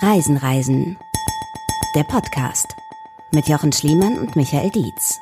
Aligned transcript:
Reisen, 0.00 0.36
Reisen. 0.36 0.96
Der 1.96 2.04
Podcast 2.04 2.68
mit 3.32 3.48
Jochen 3.48 3.72
Schliemann 3.72 4.16
und 4.16 4.36
Michael 4.36 4.70
Dietz. 4.70 5.18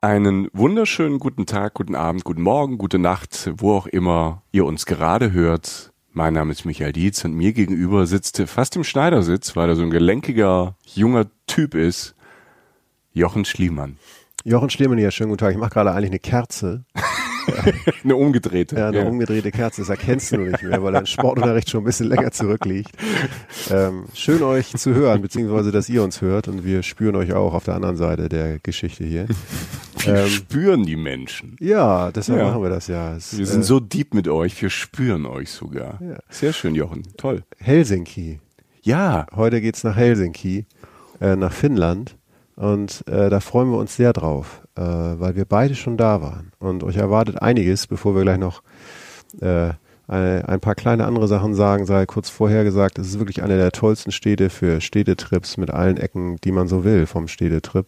Einen 0.00 0.48
wunderschönen 0.52 1.20
guten 1.20 1.46
Tag, 1.46 1.74
guten 1.74 1.94
Abend, 1.94 2.24
guten 2.24 2.42
Morgen, 2.42 2.76
gute 2.76 2.98
Nacht, 2.98 3.52
wo 3.58 3.72
auch 3.72 3.86
immer 3.86 4.42
ihr 4.50 4.64
uns 4.64 4.84
gerade 4.84 5.30
hört. 5.30 5.92
Mein 6.10 6.34
Name 6.34 6.50
ist 6.50 6.64
Michael 6.64 6.92
Dietz 6.92 7.24
und 7.24 7.34
mir 7.34 7.52
gegenüber 7.52 8.04
sitzt 8.08 8.42
fast 8.46 8.74
im 8.74 8.82
Schneidersitz, 8.82 9.54
weil 9.54 9.68
er 9.68 9.76
so 9.76 9.82
ein 9.82 9.90
gelenkiger, 9.90 10.74
junger 10.86 11.26
Typ 11.46 11.76
ist, 11.76 12.16
Jochen 13.12 13.44
Schliemann. 13.44 13.96
Jochen 14.42 14.70
Schliemann 14.70 14.98
hier, 14.98 15.12
schönen 15.12 15.30
guten 15.30 15.38
Tag. 15.38 15.52
Ich 15.52 15.58
mache 15.58 15.70
gerade 15.70 15.92
eigentlich 15.92 16.10
eine 16.10 16.18
Kerze. 16.18 16.84
eine 18.04 18.16
umgedrehte. 18.16 18.76
Ja, 18.76 18.88
eine 18.88 18.98
ja. 18.98 19.04
umgedrehte 19.04 19.50
Kerze. 19.50 19.82
Das 19.82 19.88
erkennst 19.88 20.32
du 20.32 20.38
nicht 20.38 20.62
mehr, 20.62 20.82
weil 20.82 20.92
dein 20.92 21.06
Sportunterricht 21.06 21.70
schon 21.70 21.82
ein 21.82 21.84
bisschen 21.84 22.08
länger 22.08 22.30
zurückliegt. 22.30 22.90
Ähm, 23.70 24.04
schön 24.14 24.42
euch 24.42 24.76
zu 24.76 24.94
hören, 24.94 25.22
beziehungsweise 25.22 25.72
dass 25.72 25.88
ihr 25.88 26.02
uns 26.02 26.20
hört 26.20 26.48
und 26.48 26.64
wir 26.64 26.82
spüren 26.82 27.16
euch 27.16 27.32
auch 27.32 27.54
auf 27.54 27.64
der 27.64 27.74
anderen 27.74 27.96
Seite 27.96 28.28
der 28.28 28.58
Geschichte 28.58 29.04
hier. 29.04 29.26
Wir 29.98 30.14
ähm, 30.14 30.28
spüren 30.28 30.84
die 30.84 30.96
Menschen. 30.96 31.56
Ja, 31.60 32.10
deshalb 32.12 32.38
ja. 32.38 32.48
machen 32.48 32.62
wir 32.62 32.70
das 32.70 32.86
ja. 32.86 33.16
Es, 33.16 33.36
wir 33.36 33.46
sind 33.46 33.60
äh, 33.60 33.64
so 33.64 33.80
deep 33.80 34.14
mit 34.14 34.28
euch, 34.28 34.60
wir 34.60 34.70
spüren 34.70 35.26
euch 35.26 35.50
sogar. 35.50 36.00
Ja. 36.00 36.18
Sehr 36.28 36.52
schön, 36.52 36.74
Jochen. 36.74 37.02
Toll. 37.16 37.42
Helsinki. 37.58 38.40
Ja. 38.82 39.26
Heute 39.34 39.60
geht's 39.60 39.84
nach 39.84 39.96
Helsinki, 39.96 40.66
äh, 41.20 41.36
nach 41.36 41.52
Finnland. 41.52 42.16
Und 42.56 43.06
äh, 43.06 43.30
da 43.30 43.38
freuen 43.38 43.70
wir 43.70 43.78
uns 43.78 43.94
sehr 43.94 44.12
drauf, 44.12 44.62
äh, 44.78 44.80
weil 45.20 45.34
wir 45.34 45.44
beide 45.44 45.74
schon 45.74 45.96
da 45.96 46.22
waren. 46.22 46.52
Und 46.60 46.84
euch 46.84 46.96
erwartet 46.96 47.42
einiges, 47.42 47.86
bevor 47.86 48.14
wir 48.14 48.22
gleich 48.22 48.38
noch 48.38 48.62
äh, 49.40 49.72
ein 50.06 50.60
paar 50.60 50.74
kleine 50.74 51.04
andere 51.04 51.28
Sachen 51.28 51.54
sagen, 51.54 51.84
sei 51.84 52.06
kurz 52.06 52.30
vorher 52.30 52.64
gesagt, 52.64 52.98
es 52.98 53.08
ist 53.08 53.18
wirklich 53.18 53.42
eine 53.42 53.58
der 53.58 53.72
tollsten 53.72 54.10
Städte 54.10 54.48
für 54.48 54.80
Städtetrips 54.80 55.58
mit 55.58 55.70
allen 55.70 55.98
Ecken, 55.98 56.36
die 56.44 56.52
man 56.52 56.66
so 56.66 56.82
will 56.82 57.04
vom 57.04 57.28
Städtetrip. 57.28 57.86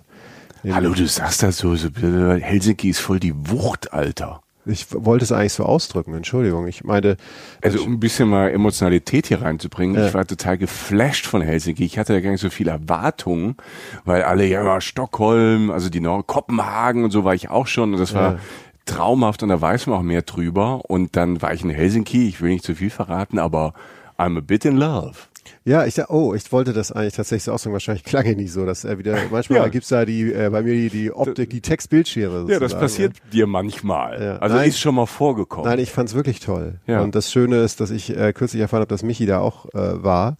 Hallo, 0.70 0.92
du 0.92 1.06
sagst 1.06 1.42
das 1.42 1.56
so, 1.56 1.74
so, 1.76 1.88
Helsinki 1.98 2.90
ist 2.90 2.98
voll 2.98 3.20
die 3.20 3.32
Wucht, 3.34 3.94
Alter. 3.94 4.42
Ich 4.70 4.86
wollte 4.90 5.24
es 5.24 5.32
eigentlich 5.32 5.52
so 5.52 5.64
ausdrücken, 5.64 6.14
Entschuldigung. 6.14 6.66
Ich 6.66 6.84
meinte. 6.84 7.16
Also 7.62 7.82
um 7.82 7.94
ein 7.94 8.00
bisschen 8.00 8.28
mal 8.28 8.50
Emotionalität 8.50 9.26
hier 9.26 9.42
reinzubringen, 9.42 9.96
ja. 9.96 10.08
ich 10.08 10.14
war 10.14 10.26
total 10.26 10.58
geflasht 10.58 11.26
von 11.26 11.42
Helsinki. 11.42 11.84
Ich 11.84 11.98
hatte 11.98 12.14
ja 12.14 12.20
gar 12.20 12.30
nicht 12.30 12.40
so 12.40 12.50
viel 12.50 12.68
Erwartungen, 12.68 13.56
weil 14.04 14.22
alle 14.22 14.46
ja 14.46 14.80
Stockholm, 14.80 15.70
also 15.70 15.88
die 15.88 16.00
Nord 16.00 16.26
Kopenhagen 16.26 17.04
und 17.04 17.10
so 17.10 17.24
war 17.24 17.34
ich 17.34 17.50
auch 17.50 17.66
schon. 17.66 17.92
Und 17.92 18.00
das 18.00 18.14
war 18.14 18.34
ja. 18.34 18.38
traumhaft 18.86 19.42
und 19.42 19.48
da 19.48 19.60
weiß 19.60 19.86
man 19.86 19.98
auch 19.98 20.02
mehr 20.02 20.22
drüber. 20.22 20.82
Und 20.88 21.16
dann 21.16 21.42
war 21.42 21.52
ich 21.52 21.62
in 21.62 21.70
Helsinki, 21.70 22.28
ich 22.28 22.40
will 22.40 22.50
nicht 22.50 22.64
zu 22.64 22.74
viel 22.74 22.90
verraten, 22.90 23.38
aber 23.38 23.74
I'm 24.18 24.36
a 24.36 24.40
bit 24.40 24.64
in 24.64 24.76
love. 24.76 25.29
Ja, 25.64 25.84
ich 25.84 25.98
oh, 26.08 26.34
ich 26.34 26.50
wollte 26.52 26.72
das 26.72 26.92
eigentlich 26.92 27.14
tatsächlich 27.14 27.44
so 27.44 27.52
ausdrücken. 27.52 27.74
Wahrscheinlich 27.74 28.04
klang 28.04 28.26
es 28.26 28.36
nicht 28.36 28.52
so, 28.52 28.66
dass 28.66 28.84
er 28.84 28.98
wieder, 28.98 29.16
manchmal 29.30 29.60
ja. 29.60 29.68
gibt's 29.68 29.88
da 29.88 30.04
die, 30.04 30.32
äh, 30.32 30.50
bei 30.50 30.62
mir 30.62 30.74
die, 30.74 30.90
die 30.90 31.12
Optik, 31.12 31.50
die 31.50 31.60
Textbildschere. 31.60 32.46
Ja, 32.48 32.58
das 32.58 32.74
passiert 32.74 33.16
ja. 33.16 33.30
dir 33.32 33.46
manchmal. 33.46 34.22
Ja. 34.22 34.36
Also 34.38 34.56
nein, 34.56 34.68
ist 34.68 34.80
schon 34.80 34.94
mal 34.94 35.06
vorgekommen. 35.06 35.68
Nein, 35.68 35.78
ich 35.78 35.90
fand's 35.90 36.14
wirklich 36.14 36.40
toll. 36.40 36.80
Ja. 36.86 37.02
Und 37.02 37.14
das 37.14 37.30
Schöne 37.30 37.62
ist, 37.62 37.80
dass 37.80 37.90
ich 37.90 38.16
äh, 38.16 38.32
kürzlich 38.32 38.62
erfahren 38.62 38.80
habe, 38.80 38.90
dass 38.90 39.02
Michi 39.02 39.26
da 39.26 39.40
auch 39.40 39.66
äh, 39.74 40.02
war 40.02 40.36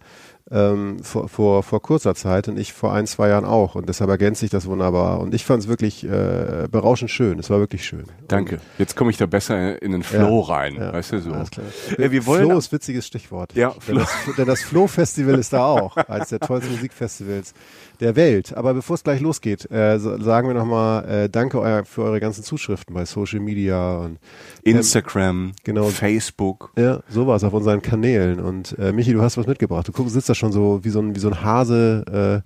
ähm, 0.51 0.97
vor, 1.01 1.29
vor, 1.29 1.63
vor 1.63 1.81
kurzer 1.81 2.13
Zeit 2.13 2.47
und 2.47 2.57
ich 2.57 2.73
vor 2.73 2.93
ein, 2.93 3.07
zwei 3.07 3.29
Jahren 3.29 3.45
auch. 3.45 3.75
Und 3.75 3.87
deshalb 3.87 4.09
ergänzt 4.09 4.41
sich 4.41 4.49
das 4.49 4.65
wunderbar. 4.65 5.19
Und 5.19 5.33
ich 5.33 5.45
fand 5.45 5.63
es 5.63 5.69
wirklich 5.69 6.03
äh, 6.03 6.67
berauschend 6.69 7.09
schön. 7.09 7.39
Es 7.39 7.49
war 7.49 7.59
wirklich 7.59 7.85
schön. 7.85 8.05
Danke. 8.27 8.55
Und 8.55 8.61
Jetzt 8.77 8.95
komme 8.95 9.11
ich 9.11 9.17
da 9.17 9.25
besser 9.25 9.81
in 9.81 9.91
den 9.93 10.03
Flow 10.03 10.45
ja, 10.47 10.53
rein. 10.53 10.75
Ja, 10.75 10.93
weißt 10.93 11.13
du 11.13 11.21
so. 11.21 11.31
Äh, 11.31 12.11
wir 12.11 12.25
wollen 12.25 12.45
Flow 12.45 12.57
ist 12.57 12.71
witziges 12.71 13.07
Stichwort. 13.07 13.53
Ja, 13.55 13.73
denn 13.87 13.95
das, 13.95 14.09
denn 14.37 14.47
das 14.47 14.61
Flow-Festival 14.61 15.35
ist 15.39 15.53
da 15.53 15.65
auch, 15.65 15.95
als 16.07 16.29
der 16.29 16.39
tollste 16.39 16.69
Musikfestivals 16.71 17.53
der 18.01 18.15
Welt. 18.15 18.55
Aber 18.57 18.73
bevor 18.73 18.95
es 18.95 19.03
gleich 19.03 19.21
losgeht, 19.21 19.69
äh, 19.71 19.99
sagen 19.99 20.47
wir 20.47 20.53
nochmal 20.53 21.05
äh, 21.07 21.29
Danke 21.29 21.59
euer, 21.59 21.85
für 21.85 22.03
eure 22.03 22.19
ganzen 22.19 22.43
Zuschriften 22.43 22.93
bei 22.93 23.05
Social 23.05 23.39
Media 23.39 23.97
und 23.99 24.17
ähm, 24.65 24.75
Instagram, 24.77 25.53
genau, 25.63 25.85
Facebook. 25.85 26.71
Ja, 26.77 27.01
sowas 27.07 27.43
auf 27.43 27.53
unseren 27.53 27.81
Kanälen. 27.81 28.39
Und 28.39 28.77
äh, 28.79 28.91
Michi, 28.91 29.13
du 29.13 29.21
hast 29.21 29.37
was 29.37 29.47
mitgebracht. 29.47 29.87
Du 29.87 29.91
guckst, 29.91 30.13
sitzt 30.13 30.29
da 30.29 30.35
schon 30.41 30.51
so 30.51 30.83
wie 30.83 30.89
so 30.89 30.99
ein, 30.99 31.15
wie 31.15 31.19
so 31.19 31.29
ein 31.29 31.41
Hase. 31.41 32.43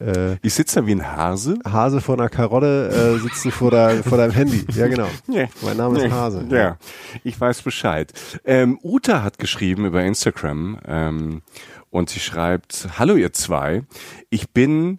Äh, 0.00 0.04
äh, 0.04 0.36
ich 0.42 0.52
sitze 0.54 0.80
da 0.80 0.86
wie 0.86 0.92
ein 0.92 1.06
Hase. 1.06 1.58
Hase 1.64 2.00
vor 2.00 2.16
einer 2.16 2.28
Karotte 2.28 2.88
äh, 2.88 3.18
sitzt 3.20 3.44
du 3.44 3.50
vor, 3.50 3.70
der, 3.70 4.02
vor 4.02 4.18
deinem 4.18 4.32
Handy. 4.32 4.66
Ja, 4.74 4.88
genau. 4.88 5.06
Nee. 5.26 5.48
Mein 5.62 5.76
Name 5.76 6.04
ist 6.04 6.10
Hase. 6.10 6.44
Ja, 6.50 6.56
ja. 6.56 6.76
ich 7.22 7.40
weiß 7.40 7.62
Bescheid. 7.62 8.12
Ähm, 8.44 8.80
Uta 8.82 9.22
hat 9.22 9.38
geschrieben 9.38 9.86
über 9.86 10.02
Instagram, 10.02 10.80
ähm, 10.86 11.42
und 11.90 12.10
sie 12.10 12.20
schreibt, 12.20 12.86
hallo 12.98 13.16
ihr 13.16 13.32
zwei, 13.32 13.82
ich 14.28 14.50
bin 14.50 14.98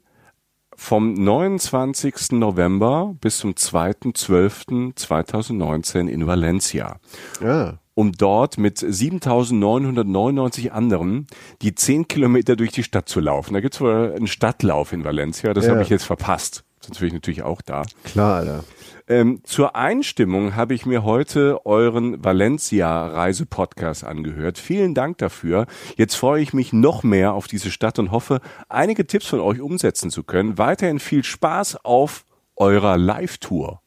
vom 0.76 1.14
29. 1.14 2.32
November 2.32 3.16
bis 3.22 3.38
zum 3.38 3.52
2.12.2019 3.52 6.08
in 6.08 6.26
Valencia. 6.26 6.98
Ja. 7.44 7.78
Um 8.00 8.14
dort 8.14 8.58
mit 8.58 8.78
7.999 8.78 10.70
anderen 10.70 11.28
die 11.62 11.76
10 11.76 12.08
Kilometer 12.08 12.56
durch 12.56 12.72
die 12.72 12.84
Stadt 12.84 13.10
zu 13.10 13.20
laufen. 13.20 13.54
Da 13.54 13.60
gibt's 13.60 13.82
wohl 13.82 14.14
einen 14.16 14.28
Stadtlauf 14.28 14.94
in 14.94 15.04
Valencia, 15.04 15.54
das 15.54 15.66
ja. 15.66 15.72
habe 15.72 15.82
ich 15.82 15.90
jetzt 15.90 16.06
verpasst. 16.06 16.64
Sonst 16.80 17.02
wäre 17.02 17.08
ich 17.08 17.14
natürlich 17.14 17.44
auch 17.44 17.62
da. 17.62 17.84
Klar, 18.06 18.38
Alter. 18.38 18.64
Ähm, 19.10 19.42
zur 19.44 19.76
Einstimmung 19.76 20.56
habe 20.56 20.76
ich 20.76 20.86
mir 20.86 21.04
heute 21.04 21.66
euren 21.66 22.24
Valencia-Reise-Podcast 22.24 24.06
angehört. 24.06 24.60
Vielen 24.60 24.94
Dank 24.94 25.18
dafür. 25.18 25.66
Jetzt 25.98 26.16
freue 26.16 26.42
ich 26.42 26.54
mich 26.54 26.72
noch 26.72 27.04
mehr 27.04 27.34
auf 27.34 27.48
diese 27.48 27.70
Stadt 27.70 28.00
und 28.00 28.12
hoffe, 28.12 28.40
einige 28.70 29.08
Tipps 29.08 29.28
von 29.28 29.42
euch 29.42 29.60
umsetzen 29.60 30.10
zu 30.10 30.24
können. 30.24 30.58
Weiterhin 30.58 31.00
viel 31.00 31.26
Spaß 31.26 31.84
auf 31.84 32.24
eurer 32.56 32.98
Live-Tour. 32.98 33.82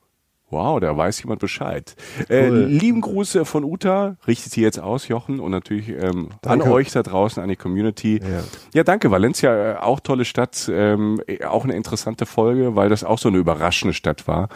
Wow, 0.52 0.80
da 0.80 0.94
weiß 0.94 1.22
jemand 1.22 1.40
Bescheid. 1.40 1.96
Äh, 2.28 2.50
cool. 2.50 2.62
Äh, 2.64 2.66
lieben 2.66 3.00
Grüße 3.00 3.46
von 3.46 3.64
Uta, 3.64 4.16
richtet 4.26 4.52
sie 4.52 4.60
jetzt 4.60 4.78
aus, 4.78 5.08
Jochen, 5.08 5.40
und 5.40 5.50
natürlich 5.50 5.88
ähm, 5.88 6.28
an 6.44 6.60
euch 6.60 6.92
da 6.92 7.02
draußen, 7.02 7.42
an 7.42 7.48
die 7.48 7.56
Community. 7.56 8.20
Ja, 8.22 8.42
ja 8.74 8.84
danke. 8.84 9.10
Valencia, 9.10 9.72
äh, 9.72 9.76
auch 9.76 10.00
tolle 10.00 10.26
Stadt, 10.26 10.70
ähm, 10.72 11.22
auch 11.48 11.64
eine 11.64 11.74
interessante 11.74 12.26
Folge, 12.26 12.76
weil 12.76 12.90
das 12.90 13.02
auch 13.02 13.18
so 13.18 13.30
eine 13.30 13.38
überraschende 13.38 13.94
Stadt 13.94 14.28
war. 14.28 14.50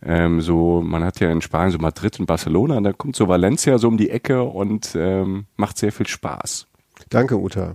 Ähm, 0.00 0.40
so, 0.40 0.80
man 0.80 1.02
hat 1.02 1.18
ja 1.18 1.30
in 1.32 1.40
Spanien 1.40 1.72
so 1.72 1.78
Madrid 1.78 2.20
und 2.20 2.26
Barcelona, 2.26 2.76
und 2.76 2.84
dann 2.84 2.96
kommt 2.96 3.16
so 3.16 3.26
Valencia 3.26 3.78
so 3.78 3.88
um 3.88 3.96
die 3.96 4.10
Ecke 4.10 4.44
und 4.44 4.94
ähm, 4.94 5.46
macht 5.56 5.76
sehr 5.76 5.90
viel 5.90 6.06
Spaß. 6.06 6.68
Danke, 7.10 7.36
Uta. 7.36 7.74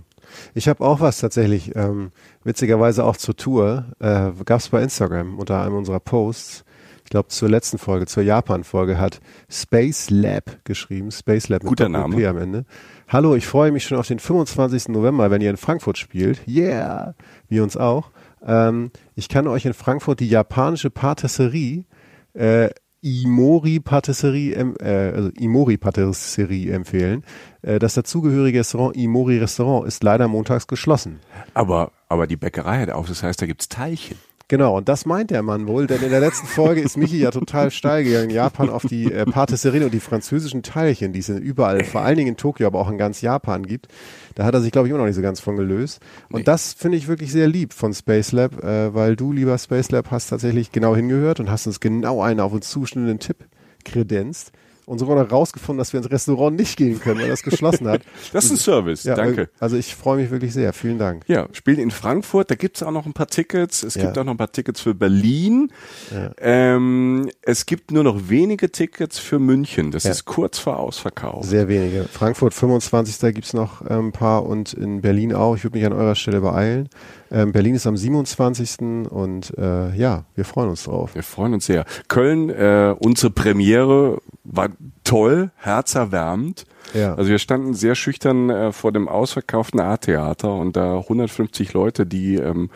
Ich 0.54 0.68
habe 0.68 0.84
auch 0.84 1.00
was 1.00 1.18
tatsächlich, 1.18 1.76
ähm, 1.76 2.12
witzigerweise 2.44 3.04
auch 3.04 3.18
zur 3.18 3.36
Tour, 3.36 3.84
äh, 3.98 4.30
gab 4.44 4.60
es 4.60 4.70
bei 4.70 4.82
Instagram 4.82 5.38
unter 5.38 5.62
einem 5.62 5.76
unserer 5.76 6.00
Posts. 6.00 6.64
Ich 7.08 7.10
glaube, 7.10 7.28
zur 7.28 7.48
letzten 7.48 7.78
Folge, 7.78 8.04
zur 8.04 8.22
Japan-Folge 8.22 8.98
hat 8.98 9.22
Space 9.48 10.10
Lab 10.10 10.62
geschrieben. 10.64 11.10
Space 11.10 11.48
Lab 11.48 11.62
mit 11.62 11.70
Guter 11.70 11.88
Name. 11.88 12.14
P 12.14 12.26
am 12.26 12.36
Ende. 12.36 12.66
Hallo, 13.08 13.34
ich 13.34 13.46
freue 13.46 13.72
mich 13.72 13.84
schon 13.84 13.96
auf 13.96 14.06
den 14.06 14.18
25. 14.18 14.88
November, 14.88 15.30
wenn 15.30 15.40
ihr 15.40 15.48
in 15.48 15.56
Frankfurt 15.56 15.96
spielt. 15.96 16.46
Yeah! 16.46 17.14
Wir 17.48 17.62
uns 17.62 17.78
auch. 17.78 18.10
Ähm, 18.44 18.90
ich 19.14 19.30
kann 19.30 19.46
euch 19.46 19.64
in 19.64 19.72
Frankfurt 19.72 20.20
die 20.20 20.28
japanische 20.28 20.90
Patisserie 20.90 21.86
äh, 22.34 22.68
Imori 23.00 23.80
Patisserie, 23.80 24.52
äh, 24.78 25.12
also 25.16 25.30
Imori 25.30 25.78
Patisserie 25.78 26.72
empfehlen. 26.72 27.24
Äh, 27.62 27.78
das 27.78 27.94
dazugehörige 27.94 28.58
Restaurant 28.58 28.94
Imori 28.96 29.38
Restaurant 29.38 29.88
ist 29.88 30.02
leider 30.02 30.28
montags 30.28 30.66
geschlossen. 30.66 31.20
Aber, 31.54 31.90
aber 32.10 32.26
die 32.26 32.36
Bäckerei 32.36 32.82
hat 32.82 32.90
auf, 32.90 33.08
das 33.08 33.22
heißt, 33.22 33.40
da 33.40 33.46
gibt's 33.46 33.70
Teilchen. 33.70 34.18
Genau, 34.50 34.78
und 34.78 34.88
das 34.88 35.04
meint 35.04 35.30
der 35.30 35.42
Mann 35.42 35.66
wohl, 35.66 35.86
denn 35.86 36.02
in 36.02 36.08
der 36.08 36.20
letzten 36.20 36.46
Folge 36.46 36.80
ist 36.80 36.96
Michi 36.96 37.18
ja 37.18 37.30
total 37.30 37.70
steil 37.70 38.02
gegangen 38.02 38.30
in 38.30 38.36
Japan 38.36 38.70
auf 38.70 38.86
die 38.86 39.12
äh, 39.12 39.26
Patisserie 39.26 39.84
und 39.84 39.92
die 39.92 40.00
französischen 40.00 40.62
Teilchen, 40.62 41.12
die 41.12 41.18
es 41.18 41.28
überall, 41.28 41.84
vor 41.84 42.00
allen 42.00 42.16
Dingen 42.16 42.30
in 42.30 42.36
Tokio, 42.38 42.66
aber 42.66 42.80
auch 42.80 42.90
in 42.90 42.96
ganz 42.96 43.20
Japan 43.20 43.66
gibt. 43.66 43.88
Da 44.36 44.44
hat 44.44 44.54
er 44.54 44.62
sich, 44.62 44.72
glaube 44.72 44.88
ich, 44.88 44.90
immer 44.90 45.00
noch 45.00 45.06
nicht 45.06 45.16
so 45.16 45.22
ganz 45.22 45.38
von 45.40 45.56
gelöst. 45.56 46.00
Und 46.30 46.38
nee. 46.38 46.44
das 46.44 46.72
finde 46.72 46.96
ich 46.96 47.08
wirklich 47.08 47.30
sehr 47.30 47.46
lieb 47.46 47.74
von 47.74 47.92
Space 47.92 48.32
Lab, 48.32 48.64
äh, 48.64 48.94
weil 48.94 49.16
du, 49.16 49.34
lieber 49.34 49.58
Space 49.58 49.90
Lab, 49.90 50.10
hast 50.10 50.28
tatsächlich 50.28 50.72
genau 50.72 50.96
hingehört 50.96 51.40
und 51.40 51.50
hast 51.50 51.66
uns 51.66 51.78
genau 51.78 52.22
einen 52.22 52.40
auf 52.40 52.54
uns 52.54 52.70
zuschnittenden 52.70 53.18
Tipp 53.18 53.44
kredenzt 53.84 54.52
und 54.88 54.98
sogar 54.98 55.22
noch 55.22 55.30
rausgefunden, 55.30 55.78
dass 55.78 55.92
wir 55.92 55.98
ins 55.98 56.10
Restaurant 56.10 56.56
nicht 56.56 56.76
gehen 56.76 56.98
können, 56.98 57.20
weil 57.20 57.28
das 57.28 57.42
geschlossen 57.42 57.86
hat. 57.88 58.02
Das 58.32 58.46
ist 58.46 58.50
ein 58.50 58.56
Service, 58.56 59.04
ja, 59.04 59.14
danke. 59.14 59.48
Also 59.58 59.76
ich 59.76 59.94
freue 59.94 60.18
mich 60.18 60.30
wirklich 60.30 60.52
sehr, 60.52 60.72
vielen 60.72 60.98
Dank. 60.98 61.24
Ja, 61.28 61.48
spielen 61.52 61.78
in 61.78 61.90
Frankfurt, 61.90 62.50
da 62.50 62.54
gibt 62.54 62.76
es 62.76 62.82
auch 62.82 62.90
noch 62.90 63.06
ein 63.06 63.12
paar 63.12 63.26
Tickets. 63.26 63.82
Es 63.82 63.94
ja. 63.94 64.04
gibt 64.04 64.18
auch 64.18 64.24
noch 64.24 64.32
ein 64.32 64.36
paar 64.36 64.52
Tickets 64.52 64.80
für 64.80 64.94
Berlin. 64.94 65.72
Ja. 66.10 66.30
Ähm, 66.38 67.30
es 67.42 67.66
gibt 67.66 67.90
nur 67.90 68.04
noch 68.04 68.28
wenige 68.28 68.70
Tickets 68.70 69.18
für 69.18 69.38
München. 69.38 69.90
Das 69.90 70.04
ist 70.04 70.24
kurz 70.24 70.58
vor 70.58 70.78
Ausverkauf. 70.78 71.44
Sehr 71.44 71.68
wenige. 71.68 72.04
Frankfurt 72.04 72.54
25. 72.54 73.34
gibt 73.34 73.46
es 73.46 73.54
noch 73.54 73.82
ähm, 73.88 74.08
ein 74.08 74.12
paar 74.12 74.44
und 74.46 74.72
in 74.72 75.00
Berlin 75.00 75.34
auch. 75.34 75.56
Ich 75.56 75.64
würde 75.64 75.78
mich 75.78 75.86
an 75.86 75.92
eurer 75.92 76.14
Stelle 76.14 76.40
beeilen. 76.40 76.88
Ähm, 77.30 77.52
Berlin 77.52 77.74
ist 77.74 77.86
am 77.86 77.96
27. 77.96 79.08
und 79.10 79.56
äh, 79.58 79.94
ja, 79.94 80.24
wir 80.34 80.44
freuen 80.44 80.70
uns 80.70 80.84
drauf. 80.84 81.14
Wir 81.14 81.22
freuen 81.22 81.54
uns 81.54 81.66
sehr. 81.66 81.84
Köln, 82.08 82.48
äh, 82.50 82.94
unsere 82.98 83.30
Premiere 83.30 84.20
war 84.44 84.70
toll, 85.04 85.50
herzerwärmend. 85.56 86.64
Ja. 86.94 87.14
Also 87.14 87.30
wir 87.30 87.38
standen 87.38 87.74
sehr 87.74 87.94
schüchtern 87.94 88.50
äh, 88.50 88.72
vor 88.72 88.92
dem 88.92 89.08
ausverkauften 89.08 89.80
A-Theater 89.80 90.54
und 90.54 90.76
da 90.76 90.98
150 90.98 91.72
Leute, 91.74 92.06
die 92.06 92.36
ähm, 92.36 92.70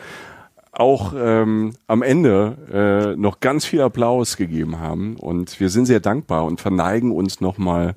auch 0.71 1.13
ähm, 1.15 1.73
am 1.87 2.01
Ende 2.01 3.13
äh, 3.15 3.19
noch 3.19 3.39
ganz 3.39 3.65
viel 3.65 3.81
Applaus 3.81 4.37
gegeben 4.37 4.79
haben. 4.79 5.15
Und 5.17 5.59
wir 5.59 5.69
sind 5.69 5.85
sehr 5.85 5.99
dankbar 5.99 6.45
und 6.45 6.61
verneigen 6.61 7.11
uns 7.11 7.41
nochmal 7.41 7.95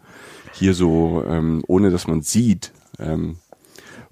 hier 0.52 0.74
so, 0.74 1.22
ähm, 1.26 1.62
ohne 1.66 1.90
dass 1.90 2.06
man 2.06 2.22
sieht, 2.22 2.72
ähm, 2.98 3.36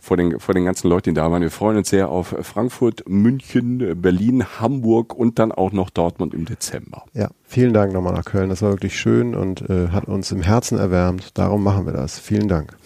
vor 0.04 0.18
den, 0.18 0.38
vor 0.38 0.54
den 0.54 0.66
ganzen 0.66 0.88
Leuten, 0.88 1.10
die 1.10 1.14
da 1.14 1.30
waren. 1.30 1.40
Wir 1.40 1.50
freuen 1.50 1.78
uns 1.78 1.88
sehr 1.88 2.10
auf 2.10 2.34
Frankfurt, 2.42 3.08
München, 3.08 4.00
Berlin, 4.00 4.44
Hamburg 4.60 5.14
und 5.14 5.38
dann 5.38 5.50
auch 5.50 5.72
noch 5.72 5.88
Dortmund 5.88 6.34
im 6.34 6.44
Dezember. 6.44 7.04
Ja, 7.14 7.30
vielen 7.44 7.72
Dank 7.72 7.92
nochmal 7.92 8.12
nach 8.12 8.24
Köln. 8.24 8.50
Das 8.50 8.60
war 8.60 8.70
wirklich 8.70 8.98
schön 8.98 9.34
und 9.34 9.68
äh, 9.70 9.88
hat 9.88 10.04
uns 10.04 10.30
im 10.30 10.42
Herzen 10.42 10.78
erwärmt. 10.78 11.38
Darum 11.38 11.64
machen 11.64 11.86
wir 11.86 11.94
das. 11.94 12.18
Vielen 12.18 12.48
Dank. 12.48 12.76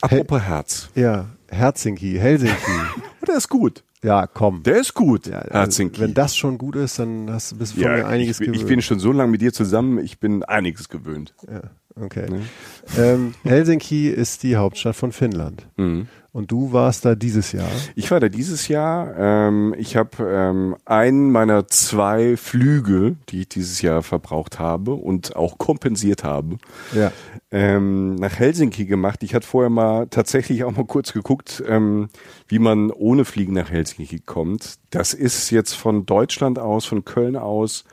Apropos 0.00 0.40
Herz. 0.40 0.88
Ja, 0.94 1.26
Helsinki, 1.48 2.16
Helsinki. 2.18 2.54
Der 3.26 3.36
ist 3.36 3.48
gut. 3.48 3.82
Ja, 4.06 4.26
komm. 4.26 4.62
Der 4.62 4.76
ist 4.78 4.94
gut, 4.94 5.26
ja, 5.26 5.38
also, 5.40 5.58
Helsinki. 5.58 6.00
wenn 6.00 6.14
das 6.14 6.36
schon 6.36 6.56
gut 6.58 6.76
ist, 6.76 6.98
dann 6.98 7.28
hast 7.30 7.52
du 7.52 7.56
bist 7.58 7.76
du 7.76 7.80
von 7.82 7.90
ja, 7.90 7.96
mir 7.98 8.06
einiges 8.06 8.40
ich, 8.40 8.46
bin- 8.46 8.54
ich 8.54 8.60
gewöhnt. 8.60 8.68
bin 8.68 8.82
schon 8.82 8.98
so 9.00 9.12
lange 9.12 9.30
mit 9.32 9.40
dir 9.42 9.52
zusammen, 9.52 9.98
ich 9.98 10.18
bin 10.20 10.42
einiges 10.44 10.88
gewöhnt. 10.88 11.34
Ja, 11.50 11.62
okay. 12.02 12.26
Ähm, 12.96 13.34
Helsinki 13.44 14.08
ist 14.08 14.42
die 14.42 14.56
Hauptstadt 14.56 14.96
von 14.96 15.12
Finnland. 15.12 15.66
Mhm. 15.76 16.08
Und 16.36 16.50
du 16.52 16.70
warst 16.74 17.06
da 17.06 17.14
dieses 17.14 17.52
Jahr. 17.52 17.70
Ich 17.94 18.10
war 18.10 18.20
da 18.20 18.28
dieses 18.28 18.68
Jahr. 18.68 19.14
Ähm, 19.16 19.74
ich 19.78 19.96
habe 19.96 20.10
ähm, 20.20 20.76
einen 20.84 21.32
meiner 21.32 21.66
zwei 21.66 22.36
Flüge, 22.36 23.16
die 23.30 23.40
ich 23.40 23.48
dieses 23.48 23.80
Jahr 23.80 24.02
verbraucht 24.02 24.58
habe 24.58 24.92
und 24.92 25.34
auch 25.34 25.56
kompensiert 25.56 26.24
habe, 26.24 26.58
Ja. 26.94 27.10
ähm, 27.50 28.16
nach 28.16 28.38
Helsinki 28.38 28.84
gemacht. 28.84 29.22
Ich 29.22 29.34
hatte 29.34 29.46
vorher 29.46 29.70
mal 29.70 30.08
tatsächlich 30.08 30.62
auch 30.64 30.76
mal 30.76 30.84
kurz 30.84 31.14
geguckt, 31.14 31.64
ähm, 31.66 32.10
wie 32.48 32.58
man 32.58 32.90
ohne 32.90 33.24
Fliegen 33.24 33.54
nach 33.54 33.70
Helsinki 33.70 34.18
kommt. 34.18 34.74
Das 34.90 35.14
ist 35.14 35.48
jetzt 35.50 35.72
von 35.72 36.04
Deutschland 36.04 36.58
aus, 36.58 36.84
von 36.84 37.06
Köln 37.06 37.36
aus 37.36 37.84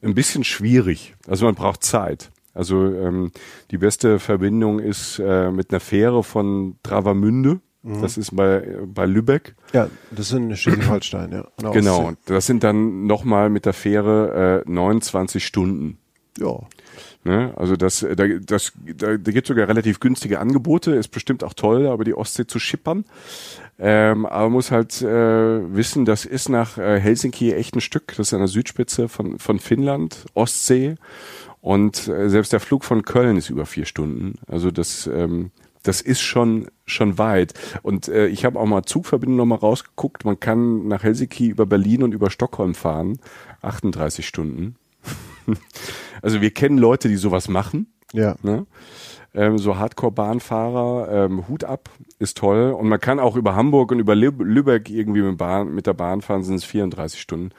ein 0.00 0.14
bisschen 0.14 0.42
schwierig. 0.42 1.16
Also 1.28 1.44
man 1.44 1.54
braucht 1.54 1.84
Zeit. 1.84 2.30
Also 2.54 2.86
ähm, 2.86 3.30
die 3.72 3.78
beste 3.78 4.18
Verbindung 4.20 4.78
ist 4.78 5.18
äh, 5.18 5.50
mit 5.50 5.70
einer 5.70 5.80
Fähre 5.80 6.22
von 6.24 6.76
Travemünde. 6.82 7.60
Das 7.84 8.16
ist 8.16 8.34
bei, 8.34 8.78
bei 8.86 9.04
Lübeck. 9.04 9.54
Ja, 9.74 9.88
das 10.10 10.30
sind 10.30 10.50
in 10.50 10.56
Schleswig-Holstein, 10.56 11.32
ja. 11.32 11.70
Genau. 11.72 12.12
Das 12.24 12.46
sind 12.46 12.64
dann 12.64 13.06
nochmal 13.06 13.50
mit 13.50 13.66
der 13.66 13.74
Fähre 13.74 14.64
äh, 14.66 14.70
29 14.70 15.44
Stunden. 15.44 15.98
Ja. 16.38 16.60
Ne? 17.24 17.52
Also 17.56 17.76
das, 17.76 18.02
äh, 18.02 18.16
da, 18.16 18.26
das, 18.26 18.72
da, 18.96 19.16
da 19.16 19.32
gibt 19.32 19.46
sogar 19.46 19.68
relativ 19.68 20.00
günstige 20.00 20.40
Angebote, 20.40 20.92
ist 20.92 21.08
bestimmt 21.08 21.44
auch 21.44 21.54
toll, 21.54 21.86
aber 21.86 22.04
die 22.04 22.14
Ostsee 22.14 22.46
zu 22.46 22.58
schippern. 22.58 23.04
Ähm, 23.78 24.24
aber 24.26 24.44
man 24.44 24.52
muss 24.52 24.70
halt 24.70 25.02
äh, 25.02 25.74
wissen, 25.74 26.04
das 26.04 26.24
ist 26.24 26.48
nach 26.48 26.78
äh, 26.78 27.00
Helsinki 27.00 27.52
echt 27.52 27.76
ein 27.76 27.80
Stück, 27.80 28.08
das 28.08 28.28
ist 28.28 28.34
an 28.34 28.40
der 28.40 28.48
Südspitze 28.48 29.08
von, 29.08 29.38
von 29.38 29.58
Finnland, 29.58 30.24
Ostsee. 30.34 30.96
Und 31.60 32.08
äh, 32.08 32.28
selbst 32.28 32.52
der 32.52 32.60
Flug 32.60 32.84
von 32.84 33.04
Köln 33.04 33.38
ist 33.38 33.48
über 33.48 33.64
vier 33.64 33.86
Stunden. 33.86 34.34
Also 34.46 34.70
das, 34.70 35.06
ähm, 35.06 35.50
das 35.84 36.00
ist 36.00 36.20
schon 36.20 36.68
schon 36.86 37.16
weit. 37.18 37.54
Und 37.82 38.08
äh, 38.08 38.26
ich 38.26 38.44
habe 38.44 38.58
auch 38.58 38.66
mal 38.66 38.82
Zugverbindungen 38.82 39.38
noch 39.38 39.46
mal 39.46 39.60
rausgeguckt. 39.60 40.24
Man 40.24 40.40
kann 40.40 40.88
nach 40.88 41.02
Helsinki 41.02 41.48
über 41.48 41.66
Berlin 41.66 42.02
und 42.02 42.12
über 42.12 42.30
Stockholm 42.30 42.74
fahren, 42.74 43.18
38 43.62 44.26
Stunden. 44.26 44.76
also 46.22 46.40
wir 46.40 46.50
kennen 46.50 46.78
Leute, 46.78 47.08
die 47.08 47.16
sowas 47.16 47.48
machen. 47.48 47.86
Ja. 48.12 48.36
Ne? 48.42 48.66
Ähm, 49.34 49.58
so 49.58 49.76
Hardcore-Bahnfahrer, 49.76 51.24
ähm, 51.24 51.48
Hut 51.48 51.64
ab, 51.64 51.90
ist 52.18 52.36
toll. 52.36 52.70
Und 52.70 52.88
man 52.88 53.00
kann 53.00 53.18
auch 53.18 53.36
über 53.36 53.56
Hamburg 53.56 53.90
und 53.90 53.98
über 53.98 54.14
Lüb 54.14 54.40
Lübeck 54.40 54.90
irgendwie 54.90 55.22
mit, 55.22 55.38
Bahn, 55.38 55.74
mit 55.74 55.86
der 55.86 55.94
Bahn 55.94 56.22
fahren, 56.22 56.44
sind 56.44 56.56
es 56.56 56.64
34 56.64 57.20
Stunden. 57.20 57.50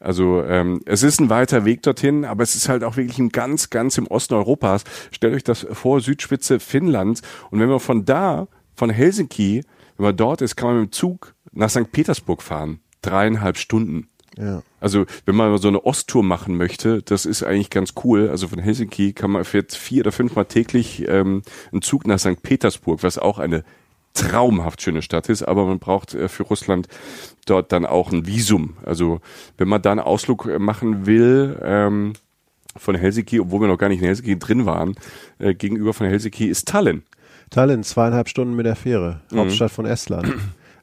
Also 0.00 0.42
ähm, 0.42 0.80
es 0.86 1.02
ist 1.02 1.20
ein 1.20 1.28
weiter 1.28 1.66
Weg 1.66 1.82
dorthin, 1.82 2.24
aber 2.24 2.42
es 2.42 2.54
ist 2.54 2.70
halt 2.70 2.82
auch 2.82 2.96
wirklich 2.96 3.18
ein 3.18 3.28
ganz, 3.28 3.68
ganz 3.68 3.98
im 3.98 4.06
Osten 4.06 4.34
Europas. 4.34 4.84
Stellt 5.10 5.34
euch 5.34 5.44
das 5.44 5.66
vor, 5.72 6.00
Südspitze 6.00 6.58
Finnlands. 6.58 7.20
Und 7.50 7.60
wenn 7.60 7.68
man 7.68 7.80
von 7.80 8.06
da, 8.06 8.48
von 8.74 8.88
Helsinki, 8.88 9.62
wenn 9.98 10.04
man 10.04 10.16
dort 10.16 10.40
ist, 10.40 10.56
kann 10.56 10.70
man 10.70 10.80
mit 10.80 10.90
dem 10.90 10.92
Zug 10.92 11.34
nach 11.52 11.68
St. 11.68 11.92
Petersburg 11.92 12.42
fahren. 12.42 12.80
Dreieinhalb 13.02 13.58
Stunden. 13.58 14.08
Ja. 14.38 14.62
Also 14.80 15.04
wenn 15.26 15.34
man 15.36 15.58
so 15.58 15.68
eine 15.68 15.84
Osttour 15.84 16.22
machen 16.22 16.56
möchte, 16.56 17.02
das 17.02 17.26
ist 17.26 17.42
eigentlich 17.42 17.68
ganz 17.68 17.92
cool. 18.04 18.30
Also 18.30 18.48
von 18.48 18.58
Helsinki 18.58 19.12
kann 19.12 19.30
man 19.30 19.44
fährt 19.44 19.74
vier 19.74 20.02
oder 20.02 20.12
fünfmal 20.12 20.46
täglich 20.46 21.06
ähm, 21.08 21.42
einen 21.72 21.82
Zug 21.82 22.06
nach 22.06 22.18
St. 22.18 22.42
Petersburg, 22.42 23.02
was 23.02 23.18
auch 23.18 23.38
eine 23.38 23.64
traumhaft 24.14 24.82
schöne 24.82 25.02
Stadt 25.02 25.28
ist, 25.28 25.42
aber 25.42 25.66
man 25.66 25.78
braucht 25.78 26.14
äh, 26.14 26.28
für 26.28 26.42
Russland 26.44 26.88
dort 27.46 27.72
dann 27.72 27.86
auch 27.86 28.12
ein 28.12 28.26
Visum. 28.26 28.76
Also 28.84 29.20
wenn 29.56 29.68
man 29.68 29.82
da 29.82 29.92
einen 29.92 30.00
Ausflug 30.00 30.46
äh, 30.46 30.58
machen 30.58 31.06
will 31.06 31.58
ähm, 31.62 32.12
von 32.76 32.94
Helsinki, 32.94 33.40
obwohl 33.40 33.62
wir 33.62 33.68
noch 33.68 33.78
gar 33.78 33.88
nicht 33.88 34.00
in 34.00 34.06
Helsinki 34.06 34.38
drin 34.38 34.66
waren, 34.66 34.94
äh, 35.38 35.54
gegenüber 35.54 35.92
von 35.94 36.06
Helsinki 36.06 36.46
ist 36.46 36.68
Tallinn. 36.68 37.02
Tallinn, 37.50 37.82
zweieinhalb 37.82 38.28
Stunden 38.28 38.54
mit 38.54 38.66
der 38.66 38.76
Fähre, 38.76 39.20
Mhm. 39.30 39.38
Hauptstadt 39.38 39.72
von 39.72 39.86
Estland. 39.86 40.32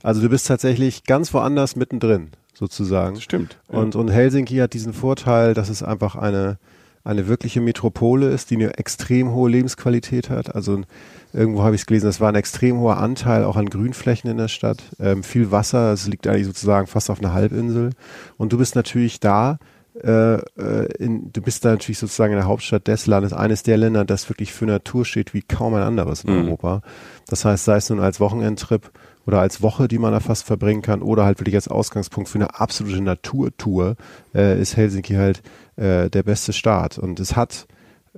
Also 0.03 0.21
du 0.21 0.29
bist 0.29 0.47
tatsächlich 0.47 1.03
ganz 1.05 1.33
woanders 1.33 1.75
mittendrin, 1.75 2.31
sozusagen. 2.53 3.15
Das 3.15 3.23
stimmt. 3.23 3.57
Ja. 3.71 3.79
Und, 3.79 3.95
und 3.95 4.09
Helsinki 4.09 4.57
hat 4.57 4.73
diesen 4.73 4.93
Vorteil, 4.93 5.53
dass 5.53 5.69
es 5.69 5.81
einfach 5.83 6.15
eine, 6.15 6.59
eine 7.07 7.27
wirkliche 7.27 7.61
Metropole 7.61 8.29
ist, 8.29 8.49
die 8.51 8.55
eine 8.55 8.77
extrem 8.77 9.31
hohe 9.31 9.49
Lebensqualität 9.49 10.29
hat. 10.29 10.53
Also 10.53 10.81
irgendwo 11.33 11.63
habe 11.63 11.75
ich 11.75 11.81
es 11.81 11.85
gelesen, 11.87 12.09
es 12.09 12.19
war 12.19 12.29
ein 12.29 12.35
extrem 12.35 12.79
hoher 12.79 12.97
Anteil 12.97 13.45
auch 13.45 13.55
an 13.55 13.69
Grünflächen 13.69 14.29
in 14.29 14.37
der 14.37 14.49
Stadt. 14.49 14.83
Ähm, 14.99 15.23
viel 15.23 15.51
Wasser, 15.51 15.93
es 15.93 16.07
liegt 16.07 16.27
eigentlich 16.27 16.47
sozusagen 16.47 16.87
fast 16.87 17.09
auf 17.09 17.19
einer 17.19 17.33
Halbinsel. 17.33 17.91
Und 18.37 18.51
du 18.51 18.57
bist 18.57 18.75
natürlich 18.75 19.19
da, 19.21 19.57
äh, 20.03 20.35
äh, 20.35 20.85
in, 20.99 21.31
du 21.31 21.41
bist 21.41 21.63
da 21.65 21.69
natürlich 21.69 21.97
sozusagen 21.97 22.33
in 22.33 22.39
der 22.39 22.47
Hauptstadt 22.47 22.87
des 22.87 23.07
Landes, 23.07 23.33
eines 23.33 23.63
der 23.63 23.77
Länder, 23.77 24.05
das 24.05 24.29
wirklich 24.29 24.53
für 24.53 24.65
Natur 24.65 25.05
steht 25.05 25.33
wie 25.33 25.41
kaum 25.41 25.73
ein 25.75 25.83
anderes 25.83 26.23
in 26.23 26.33
Mhm. 26.33 26.45
Europa. 26.45 26.81
Das 27.27 27.45
heißt, 27.45 27.65
sei 27.65 27.77
es 27.77 27.89
nun 27.89 27.99
als 27.99 28.19
Wochenendtrip 28.19 28.91
oder 29.27 29.41
als 29.41 29.61
Woche, 29.61 29.87
die 29.87 29.99
man 29.99 30.13
da 30.13 30.19
fast 30.19 30.45
verbringen 30.45 30.81
kann, 30.81 31.01
oder 31.01 31.25
halt 31.25 31.39
wirklich 31.39 31.55
als 31.55 31.67
Ausgangspunkt 31.67 32.29
für 32.29 32.39
eine 32.39 32.59
absolute 32.59 33.01
Naturtour, 33.01 33.95
äh, 34.33 34.59
ist 34.59 34.77
Helsinki 34.77 35.15
halt 35.15 35.43
äh, 35.75 36.09
der 36.09 36.23
beste 36.23 36.53
Start. 36.53 36.97
Und 36.97 37.19
es 37.19 37.35
hat, 37.35 37.67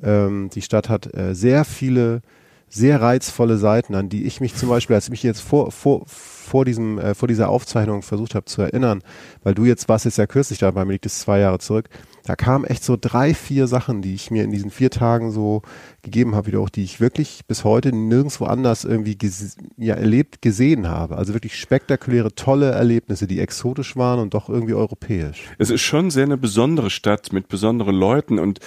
ähm, 0.02 0.50
die 0.54 0.62
Stadt 0.62 0.88
hat 0.88 1.14
äh, 1.14 1.34
sehr 1.34 1.66
viele 1.66 2.22
sehr 2.70 3.02
reizvolle 3.02 3.58
Seiten, 3.58 3.96
an 3.96 4.10
die 4.10 4.26
ich 4.26 4.42
mich 4.42 4.56
zum 4.56 4.70
Beispiel, 4.70 4.96
als 4.96 5.06
ich 5.06 5.12
mich 5.12 5.24
jetzt 5.24 5.42
vor, 5.42 5.72
vor, 5.72 6.04
vor, 6.06 6.66
diesem, 6.66 7.00
äh, 7.00 7.16
vor 7.16 7.28
dieser 7.28 7.50
Aufzeichnung 7.50 8.04
versucht 8.04 8.36
habe 8.36 8.46
zu 8.46 8.62
erinnern, 8.62 9.02
weil 9.44 9.56
du 9.56 9.66
jetzt 9.66 9.90
warst 9.90 10.06
jetzt 10.06 10.20
ja 10.20 10.28
kürzlich 10.28 10.60
da, 10.60 10.70
bei 10.70 10.86
mir 10.86 10.94
liegt 10.94 11.08
es 11.08 11.20
zwei 11.20 11.40
Jahre 11.40 11.58
zurück, 11.58 11.90
da 12.30 12.36
kamen 12.36 12.64
echt 12.66 12.84
so 12.84 12.96
drei, 12.96 13.34
vier 13.34 13.66
Sachen, 13.66 14.04
die 14.04 14.14
ich 14.14 14.30
mir 14.30 14.44
in 14.44 14.52
diesen 14.52 14.70
vier 14.70 14.92
Tagen 14.92 15.32
so 15.32 15.64
gegeben 16.04 16.36
habe, 16.36 16.46
wieder 16.46 16.60
auch, 16.60 16.70
die 16.70 16.84
ich 16.84 17.00
wirklich 17.00 17.42
bis 17.48 17.64
heute 17.64 17.92
nirgendwo 17.92 18.46
anders 18.46 18.86
irgendwie 18.86 19.16
ges 19.16 19.58
ja, 19.78 19.96
erlebt, 19.96 20.44
gesehen 20.44 20.88
habe. 20.88 21.18
Also 21.18 21.34
wirklich 21.34 21.56
spektakuläre, 21.60 22.36
tolle 22.36 22.70
Erlebnisse, 22.70 23.26
die 23.26 23.40
exotisch 23.40 23.96
waren 23.96 24.20
und 24.20 24.36
doch 24.36 24.48
irgendwie 24.48 24.76
europäisch. 24.76 25.50
Es 25.58 25.72
ist 25.72 25.82
schon 25.82 26.12
sehr 26.12 26.26
eine 26.26 26.38
besondere 26.38 26.92
Stadt 26.92 27.34
mit 27.34 27.48
besonderen 27.48 27.96
Leuten 27.96 28.38
und 28.38 28.60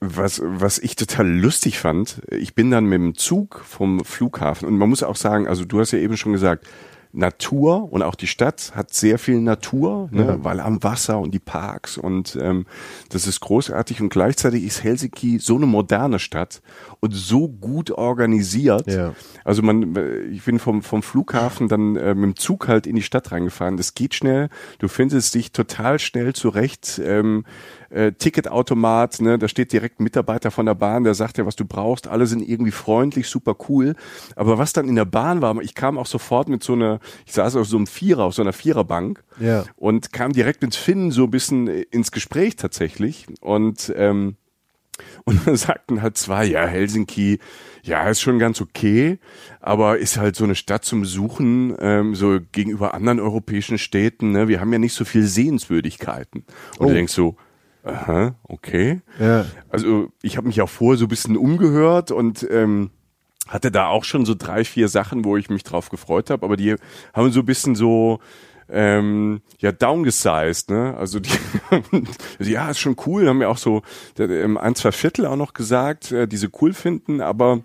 was, 0.00 0.42
was 0.44 0.78
ich 0.78 0.94
total 0.94 1.26
lustig 1.26 1.78
fand, 1.78 2.20
ich 2.30 2.54
bin 2.54 2.70
dann 2.70 2.84
mit 2.84 3.00
dem 3.00 3.14
Zug 3.14 3.62
vom 3.64 4.04
Flughafen 4.04 4.68
und 4.68 4.76
man 4.76 4.90
muss 4.90 5.02
auch 5.02 5.16
sagen, 5.16 5.48
also 5.48 5.64
du 5.64 5.80
hast 5.80 5.92
ja 5.92 6.00
eben 6.00 6.18
schon 6.18 6.32
gesagt, 6.32 6.66
Natur 7.12 7.90
und 7.92 8.02
auch 8.02 8.14
die 8.14 8.26
Stadt 8.26 8.72
hat 8.74 8.92
sehr 8.92 9.18
viel 9.18 9.40
Natur, 9.40 10.08
ne, 10.12 10.26
Ja. 10.26 10.44
weil 10.44 10.60
am 10.60 10.82
Wasser 10.82 11.18
und 11.18 11.32
die 11.32 11.38
Parks 11.38 11.96
und 11.96 12.36
ähm, 12.40 12.66
das 13.08 13.26
ist 13.26 13.40
großartig 13.40 14.00
und 14.00 14.10
gleichzeitig 14.10 14.64
ist 14.64 14.84
Helsinki 14.84 15.38
so 15.38 15.56
eine 15.56 15.66
moderne 15.66 16.18
Stadt 16.18 16.60
und 17.00 17.14
so 17.14 17.48
gut 17.48 17.90
organisiert. 17.90 18.86
Ja. 18.86 19.14
Also 19.44 19.62
man, 19.62 19.94
ich 20.32 20.44
bin 20.44 20.58
vom, 20.58 20.82
vom 20.82 21.02
Flughafen 21.02 21.68
dann 21.68 21.96
äh, 21.96 22.14
mit 22.14 22.24
dem 22.24 22.36
Zug 22.36 22.68
halt 22.68 22.86
in 22.86 22.96
die 22.96 23.02
Stadt 23.02 23.32
reingefahren. 23.32 23.76
Das 23.76 23.94
geht 23.94 24.14
schnell. 24.14 24.48
Du 24.78 24.88
findest 24.88 25.34
dich 25.34 25.52
total 25.52 25.98
schnell 25.98 26.34
zurecht. 26.34 27.00
Ähm, 27.02 27.44
äh, 27.90 28.12
Ticketautomat, 28.12 29.20
ne, 29.20 29.38
da 29.38 29.48
steht 29.48 29.72
direkt 29.72 30.00
ein 30.00 30.04
Mitarbeiter 30.04 30.50
von 30.50 30.66
der 30.66 30.74
Bahn, 30.74 31.04
der 31.04 31.14
sagt 31.14 31.38
dir, 31.38 31.46
was 31.46 31.56
du 31.56 31.64
brauchst. 31.64 32.06
Alle 32.08 32.26
sind 32.26 32.46
irgendwie 32.46 32.70
freundlich, 32.72 33.28
super 33.28 33.56
cool. 33.68 33.94
Aber 34.36 34.58
was 34.58 34.72
dann 34.72 34.88
in 34.88 34.94
der 34.96 35.04
Bahn 35.04 35.40
war, 35.42 35.56
ich 35.62 35.74
kam 35.74 35.98
auch 35.98 36.06
sofort 36.06 36.48
mit 36.48 36.62
so 36.62 36.74
einer, 36.74 37.00
ich 37.26 37.32
saß 37.32 37.56
auf 37.56 37.66
so 37.66 37.76
einem 37.76 37.86
Vierer, 37.86 38.24
auf 38.24 38.34
so 38.34 38.42
einer 38.42 38.52
Viererbank 38.52 39.22
Ja. 39.40 39.64
und 39.76 40.12
kam 40.12 40.32
direkt 40.32 40.62
ins 40.64 40.76
Finnen 40.76 41.10
so 41.10 41.24
ein 41.24 41.30
bisschen 41.30 41.68
äh, 41.68 41.82
ins 41.90 42.10
Gespräch 42.12 42.56
tatsächlich. 42.56 43.26
Und 43.40 43.92
ähm, 43.96 44.36
und 45.24 45.46
dann 45.46 45.54
sagten 45.54 46.02
halt 46.02 46.16
zwei, 46.16 46.44
ja, 46.44 46.66
Helsinki, 46.66 47.38
ja, 47.84 48.08
ist 48.10 48.20
schon 48.20 48.40
ganz 48.40 48.60
okay, 48.60 49.20
aber 49.60 49.98
ist 49.98 50.16
halt 50.18 50.34
so 50.34 50.42
eine 50.42 50.56
Stadt 50.56 50.84
zum 50.84 51.02
Besuchen, 51.02 51.76
ähm, 51.78 52.16
so 52.16 52.38
gegenüber 52.50 52.94
anderen 52.94 53.20
europäischen 53.20 53.78
Städten, 53.78 54.32
ne? 54.32 54.48
Wir 54.48 54.60
haben 54.60 54.72
ja 54.72 54.80
nicht 54.80 54.94
so 54.94 55.04
viel 55.04 55.22
Sehenswürdigkeiten. 55.22 56.40
Und 56.78 56.86
Oh. 56.86 56.88
du 56.88 56.94
denkst 56.94 57.12
so, 57.12 57.36
Aha, 57.88 58.34
okay. 58.44 59.00
Ja. 59.18 59.46
Also 59.70 60.12
ich 60.22 60.36
habe 60.36 60.46
mich 60.46 60.60
auch 60.60 60.68
vorher 60.68 60.98
so 60.98 61.06
ein 61.06 61.08
bisschen 61.08 61.36
umgehört 61.36 62.10
und 62.10 62.46
ähm, 62.50 62.90
hatte 63.48 63.70
da 63.70 63.88
auch 63.88 64.04
schon 64.04 64.26
so 64.26 64.34
drei, 64.34 64.64
vier 64.64 64.88
Sachen, 64.88 65.24
wo 65.24 65.36
ich 65.36 65.48
mich 65.48 65.64
drauf 65.64 65.88
gefreut 65.88 66.30
habe, 66.30 66.44
aber 66.44 66.56
die 66.56 66.76
haben 67.14 67.32
so 67.32 67.40
ein 67.40 67.46
bisschen 67.46 67.74
so 67.74 68.20
ähm, 68.70 69.40
ja 69.58 69.72
downgesized, 69.72 70.70
ne? 70.70 70.94
Also 70.98 71.20
die, 71.20 71.30
also 72.38 72.50
ja, 72.50 72.70
ist 72.70 72.78
schon 72.78 72.96
cool, 73.06 73.26
haben 73.26 73.40
ja 73.40 73.48
auch 73.48 73.56
so 73.56 73.82
ähm, 74.18 74.58
ein, 74.58 74.74
zwei 74.74 74.92
Viertel 74.92 75.24
auch 75.24 75.36
noch 75.36 75.54
gesagt, 75.54 76.12
äh, 76.12 76.28
die 76.28 76.36
sie 76.36 76.50
cool 76.60 76.74
finden, 76.74 77.22
aber 77.22 77.62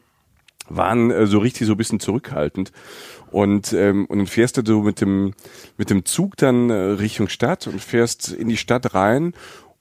waren 0.69 1.11
äh, 1.11 1.27
so 1.27 1.39
richtig 1.39 1.67
so 1.67 1.73
ein 1.73 1.77
bisschen 1.77 1.99
zurückhaltend. 1.99 2.71
Und, 3.31 3.73
ähm, 3.73 4.05
und 4.05 4.19
dann 4.19 4.27
fährst 4.27 4.57
du 4.57 4.61
so 4.63 4.81
mit 4.83 5.01
dem, 5.01 5.33
mit 5.77 5.89
dem 5.89 6.05
Zug 6.05 6.37
dann 6.37 6.69
äh, 6.69 6.73
Richtung 6.73 7.29
Stadt 7.29 7.65
und 7.65 7.81
fährst 7.81 8.31
in 8.31 8.47
die 8.47 8.57
Stadt 8.57 8.93
rein 8.93 9.33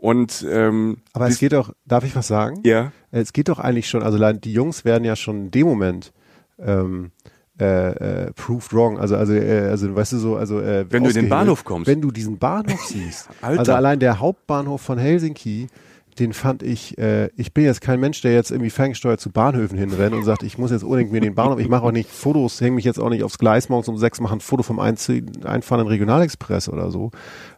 und 0.03 0.45
ähm, 0.51 0.97
Aber 1.13 1.29
es 1.29 1.39
geht 1.39 1.53
doch, 1.53 1.73
darf 1.87 2.03
ich 2.05 2.17
was 2.17 2.27
sagen? 2.27 2.59
ja, 2.65 2.91
Es 3.13 3.33
geht 3.33 3.49
doch 3.49 3.61
eigentlich 3.61 3.89
schon, 3.89 4.03
also 4.03 4.19
die 4.33 4.53
Jungs 4.53 4.85
werden 4.85 5.05
ja 5.05 5.15
schon 5.15 5.45
in 5.47 5.51
dem 5.53 5.67
Moment 5.69 6.13
ähm, 6.59 7.13
äh, 7.61 8.25
äh, 8.25 8.33
proved 8.33 8.73
wrong. 8.73 8.99
Also, 8.99 9.15
also, 9.17 9.33
äh, 9.33 9.69
also 9.69 9.95
weißt 9.95 10.13
du 10.15 10.19
so, 10.19 10.37
also 10.37 10.61
äh, 10.61 10.87
Wenn 10.91 11.05
du 11.05 11.11
in 11.11 11.15
den. 11.15 11.29
Bahnhof 11.29 11.63
kommst. 11.65 11.87
Wenn 11.87 12.01
du 12.01 12.11
diesen 12.11 12.37
Bahnhof 12.37 12.81
siehst. 12.85 13.29
Alter. 13.43 13.61
Also 13.61 13.75
allein 13.75 14.01
der 14.01 14.19
Hauptbahnhof 14.19 14.81
von 14.81 14.99
Helsinki, 14.99 15.69
den 16.19 16.33
fand 16.33 16.65
ich, 16.65 16.99
äh, 16.99 17.29
ich 17.37 17.55
bin 17.55 17.63
jetzt 17.65 17.81
kein 17.81 18.01
Mensch, 18.01 18.21
der 18.23 18.35
jetzt 18.35 18.51
irgendwie 18.51 18.71
ferngesteuert 18.71 19.21
zu 19.21 19.31
Bahnhöfen 19.31 19.79
hinrennt 19.79 20.17
und 20.17 20.25
sagt, 20.25 20.43
ich 20.43 20.59
muss 20.59 20.73
jetzt 20.73 20.83
unbedingt 20.83 21.13
mir 21.13 21.21
den 21.21 21.37
Bahnhof, 21.37 21.61
ich 21.61 21.69
mache 21.69 21.85
auch 21.85 21.93
nicht 21.93 22.11
Fotos, 22.11 22.61
hänge 22.61 22.73
mich 22.75 22.85
jetzt 22.85 22.99
auch 22.99 23.09
nicht 23.09 23.23
aufs 23.23 23.39
Gleis 23.39 23.69
morgens 23.69 23.87
um 23.89 23.97
sechs, 23.99 24.21
mache 24.21 24.35
ein 24.35 24.41
Foto 24.41 24.65
vom 24.65 24.81
Einzie- 24.81 25.25
einfahrenden 25.47 25.87
Regionalexpress 25.89 26.69
oder 26.69 26.91
so. 26.91 27.13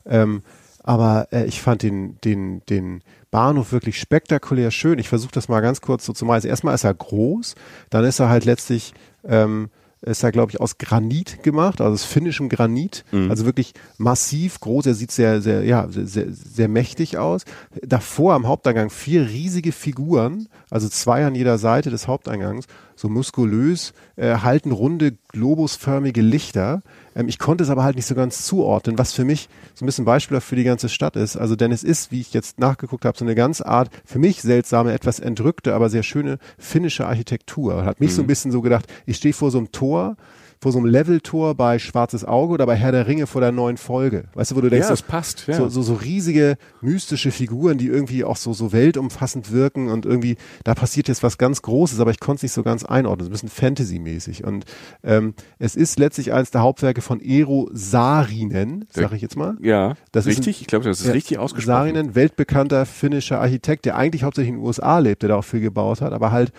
Ähm, 0.04 0.42
aber 0.84 1.28
äh, 1.32 1.46
ich 1.46 1.60
fand 1.60 1.82
den, 1.82 2.20
den, 2.22 2.62
den 2.66 3.02
Bahnhof 3.30 3.72
wirklich 3.72 3.98
spektakulär 3.98 4.70
schön. 4.70 5.00
Ich 5.00 5.08
versuche 5.08 5.32
das 5.32 5.48
mal 5.48 5.60
ganz 5.60 5.80
kurz 5.80 6.04
so 6.04 6.12
zu 6.12 6.24
malen. 6.24 6.36
Also 6.36 6.48
erstmal 6.48 6.74
ist 6.74 6.84
er 6.84 6.94
groß, 6.94 7.56
dann 7.90 8.04
ist 8.04 8.20
er 8.20 8.28
halt 8.28 8.44
letztlich 8.44 8.94
ähm, 9.24 9.70
ist 10.02 10.22
er, 10.22 10.32
glaube 10.32 10.52
ich, 10.52 10.60
aus 10.60 10.76
Granit 10.76 11.42
gemacht, 11.42 11.80
also 11.80 11.94
aus 11.94 12.04
finnischem 12.04 12.48
Granit. 12.50 13.04
Also 13.30 13.46
wirklich 13.46 13.72
massiv 13.96 14.60
groß. 14.60 14.86
Er 14.86 14.94
sieht 14.94 15.10
sehr, 15.10 15.40
sehr, 15.40 15.64
ja, 15.64 15.88
sehr, 15.88 16.06
sehr, 16.06 16.26
sehr 16.30 16.68
mächtig 16.68 17.16
aus. 17.16 17.44
Davor 17.82 18.34
am 18.34 18.46
Haupteingang 18.46 18.90
vier 18.90 19.26
riesige 19.26 19.72
Figuren, 19.72 20.48
also 20.70 20.88
zwei 20.88 21.24
an 21.24 21.34
jeder 21.34 21.56
Seite 21.58 21.90
des 21.90 22.06
Haupteingangs, 22.06 22.66
so 22.96 23.08
muskulös, 23.08 23.92
äh, 24.16 24.38
halten 24.38 24.72
runde, 24.72 25.16
globusförmige 25.28 26.22
Lichter. 26.22 26.82
Ähm, 27.14 27.28
ich 27.28 27.38
konnte 27.38 27.64
es 27.64 27.70
aber 27.70 27.84
halt 27.84 27.96
nicht 27.96 28.06
so 28.06 28.14
ganz 28.14 28.44
zuordnen, 28.44 28.98
was 28.98 29.12
für 29.12 29.24
mich 29.24 29.48
so 29.74 29.84
ein 29.84 29.86
bisschen 29.86 30.04
Beispiel 30.04 30.40
für 30.40 30.56
die 30.56 30.64
ganze 30.64 30.88
Stadt 30.88 31.16
ist. 31.16 31.36
Also 31.36 31.56
denn 31.56 31.72
es 31.72 31.84
ist, 31.84 32.12
wie 32.12 32.20
ich 32.20 32.32
jetzt 32.32 32.58
nachgeguckt 32.58 33.04
habe, 33.04 33.18
so 33.18 33.24
eine 33.24 33.34
ganz 33.34 33.60
Art, 33.60 33.90
für 34.04 34.18
mich 34.18 34.42
seltsame, 34.42 34.92
etwas 34.92 35.20
entrückte, 35.20 35.74
aber 35.74 35.90
sehr 35.90 36.02
schöne 36.02 36.38
finnische 36.58 37.06
Architektur. 37.06 37.84
Hat 37.84 38.00
mich 38.00 38.14
so 38.14 38.22
ein 38.22 38.26
bisschen 38.26 38.52
so 38.52 38.62
gedacht, 38.62 38.86
ich 39.06 39.16
stehe 39.16 39.34
vor 39.34 39.50
so 39.50 39.58
einem 39.58 39.72
Tor, 39.72 40.16
vor 40.64 40.72
so 40.72 40.78
einem 40.78 40.86
Leveltor 40.86 41.54
bei 41.54 41.78
Schwarzes 41.78 42.24
Auge 42.24 42.54
oder 42.54 42.64
bei 42.64 42.74
Herr 42.74 42.90
der 42.90 43.06
Ringe 43.06 43.26
vor 43.26 43.42
der 43.42 43.52
neuen 43.52 43.76
Folge. 43.76 44.24
Weißt 44.32 44.50
du, 44.50 44.56
wo 44.56 44.62
du 44.62 44.70
denkst, 44.70 44.86
Ja, 44.86 44.90
das 44.92 45.02
passt, 45.02 45.46
ja. 45.46 45.54
so, 45.56 45.68
so, 45.68 45.82
so 45.82 45.92
riesige 45.92 46.56
mystische 46.80 47.30
Figuren, 47.30 47.76
die 47.76 47.86
irgendwie 47.88 48.24
auch 48.24 48.36
so, 48.36 48.54
so 48.54 48.72
weltumfassend 48.72 49.52
wirken 49.52 49.88
und 49.90 50.06
irgendwie, 50.06 50.36
da 50.64 50.74
passiert 50.74 51.06
jetzt 51.08 51.22
was 51.22 51.36
ganz 51.36 51.60
Großes, 51.60 52.00
aber 52.00 52.10
ich 52.12 52.18
konnte 52.18 52.38
es 52.38 52.42
nicht 52.44 52.52
so 52.52 52.62
ganz 52.62 52.82
einordnen. 52.82 53.26
So 53.26 53.28
ein 53.28 53.32
bisschen 53.32 53.50
Fantasy-mäßig. 53.50 54.42
Und 54.44 54.64
ähm, 55.02 55.34
es 55.58 55.76
ist 55.76 55.98
letztlich 55.98 56.32
eines 56.32 56.50
der 56.50 56.62
Hauptwerke 56.62 57.02
von 57.02 57.20
Eero 57.20 57.68
Saarinen, 57.74 58.86
sag 58.90 59.12
ich 59.12 59.20
jetzt 59.22 59.36
mal. 59.36 59.56
ja, 59.60 59.96
Das 60.12 60.24
ist 60.26 60.38
richtig. 60.38 60.56
ein- 60.56 60.60
ich 60.62 60.66
glaube, 60.66 60.86
das 60.86 61.00
ist 61.00 61.06
Ja, 61.06 61.12
richtig 61.12 61.38
ausgesprochen. 61.38 61.74
Saarinen, 61.76 62.14
weltbekannter 62.14 62.86
finnischer 62.86 63.40
Architekt, 63.40 63.84
der 63.84 63.96
eigentlich 63.96 64.22
hauptsächlich 64.22 64.54
in 64.54 64.60
den 64.60 64.64
USA 64.66 64.98
lebt, 64.98 65.22
der 65.22 65.28
da 65.28 65.36
auch 65.36 65.44
viel 65.44 65.60
gebaut 65.60 66.00
hat, 66.00 66.14
aber 66.14 66.32
halt 66.32 66.52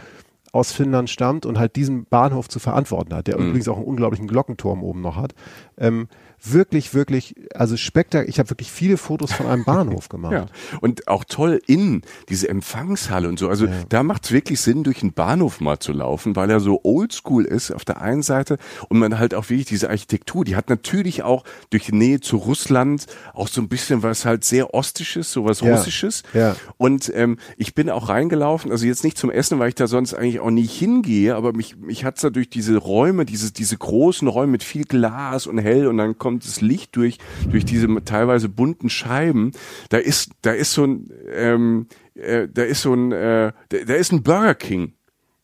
aus 0.55 0.71
Finnland 0.71 1.09
stammt 1.09 1.45
und 1.45 1.59
halt 1.59 1.75
diesen 1.75 2.05
Bahnhof 2.05 2.47
zu 2.47 2.59
verantworten 2.59 3.13
hat, 3.13 3.27
Mhm. 3.27 3.31
der 3.31 3.38
übrigens 3.39 3.67
auch 3.67 3.77
einen 3.77 3.85
unglaublichen 3.85 4.27
Glockenturm 4.27 4.83
oben 4.83 5.01
noch 5.01 5.17
hat. 5.17 5.35
Ähm, 5.77 6.07
wirklich, 6.44 6.94
wirklich, 6.94 7.36
also 7.54 7.77
spektakulär. 7.77 8.30
Ich 8.30 8.39
habe 8.39 8.50
wirklich 8.50 8.72
viele 8.72 8.98
Fotos 8.98 9.32
von 9.34 9.48
einem 9.48 9.63
Bahnhof 9.65 10.10
gemacht. 10.10 10.34
Ja, 10.34 10.46
und 10.82 11.08
auch 11.08 11.24
toll 11.24 11.62
innen, 11.68 12.01
diese 12.30 12.50
Empfangshalle 12.50 13.27
und 13.30 13.39
so. 13.39 13.50
Also 13.50 13.68
da 13.89 14.04
macht 14.04 14.25
es 14.25 14.32
wirklich 14.32 14.60
Sinn, 14.62 14.84
durch 14.84 15.00
den 15.00 15.13
Bahnhof 15.13 15.62
mal 15.62 15.80
zu 15.80 15.92
laufen, 15.94 16.36
weil 16.36 16.50
er 16.50 16.60
so 16.60 16.80
oldschool 16.84 17.46
ist 17.46 17.72
auf 17.72 17.86
der 17.86 18.01
einen 18.01 18.22
Seite 18.24 18.58
und 18.89 19.00
man 19.00 19.18
halt 19.20 19.34
auch 19.34 19.50
wirklich 19.50 19.65
diese 19.68 19.89
Architektur, 19.89 20.46
die 20.46 20.56
hat 20.56 20.70
natürlich 20.70 21.24
auch 21.24 21.44
durch 21.70 21.86
die 21.86 21.96
Nähe 21.96 22.20
zu 22.20 22.38
Russland 22.38 23.06
auch 23.34 23.48
so 23.48 23.62
ein 23.62 23.68
bisschen 23.70 24.04
was 24.04 24.25
halt 24.25 24.44
sehr 24.44 24.74
Ostisches, 24.74 25.32
sowas 25.32 25.62
Ja, 25.62 25.75
Russisches. 25.75 26.24
ja. 26.34 26.56
Und 26.77 27.12
ähm, 27.15 27.38
ich 27.58 27.74
bin 27.75 27.89
auch 27.89 28.10
reingelaufen, 28.10 28.72
also 28.72 28.86
jetzt 28.86 29.04
nicht 29.04 29.18
zum 29.18 29.30
Essen, 29.32 29.60
weil 29.60 29.70
ich 29.70 29.75
da 29.75 29.88
sonst 29.88 30.13
eigentlich 30.13 30.39
auch 30.39 30.51
nie 30.51 30.68
hingehe, 30.68 31.36
aber 31.36 31.54
mich, 31.54 31.77
mich 31.77 32.04
hat's 32.06 32.22
da 32.22 32.30
durch 32.30 32.50
diese 32.50 32.77
Räume, 32.77 33.25
diese, 33.25 33.51
diese 33.51 33.77
großen 33.77 34.27
Räume 34.27 34.54
mit 34.54 34.63
viel 34.63 34.84
Glas 34.86 35.48
und 35.48 35.58
hell 35.58 35.88
und 35.88 35.98
dann 35.98 36.18
kommt 36.25 36.44
das 36.44 36.60
Licht 36.60 36.96
durch, 36.96 37.20
durch 37.51 37.65
diese 37.65 37.88
teilweise 38.03 38.50
bunten 38.50 38.89
Scheiben. 38.89 39.51
Da 39.89 39.98
ist, 39.98 40.32
da 40.41 40.53
ist 40.53 40.74
so 40.74 40.84
ein, 40.84 41.12
ähm, 41.32 41.86
äh, 42.15 42.48
da 42.51 42.63
ist 42.63 42.82
so 42.82 42.96
ein, 42.96 43.12
äh, 43.12 43.51
da, 43.70 43.77
da 43.86 43.94
ist 43.94 44.12
ein 44.12 44.24
Burger 44.24 44.55
King 44.55 44.94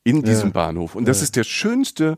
in 0.03 0.23
diesem 0.23 0.51
Bahnhof. 0.51 0.95
Und 0.95 1.07
das 1.07 1.21
ist 1.21 1.35
der 1.35 1.43
schönste, 1.43 2.17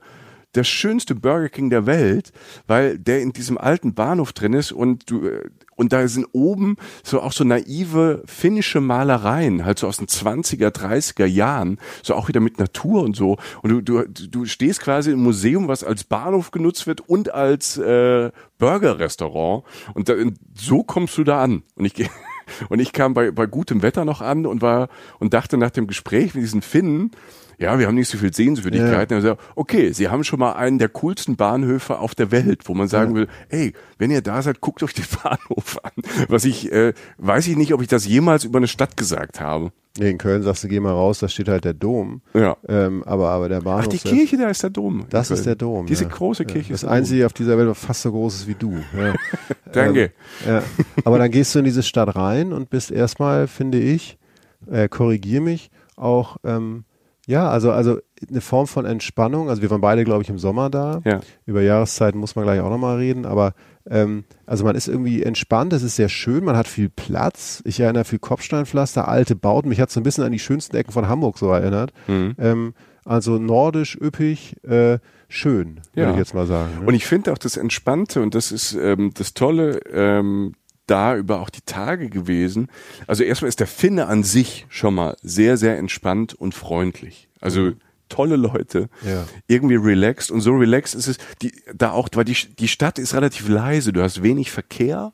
der 0.55 0.63
schönste 0.63 1.13
Burger 1.13 1.50
King 1.50 1.72
der 1.72 1.86
Welt, 1.86 2.32
weil 2.65 2.98
der 2.98 3.22
in 3.22 3.34
diesem 3.34 3.58
alten 3.58 3.96
Bahnhof 3.96 4.32
drin 4.32 4.53
ist. 4.53 4.72
Und 4.72 5.12
du 5.12 5.27
äh, 5.27 5.50
und 5.75 5.94
da 5.94 6.08
sind 6.08 6.27
oben 6.32 6.77
so 7.03 7.22
auch 7.22 7.32
so 7.32 7.44
naive 7.44 8.24
finnische 8.25 8.82
Malereien, 8.82 9.65
halt 9.65 9.80
so 9.80 9.88
aus 9.88 9.98
den 9.98 10.08
20er, 10.08 10.70
30er 10.70 11.25
Jahren, 11.25 11.80
so 12.01 12.15
auch 12.15 12.27
wieder 12.27 12.39
mit 12.39 12.60
Natur 12.60 13.03
und 13.03 13.15
so. 13.15 13.38
Und 13.62 13.70
du, 13.70 13.82
du, 13.82 14.08
du 14.08 14.46
stehst 14.46 14.82
quasi 14.82 15.12
im 15.12 15.24
Museum, 15.24 15.68
was 15.68 15.84
als 15.84 16.03
Bahnhof 16.03 16.51
genutzt 16.51 16.88
wird 16.88 17.01
und 17.01 17.34
als 17.34 17.77
äh, 17.77 18.32
Burger-Restaurant. 18.60 19.63
Und 19.94 20.10
da, 20.10 20.13
so 20.56 20.84
kommst 20.84 21.18
du 21.18 21.24
da 21.24 21.42
an. 21.42 21.63
Und 21.75 21.86
ich 21.86 21.94
gehe 21.94 22.10
und 22.70 22.80
ich 22.80 22.94
kam 22.94 23.13
bei, 23.13 23.32
bei 23.32 23.46
gutem 23.46 23.82
Wetter 23.82 24.06
noch 24.06 24.22
an 24.22 24.46
und 24.46 24.62
war 24.62 24.89
und 25.20 25.34
dachte 25.34 25.58
nach 25.58 25.72
dem 25.72 25.88
Gespräch 25.88 26.34
mit 26.34 26.44
diesen 26.44 26.62
Finnen, 26.62 27.12
ja, 27.57 27.79
wir 27.79 27.88
haben 27.88 27.95
nicht 27.95 28.10
so 28.10 28.17
viel 28.17 28.33
Sehenswürdigkeiten. 28.33 29.15
Also, 29.15 29.38
okay, 29.55 29.91
sie 29.91 30.10
haben 30.10 30.24
schon 30.24 30.39
mal 30.39 30.53
einen 30.53 30.79
der 30.79 30.89
coolsten 30.89 31.36
Bahnhöfe 31.36 32.00
auf 32.00 32.15
der 32.15 32.31
Welt, 32.31 32.62
wo 32.65 32.74
man 32.74 32.88
sagen 32.88 33.15
will, 33.15 33.27
ey, 33.50 33.74
wenn 33.98 34.12
ihr 34.12 34.22
da 34.22 34.41
seid, 34.41 34.62
guckt 34.62 34.83
euch 34.83 34.93
den 34.93 35.05
Bahnhof 35.24 35.79
an. 35.83 35.91
Was 36.27 36.45
ich, 36.45 36.72
äh, 36.72 36.93
weiß 37.17 37.48
ich 37.48 37.57
nicht, 37.57 37.74
ob 37.74 37.81
ich 37.81 37.88
das 37.88 38.05
jemals 38.05 38.43
über 38.43 38.57
eine 38.57 38.67
Stadt 38.67 38.98
gesagt 38.98 39.39
habe. 39.39 39.72
Nee, 40.00 40.10
in 40.10 40.17
Köln 40.17 40.41
sagst 40.41 40.63
du, 40.63 40.67
geh 40.67 40.79
mal 40.79 40.91
raus, 40.91 41.19
da 41.19 41.27
steht 41.27 41.48
halt 41.48 41.65
der 41.65 41.75
Dom. 41.75 42.22
Ja. 42.33 42.57
Ähm, 42.67 43.03
aber, 43.03 43.29
aber 43.29 43.48
der 43.48 43.62
Bahnhof. 43.62 43.86
Ach, 43.86 43.88
die 43.88 44.00
Kirche, 44.00 44.38
da 44.38 44.50
ist 44.50 44.63
der 44.63 44.72
Dom. 44.72 45.05
Das 45.12 45.29
ist 45.29 45.45
der 45.45 45.55
Dom. 45.55 45.86
Diese 45.86 46.05
ja. 46.05 46.10
große 46.10 46.43
ja. 46.43 46.50
Kirche 46.50 46.72
Das 46.72 46.77
ist 46.77 46.81
der 46.81 46.89
Dom. 46.89 46.98
einzige 46.98 47.25
auf 47.27 47.33
dieser 47.33 47.57
Welt, 47.60 47.69
was 47.69 47.77
fast 47.77 48.01
so 48.01 48.12
groß 48.12 48.33
ist 48.33 48.48
wie 48.48 48.55
du. 48.55 48.79
Ja. 48.98 49.13
Danke. 49.72 50.12
Ja. 50.48 50.63
Aber 51.05 51.19
dann 51.19 51.29
gehst 51.29 51.53
du 51.53 51.60
in 51.60 51.65
diese 51.65 51.83
Stadt 51.83 52.15
rein 52.15 52.53
und 52.53 52.72
bist 52.72 52.89
erstmal, 52.89 53.48
finde 53.48 53.79
ich, 53.79 54.17
äh, 54.72 54.88
korrigier 54.88 55.41
mich, 55.41 55.69
auch, 55.95 56.38
ähm, 56.43 56.86
ja, 57.27 57.50
also, 57.50 57.72
also 57.72 58.00
eine 58.30 58.42
Form 58.42 58.68
von 58.68 58.86
Entspannung. 58.86 59.50
Also 59.50 59.62
wir 59.62 59.70
waren 59.70 59.82
beide, 59.82 60.03
glaube 60.03 60.24
ich, 60.24 60.30
im 60.30 60.38
Sommer 60.39 60.70
da. 60.70 61.01
Ja. 61.06 61.22
Über 61.46 61.62
Jahreszeiten 61.62 62.20
muss 62.20 62.36
man 62.36 62.46
gleich 62.46 62.60
auch 62.60 62.70
nochmal 62.70 62.98
reden, 62.98 63.25
aber 63.25 63.53
ähm, 63.89 64.24
also 64.46 64.63
man 64.63 64.75
ist 64.75 64.88
irgendwie 64.88 65.24
entspannt, 65.24 65.74
es 65.74 65.84
ist 65.84 65.96
sehr 65.98 66.10
schön, 66.10 66.44
man 66.46 66.56
hat 66.58 66.68
viel 66.68 66.89
Platz. 66.89 67.62
Ich 67.65 67.80
erinnere 67.80 68.06
viel 68.06 68.20
Kopfsteinpflaster, 68.20 69.08
alte 69.08 69.36
Bauten. 69.36 69.70
Mich 69.70 69.80
hat 69.82 69.92
so 69.92 70.00
ein 70.00 70.03
bisschen 70.03 70.24
an 70.24 70.32
die 70.32 70.39
schönsten 70.39 70.75
Ecken 70.75 70.92
von 70.92 71.08
Hamburg 71.08 71.38
so 71.38 71.50
erinnert. 71.50 71.92
Mhm. 72.08 72.36
Ähm, 72.39 72.74
also 73.06 73.38
nordisch, 73.38 73.98
üppig, 74.00 74.56
äh, 74.63 75.00
schön, 75.27 75.82
würde 75.94 76.08
Ja. 76.10 76.12
ich 76.12 76.18
jetzt 76.18 76.34
mal 76.34 76.48
sagen. 76.48 76.80
Ne? 76.80 76.86
Und 76.86 76.94
ich 76.94 77.06
finde 77.06 77.34
auch 77.34 77.38
das 77.38 77.58
Entspannte 77.58 78.22
und 78.22 78.36
das 78.36 78.51
ist 78.53 78.74
ähm, 78.74 79.12
das 79.13 79.34
Tolle 79.34 79.80
ähm, 79.92 80.53
da 80.88 81.16
über 81.16 81.40
auch 81.42 81.50
die 81.50 81.62
Tage 81.66 82.10
gewesen. 82.10 82.68
Also 83.08 83.24
erstmal 83.24 83.50
ist 83.50 83.60
der 83.60 83.68
Finne 83.68 84.08
an 84.08 84.24
sich 84.24 84.66
schon 84.70 84.96
mal 84.96 85.16
sehr, 85.22 85.58
sehr 85.58 85.78
entspannt 85.78 86.34
und 86.34 86.54
freundlich. 86.54 87.30
Also 87.42 87.72
tolle 88.10 88.36
Leute, 88.36 88.90
Ja. 89.06 89.25
irgendwie 89.48 89.75
relaxed 89.75 90.30
und 90.30 90.42
so 90.42 90.52
relaxed 90.52 90.94
ist 90.96 91.08
es, 91.08 91.18
die, 91.42 91.52
da 91.74 91.92
auch, 91.92 92.10
weil 92.13 92.25
die, 92.25 92.36
die 92.60 92.68
Stadt 92.68 93.00
ist 93.00 93.16
relativ 93.16 93.48
leise, 93.50 93.92
du 93.94 94.04
hast 94.04 94.22
wenig 94.22 94.52
Verkehr. 94.52 95.12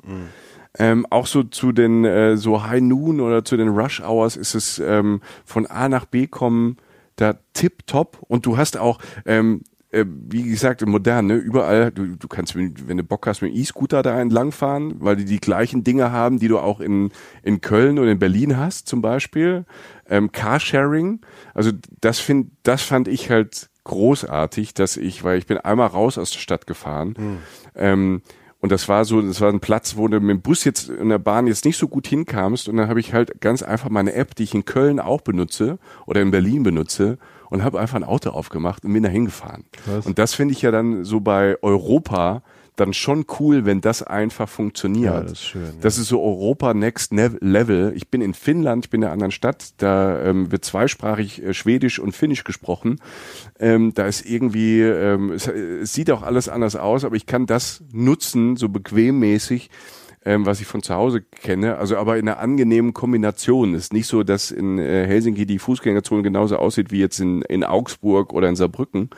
Ähm, 0.77 1.05
auch 1.09 1.25
so 1.25 1.43
zu 1.43 1.71
den 1.71 2.03
äh, 2.05 2.35
so 2.37 2.63
High 2.63 2.81
Noon 2.81 3.21
oder 3.21 3.43
zu 3.45 3.57
den 3.57 3.69
Rush 3.69 4.01
Hours 4.01 4.35
ist 4.35 4.53
es 4.53 4.79
ähm, 4.79 5.21
von 5.45 5.65
A 5.65 5.89
nach 5.89 6.05
B 6.05 6.27
kommen 6.27 6.77
da 7.15 7.35
tipptopp 7.53 8.17
und 8.27 8.45
du 8.45 8.55
hast 8.57 8.77
auch 8.77 8.99
ähm, 9.25 9.63
äh, 9.91 10.05
wie 10.07 10.43
gesagt, 10.43 10.85
modern, 10.85 11.27
ne? 11.27 11.35
überall, 11.35 11.91
du, 11.91 12.15
du 12.15 12.27
kannst, 12.27 12.55
wenn 12.55 12.75
wenn 12.87 12.97
du 12.97 13.03
Bock 13.03 13.25
hast, 13.27 13.41
mit 13.41 13.51
dem 13.51 13.59
E-Scooter 13.59 14.03
da 14.03 14.19
entlangfahren, 14.21 14.95
weil 14.99 15.15
die 15.15 15.25
die 15.25 15.39
gleichen 15.39 15.83
Dinge 15.83 16.11
haben, 16.11 16.39
die 16.39 16.47
du 16.47 16.59
auch 16.59 16.79
in, 16.79 17.11
in 17.43 17.61
Köln 17.61 17.97
oder 17.97 18.11
in 18.11 18.19
Berlin 18.19 18.57
hast, 18.57 18.87
zum 18.87 19.01
Beispiel. 19.01 19.65
Ähm, 20.07 20.31
Carsharing, 20.31 21.21
also 21.53 21.71
das 22.01 22.19
find, 22.19 22.51
das 22.63 22.81
fand 22.83 23.07
ich 23.07 23.29
halt 23.29 23.69
großartig, 23.83 24.75
dass 24.75 24.97
ich, 24.97 25.23
weil 25.23 25.39
ich 25.39 25.47
bin 25.47 25.57
einmal 25.57 25.87
raus 25.87 26.17
aus 26.17 26.31
der 26.31 26.39
Stadt 26.39 26.67
gefahren, 26.67 27.39
ähm, 27.75 28.21
Und 28.61 28.71
das 28.71 28.89
war 28.89 29.05
so, 29.05 29.21
das 29.21 29.39
war 29.39 29.49
ein 29.49 29.61
Platz, 29.61 29.95
wo 29.95 30.07
du 30.07 30.19
mit 30.19 30.29
dem 30.29 30.41
Bus 30.41 30.65
jetzt 30.65 30.89
in 30.89 31.09
der 31.09 31.17
Bahn 31.17 31.47
jetzt 31.47 31.63
nicht 31.63 31.77
so 31.77 31.87
gut 31.87 32.07
hinkamst. 32.07 32.67
Und 32.67 32.75
dann 32.77 32.89
habe 32.89 32.99
ich 32.99 33.13
halt 33.13 33.39
ganz 33.39 33.63
einfach 33.63 33.89
meine 33.89 34.13
App, 34.13 34.35
die 34.35 34.43
ich 34.43 34.53
in 34.53 34.65
Köln 34.65 34.99
auch 34.99 35.21
benutze 35.21 35.79
oder 36.05 36.21
in 36.21 36.31
Berlin 36.31 36.63
benutze 36.63 37.17
und 37.49 37.63
habe 37.63 37.79
einfach 37.79 37.95
ein 37.95 38.03
Auto 38.03 38.29
aufgemacht 38.31 38.85
und 38.85 38.93
bin 38.93 39.03
da 39.03 39.09
hingefahren. 39.09 39.65
Und 40.05 40.19
das 40.19 40.33
finde 40.33 40.53
ich 40.53 40.61
ja 40.61 40.71
dann 40.71 41.03
so 41.03 41.19
bei 41.19 41.57
Europa 41.61 42.43
dann 42.79 42.93
schon 42.93 43.25
cool, 43.39 43.65
wenn 43.65 43.81
das 43.81 44.03
einfach 44.03 44.47
funktioniert. 44.47 45.13
Ja, 45.13 45.21
das 45.21 45.31
ist 45.33 45.43
schön, 45.43 45.63
ja. 45.63 45.71
Das 45.81 45.97
ist 45.97 46.07
so 46.07 46.21
Europa 46.21 46.73
Next 46.73 47.11
Level. 47.11 47.93
Ich 47.95 48.09
bin 48.09 48.21
in 48.21 48.33
Finnland, 48.33 48.85
ich 48.85 48.89
bin 48.89 49.01
in 49.01 49.05
einer 49.05 49.13
anderen 49.13 49.31
Stadt, 49.31 49.73
da 49.77 50.21
ähm, 50.23 50.51
wird 50.51 50.63
zweisprachig 50.63 51.43
äh, 51.43 51.53
Schwedisch 51.53 51.99
und 51.99 52.13
Finnisch 52.13 52.43
gesprochen. 52.43 53.01
Ähm, 53.59 53.93
da 53.93 54.05
ist 54.05 54.25
irgendwie, 54.25 54.81
ähm, 54.81 55.31
es, 55.31 55.47
es 55.47 55.93
sieht 55.93 56.09
auch 56.11 56.21
alles 56.21 56.47
anders 56.47 56.75
aus, 56.75 57.03
aber 57.03 57.15
ich 57.15 57.25
kann 57.25 57.45
das 57.45 57.83
nutzen, 57.91 58.55
so 58.55 58.69
bequemmäßig, 58.69 59.69
ähm, 60.25 60.45
was 60.45 60.59
ich 60.59 60.67
von 60.67 60.81
zu 60.81 60.93
Hause 60.93 61.21
kenne, 61.21 61.77
also 61.77 61.97
aber 61.97 62.17
in 62.17 62.27
einer 62.27 62.39
angenehmen 62.39 62.93
Kombination. 62.93 63.73
Es 63.73 63.85
ist 63.85 63.93
nicht 63.93 64.07
so, 64.07 64.23
dass 64.23 64.51
in 64.51 64.77
äh, 64.77 65.05
Helsinki 65.07 65.45
die 65.45 65.59
Fußgängerzone 65.59 66.23
genauso 66.23 66.57
aussieht 66.57 66.91
wie 66.91 66.99
jetzt 66.99 67.19
in, 67.19 67.41
in 67.43 67.63
Augsburg 67.63 68.33
oder 68.33 68.49
in 68.49 68.55
Saarbrücken. 68.55 69.09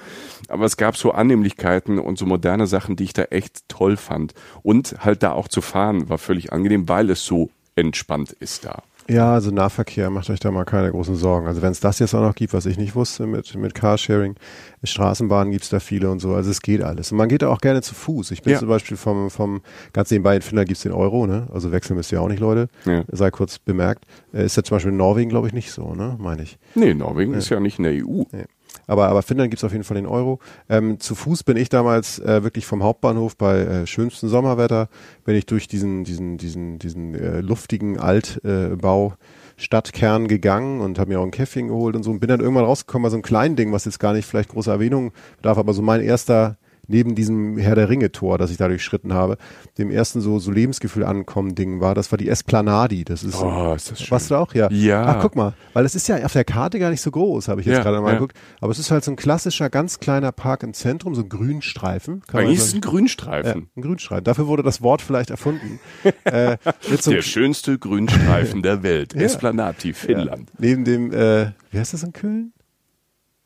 Aber 0.48 0.66
es 0.66 0.78
gab 0.78 0.98
so 0.98 1.12
Annehmlichkeiten 1.12 2.00
und 2.00 2.18
so 2.18 2.26
moderne 2.26 2.68
Sachen, 2.68 2.96
die 2.96 3.06
ich 3.06 3.14
da 3.14 3.24
echt 3.24 3.68
toll 3.68 3.98
fand. 3.98 4.34
Und 4.62 4.96
halt 5.00 5.24
da 5.24 5.32
auch 5.34 5.48
zu 5.48 5.62
fahren 5.62 6.10
war 6.10 6.18
völlig 6.18 6.54
angenehm, 6.54 6.88
weil 6.88 7.10
es 7.10 7.26
so 7.26 7.50
entspannt 7.76 8.36
ist 8.40 8.66
da. 8.66 8.84
Ja, 9.12 9.34
also 9.34 9.52
Nahverkehr, 9.52 10.10
macht 10.10 10.30
euch 10.30 10.40
da 10.40 10.52
mal 10.52 10.64
keine 10.64 10.90
großen 10.92 11.16
Sorgen. 11.16 11.48
Also 11.48 11.62
wenn 11.62 11.72
es 11.72 11.80
das 11.82 12.00
jetzt 12.00 12.14
auch 12.16 12.22
noch 12.22 12.34
gibt, 12.36 12.54
was 12.54 12.66
ich 12.66 12.78
nicht 12.78 12.96
wusste 12.96 13.28
mit, 13.28 13.54
mit 13.56 13.74
Carsharing, 13.76 14.36
Straßenbahnen 14.84 15.52
gibt's 15.52 15.70
da 15.70 15.80
viele 15.80 16.10
und 16.10 16.20
so, 16.20 16.34
also 16.34 16.50
es 16.50 16.62
geht 16.62 16.82
alles. 16.82 17.12
Und 17.12 17.18
man 17.18 17.28
geht 17.28 17.42
da 17.42 17.50
auch 17.50 17.60
gerne 17.60 17.82
zu 17.82 17.94
Fuß. 17.94 18.32
Ich 18.32 18.42
bin 18.42 18.54
Ja. 18.54 18.60
zum 18.60 18.70
Beispiel 18.70 18.96
vom, 18.98 19.30
vom 19.30 19.62
ganz 19.94 20.12
nebenbei 20.12 20.36
in 20.38 20.42
Finnland 20.42 20.68
gibt's 20.70 20.84
den 20.84 20.94
Euro, 20.94 21.28
ne? 21.28 21.48
Also 21.54 21.72
wechseln 21.72 21.98
müsst 21.98 22.12
ihr 22.12 22.22
auch 22.22 22.28
nicht, 22.30 22.40
Leute. 22.40 22.70
Ja. 22.86 23.04
Sei 23.12 23.32
kurz 23.32 23.60
bemerkt. 23.60 24.06
Äh, 24.34 24.46
Ist 24.46 24.56
ja 24.58 24.64
zum 24.64 24.76
Beispiel 24.78 24.92
in 24.92 24.98
Norwegen, 24.98 25.30
glaube 25.30 25.48
ich, 25.48 25.54
nicht 25.54 25.72
so, 25.72 25.94
ne? 25.94 26.16
Meine 26.20 26.44
ich. 26.44 26.58
Nee, 26.76 26.94
Norwegen 26.94 27.34
ist 27.34 27.50
ja 27.50 27.60
nicht 27.60 27.80
in 27.80 27.84
der 27.84 27.94
EU. 27.94 28.24
Nee. 28.32 28.46
Aber, 28.88 29.08
aber 29.08 29.22
Finnland 29.22 29.52
gibt's 29.52 29.64
auf 29.64 29.72
jeden 29.72 29.84
Fall 29.84 29.96
den 29.96 30.06
Euro. 30.06 30.40
Ähm, 30.70 31.00
zu 31.00 31.16
Fuß 31.16 31.44
bin 31.44 31.58
ich 31.58 31.70
damals 31.70 32.20
äh, 32.20 32.44
wirklich 32.44 32.66
vom 32.66 32.84
Hauptbahnhof 32.84 33.38
bei 33.38 33.60
äh, 33.60 33.88
schönstem 33.88 34.30
Sommerwetter, 34.30 34.90
bin 35.24 35.36
ich 35.36 35.46
durch 35.46 35.68
diesen, 35.68 36.04
diesen, 36.04 36.38
diesen, 36.38 36.80
diesen 36.80 37.16
äh, 37.16 37.42
luftigen 37.42 38.00
Altbau 38.00 39.14
Stadtkern 39.58 40.28
gegangen 40.28 40.82
und 40.82 40.98
habe 40.98 41.12
mir 41.12 41.20
auch 41.20 41.26
ein 41.26 41.32
Käffchen 41.32 41.68
geholt 41.68 41.96
und 41.96 42.04
so 42.04 42.12
und 42.12 42.20
bin 42.20 42.30
dann 42.30 42.40
irgendwann 42.40 42.66
rausgekommen 42.66 43.04
bei 43.04 43.10
so 43.10 43.16
einem 43.16 43.24
kleinen 43.24 43.56
Ding, 43.56 43.72
was 43.72 43.86
jetzt 43.86 44.00
gar 44.00 44.14
nicht 44.14 44.26
vielleicht 44.26 44.50
große 44.50 44.72
Erwähnung 44.72 45.12
bedarf, 45.38 45.58
aber 45.58 45.74
so 45.74 45.82
mein 45.82 46.02
erster 46.02 46.58
neben 46.92 47.16
diesem 47.16 47.58
Herr 47.58 47.74
der 47.76 47.90
Ringe 47.90 48.12
Tor, 48.12 48.38
das 48.38 48.52
ich 48.52 48.58
da 48.58 48.68
durchschritten 48.68 49.14
habe, 49.14 49.38
dem 49.78 49.90
ersten 49.90 50.22
so 50.22 50.38
so 50.40 50.52
Lebensgefühl 50.52 51.04
ankommen 51.04 51.56
Ding 51.56 51.80
war, 51.82 51.96
das 51.96 52.12
war 52.12 52.18
die 52.18 52.30
Esplanadi, 52.30 53.04
das 53.04 53.24
ist 53.24 53.42
Oh, 53.42 53.74
ist 53.76 53.90
das 53.92 54.00
schön. 54.02 54.12
Warst 54.12 54.30
du 54.32 54.36
auch? 54.36 54.54
Ja. 54.54 54.70
Ja. 54.72 55.06
Ach, 55.06 55.22
guck 55.22 55.36
mal, 55.36 55.54
weil 55.74 55.84
das 55.84 55.96
ist 55.96 56.08
ja 56.08 56.24
auf 56.24 56.34
der 56.34 56.44
Karte 56.44 56.78
gar 56.78 56.92
nicht 56.92 57.02
so 57.02 57.10
groß, 57.12 57.48
habe 57.48 57.62
ich 57.62 57.68
jetzt 57.68 57.78
Ja, 57.78 57.84
gerade 57.84 58.02
mal 58.02 58.10
ja. 58.10 58.14
geguckt. 58.16 58.38
Aber 58.60 58.72
es 58.72 58.78
ist 58.80 58.92
halt 58.92 59.04
so 59.04 59.12
ein 59.12 59.16
klassischer, 59.16 59.70
ganz 59.70 60.00
kleiner 60.00 60.32
Park 60.32 60.64
im 60.64 60.74
Zentrum, 60.74 61.16
so 61.16 61.22
ein 61.24 61.30
Grünstreifen. 61.30 62.22
Kann 62.28 62.42
Eigentlich 62.42 62.60
ist 62.60 62.68
es 62.68 62.74
ein 62.76 62.82
Grünstreifen. 62.82 63.62
ja, 63.62 63.68
ein 63.78 63.82
Grünstreifen. 63.82 64.24
Dafür 64.24 64.48
wurde 64.48 64.64
das 64.64 64.82
Wort 64.82 65.02
vielleicht 65.02 65.30
erfunden. 65.32 65.80
äh, 66.26 66.58
so 67.00 67.12
Der 67.12 67.22
schönste 67.22 67.78
Grünstreifen 67.80 68.62
der 68.62 68.84
Welt. 68.84 69.14
Ja. 69.22 69.22
Esplanati, 69.22 69.94
Finnland. 69.94 70.50
Neben 70.58 70.84
dem, 70.86 71.12
äh, 71.12 71.52
wie 71.72 71.80
heißt 71.80 71.94
das 71.94 72.04
in 72.04 72.14
Köln? 72.14 72.54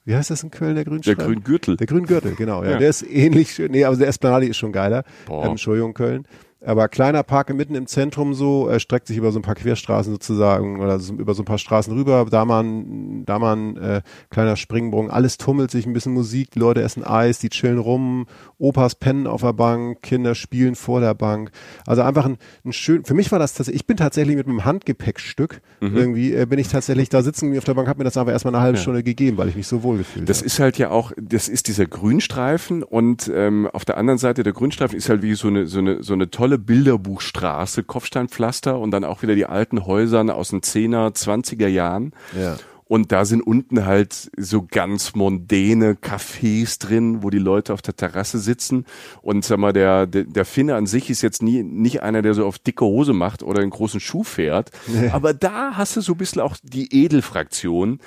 Wie 0.06 0.16
heißt 0.16 0.30
das 0.30 0.44
in 0.44 0.52
Köln, 0.52 0.76
der 0.76 0.84
Der 0.84 0.92
Grünstreifen? 0.92 1.26
Grüngürtel. 1.44 1.78
Der 1.78 1.88
Grüngürtel, 1.88 2.36
genau. 2.36 2.64
Ja. 2.64 2.72
Ja. 2.72 2.78
Der 2.78 2.90
ist 2.90 3.02
ähnlich 3.02 3.54
schön. 3.54 3.72
Nee, 3.72 3.84
aber 3.86 3.98
der 3.98 4.08
Esplanadi 4.08 4.48
ist 4.48 4.58
schon 4.58 4.72
geiler. 4.72 5.04
Ähm, 5.30 5.52
Entschuldigung, 5.52 5.94
Köln. 5.96 6.28
Aber 6.66 6.88
kleiner 6.88 7.24
Park 7.24 7.54
mitten 7.54 7.76
im 7.76 7.88
Zentrum 7.88 8.34
so, 8.34 8.70
äh, 8.70 8.80
streckt 8.80 9.08
sich 9.08 9.18
über 9.18 9.32
so 9.32 9.40
ein 9.40 9.44
paar 9.44 9.56
Querstraßen 9.56 10.12
sozusagen 10.12 10.80
oder 10.82 11.00
so, 11.00 11.14
über 11.14 11.34
so 11.34 11.44
ein 11.44 11.46
paar 11.46 11.58
Straßen 11.58 11.94
rüber. 11.94 12.26
Da 12.30 12.44
mal 12.46 12.64
ein, 12.64 13.26
da 13.26 13.40
mal 13.40 13.56
ein 13.56 13.78
äh, 13.78 14.02
kleiner 14.30 14.56
Springbrunnen. 14.56 15.12
Alles 15.12 15.38
tummelt 15.38 15.72
sich, 15.72 15.86
ein 15.86 15.94
bisschen 15.94 16.14
Musik, 16.14 16.52
die 16.52 16.60
Leute 16.60 16.82
essen 16.82 17.04
Eis, 17.04 17.40
die 17.40 17.50
chillen 17.50 17.78
rum, 17.80 18.26
Opas 18.58 18.96
pennen 18.96 19.28
auf 19.28 19.42
der 19.42 19.54
Bank, 19.54 20.02
Kinder 20.02 20.36
spielen 20.36 20.76
vor 20.76 21.00
der 21.02 21.14
Bank. 21.14 21.52
Also 21.86 22.02
einfach 22.02 22.26
ein, 22.26 22.38
ein 22.66 22.74
schön, 22.74 23.06
für 23.06 23.14
mich 23.14 23.32
war 23.32 23.40
das 23.40 23.54
tatsächlich, 23.54 23.82
ich 23.82 23.88
bin 23.88 23.98
tatsächlich 23.98 24.36
mit 24.36 24.48
einem 24.48 24.66
Handgepäckstück 24.66 25.62
Mhm. 25.82 25.98
irgendwie, 25.98 26.34
äh, 26.34 26.46
bin 26.46 26.58
ich 26.58 26.70
tatsächlich 26.70 27.10
da 27.10 27.22
sitzen 27.22 27.56
auf 27.58 27.64
der 27.66 27.74
Bank, 27.74 27.88
habe 27.88 28.00
mir 28.00 28.06
das 28.06 28.18
einfach 28.18 28.32
erstmal 28.32 28.56
eine 28.56 28.64
halbe 28.64 28.78
Stunde 28.78 29.04
gegeben, 29.04 29.38
weil 29.38 29.50
ich 29.50 29.56
mich 29.56 29.68
so 29.68 29.84
wohl 29.84 29.98
gefühlt 29.98 30.28
Das 30.30 30.38
habe. 30.38 30.46
ist 30.48 30.60
halt 30.60 30.78
ja 30.78 30.90
auch, 30.90 31.12
das 31.22 31.50
ist 31.50 31.68
dieser 31.68 31.86
Grünstreifen 31.86 32.82
und 32.82 33.30
ähm, 33.34 33.68
auf 33.72 33.84
der 33.86 33.98
anderen 33.98 34.18
Seite 34.18 34.44
der 34.44 34.54
Grünstreifen 34.54 34.98
ist 34.98 35.10
halt 35.10 35.22
wie 35.22 35.36
so 35.36 35.48
eine 35.50 35.68
so 35.68 35.80
eine 35.80 36.02
so 36.02 36.14
eine 36.14 36.32
tolle 36.32 36.55
Bilderbuchstraße, 36.58 37.84
Kopfsteinpflaster 37.84 38.80
und 38.80 38.92
dann 38.92 39.04
auch 39.04 39.22
wieder 39.22 39.36
die 39.36 39.46
alten 39.46 39.86
Häuser 39.86 40.36
aus 40.36 40.50
den 40.50 40.62
10er, 40.62 41.16
20er 41.16 41.68
Jahren. 41.68 42.14
Ja. 42.40 42.58
Und 42.88 43.12
da 43.12 43.26
sind 43.26 43.42
unten 43.42 43.86
halt 43.86 44.30
so 44.38 44.64
ganz 44.70 45.16
mondäne 45.16 45.94
Cafés 45.96 46.80
drin, 46.80 47.24
wo 47.24 47.32
die 47.32 47.40
Leute 47.40 47.74
auf 47.74 47.82
der 47.82 47.96
Terrasse 47.96 48.38
sitzen. 48.38 48.86
Und 49.24 49.44
sag 49.44 49.58
mal, 49.58 49.74
der, 49.74 50.06
der, 50.06 50.26
der 50.26 50.46
Finne 50.46 50.76
an 50.76 50.86
sich 50.86 51.10
ist 51.10 51.24
jetzt 51.24 51.42
nie, 51.42 51.64
nicht 51.64 52.04
einer, 52.04 52.22
der 52.22 52.36
so 52.36 52.46
auf 52.46 52.60
dicke 52.60 52.86
Hose 52.86 53.14
macht 53.14 53.42
oder 53.42 53.62
einen 53.62 53.72
großen 53.72 54.00
Schuh 54.00 54.24
fährt. 54.24 54.70
Aber 55.12 55.34
da 55.34 55.76
hast 55.76 55.96
du 55.96 56.02
so 56.02 56.14
ein 56.14 56.18
bisschen 56.18 56.42
auch 56.42 56.58
die 56.62 56.94
Edelfraktion. 57.04 58.00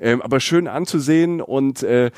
Ähm, 0.00 0.22
aber 0.22 0.40
schön 0.40 0.68
anzusehen 0.68 1.40
und 1.40 1.82
äh, 1.82 2.10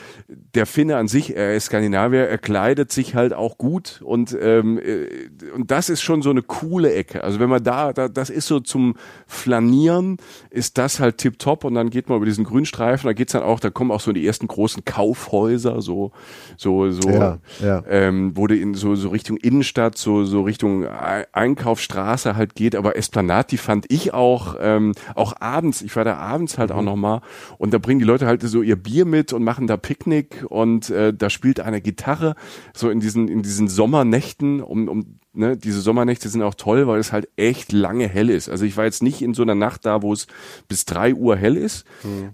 der 0.55 0.67
Finne 0.67 0.97
an 0.97 1.09
sich, 1.09 1.37
er 1.37 1.55
ist 1.55 1.67
Skandinavier, 1.67 2.29
er 2.29 2.39
kleidet 2.39 2.91
sich 2.93 3.15
halt 3.15 3.33
auch 3.33 3.59
gut 3.59 4.01
und 4.05 4.37
ähm, 4.41 4.79
äh, 4.79 5.07
und 5.55 5.71
das 5.71 5.89
ist 5.89 6.03
schon 6.03 6.23
so 6.23 6.31
eine 6.31 6.43
coole 6.43 6.93
Ecke. 6.95 7.23
Also 7.25 7.41
wenn 7.41 7.49
man 7.51 7.63
da, 7.63 7.93
da 7.93 8.09
das 8.09 8.31
ist 8.31 8.47
so 8.47 8.61
zum 8.61 8.95
Flanieren, 9.27 10.17
ist 10.51 10.79
das 10.79 10.99
halt 11.01 11.19
tipptopp 11.19 11.65
und 11.65 11.75
dann 11.75 11.91
geht 11.91 12.09
man 12.09 12.17
über 12.17 12.27
diesen 12.27 12.45
Grünstreifen, 12.45 13.07
da 13.07 13.13
geht's 13.13 13.33
dann 13.33 13.43
auch, 13.43 13.61
da 13.61 13.71
kommen 13.71 13.91
auch 13.91 14.01
so 14.01 14.13
die 14.13 14.27
ersten 14.27 14.49
großen 14.49 14.85
Kaufhäuser, 14.85 15.83
so 15.83 16.13
so 16.57 16.91
so, 16.91 17.09
Ja, 17.11 17.39
ja. 17.61 17.83
Ähm, 17.89 18.33
wo 18.35 18.47
du 18.47 18.57
in 18.57 18.75
so 18.75 18.95
so 18.95 19.11
Richtung 19.11 19.37
Innenstadt, 19.37 19.99
so 19.99 20.25
so 20.25 20.43
Richtung 20.43 20.87
Ei- 20.87 21.27
Einkaufsstraße 21.33 22.37
halt 22.37 22.55
geht. 22.55 22.75
Aber 22.77 22.97
Esplanade, 22.97 23.49
die 23.51 23.57
fand 23.59 23.87
ich 23.93 24.15
auch 24.15 24.57
ähm, 24.61 24.93
auch 25.15 25.35
abends. 25.41 25.83
Ich 25.83 25.95
war 25.97 26.05
da 26.05 26.17
abends 26.17 26.59
halt 26.59 26.73
auch 26.73 26.83
noch 26.83 26.97
mal 26.97 27.21
und 27.67 27.73
da 27.73 27.79
bringen 27.79 27.99
die 27.99 28.07
Leute 28.07 28.29
halt 28.29 28.43
so 28.43 28.63
ihr 28.63 28.77
Bier 28.77 29.05
mit 29.05 29.33
und 29.33 29.43
machen 29.43 29.67
da 29.67 29.77
Picknick 29.77 30.47
und 30.49 30.89
äh, 30.89 31.13
da 31.13 31.29
spielt 31.29 31.59
eine 31.59 31.81
Gitarre 31.81 32.37
so 32.73 32.91
in 32.91 33.01
diesen 33.01 33.27
in 33.27 33.43
diesen 33.43 33.67
Sommernächten 33.67 34.63
um 34.63 34.87
um 34.87 35.19
ne, 35.33 35.57
diese 35.57 35.81
Sommernächte 35.81 36.29
sind 36.29 36.43
auch 36.43 36.55
toll, 36.55 36.87
weil 36.87 37.01
es 37.01 37.11
halt 37.11 37.29
echt 37.35 37.73
lange 37.73 38.07
hell 38.07 38.31
ist. 38.31 38.49
Also 38.49 38.65
ich 38.65 38.77
war 38.77 38.85
jetzt 38.85 39.03
nicht 39.03 39.21
in 39.21 39.35
so 39.35 39.43
einer 39.43 39.57
Nacht 39.57 39.85
da, 39.85 40.03
wo 40.03 40.13
es 40.13 40.29
bis 40.69 40.85
drei 40.85 41.13
Uhr 41.13 41.35
hell 41.35 41.57
ist, 41.57 41.87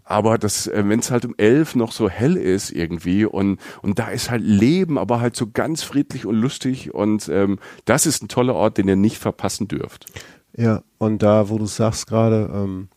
aber 0.05 0.37
das, 0.37 0.67
äh, 0.67 0.85
wenn 0.87 1.01
es 1.01 1.11
halt 1.11 1.25
um 1.25 1.35
elf 1.39 1.77
noch 1.77 1.93
so 1.93 2.11
hell 2.11 2.37
ist 2.37 2.71
irgendwie 2.71 3.25
und 3.25 3.59
und 3.81 3.99
da 3.99 4.09
ist 4.09 4.31
halt 4.31 4.43
Leben, 4.43 4.99
aber 4.99 5.23
halt 5.23 5.35
so 5.35 5.47
ganz 5.51 5.83
friedlich 5.83 6.27
und 6.27 6.35
lustig 6.35 6.93
und 6.93 7.31
ähm, 7.31 7.59
das 7.87 8.05
ist 8.05 8.23
ein 8.23 8.29
toller 8.29 8.55
Ort, 8.55 8.77
den 8.77 8.87
ihr 8.87 8.97
nicht 8.97 9.17
verpassen 9.17 9.67
dürft. 9.67 10.13
Ja, 10.55 10.83
und 10.99 11.23
da, 11.23 11.49
wo 11.49 11.57
du 11.57 11.65
sagst 11.65 12.07
gerade, 12.07 12.51
ähm, 12.53 12.89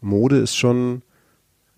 Mode 0.00 0.38
ist 0.38 0.56
schon 0.56 1.02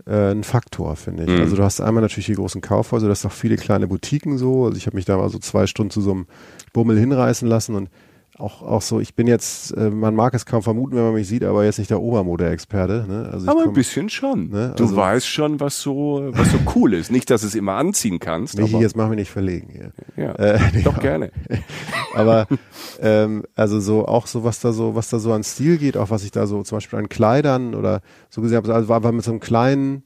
äh, 0.07 0.31
ein 0.31 0.45
Faktor, 0.45 0.97
finde 0.97 1.25
ich. 1.25 1.31
Mhm. 1.31 1.41
Also 1.41 1.57
du 1.57 1.63
hast 1.63 1.81
einmal 1.81 2.03
natürlich 2.03 2.27
die 2.27 2.35
großen 2.35 2.61
Kaufhäuser, 2.61 3.07
du 3.07 3.11
hast 3.11 3.27
auch 3.27 3.33
viele 3.33 3.57
kleine 3.57 3.87
Boutiquen 3.89 4.39
so. 4.39 4.65
Also 4.65 4.77
ich 4.77 4.87
habe 4.87 4.97
mich 4.97 5.05
da 5.05 5.17
mal 5.17 5.29
so 5.29 5.39
zwei 5.39 5.67
Stunden 5.67 5.91
zu 5.91 6.01
so 6.01 6.13
einem 6.13 6.27
Bummel 6.73 6.99
hinreißen 6.99 7.49
lassen 7.49 7.75
und 7.75 7.91
auch, 8.39 8.61
auch 8.63 8.83
so, 8.83 9.01
ich 9.01 9.15
bin 9.15 9.27
jetzt, 9.27 9.71
äh, 9.77 9.89
man 9.89 10.15
mag 10.15 10.35
es 10.35 10.45
kaum 10.45 10.63
vermuten, 10.63 10.95
wenn 10.97 11.05
man 11.05 11.15
mich 11.15 11.27
sieht, 11.27 11.43
aber 11.43 11.65
jetzt 11.65 11.79
nicht 11.79 11.91
der 11.91 12.03
Obermode-Experte. 12.03 13.07
Ne? 13.09 13.31
Also 13.33 13.49
Aber 13.51 13.61
ein 13.61 13.65
komm- 13.67 13.75
bisschen 13.75 14.11
schon. 14.11 14.51
Ne, 14.51 14.75
du 14.77 14.85
also- 14.85 14.95
weißt 14.97 15.27
schon, 15.27 15.59
was 15.59 15.81
so 15.81 16.29
was 16.33 16.51
so 16.53 16.59
cool 16.75 16.93
ist. 16.93 17.11
Nicht, 17.11 17.31
dass 17.31 17.41
du 17.41 17.47
es 17.47 17.55
immer 17.55 17.73
anziehen 17.75 18.19
kannst, 18.19 18.59
Michi, 18.59 18.79
jetzt 18.79 18.95
mach 18.97 19.09
mich 19.09 19.17
nicht 19.19 19.31
verlegen 19.31 19.69
hier. 19.71 19.93
ja, 20.23 20.33
Äh, 20.33 20.59
nee, 20.75 20.83
doch 20.83 20.95
aber- 20.95 21.03
gerne. 21.03 21.31
Aber 22.15 22.47
ähm, 23.01 23.45
also 23.55 23.79
so 23.81 24.07
auch 24.07 24.27
so 24.27 24.43
was 24.45 24.61
da 24.61 24.73
so 24.73 24.95
was 24.95 25.09
da 25.11 25.19
so 25.19 25.33
an 25.33 25.43
Stil 25.45 25.77
geht, 25.79 25.97
auch 25.97 26.11
was 26.11 26.25
ich 26.25 26.31
da 26.31 26.47
so 26.47 26.63
zum 26.63 26.77
Beispiel 26.77 26.99
an 26.99 27.09
Kleidern 27.09 27.75
oder 27.75 28.01
so 28.31 28.41
gesehen 28.41 28.57
habe, 28.57 28.73
also 28.75 28.89
war, 28.89 29.03
war 29.03 29.13
mit 29.13 29.25
so 29.25 29.31
einem 29.33 29.41
kleinen 29.41 30.03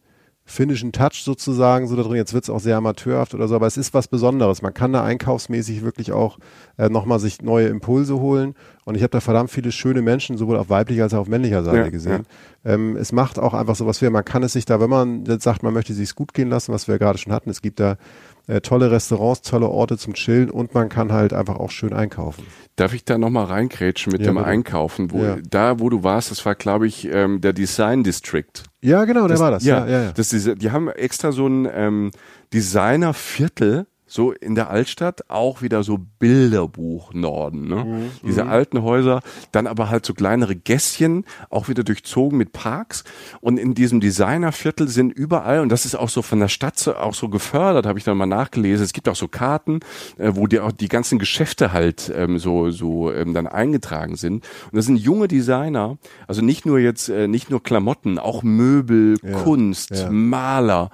finnischen 0.51 0.93
Touch 0.93 1.23
sozusagen 1.23 1.87
so 1.87 1.97
da 1.97 2.03
drin. 2.03 2.17
Jetzt 2.17 2.35
wird's 2.35 2.51
auch 2.51 2.61
sehr 2.61 2.77
amateurhaft 2.77 3.35
oder 3.35 3.49
so, 3.49 3.55
aber 3.55 3.67
es 3.67 3.77
ist 3.77 3.95
was 3.95 4.09
Besonderes. 4.09 4.63
Man 4.63 4.75
kann 4.75 4.93
da 4.93 5.05
einkaufsmäßig 5.05 5.83
wirklich 5.83 6.13
auch 6.13 6.39
äh, 6.77 6.89
nochmal 6.89 7.19
sich 7.19 7.41
neue 7.43 7.69
Impulse 7.69 8.19
holen. 8.19 8.55
Und 8.85 8.97
ich 8.97 9.03
habe 9.03 9.11
da 9.11 9.21
verdammt 9.21 9.51
viele 9.51 9.73
schöne 9.73 10.03
Menschen, 10.03 10.37
sowohl 10.37 10.57
auf 10.57 10.69
weiblicher 10.69 11.05
als 11.05 11.15
auch 11.15 11.21
auf 11.21 11.29
männlicher 11.29 11.63
Seite 11.63 11.79
Ja, 11.79 11.89
gesehen. 11.91 12.27
Ähm, 12.65 12.97
es 12.97 13.13
macht 13.13 13.39
auch 13.39 13.55
einfach 13.55 13.77
so 13.77 13.87
was 13.87 13.99
für, 13.99 14.11
man 14.11 14.25
kann 14.25 14.43
es 14.43 14.53
sich 14.53 14.65
da, 14.65 14.81
wenn 14.81 14.91
man 14.91 15.25
sagt, 15.41 15.63
man 15.63 15.73
möchte 15.73 15.95
sich's 15.95 16.15
gut 16.15 16.35
gehen 16.35 16.49
lassen, 16.51 16.73
was 16.73 16.89
wir 16.89 16.99
gerade 16.99 17.19
schon 17.19 17.33
hatten, 17.33 17.51
es 17.51 17.63
gibt 17.63 17.81
da 17.81 17.97
äh, 18.51 18.61
tolle 18.61 18.91
Restaurants, 18.91 19.43
tolle 19.43 19.69
Orte 19.69 19.97
zum 19.97 20.15
Chillen 20.15 20.51
und 20.51 20.75
man 20.75 20.89
kann 20.89 21.13
halt 21.13 21.33
einfach 21.33 21.57
auch 21.57 21.71
schön 21.71 21.93
einkaufen. 21.93 22.45
Darf 22.77 22.95
ich 22.95 23.05
da 23.05 23.19
nochmal 23.19 23.45
reinkrätschen 23.47 24.13
mit 24.13 24.21
Ja, 24.23 24.29
dem 24.29 24.37
bitte. 24.37 24.47
Einkaufen? 24.47 25.11
Wo, 25.13 25.23
Ja. 25.23 25.37
Da, 25.49 25.81
wo 25.81 25.89
du 25.91 26.03
warst, 26.03 26.31
das 26.31 26.45
war, 26.47 26.55
glaube 26.55 26.87
ich, 26.87 27.07
ähm, 27.11 27.41
der 27.41 27.53
Design 27.53 28.03
District. 28.05 28.45
Ja, 28.81 29.05
genau, 29.05 29.29
der 29.29 29.39
war 29.39 29.51
das. 29.51 29.65
Ja, 29.65 29.87
ja, 29.87 30.03
ja. 30.05 30.13
Das 30.13 30.29
diese, 30.31 30.55
die 30.57 30.71
haben 30.71 30.89
extra 30.89 31.33
so 31.33 31.47
ein 31.47 31.69
ähm, 31.73 32.11
Designer-Viertel 32.53 33.87
so 34.12 34.33
in 34.33 34.55
der 34.55 34.70
Altstadt 34.70 35.31
auch 35.31 35.62
wieder 35.62 35.83
so 35.83 35.99
Bilderbuch 36.18 37.12
Norden, 37.14 37.68
ne? 37.68 37.85
Mhm. 37.85 38.11
Diese 38.27 38.46
alten 38.46 38.83
Häuser, 38.83 39.20
dann 39.53 39.66
aber 39.66 39.88
halt 39.88 40.05
so 40.05 40.14
kleinere 40.14 40.57
Gässchen, 40.57 41.25
auch 41.49 41.68
wieder 41.68 41.85
durchzogen 41.85 42.37
mit 42.37 42.53
Parks 42.53 43.05
und 43.40 43.59
in 43.59 43.75
diesem 43.75 44.01
Designerviertel 44.01 44.88
sind 44.88 45.12
überall 45.12 45.61
und 45.61 45.70
das 45.70 45.85
ist 45.85 45.94
auch 45.94 46.09
so 46.09 46.23
von 46.23 46.40
der 46.40 46.49
Stadt 46.49 46.79
so, 46.79 46.96
auch 46.96 47.14
so 47.14 47.29
gefördert, 47.29 47.87
habe 47.87 47.99
ich 47.99 48.05
dann 48.05 48.16
mal 48.16 48.27
nachgelesen. 48.27 48.85
Es 48.85 48.92
gibt 48.92 49.09
auch 49.09 49.16
so 49.16 49.29
Karten, 49.29 49.81
äh, 50.18 50.33
wo 50.35 50.46
die 50.46 50.61
auch 50.61 50.73
die 50.73 50.88
ganzen 50.88 51.18
Geschäfte 51.18 51.73
halt 51.73 52.12
ähm, 52.14 52.38
so 52.38 52.70
so 52.70 53.12
ähm, 53.12 53.35
dann 53.35 53.46
eingetragen 53.46 54.16
sind 54.16 54.44
und 54.73 54.77
das 54.77 54.87
sind 54.87 54.96
junge 54.96 55.29
Designer, 55.29 55.99
also 56.27 56.42
nicht 56.42 56.66
nur 56.66 56.79
jetzt 56.79 57.09
äh, 57.09 57.29
nicht 57.29 57.51
nur 57.51 57.62
Klamotten, 57.62 58.18
auch 58.18 58.42
Möbel, 58.42 59.18
Kunst, 59.44 59.90
ja. 59.90 60.11
Maler, 60.11 60.90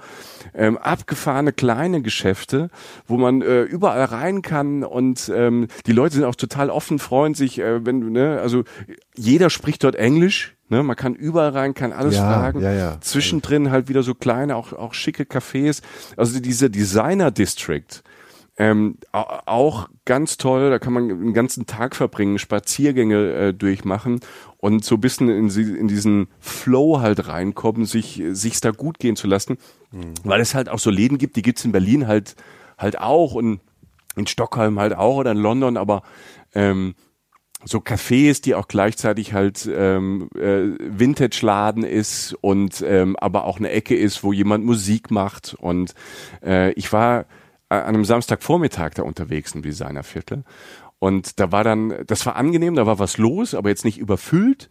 ähm, 0.53 0.77
abgefahrene 0.77 1.51
kleine 1.51 2.01
Geschäfte, 2.01 2.69
wo 3.07 3.17
man 3.17 3.41
äh, 3.41 3.63
überall 3.63 4.03
rein 4.05 4.41
kann 4.41 4.83
und 4.83 5.31
ähm, 5.33 5.67
die 5.85 5.91
Leute 5.93 6.15
sind 6.15 6.23
auch 6.25 6.35
total 6.35 6.69
offen, 6.69 6.99
freuen 6.99 7.33
sich, 7.33 7.59
äh, 7.59 7.85
wenn 7.85 8.01
du, 8.01 8.09
ne, 8.09 8.39
also 8.41 8.63
jeder 9.15 9.49
spricht 9.49 9.83
dort 9.83 9.95
Englisch. 9.95 10.53
Ne, 10.69 10.83
man 10.83 10.97
kann 10.97 11.15
überall 11.15 11.51
rein, 11.51 11.73
kann 11.73 11.93
alles 11.93 12.15
Ja, 12.15 12.23
fragen. 12.23 12.61
ja, 12.61 12.73
ja. 12.73 12.97
Zwischendrin 12.99 13.71
halt 13.71 13.87
wieder 13.87 14.03
so 14.03 14.13
kleine, 14.13 14.57
auch, 14.57 14.73
auch 14.73 14.93
schicke 14.93 15.23
Cafés. 15.23 15.81
Also 16.17 16.41
diese 16.41 16.69
Designer 16.69 17.31
District, 17.31 18.03
ähm, 18.57 18.97
au- 19.13 19.39
auch 19.45 19.87
ganz 20.03 20.35
toll, 20.35 20.69
da 20.69 20.77
kann 20.79 20.91
man 20.91 21.07
den 21.07 21.33
ganzen 21.33 21.67
Tag 21.67 21.95
verbringen, 21.95 22.37
Spaziergänge 22.37 23.33
äh, 23.33 23.53
durchmachen 23.53 24.19
und 24.57 24.83
so 24.83 24.95
ein 24.95 25.01
bisschen 25.01 25.29
in, 25.29 25.47
in 25.49 25.87
diesen 25.87 26.27
Flow 26.41 26.99
halt 26.99 27.29
reinkommen, 27.29 27.85
sich 27.85 28.21
sich's 28.31 28.59
da 28.59 28.71
gut 28.71 28.99
gehen 28.99 29.15
zu 29.15 29.27
lassen, 29.27 29.57
weil 30.25 30.41
es 30.41 30.53
halt 30.53 30.67
auch 30.67 30.79
so 30.79 30.89
Läden 30.89 31.17
gibt, 31.17 31.37
die 31.37 31.43
gibt's 31.43 31.63
in 31.63 31.71
Berlin 31.71 32.07
halt 32.07 32.35
halt 32.77 32.99
auch 32.99 33.33
und 33.33 33.61
in 34.15 34.27
Stockholm 34.27 34.79
halt 34.79 34.95
auch 34.95 35.17
oder 35.17 35.31
in 35.31 35.37
London, 35.37 35.77
aber 35.77 36.01
ähm, 36.53 36.95
so 37.63 37.79
Cafés, 37.79 38.41
die 38.41 38.55
auch 38.55 38.67
gleichzeitig 38.67 39.33
halt 39.33 39.67
ähm, 39.71 40.29
äh, 40.35 40.75
Vintage-Laden 40.79 41.83
ist 41.83 42.35
und 42.41 42.81
ähm, 42.81 43.15
aber 43.17 43.45
auch 43.45 43.57
eine 43.57 43.69
Ecke 43.69 43.95
ist, 43.95 44.23
wo 44.23 44.31
jemand 44.31 44.65
Musik 44.65 45.11
macht. 45.11 45.55
Und 45.59 45.93
äh, 46.43 46.71
ich 46.73 46.93
war 46.93 47.25
an 47.69 47.83
einem 47.83 48.05
Samstagvormittag 48.05 48.91
da 48.95 49.03
unterwegs 49.03 49.53
im 49.55 49.61
Designerviertel. 49.61 50.43
Und 50.99 51.39
da 51.39 51.51
war 51.51 51.63
dann, 51.63 51.93
das 52.07 52.25
war 52.25 52.35
angenehm, 52.35 52.75
da 52.75 52.85
war 52.85 52.99
was 52.99 53.17
los, 53.17 53.53
aber 53.53 53.69
jetzt 53.69 53.85
nicht 53.85 53.97
überfüllt. 53.97 54.69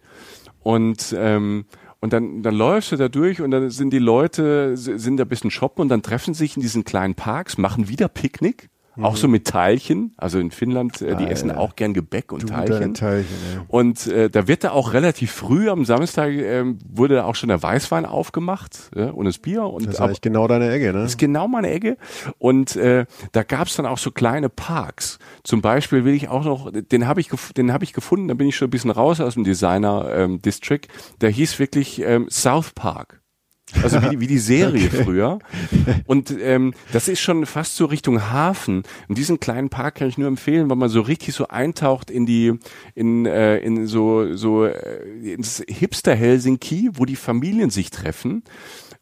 Und 0.59 1.15
ähm, 1.17 1.65
und 1.99 2.13
dann, 2.13 2.43
dann 2.43 2.55
läufst 2.55 2.91
du 2.91 2.95
da 2.95 3.09
durch 3.09 3.41
und 3.41 3.51
dann 3.51 3.69
sind 3.69 3.91
die 3.91 3.99
Leute, 3.99 4.77
sind 4.77 5.17
da 5.17 5.23
ein 5.25 5.29
bisschen 5.29 5.51
shoppen 5.51 5.81
und 5.81 5.89
dann 5.89 6.03
treffen 6.03 6.33
sich 6.33 6.55
in 6.55 6.61
diesen 6.61 6.83
kleinen 6.83 7.15
Parks, 7.15 7.57
machen 7.57 7.89
wieder 7.89 8.07
Picknick, 8.07 8.69
auch 9.01 9.15
so 9.17 9.27
mit 9.27 9.45
Teilchen. 9.47 10.13
Also 10.17 10.39
in 10.39 10.51
Finnland, 10.51 11.01
äh, 11.01 11.15
die 11.15 11.25
Ah, 11.25 11.29
essen 11.29 11.49
ja. 11.49 11.57
auch 11.57 11.75
gern 11.75 11.93
Gebäck 11.93 12.31
und 12.31 12.43
Du, 12.43 12.47
Teilchen. 12.47 12.93
Teilchen, 12.93 13.35
ja. 13.55 13.65
Und 13.67 14.07
äh, 14.07 14.29
da 14.29 14.47
wird 14.47 14.63
da 14.63 14.71
auch 14.71 14.93
relativ 14.93 15.31
früh 15.31 15.69
am 15.69 15.85
Samstag 15.85 16.31
ähm, 16.31 16.79
wurde 16.87 17.25
auch 17.25 17.35
schon 17.35 17.49
der 17.49 17.61
Weißwein 17.61 18.05
aufgemacht 18.05 18.89
ja, 18.95 19.09
und 19.09 19.25
das 19.25 19.37
Bier 19.37 19.63
und 19.63 19.85
Das 19.85 19.95
ist 19.95 19.99
ab- 19.99 20.07
eigentlich 20.07 20.21
genau 20.21 20.47
deine 20.47 20.69
Ecke, 20.71 20.87
ne? 20.87 21.01
das 21.03 21.11
ist 21.11 21.17
genau 21.17 21.47
meine 21.47 21.69
Ecke. 21.69 21.97
Und 22.37 22.75
äh, 22.75 23.05
da 23.31 23.43
gab's 23.43 23.75
dann 23.75 23.85
auch 23.85 23.97
so 23.97 24.11
kleine 24.11 24.49
Parks. 24.49 25.19
Zum 25.43 25.61
Beispiel 25.61 26.05
will 26.05 26.13
ich 26.13 26.29
auch 26.29 26.43
noch, 26.45 26.71
den 26.71 27.07
habe 27.07 27.21
ich, 27.21 27.29
den 27.55 27.71
habe 27.73 27.83
ich 27.83 27.93
gefunden, 27.93 28.27
da 28.27 28.33
bin 28.33 28.47
ich 28.47 28.55
schon 28.55 28.67
ein 28.67 28.71
bisschen 28.71 28.91
raus 28.91 29.21
aus 29.21 29.35
dem 29.35 29.43
Designer 29.43 30.09
ähm, 30.13 30.41
District. 30.41 30.81
Der 31.21 31.29
hieß 31.29 31.59
wirklich 31.59 32.01
ähm, 32.01 32.27
South 32.29 32.71
Park. 32.73 33.21
Also 33.83 34.01
wie, 34.01 34.09
die- 34.09 34.19
wie 34.21 34.27
die 34.27 34.37
Serie 34.37 34.89
früher. 34.89 35.39
Und 36.05 36.33
ähm, 36.41 36.73
das 36.93 37.07
ist 37.07 37.19
schon 37.19 37.45
fast 37.45 37.75
so 37.75 37.85
Richtung 37.85 38.29
Hafen. 38.31 38.83
Und 39.09 39.17
diesen 39.17 39.39
kleinen 39.39 39.69
Park 39.69 39.95
kann 39.95 40.07
ich 40.07 40.17
nur 40.17 40.27
empfehlen, 40.29 40.69
weil 40.69 40.77
man 40.77 40.89
so 40.89 41.01
richtig 41.01 41.33
so 41.35 41.47
eintaucht 41.49 42.09
in 42.09 42.25
die, 42.25 42.53
in, 42.95 43.25
äh, 43.25 43.57
in 43.59 43.85
so, 43.85 44.33
so 44.35 44.65
äh, 44.65 45.33
ins 45.33 45.61
Hipster 45.67 46.15
Helsinki, 46.15 46.91
wo 46.93 47.05
die 47.05 47.17
Familien 47.17 47.69
sich 47.69 47.91
treffen. 47.91 48.43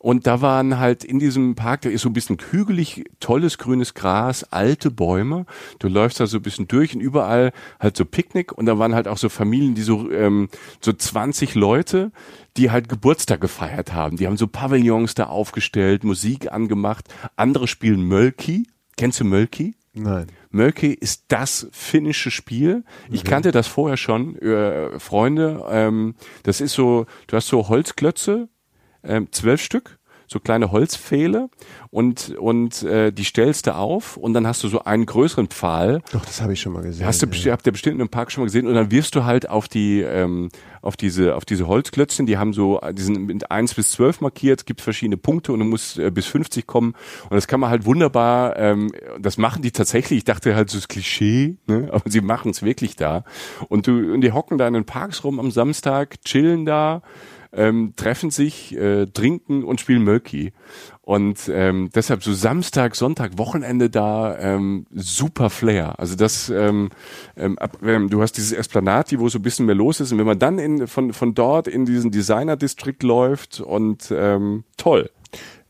Und 0.05 0.27
da 0.27 0.39
waren 0.39 0.77
halt 0.77 1.03
in 1.03 1.17
diesem 1.17 1.55
Park, 1.55 1.81
da 1.81 1.89
ist 1.89 2.03
so 2.03 2.09
ein 2.09 2.13
bisschen 2.13 2.37
hügelig, 2.51 3.05
tolles 3.19 3.57
grünes 3.57 3.95
Gras, 3.95 4.43
alte 4.43 4.91
Bäume. 4.91 5.47
Du 5.79 5.87
läufst 5.87 6.19
da 6.19 6.27
so 6.27 6.37
ein 6.37 6.43
bisschen 6.43 6.67
durch 6.67 6.93
und 6.93 7.01
überall 7.01 7.53
halt 7.79 7.97
so 7.97 8.05
Picknick 8.05 8.51
und 8.51 8.67
da 8.67 8.77
waren 8.77 8.93
halt 8.93 9.07
auch 9.07 9.17
so 9.17 9.29
Familien, 9.29 9.73
die 9.73 9.81
so, 9.81 10.11
ähm, 10.11 10.49
so 10.79 10.93
20 10.93 11.55
Leute, 11.55 12.11
die 12.55 12.69
halt 12.69 12.87
Geburtstag 12.87 13.41
gefeiert 13.41 13.93
haben. 13.93 14.17
Die 14.17 14.27
haben 14.27 14.37
so 14.37 14.45
Pavillons 14.45 15.15
da 15.15 15.25
aufgestellt, 15.25 16.03
Musik 16.03 16.51
angemacht. 16.51 17.11
Andere 17.35 17.67
spielen 17.67 18.03
Mölki. 18.03 18.67
Kennst 18.97 19.21
du 19.21 19.23
Mölki? 19.23 19.73
Nein. 19.95 20.27
Mölki 20.51 20.93
ist 20.93 21.23
das 21.29 21.67
finnische 21.71 22.29
Spiel. 22.29 22.83
Ich 23.09 23.23
kannte 23.23 23.51
das 23.51 23.65
vorher 23.65 23.97
schon, 23.97 24.35
äh, 24.37 24.99
Freunde. 24.99 25.65
Ähm, 25.67 26.13
das 26.43 26.61
ist 26.61 26.73
so, 26.73 27.07
du 27.25 27.35
hast 27.35 27.47
so 27.47 27.69
Holzklötze, 27.69 28.49
ähm, 29.07 29.27
zwölf 29.31 29.61
Stück, 29.61 29.97
so 30.27 30.39
kleine 30.39 30.71
Holzpfähle 30.71 31.49
und 31.91 32.35
und 32.37 32.83
äh, 32.83 33.11
die 33.11 33.23
stellst 33.23 33.67
du 33.67 33.75
auf 33.75 34.17
und 34.17 34.33
dann 34.33 34.47
hast 34.47 34.63
du 34.63 34.67
so 34.67 34.83
einen 34.83 35.05
größeren 35.05 35.47
Pfahl. 35.47 36.01
Doch, 36.11 36.25
das 36.25 36.41
habe 36.41 36.53
ich 36.53 36.61
schon 36.61 36.73
mal 36.73 36.81
gesehen. 36.83 37.05
Hast 37.05 37.21
du, 37.21 37.27
ja. 37.27 37.51
habt 37.51 37.65
ihr 37.65 37.71
bestimmt 37.71 38.01
im 38.01 38.09
Park 38.09 38.31
schon 38.31 38.41
mal 38.41 38.45
gesehen 38.45 38.67
und 38.67 38.73
dann 38.73 38.91
wirfst 38.91 39.15
du 39.15 39.23
halt 39.23 39.49
auf 39.49 39.67
die 39.67 40.01
ähm, 40.01 40.49
auf 40.81 40.97
diese 40.97 41.35
auf 41.35 41.45
diese 41.45 41.67
Holzklötzchen, 41.67 42.25
die 42.25 42.37
haben 42.37 42.53
so 42.53 42.79
die 42.91 43.01
sind 43.01 43.25
mit 43.27 43.51
eins 43.51 43.73
bis 43.73 43.91
zwölf 43.91 44.21
markiert, 44.21 44.61
es 44.61 44.65
gibt 44.65 44.81
verschiedene 44.81 45.17
Punkte 45.17 45.53
und 45.53 45.59
du 45.59 45.65
musst 45.65 45.99
äh, 45.99 46.11
bis 46.11 46.25
50 46.25 46.65
kommen 46.65 46.95
und 47.29 47.35
das 47.35 47.47
kann 47.47 47.59
man 47.59 47.69
halt 47.69 47.85
wunderbar 47.85 48.57
ähm, 48.57 48.91
das 49.19 49.37
machen 49.37 49.61
die 49.61 49.71
tatsächlich, 49.71 50.17
ich 50.17 50.25
dachte 50.25 50.55
halt 50.55 50.69
so 50.69 50.77
das 50.77 50.87
Klischee, 50.87 51.57
ne? 51.67 51.89
aber 51.91 52.09
sie 52.09 52.21
machen 52.21 52.51
es 52.51 52.63
wirklich 52.63 52.95
da 52.95 53.23
und 53.69 53.87
du 53.87 54.13
und 54.13 54.21
die 54.21 54.31
hocken 54.31 54.57
da 54.57 54.67
in 54.67 54.73
den 54.73 54.85
Parks 54.85 55.23
rum 55.23 55.39
am 55.39 55.51
Samstag, 55.51 56.23
chillen 56.23 56.65
da 56.65 57.01
ähm, 57.53 57.93
treffen 57.95 58.29
sich, 58.31 58.75
äh, 58.75 59.05
trinken 59.07 59.63
und 59.63 59.79
spielen 59.79 60.03
Mölki. 60.03 60.53
Und 61.01 61.49
ähm, 61.53 61.89
deshalb 61.93 62.23
so 62.23 62.33
Samstag, 62.33 62.95
Sonntag, 62.95 63.37
Wochenende 63.37 63.89
da 63.89 64.37
ähm, 64.39 64.87
super 64.91 65.49
Flair. 65.49 65.99
Also 65.99 66.15
das, 66.15 66.49
ähm, 66.49 66.89
ähm, 67.37 67.57
ähm, 67.83 68.09
du 68.09 68.21
hast 68.21 68.33
dieses 68.33 68.51
Esplanati, 68.51 69.19
wo 69.19 69.29
so 69.29 69.39
ein 69.39 69.43
bisschen 69.43 69.67
mehr 69.67 69.75
los 69.75 69.99
ist. 69.99 70.11
Und 70.11 70.17
wenn 70.17 70.25
man 70.25 70.39
dann 70.39 70.57
in, 70.57 70.87
von, 70.87 71.13
von 71.13 71.35
dort 71.35 71.67
in 71.67 71.85
diesen 71.85 72.11
Designer 72.11 72.55
District 72.57 73.03
läuft 73.03 73.59
und 73.59 74.11
ähm, 74.11 74.63
toll. 74.77 75.11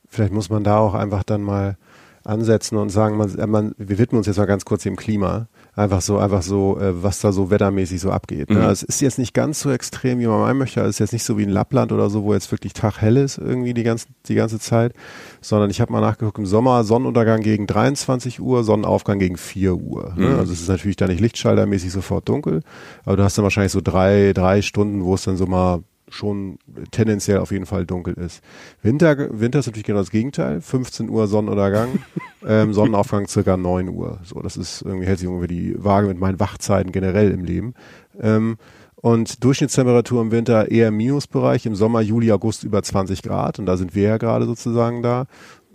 Vielleicht 0.07 0.31
muss 0.31 0.49
man 0.49 0.63
da 0.63 0.77
auch 0.77 0.93
einfach 0.93 1.23
dann 1.23 1.41
mal 1.41 1.77
ansetzen 2.23 2.77
und 2.77 2.89
sagen, 2.89 3.17
man, 3.17 3.49
man, 3.49 3.75
wir 3.77 3.97
widmen 3.97 4.17
uns 4.19 4.27
jetzt 4.27 4.37
mal 4.37 4.45
ganz 4.45 4.65
kurz 4.65 4.83
dem 4.83 4.95
Klima. 4.95 5.47
Einfach 5.75 5.99
so, 6.01 6.17
einfach 6.17 6.41
so, 6.41 6.79
äh, 6.79 7.03
was 7.03 7.19
da 7.19 7.33
so 7.33 7.49
wettermäßig 7.49 7.99
so 7.99 8.09
abgeht. 8.11 8.49
Ne? 8.49 8.59
Mhm. 8.59 8.61
Also 8.61 8.85
Es 8.87 8.95
ist 8.95 9.01
jetzt 9.01 9.19
nicht 9.19 9.33
ganz 9.33 9.59
so 9.59 9.71
extrem, 9.71 10.19
wie 10.19 10.27
man 10.27 10.39
meinen 10.39 10.57
möchte. 10.57 10.79
Also 10.79 10.89
Es 10.89 10.95
ist 10.95 10.99
jetzt 10.99 11.13
nicht 11.13 11.25
so 11.25 11.37
wie 11.37 11.43
in 11.43 11.49
Lappland 11.49 11.91
oder 11.91 12.09
so, 12.09 12.23
wo 12.23 12.33
jetzt 12.33 12.51
wirklich 12.51 12.73
taghell 12.73 13.17
ist 13.17 13.37
irgendwie 13.37 13.73
die 13.73 13.83
ganze, 13.83 14.07
die 14.27 14.35
ganze 14.35 14.59
Zeit, 14.59 14.93
sondern 15.41 15.69
ich 15.69 15.81
habe 15.81 15.91
mal 15.91 16.01
nachgeguckt, 16.01 16.37
im 16.37 16.45
Sommer 16.45 16.83
Sonnenuntergang 16.85 17.41
gegen 17.41 17.67
23 17.67 18.39
Uhr, 18.39 18.63
Sonnenaufgang 18.63 19.19
gegen 19.19 19.37
4 19.37 19.75
Uhr. 19.75 20.13
Ne? 20.15 20.29
Mhm. 20.29 20.39
Also 20.39 20.53
es 20.53 20.61
ist 20.61 20.69
natürlich 20.69 20.95
da 20.95 21.07
nicht 21.07 21.19
lichtschaltermäßig 21.19 21.91
sofort 21.91 22.29
dunkel, 22.29 22.61
aber 23.03 23.17
du 23.17 23.23
hast 23.23 23.37
dann 23.37 23.43
wahrscheinlich 23.43 23.73
so 23.73 23.81
drei, 23.81 24.31
drei 24.33 24.61
Stunden, 24.61 25.03
wo 25.03 25.15
es 25.15 25.23
dann 25.23 25.35
so 25.35 25.45
mal 25.45 25.83
schon 26.09 26.59
tendenziell 26.91 27.39
auf 27.39 27.51
jeden 27.51 27.65
Fall 27.65 27.85
dunkel 27.85 28.13
ist. 28.15 28.43
Winter, 28.81 29.17
Winter 29.39 29.59
ist 29.59 29.65
natürlich 29.67 29.85
genau 29.85 29.99
das 29.99 30.11
Gegenteil. 30.11 30.61
15 30.61 31.09
Uhr 31.09 31.27
Sonnenuntergang, 31.27 31.99
ähm, 32.47 32.73
Sonnenaufgang 32.73 33.27
circa 33.27 33.57
9 33.57 33.89
Uhr. 33.89 34.19
So, 34.23 34.41
das 34.41 34.57
ist 34.57 34.81
irgendwie 34.81 35.07
hält 35.07 35.19
sich 35.19 35.27
ungefähr 35.27 35.47
die 35.47 35.75
Waage 35.77 36.07
mit 36.07 36.19
meinen 36.19 36.39
Wachzeiten 36.39 36.91
generell 36.91 37.31
im 37.31 37.43
Leben. 37.43 37.73
Ähm, 38.19 38.57
und 38.95 39.43
Durchschnittstemperatur 39.43 40.21
im 40.21 40.31
Winter 40.31 40.71
eher 40.71 40.87
im 40.87 40.97
Minusbereich, 40.97 41.65
im 41.67 41.75
Sommer, 41.75 42.01
Juli, 42.01 42.31
August 42.31 42.63
über 42.63 42.81
20 42.81 43.21
Grad 43.21 43.59
und 43.59 43.67
da 43.67 43.77
sind 43.77 43.93
wir 43.93 44.03
ja 44.03 44.17
gerade 44.17 44.45
sozusagen 44.45 45.03
da. 45.03 45.27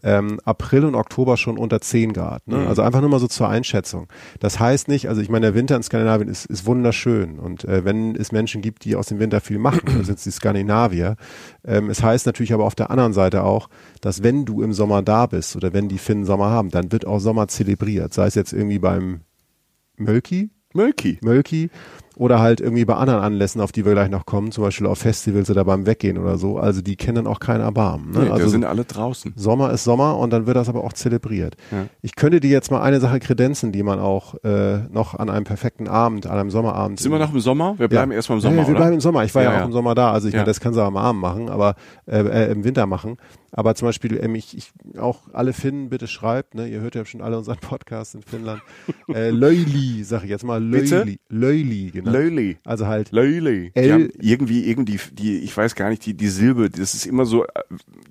Ähm, 0.02 0.40
April 0.44 0.84
und 0.84 0.94
Oktober 0.94 1.36
schon 1.36 1.58
unter 1.58 1.80
10 1.80 2.12
Grad. 2.12 2.46
Ne? 2.48 2.66
Also 2.66 2.82
einfach 2.82 3.00
nur 3.00 3.10
mal 3.10 3.20
so 3.20 3.28
zur 3.28 3.48
Einschätzung. 3.48 4.08
Das 4.38 4.58
heißt 4.58 4.88
nicht, 4.88 5.08
also 5.08 5.20
ich 5.20 5.28
meine, 5.28 5.46
der 5.46 5.54
Winter 5.54 5.76
in 5.76 5.82
Skandinavien 5.82 6.28
ist, 6.28 6.46
ist 6.46 6.66
wunderschön 6.66 7.38
und 7.38 7.64
äh, 7.64 7.84
wenn 7.84 8.14
es 8.16 8.32
Menschen 8.32 8.62
gibt, 8.62 8.84
die 8.84 8.96
aus 8.96 9.06
dem 9.06 9.18
Winter 9.18 9.40
viel 9.40 9.58
machen, 9.58 9.82
dann 9.86 10.04
sind 10.04 10.18
es 10.18 10.24
die 10.24 10.30
Skandinavier. 10.30 11.16
Ähm, 11.64 11.90
es 11.90 12.02
heißt 12.02 12.26
natürlich 12.26 12.52
aber 12.52 12.64
auf 12.64 12.74
der 12.74 12.90
anderen 12.90 13.12
Seite 13.12 13.44
auch, 13.44 13.68
dass 14.00 14.22
wenn 14.22 14.44
du 14.44 14.62
im 14.62 14.72
Sommer 14.72 15.02
da 15.02 15.26
bist 15.26 15.56
oder 15.56 15.72
wenn 15.72 15.88
die 15.88 15.98
Finnen 15.98 16.24
Sommer 16.24 16.50
haben, 16.50 16.70
dann 16.70 16.92
wird 16.92 17.06
auch 17.06 17.18
Sommer 17.18 17.48
zelebriert. 17.48 18.14
Sei 18.14 18.26
es 18.26 18.34
jetzt 18.34 18.52
irgendwie 18.52 18.78
beim 18.78 19.20
Mölki, 19.96 20.50
Mölki. 20.72 21.18
Mölki 21.22 21.70
oder 22.20 22.38
halt 22.38 22.60
irgendwie 22.60 22.84
bei 22.84 22.96
anderen 22.96 23.22
Anlässen, 23.22 23.62
auf 23.62 23.72
die 23.72 23.86
wir 23.86 23.92
gleich 23.92 24.10
noch 24.10 24.26
kommen, 24.26 24.52
zum 24.52 24.62
Beispiel 24.62 24.86
auf 24.86 24.98
Festivals 24.98 25.50
oder 25.50 25.64
beim 25.64 25.86
Weggehen 25.86 26.18
oder 26.18 26.36
so. 26.36 26.58
Also 26.58 26.82
die 26.82 26.96
kennen 26.96 27.26
auch 27.26 27.40
keinen 27.40 27.62
Erbarmen. 27.62 28.10
Ne? 28.10 28.24
Nee, 28.24 28.30
also 28.30 28.46
sind 28.48 28.66
alle 28.66 28.84
draußen. 28.84 29.32
Sommer 29.36 29.70
ist 29.70 29.84
Sommer 29.84 30.18
und 30.18 30.30
dann 30.30 30.46
wird 30.46 30.54
das 30.54 30.68
aber 30.68 30.84
auch 30.84 30.92
zelebriert. 30.92 31.56
Ja. 31.70 31.86
Ich 32.02 32.16
könnte 32.16 32.40
dir 32.40 32.50
jetzt 32.50 32.70
mal 32.70 32.82
eine 32.82 33.00
Sache 33.00 33.20
kredenzen, 33.20 33.72
die 33.72 33.82
man 33.82 33.98
auch 34.00 34.34
äh, 34.44 34.80
noch 34.90 35.14
an 35.14 35.30
einem 35.30 35.44
perfekten 35.44 35.88
Abend, 35.88 36.26
an 36.26 36.38
einem 36.38 36.50
Sommerabend. 36.50 37.00
Sind 37.00 37.10
wir 37.10 37.18
noch 37.18 37.32
im 37.32 37.40
Sommer? 37.40 37.78
Wir 37.78 37.88
bleiben 37.88 38.10
ja. 38.12 38.16
erstmal 38.16 38.36
im 38.36 38.42
Sommer, 38.42 38.56
ja, 38.56 38.62
wir 38.64 38.68
oder? 38.68 38.80
bleiben 38.80 38.94
im 38.96 39.00
Sommer. 39.00 39.24
Ich 39.24 39.34
war 39.34 39.42
ja, 39.42 39.54
Ja, 39.54 39.62
auch 39.62 39.66
im 39.66 39.72
Sommer 39.72 39.94
da. 39.94 40.12
Also 40.12 40.28
ich 40.28 40.34
meine, 40.34 40.44
das 40.44 40.60
kann 40.60 40.74
sie 40.74 40.84
am 40.84 40.98
Abend 40.98 41.22
machen, 41.22 41.48
aber 41.48 41.74
äh, 42.04 42.18
äh, 42.18 42.52
im 42.52 42.64
Winter 42.64 42.84
machen. 42.84 43.16
Aber 43.52 43.74
zum 43.74 43.86
Beispiel, 43.88 44.18
ähm, 44.22 44.34
ich, 44.34 44.56
ich 44.56 44.70
auch 44.98 45.22
alle 45.32 45.52
Finnen 45.52 45.88
bitte 45.90 46.06
schreibt, 46.06 46.54
ne, 46.54 46.68
ihr 46.68 46.80
hört 46.80 46.94
ja 46.94 47.04
schon 47.04 47.20
alle 47.22 47.36
unseren 47.38 47.58
Podcast 47.60 48.14
in 48.14 48.22
Finnland. 48.22 48.62
äh, 49.12 49.30
Löili, 49.30 50.04
sag 50.04 50.22
ich 50.24 50.30
jetzt 50.30 50.44
mal, 50.44 50.60
Bitte? 50.60 50.98
Löili. 50.98 51.18
Löili, 51.28 51.90
genau. 51.90 52.10
Löli. 52.12 52.58
Also 52.64 52.86
halt. 52.86 53.10
Die 53.76 53.80
L- 53.80 54.12
irgendwie, 54.20 54.64
irgendwie, 54.68 54.98
die, 55.12 55.38
ich 55.38 55.56
weiß 55.56 55.74
gar 55.74 55.88
nicht, 55.90 56.04
die, 56.06 56.14
die 56.14 56.28
Silbe, 56.28 56.70
das 56.70 56.94
ist 56.94 57.06
immer 57.06 57.26
so, 57.26 57.44
äh, 57.44 57.48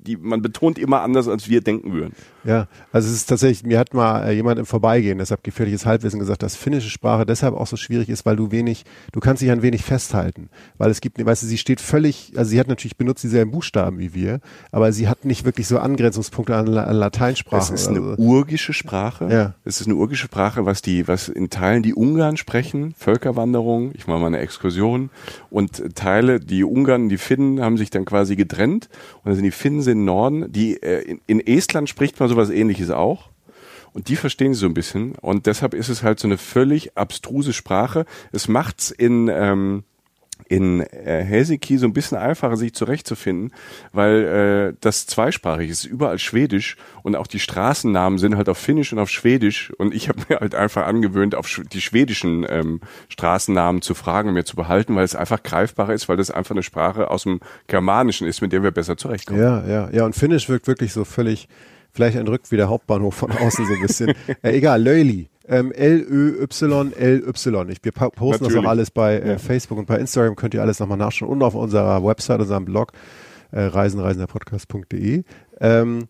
die, 0.06 0.18
man 0.18 0.42
betont 0.42 0.78
immer 0.78 1.02
anders, 1.02 1.28
als 1.28 1.50
wir 1.50 1.62
denken 1.62 1.94
würden. 1.94 2.14
Ja, 2.44 2.68
also 2.92 3.08
es 3.10 3.16
ist 3.16 3.26
tatsächlich, 3.28 3.64
mir 3.64 3.80
hat 3.80 3.94
mal 3.94 4.24
äh, 4.28 4.32
jemand 4.34 4.60
im 4.60 4.66
Vorbeigehen, 4.66 5.18
deshalb 5.18 5.44
gefährliches 5.44 5.86
Halbwissen 5.86 6.20
gesagt, 6.20 6.42
dass 6.44 6.56
finnische 6.56 6.90
Sprache 6.90 7.26
deshalb 7.26 7.54
auch 7.54 7.68
so 7.68 7.76
schwierig 7.76 8.10
ist, 8.10 8.26
weil 8.26 8.36
du 8.36 8.52
wenig, 8.52 8.84
du 9.12 9.20
kannst 9.20 9.42
dich 9.42 9.52
ein 9.52 9.62
wenig 9.62 9.84
festhalten. 9.84 10.50
Weil 10.78 10.90
es 10.90 11.02
gibt, 11.02 11.24
weißt 11.24 11.44
du, 11.44 11.48
sie 11.48 11.58
steht 11.58 11.82
völlig, 11.82 12.34
also 12.36 12.50
sie 12.52 12.60
hat 12.60 12.68
natürlich 12.68 12.98
benutzt 12.98 13.24
dieselben 13.24 13.52
Buchstaben 13.52 14.00
wie 14.00 14.14
wir, 14.14 14.40
aber 14.72 14.92
sie 14.94 15.08
hat 15.08 15.26
nicht 15.30 15.46
wirklich 15.46 15.68
so 15.68 15.80
Angrenzungspunkte 15.80 16.56
an, 16.56 16.68
La- 16.68 16.84
an 16.84 16.98
Lateinsprachen. 16.98 17.74
Es 17.74 17.82
ist 17.82 17.88
eine 17.88 18.02
so. 18.02 18.16
urgische 18.18 18.74
Sprache. 18.74 19.30
Ja. 19.32 19.54
Es 19.64 19.80
ist 19.80 19.88
eine 19.88 19.96
urgische 19.96 20.26
Sprache, 20.26 20.66
was 20.66 20.82
die, 20.82 21.08
was 21.08 21.30
in 21.30 21.50
Teilen 21.50 21.82
die 21.84 21.94
Ungarn 21.94 22.36
sprechen, 22.36 22.94
Völkerwanderung, 22.98 23.92
ich 23.96 24.08
mache 24.08 24.20
mal 24.20 24.28
eine 24.28 24.40
Exkursion 24.40 25.10
und 25.50 25.96
Teile, 25.96 26.42
die 26.42 26.64
Ungarn, 26.66 27.08
die 27.08 27.18
Finnen 27.18 27.62
haben 27.62 27.78
sich 27.78 27.90
dann 27.90 28.04
quasi 28.04 28.36
getrennt 28.36 28.90
und 29.18 29.28
dann 29.28 29.36
sind 29.36 29.46
die 29.46 29.52
Finnen 29.52 29.82
sind 29.82 30.00
im 30.00 30.06
Norden, 30.06 30.52
die, 30.52 30.82
äh, 30.84 31.02
in, 31.04 31.22
in 31.28 31.40
Estland 31.48 31.88
spricht 31.88 32.20
man 32.20 32.28
sowas 32.28 32.50
ähnliches 32.50 32.90
auch. 32.92 33.30
Und 33.92 34.08
die 34.08 34.16
verstehen 34.16 34.54
sie 34.54 34.60
so 34.60 34.68
ein 34.68 34.76
bisschen. 34.76 35.14
Und 35.16 35.48
deshalb 35.48 35.74
ist 35.74 35.90
es 35.90 36.04
halt 36.04 36.20
so 36.20 36.28
eine 36.28 36.38
völlig 36.38 36.96
abstruse 36.96 37.54
Sprache. 37.54 38.06
Es 38.32 38.48
macht's 38.48 38.92
in, 38.92 39.30
ähm, 39.34 39.84
in 40.50 40.82
äh, 40.82 41.24
Helsinki 41.24 41.78
so 41.78 41.86
ein 41.86 41.94
bisschen 41.94 42.18
einfacher, 42.18 42.58
sich 42.58 42.74
zurechtzufinden, 42.74 43.54
weil 43.94 44.72
äh, 44.74 44.78
das 44.82 45.06
zweisprachig 45.06 45.70
ist, 45.70 45.86
überall 45.86 46.18
Schwedisch 46.18 46.76
und 47.04 47.16
auch 47.16 47.28
die 47.28 47.40
Straßennamen 47.40 48.18
sind 48.18 48.36
halt 48.36 48.50
auf 48.50 48.58
Finnisch 48.58 48.92
und 48.92 48.98
auf 48.98 49.12
Schwedisch 49.12 49.72
und 49.78 49.94
ich 49.94 50.10
habe 50.10 50.20
mir 50.30 50.40
halt 50.40 50.56
einfach 50.56 50.88
angewöhnt, 50.88 51.36
auf 51.36 51.62
die 51.72 51.82
schwedischen 51.82 52.46
ähm, 52.50 52.82
Straßennamen 53.10 53.84
zu 53.84 53.94
fragen 53.94 54.30
und 54.30 54.34
mir 54.34 54.44
zu 54.44 54.56
behalten, 54.56 54.96
weil 54.96 55.06
es 55.06 55.16
einfach 55.16 55.44
greifbarer 55.44 55.94
ist, 55.94 56.10
weil 56.10 56.18
das 56.18 56.32
einfach 56.32 56.56
eine 56.56 56.64
Sprache 56.64 57.12
aus 57.12 57.24
dem 57.24 57.42
Germanischen 57.68 58.28
ist, 58.28 58.42
mit 58.42 58.52
der 58.52 58.64
wir 58.64 58.72
besser 58.72 58.98
zurechtkommen. 58.98 59.40
Ja, 59.40 59.66
ja, 59.68 59.90
ja, 59.92 60.06
und 60.06 60.16
Finnisch 60.16 60.50
wirkt 60.50 60.66
wirklich 60.66 60.94
so 60.94 61.06
völlig, 61.06 61.48
vielleicht 61.92 62.18
entrückt 62.18 62.52
wie 62.52 62.58
der 62.58 62.70
Hauptbahnhof 62.70 63.14
von 63.14 63.32
außen 63.32 63.68
so 63.68 63.74
ein 63.74 63.82
bisschen. 63.82 64.10
äh, 64.42 64.58
egal, 64.58 64.82
Löili. 64.82 65.30
Ähm, 65.50 65.72
L-Ö-Y-L-Y. 65.72 67.70
Ich, 67.70 67.84
wir 67.84 67.92
posten 67.92 68.16
das 68.20 68.42
Natürlich. 68.42 68.66
auch 68.66 68.70
alles 68.70 68.92
bei 68.92 69.20
äh, 69.20 69.40
Facebook 69.40 69.80
und 69.80 69.88
bei 69.88 69.98
Instagram, 69.98 70.36
könnt 70.36 70.54
ihr 70.54 70.62
alles 70.62 70.80
nochmal 70.80 71.00
nachschauen 71.00 71.32
und 71.32 71.42
auf 71.42 71.56
unserer 71.56 72.06
Website, 72.06 72.40
unserem 72.40 72.66
Blog, 72.66 72.92
äh, 73.52 73.62
reisenreisenderpodcast.de. 73.62 75.24
Ähm, 75.60 76.08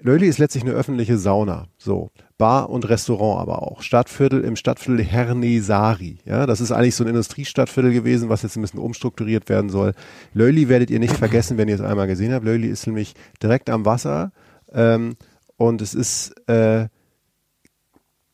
Löli 0.00 0.26
ist 0.26 0.38
letztlich 0.38 0.62
eine 0.64 0.72
öffentliche 0.72 1.18
Sauna, 1.18 1.66
so. 1.76 2.10
Bar 2.38 2.70
und 2.70 2.88
Restaurant 2.88 3.42
aber 3.42 3.62
auch. 3.62 3.82
Stadtviertel 3.82 4.42
im 4.44 4.54
Stadtviertel 4.54 5.04
Hernesari. 5.04 6.18
Ja, 6.24 6.46
das 6.46 6.60
ist 6.60 6.70
eigentlich 6.70 6.94
so 6.94 7.02
ein 7.02 7.08
Industriestadtviertel 7.08 7.92
gewesen, 7.92 8.28
was 8.28 8.42
jetzt 8.42 8.56
ein 8.56 8.62
bisschen 8.62 8.78
umstrukturiert 8.78 9.48
werden 9.48 9.70
soll. 9.70 9.92
Löli 10.32 10.68
werdet 10.68 10.88
ihr 10.90 11.00
nicht 11.00 11.16
vergessen, 11.16 11.58
wenn 11.58 11.68
ihr 11.68 11.74
es 11.74 11.80
einmal 11.80 12.06
gesehen 12.06 12.32
habt. 12.32 12.44
Löli 12.44 12.68
ist 12.68 12.86
nämlich 12.86 13.14
direkt 13.42 13.68
am 13.68 13.84
Wasser 13.84 14.30
ähm, 14.72 15.16
und 15.56 15.82
es 15.82 15.94
ist 15.94 16.32
äh, 16.48 16.86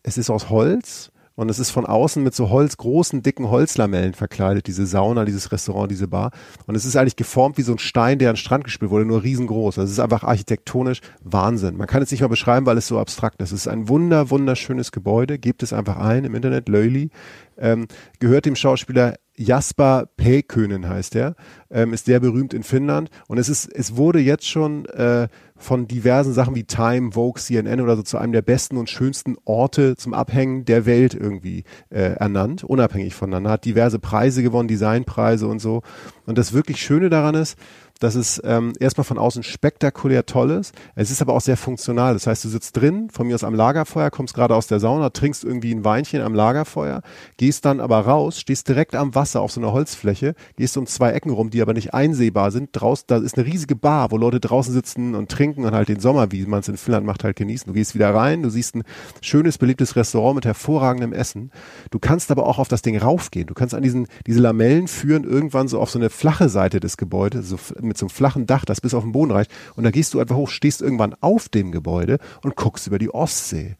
es 0.05 0.19
ist 0.19 0.31
aus 0.31 0.51
Holz 0.51 1.11
und 1.35 1.51
es 1.51 1.59
ist 1.59 1.71
von 1.71 1.85
außen 1.85 2.23
mit 2.23 2.35
so 2.35 2.51
Holz, 2.51 2.77
großen, 2.77 3.23
dicken 3.23 3.51
Holzlamellen 3.51 4.15
verkleidet, 4.15 4.69
diese 4.69 4.87
Sauna, 4.87 5.25
dieses 5.25 5.51
Restaurant, 5.51 5.91
diese 5.91 6.07
Bar. 6.07 6.31
Und 6.67 6.77
es 6.77 6.85
ist 6.85 6.95
eigentlich 6.95 7.17
geformt 7.17 7.59
wie 7.59 7.63
so 7.63 7.73
ein 7.73 7.79
Stein, 7.79 8.21
der 8.21 8.29
an 8.29 8.35
den 8.35 8.41
Strand 8.41 8.63
gespielt 8.63 8.93
wurde, 8.93 9.05
nur 9.05 9.25
riesengroß. 9.25 9.79
Also 9.79 9.87
es 9.87 9.99
ist 9.99 9.99
einfach 9.99 10.23
architektonisch 10.23 11.01
Wahnsinn. 11.25 11.77
Man 11.77 11.89
kann 11.89 12.03
es 12.03 12.13
nicht 12.13 12.21
mal 12.21 12.29
beschreiben, 12.29 12.67
weil 12.67 12.79
es 12.79 12.87
so 12.87 13.01
abstrakt 13.01 13.43
ist. 13.43 13.51
Es 13.51 13.63
ist 13.63 13.69
ein 13.69 13.89
wunder, 13.89 14.31
wunderschönes 14.31 14.93
Gebäude. 14.93 15.41
Gebt 15.41 15.65
es 15.65 15.73
einfach 15.73 15.97
ein 15.97 16.25
im 16.25 16.37
Internet, 16.37 16.69
Löli. 16.69 17.11
Ähm, 17.59 17.89
gehört 18.21 18.47
dem 18.47 18.55
Schauspieler 18.55 19.15
Jasper 19.37 20.07
Pekönen 20.17 20.89
heißt 20.89 21.17
er, 21.17 21.35
ähm, 21.71 21.93
ist 21.93 22.07
sehr 22.07 22.21
berühmt 22.21 22.55
in 22.55 22.63
Finnland 22.63 23.11
und 23.27 23.39
es 23.39 23.49
ist, 23.49 23.67
es 23.67 23.97
wurde 23.97 24.21
jetzt 24.21 24.47
schon 24.47 24.87
äh, 24.87 25.29
von 25.57 25.87
diversen 25.87 26.33
Sachen 26.33 26.55
wie 26.55 26.65
Time, 26.65 27.13
Vogue, 27.13 27.41
CNN 27.41 27.81
oder 27.81 27.97
so 27.97 28.03
zu 28.03 28.19
einem 28.19 28.33
der 28.33 28.43
besten 28.43 28.77
und 28.77 28.91
schönsten 28.91 29.37
Orte 29.45 29.97
zum 29.97 30.13
Abhängen 30.13 30.65
der 30.65 30.85
Welt 30.85 31.15
irgendwie 31.15 31.65
äh, 31.91 32.15
ernannt, 32.17 32.65
unabhängig 32.65 33.15
voneinander, 33.15 33.51
hat 33.51 33.65
diverse 33.65 33.99
Preise 33.99 34.43
gewonnen, 34.43 34.69
Designpreise 34.69 35.47
und 35.47 35.61
so. 35.61 35.83
Und 36.27 36.39
das 36.39 36.53
wirklich 36.53 36.83
Schöne 36.83 37.09
daran 37.09 37.37
ist, 37.37 37.57
dass 38.05 38.15
es 38.15 38.41
ähm, 38.45 38.73
erstmal 38.79 39.05
von 39.05 39.19
außen 39.19 39.43
spektakulär 39.43 40.27
toll 40.27 40.51
ist. 40.51 40.75
Es 40.95 41.11
ist 41.11 41.23
aber 41.23 41.33
auch 41.33 41.41
sehr 41.41 41.57
funktional. 41.57 42.13
Das 42.15 42.27
heißt, 42.27 42.45
du 42.45 42.49
sitzt 42.49 42.77
drin, 42.77 43.09
von 43.11 43.27
mir 43.27 43.35
aus 43.35 43.45
am 43.45 43.55
Lagerfeuer, 43.55 44.11
kommst 44.11 44.35
gerade 44.35 44.55
aus 44.55 44.67
der 44.67 44.79
Sauna, 44.79 45.11
trinkst 45.11 45.43
irgendwie 45.43 45.75
ein 45.75 45.85
Weinchen 45.85 46.21
am 46.21 46.35
Lagerfeuer, 46.35 47.03
gehst 47.37 47.65
dann 47.65 47.81
aber 47.81 48.01
raus, 48.01 48.39
stehst 48.39 48.69
direkt 48.69 48.95
am 48.95 49.15
Wasser 49.15 49.41
auf 49.41 49.53
so 49.53 49.61
einer 49.61 49.73
Holzfläche, 49.73 50.35
gehst 50.57 50.77
um 50.77 50.87
zwei 50.87 51.13
Ecken 51.13 51.31
rum, 51.31 51.51
die 51.51 51.63
aber 51.63 51.73
nicht 51.73 51.95
einsehbar 51.95 52.51
sind. 52.51 52.71
Draußen, 52.73 53.05
da 53.07 53.17
ist 53.17 53.39
eine 53.39 53.47
riesige 53.47 53.75
Bar, 53.75 54.11
wo 54.11 54.17
Leute 54.19 54.39
draußen 54.41 54.73
sitzen 54.73 55.15
und 55.15 55.31
trinken 55.31 55.65
und 55.65 55.75
halt 55.75 55.89
den 55.89 56.01
Sommer, 56.01 56.31
wie 56.31 56.45
man 56.47 56.61
es 56.61 56.69
in 56.69 56.77
Finnland 56.77 57.07
macht, 57.07 57.25
halt 57.25 57.37
genießen. 57.37 57.67
Du 57.67 57.73
gehst 57.73 57.95
wieder 57.95 58.15
rein, 58.15 58.43
du 58.43 58.51
siehst 58.51 58.77
ein 58.77 58.85
schönes, 59.23 59.59
beliebtes 59.59 59.97
Restaurant 59.97 60.35
mit 60.35 60.45
hervorragendem 60.45 61.13
Essen. 61.13 61.51
Du 61.91 61.99
kannst 61.99 62.31
aber 62.31 62.47
auch 62.47 62.59
auf 62.59 62.69
das 62.69 62.83
Ding 62.83 62.99
raufgehen. 62.99 63.47
Du 63.47 63.55
kannst 63.55 63.75
an 63.75 63.83
diesen, 63.83 64.07
diese 64.27 64.41
Lamellen 64.41 64.89
führen 64.89 65.25
irgendwann 65.25 65.69
so 65.69 65.81
auf 65.81 65.91
so 65.91 65.99
eine 65.99 66.11
flache 66.11 66.49
Seite 66.49 66.81
des 66.81 66.97
Gebäudes, 66.97 67.49
so 67.49 67.55
f- 67.57 67.75
mit 67.95 67.99
so 67.99 68.07
einem 68.07 68.11
flachen 68.11 68.47
Dach, 68.47 68.65
das 68.65 68.81
bis 68.81 68.93
auf 68.95 69.05
den 69.05 69.13
Boden 69.13 69.31
reicht. 69.31 69.51
Und 69.77 69.85
da 69.85 69.91
gehst 69.91 70.15
du 70.15 70.21
einfach 70.21 70.37
hoch, 70.37 70.49
stehst 70.49 70.83
irgendwann 70.83 71.15
auf 71.21 71.49
dem 71.49 71.71
Gebäude 71.71 72.19
und 72.43 72.57
guckst 72.57 72.87
über 72.87 72.99
die 72.99 73.13
Ostsee. 73.13 73.77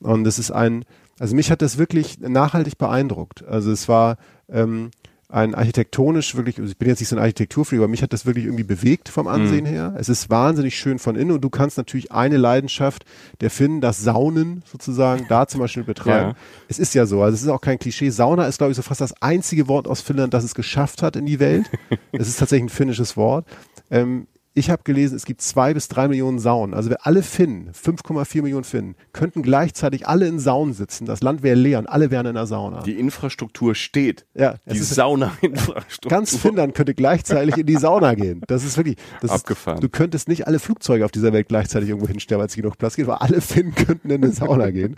Und 0.00 0.24
das 0.24 0.38
ist 0.38 0.52
ein, 0.52 0.84
also 1.18 1.34
mich 1.34 1.50
hat 1.50 1.62
das 1.62 1.76
wirklich 1.78 2.20
nachhaltig 2.20 2.78
beeindruckt. 2.78 3.44
Also 3.44 3.72
es 3.72 3.88
war 3.88 4.18
ähm, 4.48 4.90
ein 5.28 5.54
architektonisch 5.56 6.36
wirklich, 6.36 6.58
also 6.58 6.70
ich 6.70 6.78
bin 6.78 6.88
jetzt 6.88 7.00
nicht 7.00 7.08
so 7.08 7.16
ein 7.16 7.22
Architekturfreak, 7.22 7.80
aber 7.80 7.88
mich 7.88 8.02
hat 8.02 8.12
das 8.12 8.26
wirklich 8.26 8.44
irgendwie 8.44 8.64
bewegt 8.64 9.08
vom 9.08 9.26
Ansehen 9.26 9.66
her. 9.66 9.94
Es 9.98 10.08
ist 10.08 10.30
wahnsinnig 10.30 10.78
schön 10.78 11.00
von 11.00 11.16
innen 11.16 11.32
und 11.32 11.40
du 11.40 11.50
kannst 11.50 11.78
natürlich 11.78 12.12
eine 12.12 12.36
Leidenschaft 12.36 13.04
der 13.40 13.50
Finnen, 13.50 13.80
das 13.80 14.00
Saunen 14.00 14.62
sozusagen, 14.64 15.26
da 15.28 15.48
zum 15.48 15.60
Beispiel 15.60 15.82
betreiben. 15.84 16.30
Ja. 16.30 16.36
Es 16.68 16.78
ist 16.78 16.94
ja 16.94 17.06
so, 17.06 17.22
also 17.22 17.34
es 17.34 17.42
ist 17.42 17.48
auch 17.48 17.60
kein 17.60 17.78
Klischee. 17.78 18.10
Sauna 18.10 18.46
ist, 18.46 18.58
glaube 18.58 18.70
ich, 18.70 18.76
so 18.76 18.82
fast 18.82 19.00
das 19.00 19.20
einzige 19.20 19.66
Wort 19.66 19.88
aus 19.88 20.00
Finnland, 20.00 20.32
das 20.32 20.44
es 20.44 20.54
geschafft 20.54 21.02
hat 21.02 21.16
in 21.16 21.26
die 21.26 21.40
Welt. 21.40 21.70
es 22.12 22.28
ist 22.28 22.38
tatsächlich 22.38 22.66
ein 22.66 22.76
finnisches 22.76 23.16
Wort. 23.16 23.46
Ähm, 23.90 24.28
ich 24.58 24.70
habe 24.70 24.82
gelesen, 24.84 25.14
es 25.16 25.26
gibt 25.26 25.42
zwei 25.42 25.74
bis 25.74 25.86
drei 25.88 26.08
Millionen 26.08 26.38
Saunen. 26.38 26.72
Also 26.74 26.88
wir 26.88 27.06
alle 27.06 27.22
Finnen, 27.22 27.70
5,4 27.72 28.40
Millionen 28.42 28.64
Finnen, 28.64 28.96
könnten 29.12 29.42
gleichzeitig 29.42 30.08
alle 30.08 30.26
in 30.26 30.38
Saunen 30.38 30.72
sitzen. 30.72 31.04
Das 31.04 31.22
Land 31.22 31.42
wäre 31.42 31.54
leer 31.56 31.78
und 31.78 31.86
alle 31.86 32.10
wären 32.10 32.24
in 32.26 32.34
der 32.34 32.46
Sauna. 32.46 32.80
Die 32.82 32.98
Infrastruktur 32.98 33.74
steht. 33.74 34.24
Ja, 34.34 34.54
es 34.64 34.72
die 34.72 34.78
ist- 34.80 34.94
Sauna-Infrastruktur. 34.94 36.08
Ganz 36.10 36.34
Finnland 36.36 36.74
könnte 36.74 36.94
gleichzeitig 36.94 37.58
in 37.58 37.66
die 37.66 37.76
Sauna 37.76 38.14
gehen. 38.14 38.40
Das 38.46 38.64
ist 38.64 38.78
wirklich 38.78 38.96
das 39.20 39.30
Abgefahren. 39.30 39.76
Ist, 39.78 39.84
du 39.84 39.88
könntest 39.90 40.26
nicht 40.28 40.46
alle 40.46 40.58
Flugzeuge 40.58 41.04
auf 41.04 41.10
dieser 41.10 41.34
Welt 41.34 41.48
gleichzeitig 41.48 41.90
irgendwo 41.90 42.08
hinstellen, 42.08 42.40
weil 42.40 42.46
es 42.48 42.56
genug 42.56 42.78
Platz 42.78 42.96
gibt, 42.96 43.08
aber 43.10 43.20
alle 43.20 43.42
Finnen 43.42 43.74
könnten 43.74 44.08
in 44.10 44.24
eine 44.24 44.32
Sauna 44.32 44.70
gehen. 44.70 44.96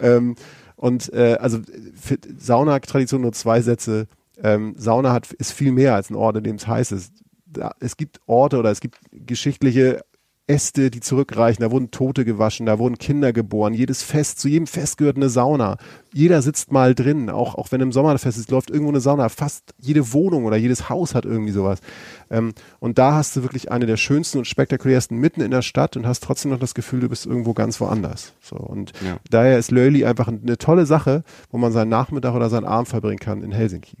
Ähm, 0.00 0.36
und 0.76 1.12
äh, 1.12 1.36
also 1.40 1.58
Sauna-Tradition 2.38 3.20
nur 3.22 3.32
zwei 3.32 3.60
Sätze. 3.60 4.06
Ähm, 4.42 4.74
Sauna 4.78 5.12
hat 5.12 5.32
ist 5.32 5.52
viel 5.52 5.72
mehr 5.72 5.94
als 5.94 6.10
ein 6.10 6.14
Ort, 6.16 6.36
in 6.36 6.44
dem 6.44 6.56
es 6.56 6.66
heiß 6.66 6.92
ist. 6.92 7.12
Da, 7.52 7.72
es 7.80 7.96
gibt 7.96 8.20
Orte 8.26 8.58
oder 8.58 8.70
es 8.70 8.80
gibt 8.80 8.98
geschichtliche 9.12 10.02
Äste, 10.50 10.90
die 10.90 10.98
zurückreichen, 10.98 11.62
da 11.62 11.70
wurden 11.70 11.92
Tote 11.92 12.24
gewaschen, 12.24 12.66
da 12.66 12.80
wurden 12.80 12.98
Kinder 12.98 13.32
geboren, 13.32 13.72
jedes 13.72 14.02
Fest, 14.02 14.40
zu 14.40 14.48
jedem 14.48 14.66
Fest 14.66 14.98
gehört 14.98 15.16
eine 15.16 15.28
Sauna. 15.28 15.76
Jeder 16.12 16.42
sitzt 16.42 16.72
mal 16.72 16.92
drin, 16.96 17.30
auch, 17.30 17.54
auch 17.54 17.70
wenn 17.70 17.80
im 17.80 17.92
Sommer 17.92 18.12
das 18.12 18.22
Fest 18.22 18.36
ist, 18.36 18.50
läuft 18.50 18.68
irgendwo 18.68 18.90
eine 18.90 18.98
Sauna. 19.00 19.28
Fast 19.28 19.74
jede 19.80 20.12
Wohnung 20.12 20.44
oder 20.46 20.56
jedes 20.56 20.88
Haus 20.88 21.14
hat 21.14 21.24
irgendwie 21.24 21.52
sowas. 21.52 21.78
Ähm, 22.30 22.52
und 22.80 22.98
da 22.98 23.12
hast 23.14 23.36
du 23.36 23.42
wirklich 23.42 23.70
eine 23.70 23.86
der 23.86 23.96
schönsten 23.96 24.38
und 24.38 24.44
spektakulärsten 24.46 25.16
mitten 25.16 25.40
in 25.40 25.52
der 25.52 25.62
Stadt 25.62 25.96
und 25.96 26.04
hast 26.04 26.24
trotzdem 26.24 26.50
noch 26.50 26.58
das 26.58 26.74
Gefühl, 26.74 26.98
du 26.98 27.08
bist 27.08 27.26
irgendwo 27.26 27.54
ganz 27.54 27.80
woanders. 27.80 28.32
So, 28.42 28.56
und 28.56 28.92
Ja. 29.06 29.18
daher 29.30 29.56
ist 29.56 29.70
Löli 29.70 30.04
einfach 30.04 30.26
eine 30.26 30.58
tolle 30.58 30.84
Sache, 30.84 31.22
wo 31.52 31.58
man 31.58 31.70
seinen 31.70 31.90
Nachmittag 31.90 32.34
oder 32.34 32.50
seinen 32.50 32.66
Abend 32.66 32.88
verbringen 32.88 33.20
kann 33.20 33.44
in 33.44 33.52
Helsinki. 33.52 33.98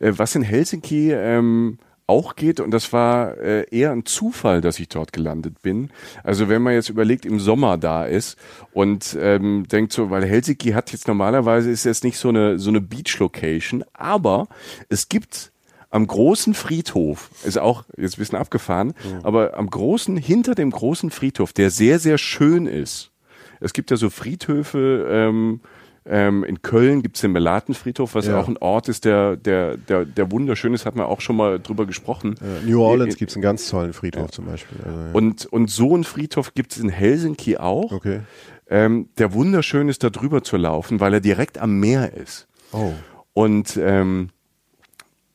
Äh, 0.00 0.12
was 0.16 0.34
in 0.34 0.42
Helsinki 0.42 1.10
ähm, 1.12 1.78
auch 2.06 2.36
geht 2.36 2.60
und 2.60 2.70
das 2.70 2.92
war 2.92 3.36
äh, 3.38 3.66
eher 3.70 3.90
ein 3.90 4.06
Zufall, 4.06 4.60
dass 4.60 4.78
ich 4.78 4.88
dort 4.88 5.12
gelandet 5.12 5.62
bin. 5.62 5.90
Also 6.22 6.48
wenn 6.48 6.62
man 6.62 6.74
jetzt 6.74 6.88
überlegt, 6.88 7.26
im 7.26 7.40
Sommer 7.40 7.78
da 7.78 8.04
ist 8.04 8.36
und 8.72 9.16
ähm, 9.20 9.66
denkt 9.68 9.92
so, 9.92 10.10
weil 10.10 10.24
Helsinki 10.24 10.70
hat 10.70 10.92
jetzt 10.92 11.08
normalerweise 11.08 11.70
ist 11.70 11.84
jetzt 11.84 12.04
nicht 12.04 12.18
so 12.18 12.28
eine 12.28 12.58
so 12.58 12.70
eine 12.70 12.80
Beach 12.80 13.18
Location, 13.18 13.84
aber 13.92 14.48
es 14.88 15.08
gibt 15.08 15.52
am 15.90 16.06
großen 16.06 16.54
Friedhof, 16.54 17.30
ist 17.44 17.58
auch 17.58 17.84
jetzt 17.96 18.16
ein 18.16 18.20
bisschen 18.20 18.38
abgefahren, 18.38 18.88
mhm. 18.88 19.20
aber 19.22 19.56
am 19.56 19.68
großen, 19.68 20.16
hinter 20.16 20.54
dem 20.54 20.70
großen 20.70 21.10
Friedhof, 21.10 21.52
der 21.52 21.70
sehr, 21.70 21.98
sehr 21.98 22.18
schön 22.18 22.66
ist. 22.66 23.12
Es 23.60 23.72
gibt 23.72 23.90
ja 23.90 23.96
so 23.96 24.10
Friedhöfe, 24.10 25.08
ähm, 25.10 25.60
ähm, 26.08 26.44
in 26.44 26.62
Köln 26.62 27.02
gibt 27.02 27.16
es 27.16 27.22
den 27.22 27.32
Melatenfriedhof, 27.32 28.14
was 28.14 28.26
ja. 28.26 28.38
auch 28.38 28.48
ein 28.48 28.56
Ort 28.58 28.88
ist, 28.88 29.04
der, 29.04 29.36
der, 29.36 29.76
der, 29.76 30.04
der 30.04 30.30
wunderschön 30.30 30.72
ist, 30.72 30.86
hat 30.86 30.94
man 30.94 31.06
auch 31.06 31.20
schon 31.20 31.36
mal 31.36 31.58
drüber 31.58 31.84
gesprochen. 31.84 32.36
Ja, 32.40 32.68
New 32.68 32.80
Orleans 32.80 33.16
äh, 33.16 33.18
gibt 33.18 33.30
es 33.30 33.36
einen 33.36 33.42
ganz 33.42 33.68
tollen 33.68 33.92
Friedhof 33.92 34.26
ja. 34.26 34.32
zum 34.32 34.46
Beispiel. 34.46 34.78
Also, 34.84 35.00
und, 35.12 35.46
und 35.46 35.70
so 35.70 35.94
einen 35.94 36.04
Friedhof 36.04 36.54
gibt 36.54 36.72
es 36.72 36.78
in 36.78 36.88
Helsinki 36.88 37.56
auch. 37.56 37.90
Okay. 37.90 38.20
Ähm, 38.68 39.08
der 39.18 39.32
wunderschön 39.32 39.88
ist, 39.88 40.04
da 40.04 40.10
drüber 40.10 40.42
zu 40.42 40.56
laufen, 40.56 41.00
weil 41.00 41.14
er 41.14 41.20
direkt 41.20 41.58
am 41.58 41.78
Meer 41.80 42.14
ist. 42.14 42.46
Oh. 42.72 42.92
Und, 43.32 43.76
ähm, 43.76 44.30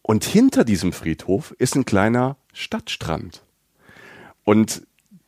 und 0.01 0.23
hinter 0.23 0.63
diesem 0.63 0.93
Friedhof 0.93 1.53
ist 1.57 1.75
ein 1.75 1.85
kleiner 1.85 2.37
Stadtstrand. 2.53 3.43
Und 4.43 4.83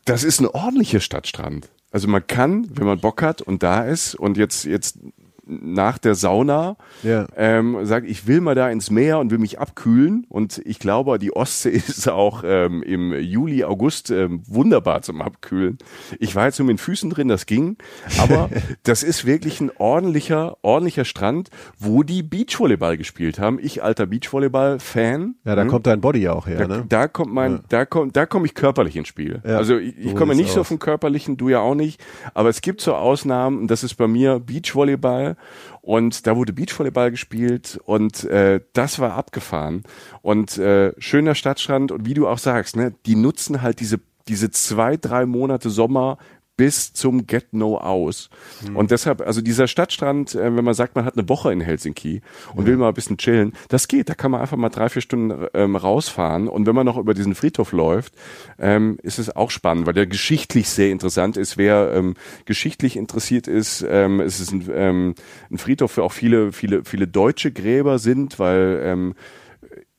das 0.05 0.23
ist 0.23 0.39
ein 0.39 0.47
ordentlicher 0.47 0.99
Stadtstrand. 0.99 1.69
Also 1.91 2.07
man 2.07 2.25
kann, 2.25 2.67
wenn 2.73 2.87
man 2.87 2.99
Bock 2.99 3.21
hat 3.21 3.41
und 3.41 3.61
da 3.61 3.83
ist 3.83 4.15
und 4.15 4.35
jetzt, 4.37 4.65
jetzt 4.65 4.97
nach 5.45 5.97
der 5.97 6.15
Sauna 6.15 6.77
ja. 7.03 7.27
ähm, 7.35 7.85
sagt, 7.85 8.07
ich 8.07 8.27
will 8.27 8.41
mal 8.41 8.55
da 8.55 8.69
ins 8.69 8.89
Meer 8.89 9.19
und 9.19 9.31
will 9.31 9.37
mich 9.37 9.59
abkühlen. 9.59 10.25
Und 10.29 10.61
ich 10.65 10.79
glaube, 10.79 11.19
die 11.19 11.35
Ostsee 11.35 11.69
ist 11.71 12.07
auch 12.07 12.43
ähm, 12.45 12.81
im 12.83 13.13
Juli, 13.13 13.63
August 13.63 14.09
ähm, 14.09 14.41
wunderbar 14.47 15.01
zum 15.01 15.21
Abkühlen. 15.21 15.77
Ich 16.19 16.35
war 16.35 16.45
jetzt 16.45 16.59
nur 16.59 16.67
mit 16.67 16.75
den 16.75 16.79
Füßen 16.79 17.09
drin, 17.09 17.27
das 17.27 17.45
ging. 17.45 17.77
Aber 18.19 18.49
das 18.83 19.03
ist 19.03 19.25
wirklich 19.25 19.59
ein 19.59 19.71
ordentlicher, 19.77 20.57
ordentlicher 20.61 21.05
Strand, 21.05 21.49
wo 21.77 22.03
die 22.03 22.23
Beachvolleyball 22.23 22.97
gespielt 22.97 23.39
haben. 23.39 23.59
Ich, 23.61 23.83
alter 23.83 24.05
Beachvolleyball-Fan. 24.05 25.35
Ja, 25.43 25.55
da 25.55 25.63
hm. 25.63 25.69
kommt 25.69 25.87
dein 25.87 26.01
Body 26.01 26.29
auch 26.29 26.47
her, 26.47 26.59
da, 26.59 26.67
ne? 26.67 26.85
Da 26.87 27.07
kommt 27.07 27.33
mein, 27.33 27.51
ja. 27.53 27.59
da 27.69 27.85
kommt, 27.85 28.15
da 28.15 28.25
komme 28.25 28.45
ich 28.45 28.53
körperlich 28.53 28.95
ins 28.95 29.09
Spiel. 29.09 29.41
Ja. 29.45 29.57
Also 29.57 29.77
ich, 29.77 29.97
ich 29.97 30.15
komme 30.15 30.35
nicht 30.35 30.49
aus. 30.49 30.55
so 30.55 30.63
vom 30.63 30.79
Körperlichen, 30.79 31.35
du 31.37 31.49
ja 31.49 31.59
auch 31.59 31.75
nicht. 31.75 32.01
Aber 32.33 32.49
es 32.49 32.61
gibt 32.61 32.81
so 32.81 32.95
Ausnahmen, 32.95 33.59
und 33.59 33.67
das 33.67 33.83
ist 33.83 33.95
bei 33.95 34.07
mir 34.07 34.39
Beachvolleyball 34.39 35.32
und 35.81 36.27
da 36.27 36.35
wurde 36.35 36.53
Beachvolleyball 36.53 37.11
gespielt 37.11 37.79
und 37.85 38.23
äh, 38.25 38.61
das 38.73 38.99
war 38.99 39.13
abgefahren. 39.13 39.83
Und 40.21 40.57
äh, 40.57 40.93
schöner 40.97 41.35
Stadtstrand 41.35 41.91
und 41.91 42.05
wie 42.05 42.13
du 42.13 42.27
auch 42.27 42.37
sagst, 42.37 42.75
ne, 42.75 42.93
die 43.05 43.15
nutzen 43.15 43.61
halt 43.61 43.79
diese 43.79 43.99
diese 44.27 44.51
zwei 44.51 44.95
drei 44.95 45.25
Monate 45.25 45.69
Sommer 45.69 46.17
bis 46.55 46.93
zum 46.93 47.25
Get-No 47.25 47.77
aus. 47.77 48.29
Mhm. 48.67 48.75
Und 48.75 48.91
deshalb, 48.91 49.21
also 49.21 49.41
dieser 49.41 49.67
Stadtstrand, 49.67 50.35
äh, 50.35 50.55
wenn 50.55 50.63
man 50.63 50.73
sagt, 50.73 50.95
man 50.95 51.05
hat 51.05 51.17
eine 51.17 51.27
Woche 51.27 51.51
in 51.51 51.61
Helsinki 51.61 52.21
und 52.53 52.63
mhm. 52.63 52.67
will 52.67 52.77
mal 52.77 52.89
ein 52.89 52.93
bisschen 52.93 53.17
chillen, 53.17 53.53
das 53.69 53.87
geht. 53.87 54.09
Da 54.09 54.13
kann 54.13 54.31
man 54.31 54.41
einfach 54.41 54.57
mal 54.57 54.69
drei, 54.69 54.89
vier 54.89 55.01
Stunden 55.01 55.47
ähm, 55.53 55.75
rausfahren. 55.75 56.47
Und 56.47 56.67
wenn 56.67 56.75
man 56.75 56.85
noch 56.85 56.97
über 56.97 57.13
diesen 57.13 57.33
Friedhof 57.33 57.71
läuft, 57.71 58.13
ähm, 58.59 58.97
ist 59.01 59.17
es 59.17 59.35
auch 59.35 59.49
spannend, 59.49 59.87
weil 59.87 59.93
der 59.93 60.05
geschichtlich 60.05 60.69
sehr 60.69 60.91
interessant 60.91 61.37
ist. 61.37 61.57
Wer 61.57 61.93
ähm, 61.95 62.13
geschichtlich 62.45 62.97
interessiert 62.97 63.47
ist, 63.47 63.83
ähm, 63.87 64.19
es 64.19 64.39
ist 64.39 64.51
ein, 64.51 64.69
ähm, 64.73 65.15
ein 65.49 65.57
Friedhof, 65.57 65.91
für 65.91 66.03
auch 66.03 66.13
viele, 66.13 66.51
viele, 66.51 66.83
viele 66.83 67.07
deutsche 67.07 67.51
Gräber 67.51 67.97
sind, 67.99 68.37
weil 68.39 68.81
ähm, 68.83 69.15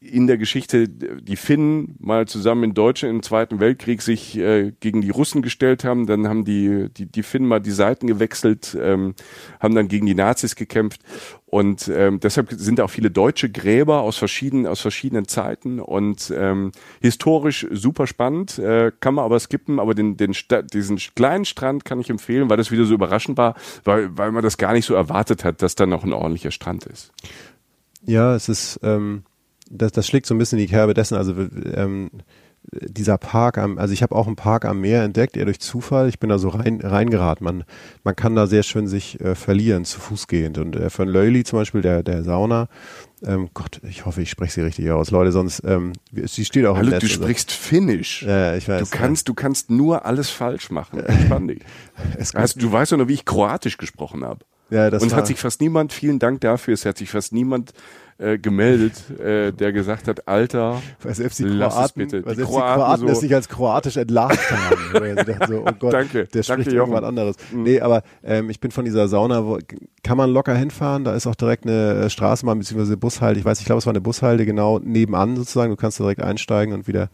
in 0.04 0.26
der 0.26 0.36
Geschichte 0.36 0.88
die 0.88 1.36
Finnen 1.36 1.96
mal 1.98 2.26
zusammen 2.28 2.64
in 2.64 2.74
Deutschland 2.74 3.14
im 3.14 3.22
Zweiten 3.22 3.58
Weltkrieg 3.58 4.02
sich 4.02 4.36
äh, 4.36 4.72
gegen 4.80 5.00
die 5.00 5.10
Russen 5.10 5.40
gestellt 5.40 5.84
haben, 5.84 6.06
dann 6.06 6.28
haben 6.28 6.44
die, 6.44 6.88
die, 6.90 7.06
die 7.06 7.22
Finnen 7.22 7.48
mal 7.48 7.60
die 7.60 7.70
Seiten 7.70 8.06
gewechselt, 8.06 8.76
ähm, 8.80 9.14
haben 9.60 9.74
dann 9.74 9.88
gegen 9.88 10.06
die 10.06 10.14
Nazis 10.14 10.56
gekämpft. 10.56 11.00
Und 11.46 11.88
ähm, 11.88 12.20
deshalb 12.20 12.52
sind 12.52 12.80
auch 12.80 12.90
viele 12.90 13.10
deutsche 13.10 13.48
Gräber 13.50 14.00
aus 14.00 14.18
verschiedenen, 14.18 14.66
aus 14.66 14.80
verschiedenen 14.80 15.26
Zeiten 15.28 15.80
und 15.80 16.32
ähm, 16.36 16.72
historisch 17.00 17.66
super 17.70 18.06
spannend, 18.06 18.58
äh, 18.58 18.92
kann 19.00 19.14
man 19.14 19.24
aber 19.24 19.38
skippen, 19.38 19.78
aber 19.78 19.94
den, 19.94 20.16
den 20.16 20.34
diesen 20.72 20.98
kleinen 21.14 21.44
Strand 21.44 21.84
kann 21.84 22.00
ich 22.00 22.10
empfehlen, 22.10 22.50
weil 22.50 22.56
das 22.56 22.70
wieder 22.70 22.84
so 22.84 22.94
überraschend 22.94 23.38
war, 23.38 23.54
weil, 23.84 24.16
weil 24.18 24.32
man 24.32 24.42
das 24.42 24.58
gar 24.58 24.72
nicht 24.72 24.84
so 24.84 24.94
erwartet 24.94 25.44
hat, 25.44 25.62
dass 25.62 25.76
da 25.76 25.86
noch 25.86 26.04
ein 26.04 26.12
ordentlicher 26.12 26.50
Strand 26.50 26.86
ist. 26.86 27.12
Ja, 28.04 28.34
es 28.34 28.48
ist 28.48 28.80
ähm 28.82 29.22
das, 29.74 29.92
das 29.92 30.06
schlägt 30.06 30.26
so 30.26 30.34
ein 30.34 30.38
bisschen 30.38 30.58
in 30.58 30.66
die 30.66 30.70
Kerbe 30.70 30.94
dessen, 30.94 31.16
also 31.16 31.34
ähm, 31.74 32.10
dieser 32.72 33.18
Park 33.18 33.58
am, 33.58 33.78
also 33.78 33.92
ich 33.92 34.02
habe 34.02 34.14
auch 34.14 34.26
einen 34.26 34.36
Park 34.36 34.64
am 34.64 34.80
Meer 34.80 35.02
entdeckt, 35.02 35.36
eher 35.36 35.44
durch 35.44 35.60
Zufall. 35.60 36.08
Ich 36.08 36.18
bin 36.18 36.30
da 36.30 36.38
so 36.38 36.48
rein 36.48 36.80
reingeraten. 36.82 37.44
Man, 37.44 37.64
man 38.04 38.16
kann 38.16 38.34
da 38.34 38.46
sehr 38.46 38.62
schön 38.62 38.86
sich 38.86 39.20
äh, 39.20 39.34
verlieren, 39.34 39.84
zu 39.84 40.00
Fuß 40.00 40.26
gehend. 40.28 40.58
Und 40.58 40.74
äh, 40.76 40.88
von 40.88 41.08
Löli 41.08 41.44
zum 41.44 41.58
Beispiel, 41.58 41.82
der, 41.82 42.02
der 42.02 42.24
Sauna, 42.24 42.68
ähm, 43.24 43.50
Gott, 43.52 43.80
ich 43.88 44.06
hoffe, 44.06 44.22
ich 44.22 44.30
spreche 44.30 44.52
sie 44.52 44.60
richtig 44.62 44.90
aus, 44.90 45.10
Leute, 45.10 45.30
sonst 45.30 45.62
ähm, 45.66 45.92
sie 46.12 46.44
steht 46.44 46.66
auch 46.66 46.76
Hallo, 46.76 46.86
im 46.86 46.94
Netz. 46.94 47.02
du 47.02 47.08
sprichst 47.08 47.52
Finnisch. 47.52 48.22
Ja, 48.22 48.54
ich 48.54 48.68
weiß. 48.68 48.88
Du 48.88 48.96
kannst, 48.96 49.28
ja. 49.28 49.32
du 49.32 49.34
kannst 49.34 49.70
nur 49.70 50.06
alles 50.06 50.30
falsch 50.30 50.70
machen. 50.70 51.00
Entspann 51.04 51.48
dich. 51.48 51.60
also, 52.32 52.58
du 52.58 52.72
weißt 52.72 52.92
ja 52.92 52.98
noch, 52.98 53.08
wie 53.08 53.14
ich 53.14 53.24
Kroatisch 53.24 53.76
gesprochen 53.76 54.24
habe. 54.24 54.40
Ja, 54.70 54.90
das 54.90 55.02
Und 55.02 55.10
war, 55.10 55.18
hat 55.18 55.26
sich 55.26 55.38
fast 55.38 55.60
niemand, 55.60 55.92
vielen 55.92 56.18
Dank 56.18 56.40
dafür, 56.40 56.74
es 56.74 56.86
hat 56.86 56.96
sich 56.96 57.10
fast 57.10 57.32
niemand 57.32 57.72
äh, 58.18 58.38
gemeldet, 58.38 59.10
äh, 59.18 59.52
der 59.52 59.72
gesagt 59.72 60.06
hat, 60.06 60.28
Alter, 60.28 60.80
weil 61.02 61.14
selbst 61.14 61.38
die 61.40 61.44
Kroaten, 61.44 61.92
bitte. 61.96 62.24
Weil 62.24 62.36
selbst 62.36 62.52
die 62.52 62.56
Kroaten, 62.56 62.80
Kroaten 62.80 63.06
so 63.08 63.12
es 63.12 63.22
nicht 63.22 63.34
als 63.34 63.48
kroatisch 63.48 63.96
entlarvt 63.96 64.50
haben. 64.50 65.46
so, 65.48 65.64
oh 65.66 65.72
Gott, 65.78 65.92
danke, 65.92 66.26
der 66.26 66.42
spricht 66.42 66.66
danke, 66.66 66.70
irgendwas 66.70 67.02
anderes. 67.02 67.36
Mhm. 67.52 67.62
Nee, 67.64 67.80
aber 67.80 68.02
ähm, 68.22 68.50
ich 68.50 68.60
bin 68.60 68.70
von 68.70 68.84
dieser 68.84 69.08
Sauna, 69.08 69.44
wo, 69.44 69.58
kann 70.02 70.16
man 70.16 70.30
locker 70.30 70.54
hinfahren, 70.54 71.04
da 71.04 71.14
ist 71.14 71.26
auch 71.26 71.34
direkt 71.34 71.64
eine 71.64 72.04
äh, 72.04 72.10
Straßenbahn 72.10 72.58
bzw. 72.58 72.96
Bushalte, 72.96 73.40
ich 73.40 73.44
weiß, 73.44 73.58
ich 73.58 73.66
glaube, 73.66 73.78
es 73.78 73.86
war 73.86 73.92
eine 73.92 74.00
Bushalte 74.00 74.46
genau 74.46 74.78
nebenan 74.78 75.36
sozusagen, 75.36 75.70
du 75.70 75.76
kannst 75.76 75.98
direkt 75.98 76.22
einsteigen 76.22 76.72
und 76.72 76.86
wieder 76.86 77.08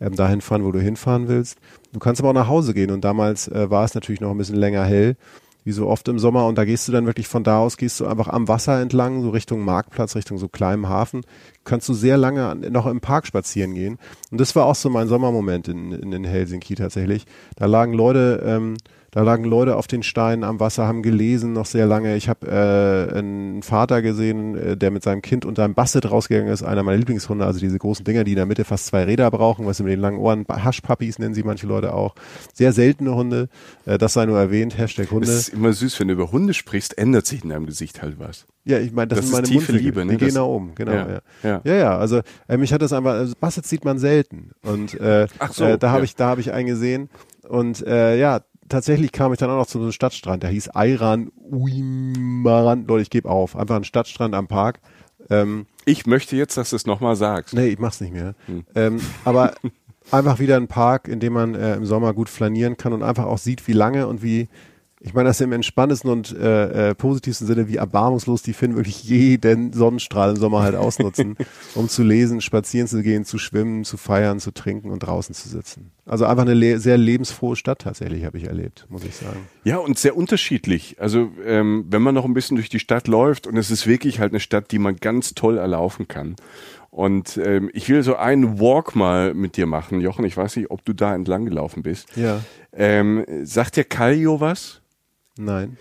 ähm, 0.00 0.16
dahin 0.16 0.40
fahren, 0.40 0.64
wo 0.64 0.72
du 0.72 0.80
hinfahren 0.80 1.28
willst. 1.28 1.58
Du 1.92 1.98
kannst 1.98 2.20
aber 2.20 2.30
auch 2.30 2.34
nach 2.34 2.48
Hause 2.48 2.72
gehen 2.72 2.90
und 2.90 3.04
damals 3.04 3.48
äh, 3.48 3.70
war 3.70 3.84
es 3.84 3.94
natürlich 3.94 4.20
noch 4.20 4.30
ein 4.30 4.38
bisschen 4.38 4.56
länger 4.56 4.84
hell 4.84 5.16
wie 5.64 5.72
so 5.72 5.88
oft 5.88 6.08
im 6.08 6.18
Sommer. 6.18 6.46
Und 6.46 6.58
da 6.58 6.64
gehst 6.64 6.88
du 6.88 6.92
dann 6.92 7.06
wirklich 7.06 7.28
von 7.28 7.44
da 7.44 7.58
aus, 7.58 7.76
gehst 7.76 8.00
du 8.00 8.06
einfach 8.06 8.28
am 8.28 8.48
Wasser 8.48 8.80
entlang, 8.80 9.22
so 9.22 9.30
Richtung 9.30 9.64
Marktplatz, 9.64 10.16
Richtung 10.16 10.38
so 10.38 10.48
kleinem 10.48 10.88
Hafen. 10.88 11.22
Kannst 11.64 11.88
du 11.88 11.94
sehr 11.94 12.16
lange 12.16 12.54
noch 12.70 12.86
im 12.86 13.00
Park 13.00 13.26
spazieren 13.26 13.74
gehen. 13.74 13.98
Und 14.30 14.40
das 14.40 14.56
war 14.56 14.66
auch 14.66 14.74
so 14.74 14.90
mein 14.90 15.08
Sommermoment 15.08 15.68
in, 15.68 15.92
in, 15.92 16.12
in 16.12 16.24
Helsinki 16.24 16.74
tatsächlich. 16.74 17.26
Da 17.56 17.66
lagen 17.66 17.92
Leute, 17.92 18.42
ähm, 18.44 18.76
da 19.10 19.22
lagen 19.22 19.44
Leute 19.44 19.76
auf 19.76 19.86
den 19.86 20.02
Steinen 20.02 20.44
am 20.44 20.60
Wasser, 20.60 20.86
haben 20.86 21.02
gelesen 21.02 21.52
noch 21.52 21.66
sehr 21.66 21.86
lange. 21.86 22.16
Ich 22.16 22.28
habe 22.28 22.46
äh, 22.46 23.18
einen 23.18 23.62
Vater 23.62 24.02
gesehen, 24.02 24.56
äh, 24.56 24.76
der 24.76 24.90
mit 24.90 25.02
seinem 25.02 25.20
Kind 25.20 25.44
unter 25.44 25.64
einem 25.64 25.74
Basset 25.74 26.10
rausgegangen 26.10 26.52
ist, 26.52 26.62
einer 26.62 26.82
meiner 26.82 26.98
Lieblingshunde, 26.98 27.44
also 27.44 27.58
diese 27.58 27.78
großen 27.78 28.04
Dinger, 28.04 28.24
die 28.24 28.32
in 28.32 28.36
der 28.36 28.46
Mitte 28.46 28.64
fast 28.64 28.86
zwei 28.86 29.04
Räder 29.04 29.30
brauchen, 29.30 29.66
was 29.66 29.78
sie 29.78 29.82
mit 29.82 29.92
den 29.92 30.00
langen 30.00 30.18
Ohren, 30.18 30.46
Haschpuppies 30.48 31.18
nennen 31.18 31.34
sie 31.34 31.42
manche 31.42 31.66
Leute 31.66 31.92
auch. 31.92 32.14
Sehr 32.54 32.72
seltene 32.72 33.14
Hunde, 33.14 33.48
äh, 33.84 33.98
das 33.98 34.12
sei 34.12 34.26
nur 34.26 34.38
erwähnt, 34.38 34.78
Hashtag 34.78 35.10
Hunde. 35.10 35.28
Es 35.28 35.48
ist 35.48 35.48
immer 35.48 35.72
süß, 35.72 35.98
wenn 35.98 36.08
du 36.08 36.14
über 36.14 36.30
Hunde 36.30 36.54
sprichst, 36.54 36.96
ändert 36.96 37.26
sich 37.26 37.42
in 37.42 37.50
deinem 37.50 37.66
Gesicht 37.66 38.02
halt 38.02 38.18
was. 38.18 38.46
Ja, 38.64 38.78
ich 38.78 38.92
meine, 38.92 39.08
das, 39.08 39.20
das 39.20 39.26
sind 39.26 39.34
meine 39.34 39.48
tiefe 39.48 39.72
Liebe, 39.72 40.04
ne? 40.04 40.12
Die 40.12 40.18
gehen 40.18 40.34
da 40.34 40.42
um, 40.42 40.74
genau. 40.74 40.92
Ja, 40.92 41.08
ja. 41.08 41.20
ja. 41.42 41.60
ja, 41.64 41.74
ja 41.74 41.98
also 41.98 42.20
äh, 42.46 42.56
mich 42.56 42.72
hat 42.72 42.82
das 42.82 42.92
einfach, 42.92 43.12
also 43.12 43.34
Bassets 43.40 43.68
sieht 43.68 43.84
man 43.84 43.98
selten 43.98 44.50
und 44.62 44.94
äh, 45.00 45.26
Ach 45.38 45.52
so, 45.52 45.64
äh, 45.64 45.78
da 45.78 45.90
habe 45.90 46.04
ich, 46.04 46.14
da 46.14 46.26
habe 46.26 46.40
ich 46.40 46.52
einen 46.52 46.68
gesehen 46.68 47.08
und 47.48 47.84
äh, 47.84 48.18
ja, 48.18 48.42
tatsächlich 48.70 49.12
kam 49.12 49.32
ich 49.32 49.38
dann 49.38 49.50
auch 49.50 49.56
noch 49.56 49.66
zu 49.66 49.78
so 49.78 49.84
einem 49.84 49.92
Stadtstrand, 49.92 50.42
der 50.42 50.50
hieß 50.50 50.70
Ayran 50.70 51.30
Uimaran. 51.50 52.86
Leute, 52.86 53.02
ich 53.02 53.10
gebe 53.10 53.28
auf. 53.28 53.56
Einfach 53.56 53.76
ein 53.76 53.84
Stadtstrand 53.84 54.34
am 54.34 54.48
Park. 54.48 54.80
Ähm, 55.28 55.66
ich 55.84 56.06
möchte 56.06 56.36
jetzt, 56.36 56.56
dass 56.56 56.70
du 56.70 56.76
es 56.76 56.86
nochmal 56.86 57.16
sagst. 57.16 57.54
Nee, 57.54 57.68
ich 57.68 57.78
mach's 57.78 58.00
nicht 58.00 58.12
mehr. 58.12 58.34
Hm. 58.46 58.64
Ähm, 58.74 59.00
aber 59.24 59.54
einfach 60.10 60.38
wieder 60.38 60.56
ein 60.56 60.68
Park, 60.68 61.08
in 61.08 61.20
dem 61.20 61.34
man 61.34 61.54
äh, 61.54 61.74
im 61.74 61.84
Sommer 61.84 62.14
gut 62.14 62.28
flanieren 62.30 62.76
kann 62.76 62.92
und 62.92 63.02
einfach 63.02 63.26
auch 63.26 63.38
sieht, 63.38 63.66
wie 63.68 63.72
lange 63.72 64.06
und 64.06 64.22
wie, 64.22 64.48
ich 65.02 65.14
meine 65.14 65.30
das 65.30 65.40
im 65.40 65.52
entspanntesten 65.52 66.10
und 66.10 66.36
äh, 66.36 66.90
äh, 66.90 66.94
positivsten 66.94 67.46
Sinne, 67.46 67.68
wie 67.68 67.76
erbarmungslos 67.76 68.42
die 68.42 68.52
Finnen 68.52 68.76
wirklich 68.76 69.02
jeden 69.02 69.72
Sonnenstrahl 69.72 70.30
im 70.30 70.36
Sommer 70.36 70.60
halt 70.62 70.74
ausnutzen, 70.74 71.38
um 71.74 71.88
zu 71.88 72.02
lesen, 72.02 72.42
spazieren 72.42 72.86
zu 72.86 73.02
gehen, 73.02 73.24
zu 73.24 73.38
schwimmen, 73.38 73.84
zu 73.84 73.96
feiern, 73.96 74.40
zu 74.40 74.50
trinken 74.50 74.90
und 74.90 74.98
draußen 74.98 75.34
zu 75.34 75.48
sitzen. 75.48 75.90
Also 76.04 76.26
einfach 76.26 76.42
eine 76.42 76.52
le 76.52 76.78
sehr 76.78 76.98
lebensfrohe 76.98 77.56
Stadt 77.56 77.78
tatsächlich, 77.80 78.26
habe 78.26 78.36
ich 78.36 78.44
erlebt, 78.44 78.86
muss 78.90 79.02
ich 79.04 79.14
sagen. 79.14 79.48
Ja, 79.64 79.78
und 79.78 79.98
sehr 79.98 80.16
unterschiedlich. 80.18 80.96
Also 81.00 81.30
ähm, 81.46 81.86
wenn 81.88 82.02
man 82.02 82.14
noch 82.14 82.26
ein 82.26 82.34
bisschen 82.34 82.56
durch 82.56 82.68
die 82.68 82.78
Stadt 82.78 83.08
läuft 83.08 83.46
und 83.46 83.56
es 83.56 83.70
ist 83.70 83.86
wirklich 83.86 84.20
halt 84.20 84.32
eine 84.32 84.40
Stadt, 84.40 84.70
die 84.70 84.78
man 84.78 84.96
ganz 84.96 85.32
toll 85.32 85.56
erlaufen 85.56 86.08
kann. 86.08 86.36
Und 86.90 87.40
ähm, 87.42 87.70
ich 87.72 87.88
will 87.88 88.02
so 88.02 88.16
einen 88.16 88.60
Walk 88.60 88.96
mal 88.96 89.32
mit 89.32 89.56
dir 89.56 89.66
machen, 89.66 90.00
Jochen. 90.00 90.24
Ich 90.26 90.36
weiß 90.36 90.56
nicht, 90.56 90.70
ob 90.70 90.84
du 90.84 90.92
da 90.92 91.14
entlang 91.14 91.46
gelaufen 91.46 91.82
bist. 91.82 92.14
Ja. 92.16 92.40
Ähm, 92.72 93.24
sagt 93.44 93.76
dir 93.76 93.84
Kallio 93.84 94.40
was? 94.40 94.79
Nein. 95.44 95.76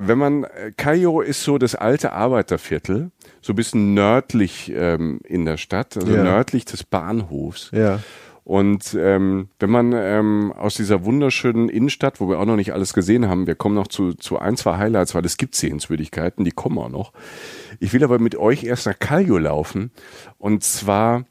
wenn 0.00 0.18
man, 0.18 0.44
äh, 0.44 0.72
Kairo 0.76 1.20
ist 1.22 1.42
so 1.42 1.58
das 1.58 1.74
alte 1.74 2.12
Arbeiterviertel, 2.12 3.10
so 3.42 3.52
ein 3.52 3.56
bisschen 3.56 3.94
nördlich 3.94 4.72
ähm, 4.74 5.20
in 5.24 5.44
der 5.44 5.56
Stadt, 5.56 5.96
also 5.96 6.14
Ja. 6.14 6.22
nördlich 6.22 6.64
des 6.64 6.84
Bahnhofs. 6.84 7.70
Ja. 7.72 8.00
Und 8.44 8.96
ähm, 8.98 9.48
wenn 9.58 9.68
man 9.70 9.92
ähm, 9.92 10.52
aus 10.56 10.76
dieser 10.76 11.04
wunderschönen 11.04 11.68
Innenstadt, 11.68 12.18
wo 12.20 12.30
wir 12.30 12.38
auch 12.38 12.46
noch 12.46 12.56
nicht 12.56 12.72
alles 12.72 12.94
gesehen 12.94 13.28
haben, 13.28 13.46
wir 13.46 13.56
kommen 13.56 13.74
noch 13.74 13.88
zu, 13.88 14.14
zu 14.14 14.38
ein, 14.38 14.56
zwei 14.56 14.78
Highlights, 14.78 15.14
weil 15.14 15.24
es 15.26 15.36
gibt 15.36 15.54
Sehenswürdigkeiten, 15.54 16.44
die 16.46 16.52
kommen 16.52 16.78
auch 16.78 16.88
noch. 16.88 17.12
Ich 17.78 17.92
will 17.92 18.02
aber 18.04 18.18
mit 18.18 18.36
euch 18.36 18.64
erst 18.64 18.86
nach 18.86 18.98
Calio 18.98 19.36
laufen. 19.36 19.90
Und 20.38 20.64
zwar 20.64 21.24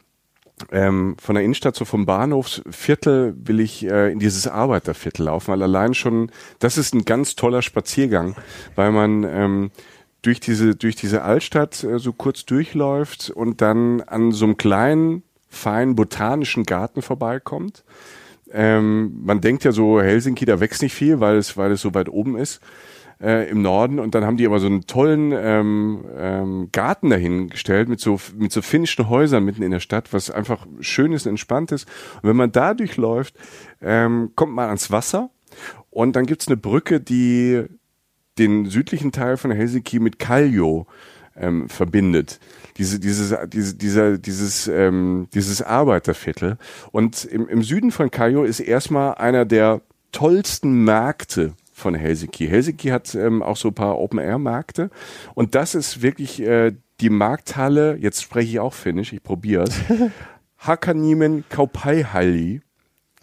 ähm, 0.72 1.16
von 1.22 1.36
der 1.36 1.44
Innenstadt, 1.44 1.76
so 1.76 1.86
vom 1.86 2.06
Bahnhofsviertel, 2.06 3.36
will 3.38 3.60
ich 3.60 3.86
äh, 3.86 4.12
in 4.12 4.20
dieses 4.20 4.48
Arbeiterviertel 4.48 5.26
laufen, 5.26 5.52
weil 5.52 5.62
allein 5.62 5.94
schon, 5.94 6.32
das 6.60 6.78
ist 6.78 6.94
ein 6.94 7.06
ganz 7.06 7.36
toller 7.36 7.62
Spaziergang, 7.62 8.36
weil 8.76 8.92
man 8.92 9.24
ähm, 9.24 9.72
durch 10.22 10.40
diese, 10.40 10.76
durch 10.76 10.96
diese 10.96 11.22
Altstadt 11.22 11.84
äh, 11.84 12.00
so 12.00 12.12
kurz 12.12 12.46
durchläuft 12.46 13.30
und 13.30 13.62
dann 13.62 14.02
an 14.02 14.32
so 14.32 14.46
einem 14.46 14.58
kleinen, 14.58 15.24
feinen 15.50 15.96
botanischen 15.96 16.64
Garten 16.64 17.02
vorbeikommt. 17.02 17.84
Ähm, 18.52 19.20
man 19.24 19.42
denkt 19.42 19.64
ja 19.64 19.72
so, 19.72 20.02
Helsinki, 20.02 20.46
da 20.46 20.60
wächst 20.60 20.82
nicht 20.82 20.94
viel, 20.94 21.20
weil 21.20 21.38
es, 21.38 21.58
weil 21.58 21.72
es 21.72 21.82
so 21.82 21.94
weit 21.94 22.10
oben 22.10 22.38
ist 22.38 22.62
äh, 23.22 23.50
im 23.50 23.62
Norden. 23.62 24.00
Und 24.00 24.16
dann 24.16 24.26
haben 24.26 24.38
die 24.38 24.46
aber 24.46 24.60
so 24.60 24.68
einen 24.68 24.88
tollen 24.88 25.32
ähm, 25.34 26.06
ähm, 26.18 26.70
Garten 26.72 27.10
dahingestellt 27.10 27.90
mit 27.90 28.00
so, 28.00 28.20
mit 28.36 28.52
so 28.52 28.62
finnischen 28.62 29.10
Häusern 29.10 29.44
mitten 29.44 29.64
in 29.64 29.72
der 29.72 29.80
Stadt, 29.80 30.14
was 30.14 30.30
einfach 30.32 30.66
schön 30.80 31.14
ist 31.14 31.26
und 31.26 31.32
entspannt 31.32 31.72
ist. 31.72 31.88
Und 32.22 32.30
wenn 32.30 32.36
man 32.36 32.52
da 32.52 32.74
durchläuft, 32.74 33.36
ähm, 33.82 34.32
kommt 34.36 34.54
man 34.54 34.68
ans 34.68 34.92
Wasser 34.92 35.30
und 35.90 36.16
dann 36.16 36.26
gibt's 36.26 36.48
eine 36.48 36.58
Brücke, 36.58 37.00
die 37.00 37.66
den 38.38 38.66
südlichen 38.66 39.12
Teil 39.12 39.38
von 39.38 39.52
Helsinki 39.52 40.00
mit 40.00 40.20
Kallio 40.20 40.86
ähm, 41.36 41.70
verbindet. 41.70 42.40
Diese, 42.78 43.00
dieses, 43.00 43.36
diese, 43.48 43.76
dieser, 43.76 44.18
dieses, 44.18 44.68
ähm, 44.68 45.28
dieses 45.34 45.64
Arbeiterviertel. 45.64 46.58
Und 46.92 47.26
im, 47.26 47.48
im 47.48 47.64
Süden 47.64 47.92
von 47.92 48.12
Kallio 48.12 48.44
ist 48.44 48.60
erstmal 48.60 49.16
einer 49.16 49.46
der 49.46 49.82
tollsten 50.12 50.84
Märkte 50.84 51.54
von 51.78 51.94
Helsinki. 51.94 52.48
Helsinki 52.48 52.90
hat 52.90 53.14
ähm, 53.14 53.44
auch 53.44 53.56
so 53.56 53.68
ein 53.68 53.76
paar 53.76 54.00
Open-Air-Märkte. 54.00 54.90
Und 55.36 55.54
das 55.54 55.76
ist 55.76 56.02
wirklich 56.02 56.42
äh, 56.42 56.74
die 57.00 57.12
Markthalle, 57.12 57.98
jetzt 57.98 58.24
spreche 58.24 58.50
ich 58.50 58.60
auch 58.60 58.74
Finnisch, 58.74 59.14
ich 59.14 59.22
probiere 59.22 59.64
es. 59.64 59.80
Hakaniemen 60.58 61.46
Kaupaihalli. 61.50 62.62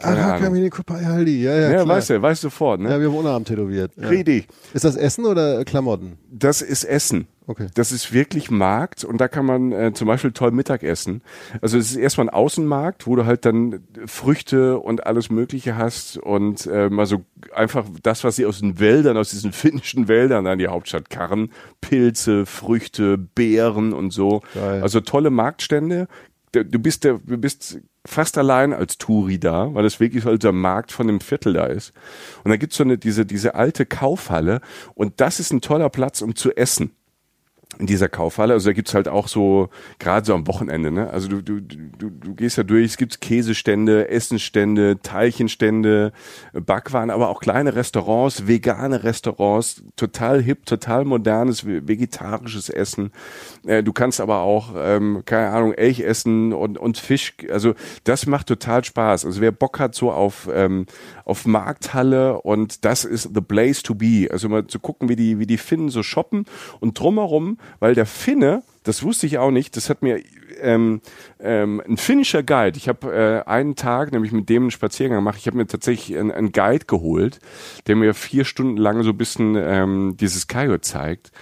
Aha. 0.05 0.38
Kamine 0.38 0.70
Kupai 0.70 1.05
Haldi. 1.05 1.42
Ja, 1.42 1.52
ja, 1.55 1.61
Ja, 1.62 1.68
klar. 1.82 1.88
weißt 1.88 2.11
du, 2.11 2.22
weißt 2.22 2.42
du 2.42 2.46
sofort, 2.48 2.80
ne? 2.80 2.90
Ja, 2.90 3.00
wir 3.00 3.09
haben 3.09 3.16
Unterarm 3.16 3.44
tätowiert. 3.44 3.92
Ja. 3.96 4.09
Richtig. 4.09 4.46
Ist 4.72 4.84
das 4.84 4.96
Essen 4.96 5.24
oder 5.24 5.64
Klamotten? 5.64 6.18
Das 6.30 6.62
ist 6.62 6.84
Essen. 6.84 7.26
Okay. 7.46 7.66
Das 7.74 7.92
ist 7.92 8.14
wirklich 8.14 8.50
Markt 8.50 9.05
und 9.05 9.20
da 9.20 9.28
kann 9.28 9.44
man 9.44 9.70
äh, 9.70 9.92
zum 9.92 10.09
Beispiel 10.09 10.32
toll 10.32 10.50
Mittag 10.50 10.82
essen. 10.82 11.20
Also 11.61 11.76
es 11.76 11.90
ist 11.90 11.96
erstmal 11.96 12.28
ein 12.28 12.34
Außenmarkt, 12.34 13.07
wo 13.07 13.16
du 13.16 13.26
halt 13.26 13.44
dann 13.44 13.80
Früchte 14.07 14.78
und 14.78 15.07
alles 15.07 15.28
Mögliche 15.30 15.76
hast 15.76 16.16
und 16.16 16.66
äh, 16.66 16.88
mal 16.88 17.05
so 17.05 17.22
einfach 17.55 17.84
das, 18.02 18.24
was 18.24 18.36
sie 18.36 18.46
aus 18.46 18.61
den 18.61 18.80
Wäldern, 18.80 19.18
aus 19.18 19.28
diesen 19.28 19.52
finnischen 19.52 20.09
Wäldern 20.09 20.46
an 20.46 20.59
die 20.59 20.68
Hauptstadt 20.68 21.11
karren. 21.11 21.50
Pilze, 21.82 22.46
Früchte, 22.46 23.18
Beeren 23.18 23.92
und 23.92 24.11
so. 24.11 24.40
Geil. 24.55 24.80
Also 24.82 25.00
tolle 25.00 25.28
Marktstände. 25.28 26.09
Du 26.55 26.78
bist, 26.78 27.05
der, 27.05 27.20
du 27.24 27.36
bist 27.36 27.78
fast 28.07 28.38
allein 28.38 28.72
als 28.72 28.98
Touri 28.98 29.38
da, 29.40 29.74
weil 29.74 29.82
das 29.82 29.98
wirklich 29.98 30.24
halt 30.24 30.44
der 30.44 30.52
Markt 30.52 30.92
von 30.92 31.07
dem 31.07 31.20
Viertel 31.20 31.55
da 31.55 31.66
ist. 31.66 31.92
Und 32.44 32.50
da 32.50 32.57
gibt's 32.57 32.76
so 32.76 32.84
eine, 32.84 32.98
diese, 32.98 33.26
diese 33.26 33.55
alte 33.55 33.86
Kaufhalle 33.86 34.61
und 34.94 35.20
das 35.20 35.40
ist 35.40 35.52
ein 35.52 35.61
toller 35.61 35.90
Platz, 35.90 36.22
um 36.22 36.36
zu 36.36 36.57
essen 36.57 36.92
in 37.79 37.87
dieser 37.87 38.09
Kaufhalle. 38.09 38.55
Also 38.55 38.70
da 38.70 38.72
gibt's 38.72 38.95
halt 38.95 39.09
auch 39.09 39.29
so, 39.29 39.68
gerade 39.99 40.27
so 40.27 40.35
am 40.35 40.47
Wochenende, 40.47 40.91
ne? 40.91 41.11
Also 41.11 41.29
du, 41.29 41.43
du, 41.43 41.61
du, 41.61 42.11
du 42.11 42.35
gehst 42.35 42.59
da 42.59 42.62
durch, 42.62 42.85
es 42.85 42.97
gibt 42.97 43.20
Käsestände, 43.20 44.09
Essenstände, 44.09 45.01
Teilchenstände, 45.03 46.12
Backwaren, 46.53 47.11
aber 47.11 47.29
auch 47.29 47.41
kleine 47.41 47.75
Restaurants, 47.75 48.47
vegane 48.47 49.05
Restaurants, 49.05 49.83
total 49.97 50.43
hip, 50.43 50.66
total 50.66 51.05
modernes, 51.05 51.66
ve- 51.66 51.87
vegetarisches 51.87 52.68
Essen. 52.70 53.11
Äh, 53.66 53.83
du 53.83 53.93
kannst 53.93 54.20
aber 54.20 54.41
auch, 54.41 54.75
ähm, 54.77 55.22
keine 55.25 55.49
Ahnung, 55.51 55.72
Elch 55.72 56.01
essen 56.01 56.53
und, 56.53 56.79
und 56.79 56.99
Fisch. 56.99 57.35
Also 57.51 57.75
das 58.05 58.27
macht 58.27 58.47
total 58.47 58.85
Spaß. 58.85 59.25
Also 59.25 59.41
wer 59.41 59.53
Bock 59.53 59.79
hat 59.81 59.95
so 59.95 60.12
auf, 60.12 60.49
ähm, 60.53 60.87
auf 61.25 61.47
Markthalle 61.47 62.41
und 62.41 62.85
das 62.85 63.05
ist 63.05 63.31
the 63.35 63.41
place 63.41 63.83
to 63.83 63.95
be. 63.95 64.29
Also 64.31 64.49
mal 64.49 64.66
zu 64.66 64.79
gucken, 64.79 65.09
wie 65.09 65.16
die, 65.16 65.39
wie 65.39 65.47
die 65.47 65.59
Finnen 65.59 65.89
so 65.89 66.03
shoppen 66.03 66.45
und 66.81 66.99
drumherum, 66.99 67.59
weil 67.80 67.94
der 67.94 68.06
Finne, 68.06 68.62
das 68.82 69.02
wusste 69.02 69.26
ich 69.26 69.38
auch 69.38 69.50
nicht, 69.50 69.76
das 69.76 69.90
hat 69.90 70.02
mir 70.02 70.20
ähm, 70.60 71.00
ähm, 71.40 71.82
ein 71.86 71.96
finnischer 71.96 72.42
Guide. 72.42 72.76
Ich 72.76 72.88
habe 72.88 73.44
äh, 73.46 73.48
einen 73.48 73.76
Tag, 73.76 74.12
nämlich 74.12 74.32
mit 74.32 74.48
dem 74.48 74.64
einen 74.64 74.70
Spaziergang 74.70 75.18
gemacht. 75.18 75.38
Ich 75.38 75.46
habe 75.46 75.56
mir 75.56 75.66
tatsächlich 75.66 76.16
einen, 76.18 76.30
einen 76.30 76.52
Guide 76.52 76.86
geholt, 76.86 77.38
der 77.86 77.96
mir 77.96 78.14
vier 78.14 78.44
Stunden 78.44 78.76
lang 78.76 79.02
so 79.02 79.10
ein 79.10 79.18
bisschen 79.18 79.56
ähm, 79.56 80.16
dieses 80.18 80.46
Kaio 80.46 80.78
zeigt. 80.78 81.32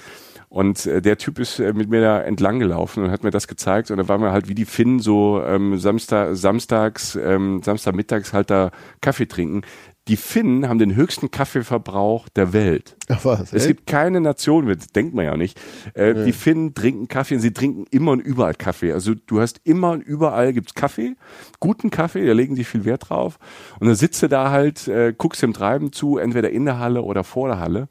Und 0.53 0.85
äh, 0.85 1.01
der 1.01 1.17
Typ 1.17 1.39
ist 1.39 1.59
äh, 1.61 1.73
mit 1.73 1.89
mir 1.89 2.03
da 2.03 2.21
entlang 2.21 2.59
gelaufen 2.59 3.03
und 3.03 3.11
hat 3.11 3.25
mir 3.25 3.31
das 3.31 3.49
gezeigt. 3.49 3.91
Und 3.91 3.97
da 3.97 4.09
waren 4.09 4.21
wir 4.21 4.33
halt 4.33 4.49
wie 4.49 4.55
die 4.55 4.67
Finnen 4.67 5.01
so 5.01 5.43
ähm, 5.43 5.79
Samstag, 5.79 6.37
samstags, 6.37 7.17
ähm, 7.17 7.63
Samstagmittags 7.63 8.35
halt 8.35 8.51
da 8.51 8.71
Kaffee 9.01 9.25
trinken. 9.25 9.63
Die 10.09 10.17
Finnen 10.17 10.69
haben 10.69 10.81
den 10.81 10.97
höchsten 10.97 11.31
Kaffeeverbrauch 11.31 12.29
der 12.31 12.53
Welt. 12.53 12.97
Ach 13.09 13.25
was? 13.25 13.53
Es 13.53 13.69
gibt 13.69 13.87
keine 13.87 14.21
Nation, 14.21 14.67
das 14.67 14.89
denkt 14.89 15.15
man 15.15 15.25
ja 15.25 15.37
nicht. 15.37 15.61
Äh, 15.95 16.25
Die 16.25 16.33
Finnen 16.33 16.75
trinken 16.75 17.07
Kaffee 17.07 17.37
und 17.37 17.41
sie 17.41 17.53
trinken 17.53 17.85
immer 17.91 18.11
und 18.11 18.21
überall 18.21 18.55
Kaffee. 18.55 18.93
Also 18.93 19.15
du 19.15 19.41
hast 19.41 19.61
immer 19.63 19.93
und 19.93 20.03
überall 20.03 20.53
gibt's 20.53 20.75
Kaffee, 20.75 21.15
guten 21.61 21.91
Kaffee, 21.91 22.27
da 22.27 22.33
legen 22.33 22.57
die 22.57 22.65
viel 22.65 22.85
Wert 22.85 23.11
drauf. 23.11 23.39
Und 23.79 23.87
dann 23.87 23.95
sitzt 23.95 24.21
du 24.25 24.29
da 24.29 24.51
halt, 24.51 24.89
äh, 24.89 25.15
guckst 25.17 25.41
dem 25.41 25.53
Treiben 25.53 25.93
zu, 25.93 26.19
entweder 26.19 26.51
in 26.51 26.65
der 26.65 26.81
Halle 26.81 27.03
oder 27.03 27.23
vor 27.23 27.47
der 27.47 27.61
Halle. 27.61 27.89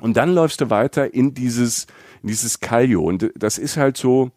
Und 0.00 0.16
dann 0.16 0.32
läufst 0.32 0.62
du 0.62 0.70
weiter 0.70 1.12
in 1.12 1.34
dieses, 1.34 1.86
in 2.22 2.28
dieses 2.28 2.60
Kallio. 2.60 3.02
Und 3.02 3.30
das 3.36 3.58
ist 3.58 3.76
halt 3.76 3.98
so, 3.98 4.30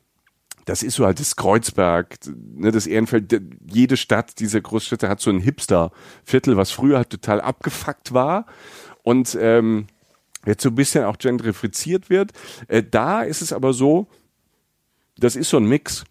das 0.70 0.84
ist 0.84 0.96
so 0.96 1.06
halt 1.06 1.20
das 1.20 1.36
Kreuzberg, 1.36 2.20
ne, 2.28 2.72
das 2.72 2.86
Ehrenfeld, 2.86 3.42
jede 3.66 3.98
Stadt, 3.98 4.40
diese 4.40 4.62
Großstädte 4.62 5.10
hat 5.10 5.20
so 5.20 5.32
ein 5.32 5.40
Hipster-Viertel, 5.40 6.58
was 6.58 6.70
früher 6.70 6.98
halt 6.98 7.10
total 7.10 7.42
abgefuckt 7.42 8.14
war 8.14 8.46
und 9.02 9.36
ähm, 9.42 9.88
jetzt 10.46 10.62
so 10.62 10.70
ein 10.70 10.76
bisschen 10.76 11.06
auch 11.06 11.18
gentrifiziert 11.18 12.12
wird. 12.12 12.34
Äh, 12.68 12.84
da 12.84 13.24
ist 13.24 13.42
es 13.42 13.52
aber 13.52 13.74
so, 13.74 14.10
das 15.18 15.36
ist 15.36 15.50
so 15.50 15.58
ein 15.58 15.66
Mix. 15.66 16.04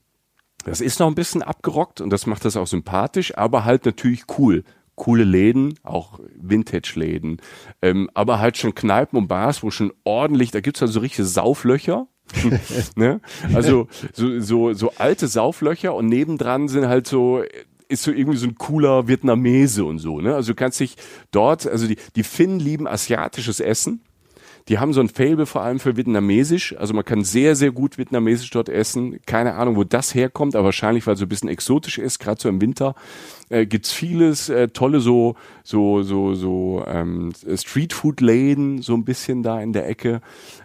Das 0.64 0.80
ist 0.80 0.98
noch 0.98 1.06
ein 1.06 1.14
bisschen 1.14 1.44
abgerockt 1.44 2.00
und 2.00 2.10
das 2.10 2.26
macht 2.26 2.44
das 2.44 2.56
auch 2.56 2.66
sympathisch, 2.66 3.38
aber 3.38 3.64
halt 3.64 3.86
natürlich 3.86 4.24
cool. 4.38 4.64
Coole 4.96 5.22
Läden, 5.22 5.78
auch 5.84 6.18
Vintage-Läden, 6.34 7.40
ähm, 7.80 8.10
aber 8.14 8.40
halt 8.40 8.56
schon 8.56 8.74
Kneipen 8.74 9.16
und 9.20 9.28
Bars, 9.28 9.62
wo 9.62 9.70
schon 9.70 9.92
ordentlich, 10.02 10.50
da 10.50 10.58
gibt's 10.58 10.80
halt 10.80 10.90
so 10.90 10.98
richtige 10.98 11.24
Sauflöcher. 11.24 12.08
ne? 12.96 13.20
Also 13.54 13.88
so, 14.12 14.40
so, 14.40 14.72
so 14.72 14.92
alte 14.96 15.28
Sauflöcher 15.28 15.94
und 15.94 16.08
nebendran 16.08 16.68
sind 16.68 16.86
halt 16.86 17.06
so 17.06 17.42
ist 17.88 18.02
so 18.02 18.12
irgendwie 18.12 18.38
so 18.38 18.46
ein 18.46 18.56
cooler 18.56 19.08
Vietnamese 19.08 19.84
und 19.84 19.98
so, 19.98 20.20
ne? 20.20 20.34
Also 20.34 20.52
du 20.52 20.56
kannst 20.56 20.78
dich 20.78 20.96
dort, 21.30 21.66
also 21.66 21.86
die, 21.86 21.96
die 22.16 22.22
Finnen 22.22 22.60
lieben 22.60 22.86
asiatisches 22.86 23.60
Essen. 23.60 24.02
Die 24.68 24.78
haben 24.78 24.92
so 24.92 25.00
ein 25.00 25.08
Fable 25.08 25.46
vor 25.46 25.62
allem 25.62 25.80
für 25.80 25.96
Vietnamesisch. 25.96 26.76
Also 26.76 26.92
man 26.92 27.04
kann 27.04 27.24
sehr, 27.24 27.56
sehr 27.56 27.70
gut 27.70 27.96
Vietnamesisch 27.96 28.50
dort 28.50 28.68
essen. 28.68 29.18
Keine 29.24 29.54
Ahnung, 29.54 29.76
wo 29.76 29.84
das 29.84 30.14
herkommt, 30.14 30.54
aber 30.54 30.66
wahrscheinlich, 30.66 31.06
weil 31.06 31.14
es 31.14 31.20
so 31.20 31.24
ein 31.24 31.30
bisschen 31.30 31.48
exotisch 31.48 31.96
ist, 31.96 32.18
gerade 32.18 32.38
so 32.38 32.50
im 32.50 32.60
Winter. 32.60 32.94
Äh, 33.48 33.66
gibt's 33.66 33.92
vieles, 33.92 34.48
äh, 34.48 34.68
tolle 34.68 35.00
so, 35.00 35.36
so, 35.62 36.02
so, 36.02 36.34
so 36.34 36.84
ähm, 36.86 37.32
Streetfood-Läden, 37.32 38.82
so 38.82 38.94
ein 38.94 39.04
bisschen 39.04 39.42
da 39.42 39.60
in 39.60 39.72
der 39.72 39.88
Ecke. 39.88 40.20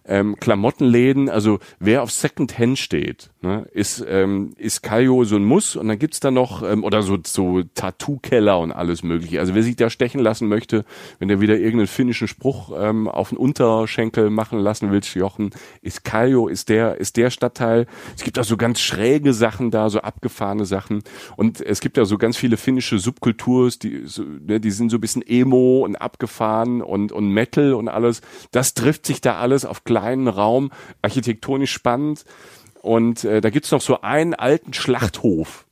Ähm, 0.05 0.35
Klamottenläden, 0.37 1.29
also 1.29 1.59
wer 1.79 2.03
auf 2.03 2.11
Secondhand 2.11 2.77
steht, 2.77 3.29
ne, 3.41 3.65
ist, 3.71 4.03
ähm, 4.07 4.53
ist 4.57 4.83
Kayo 4.83 5.23
so 5.23 5.37
ein 5.37 5.45
Muss 5.45 5.77
und 5.77 5.87
dann 5.87 5.99
gibt's 5.99 6.19
da 6.19 6.29
noch, 6.29 6.61
ähm, 6.63 6.83
oder 6.83 7.03
so, 7.03 7.17
so 7.25 7.63
Tattoo-Keller 7.75 8.59
und 8.59 8.71
alles 8.73 9.03
mögliche. 9.03 9.39
Also 9.39 9.55
wer 9.55 9.63
sich 9.63 9.77
da 9.77 9.89
stechen 9.89 10.19
lassen 10.19 10.49
möchte, 10.49 10.83
wenn 11.19 11.29
der 11.29 11.39
wieder 11.39 11.55
irgendeinen 11.55 11.87
finnischen 11.87 12.27
Spruch 12.27 12.73
ähm, 12.77 13.07
auf 13.07 13.29
den 13.29 13.37
Unterschenkel 13.37 14.29
machen 14.29 14.59
lassen 14.59 14.91
will, 14.91 15.01
Jochen, 15.15 15.51
ist 15.81 16.03
Kayo, 16.03 16.47
ist 16.47 16.69
der, 16.69 16.97
ist 16.97 17.17
der 17.17 17.29
Stadtteil. 17.29 17.87
Es 18.15 18.23
gibt 18.23 18.39
auch 18.39 18.43
so 18.43 18.57
ganz 18.57 18.79
schräge 18.79 19.33
Sachen 19.33 19.71
da, 19.71 19.89
so 19.89 19.99
abgefahrene 19.99 20.65
Sachen. 20.65 21.03
Und 21.35 21.61
es 21.61 21.81
gibt 21.81 21.97
ja 21.97 22.05
so 22.05 22.17
ganz 22.17 22.37
viele 22.37 22.57
finnische 22.73 22.97
Subkulturs, 22.97 23.77
die, 23.77 24.03
ne, 24.41 24.59
die 24.59 24.71
sind 24.71 24.89
so 24.89 24.97
ein 24.97 25.01
bisschen 25.01 25.21
Emo 25.21 25.81
und 25.85 25.95
abgefahren 25.95 26.81
und, 26.81 27.11
und 27.11 27.29
Metal 27.29 27.73
und 27.73 27.87
alles. 27.87 28.21
Das 28.49 28.73
trifft 28.73 29.05
sich 29.05 29.21
da 29.21 29.35
alles 29.35 29.63
auf 29.63 29.83
kleinen 29.83 30.27
Raum, 30.27 30.71
architektonisch 31.03 31.71
spannend. 31.71 32.25
Und 32.81 33.25
äh, 33.25 33.41
da 33.41 33.51
gibt's 33.51 33.69
noch 33.69 33.81
so 33.81 34.01
einen 34.01 34.33
alten 34.33 34.73
Schlachthof 34.73 35.65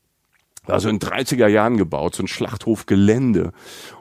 also 0.67 0.89
in 0.89 0.99
30er 0.99 1.47
Jahren 1.47 1.77
gebaut, 1.77 2.15
so 2.15 2.23
ein 2.23 2.27
Schlachthofgelände. 2.27 3.51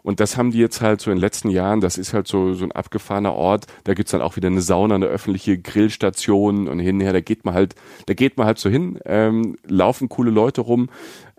Und 0.03 0.20
das 0.20 0.36
haben 0.36 0.51
die 0.51 0.59
jetzt 0.59 0.80
halt 0.80 1.01
so 1.01 1.11
in 1.11 1.16
den 1.16 1.20
letzten 1.20 1.48
Jahren, 1.48 1.80
das 1.80 1.96
ist 1.96 2.12
halt 2.12 2.28
so, 2.28 2.53
so 2.53 2.64
ein 2.64 2.72
abgefahrener 2.72 3.34
Ort, 3.34 3.66
da 3.84 3.94
gibt's 3.94 4.12
dann 4.12 4.20
auch 4.20 4.36
wieder 4.36 4.48
eine 4.48 4.61
Sauna, 4.61 4.94
eine 4.94 5.07
öffentliche 5.07 5.59
Grillstation 5.59 6.68
und 6.68 6.78
hinher, 6.78 7.12
da 7.12 7.20
geht 7.20 7.44
man 7.44 7.55
halt, 7.55 7.74
da 8.07 8.14
geht 8.14 8.36
man 8.36 8.46
halt 8.46 8.59
so 8.59 8.68
hin, 8.68 8.98
ähm, 9.07 9.57
laufen 9.66 10.09
coole 10.09 10.30
Leute 10.30 10.61
rum, 10.61 10.90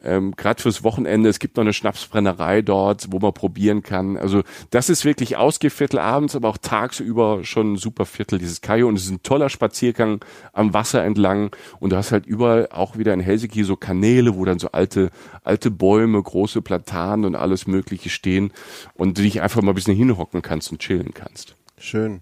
ähm, 0.04 0.36
gerade 0.36 0.62
fürs 0.62 0.84
Wochenende. 0.84 1.30
Es 1.30 1.40
gibt 1.40 1.58
noch 1.58 1.62
eine 1.62 1.74
Schnapsbrennerei 1.74 2.62
dort, 2.62 3.08
wo 3.12 3.20
man 3.20 3.34
probieren 3.34 3.84
kann. 3.84 4.18
Also 4.18 4.44
das 4.70 4.90
ist 4.90 5.06
wirklich 5.06 5.38
Ausgehviertel 5.38 6.00
abends, 6.00 6.36
aber 6.36 6.50
auch 6.50 6.58
tagsüber 6.58 7.44
schon 7.44 7.74
ein 7.74 7.78
super 7.78 8.06
Viertel, 8.06 8.40
dieses 8.40 8.62
Kajo. 8.62 8.88
Und 8.88 8.96
es 8.96 9.06
ist 9.06 9.12
ein 9.12 9.24
toller 9.24 9.50
Spaziergang 9.50 10.24
am 10.54 10.74
Wasser 10.74 11.04
entlang. 11.04 11.56
Und 11.80 11.92
du 11.92 11.98
hast 11.98 12.12
halt 12.12 12.26
überall 12.26 12.68
auch 12.72 12.98
wieder 12.98 13.14
in 13.14 13.20
Helsinki 13.20 13.64
so 13.64 13.76
Kanäle, 13.76 14.36
wo 14.36 14.46
dann 14.46 14.60
so 14.60 14.72
alte, 14.72 15.12
alte 15.44 15.72
Bäume, 15.72 16.22
große 16.22 16.62
Platanen 16.62 17.26
und 17.26 17.36
alles 17.36 17.68
Mögliche 17.68 18.10
stehen 18.10 18.52
und 18.94 19.18
du 19.18 19.22
dich 19.22 19.42
einfach 19.42 19.62
mal 19.62 19.72
ein 19.72 19.76
bisschen 19.76 19.96
hinhocken 19.96 20.42
kannst 20.42 20.72
und 20.72 20.80
chillen 20.80 21.14
kannst. 21.14 21.56
Schön. 21.78 22.22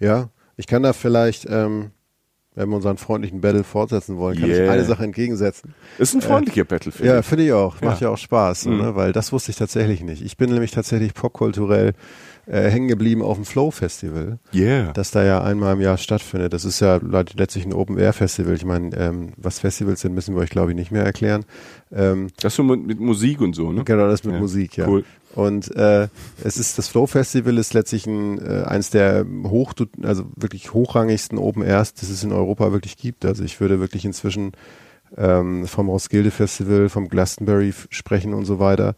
Ja, 0.00 0.30
ich 0.56 0.66
kann 0.66 0.82
da 0.82 0.92
vielleicht 0.92 1.46
ähm, 1.48 1.90
wenn 2.56 2.70
wir 2.70 2.76
unseren 2.76 2.96
freundlichen 2.96 3.40
Battle 3.40 3.62
fortsetzen 3.62 4.16
wollen, 4.16 4.40
kann 4.40 4.48
yeah. 4.48 4.64
ich 4.64 4.70
eine 4.70 4.84
Sache 4.84 5.04
entgegensetzen. 5.04 5.74
Ist 5.98 6.14
ein 6.14 6.22
freundlicher 6.22 6.62
äh, 6.62 6.64
Battle, 6.64 6.90
finde 6.90 7.12
Ja, 7.12 7.22
finde 7.22 7.44
ich 7.44 7.52
auch. 7.52 7.80
Macht 7.82 8.00
ja, 8.00 8.08
ja 8.08 8.14
auch 8.14 8.18
Spaß, 8.18 8.64
mhm. 8.64 8.78
ne? 8.78 8.96
weil 8.96 9.12
das 9.12 9.30
wusste 9.30 9.50
ich 9.50 9.58
tatsächlich 9.58 10.02
nicht. 10.02 10.24
Ich 10.24 10.36
bin 10.36 10.50
nämlich 10.50 10.70
tatsächlich 10.70 11.12
popkulturell 11.14 11.92
äh, 12.46 12.70
hängen 12.70 12.88
geblieben 12.88 13.22
auf 13.22 13.36
dem 13.36 13.44
Flow 13.44 13.70
Festival, 13.70 14.38
yeah. 14.54 14.92
das 14.92 15.10
da 15.10 15.24
ja 15.24 15.42
einmal 15.42 15.74
im 15.74 15.80
Jahr 15.80 15.98
stattfindet. 15.98 16.52
Das 16.52 16.64
ist 16.64 16.80
ja 16.80 16.98
letztlich 17.02 17.66
ein 17.66 17.74
Open 17.74 17.98
Air 17.98 18.12
Festival. 18.12 18.54
Ich 18.54 18.64
meine, 18.64 18.96
ähm, 18.96 19.32
was 19.36 19.58
Festivals 19.58 20.00
sind, 20.00 20.14
müssen 20.14 20.34
wir 20.34 20.40
euch 20.40 20.50
glaube 20.50 20.70
ich 20.70 20.76
nicht 20.76 20.90
mehr 20.90 21.04
erklären. 21.04 21.44
Ähm, 21.92 22.28
das 22.40 22.54
so 22.54 22.62
mit, 22.62 22.86
mit, 22.86 23.00
Musik 23.00 23.40
und 23.40 23.54
so, 23.54 23.72
ne? 23.72 23.84
Genau, 23.84 24.08
das 24.08 24.24
mit 24.24 24.34
ja. 24.34 24.40
Musik, 24.40 24.76
ja. 24.76 24.88
Cool. 24.88 25.04
Und 25.36 25.76
äh, 25.76 26.08
es 26.42 26.56
ist 26.56 26.78
das 26.78 26.88
Flow 26.88 27.06
Festival 27.06 27.58
ist 27.58 27.74
letztlich 27.74 28.06
ein, 28.06 28.38
äh, 28.38 28.62
eins 28.62 28.88
der 28.88 29.26
hoch, 29.44 29.74
also 30.02 30.24
wirklich 30.34 30.72
hochrangigsten 30.72 31.36
Open 31.36 31.62
Airs, 31.62 31.92
das 31.92 32.08
es 32.08 32.24
in 32.24 32.32
Europa 32.32 32.72
wirklich 32.72 32.96
gibt. 32.96 33.26
Also 33.26 33.44
ich 33.44 33.60
würde 33.60 33.78
wirklich 33.78 34.06
inzwischen 34.06 34.52
ähm, 35.14 35.66
vom 35.66 35.90
Roskilde 35.90 36.30
Festival, 36.30 36.88
vom 36.88 37.10
Glastonbury 37.10 37.74
sprechen 37.90 38.32
und 38.32 38.46
so 38.46 38.58
weiter. 38.58 38.94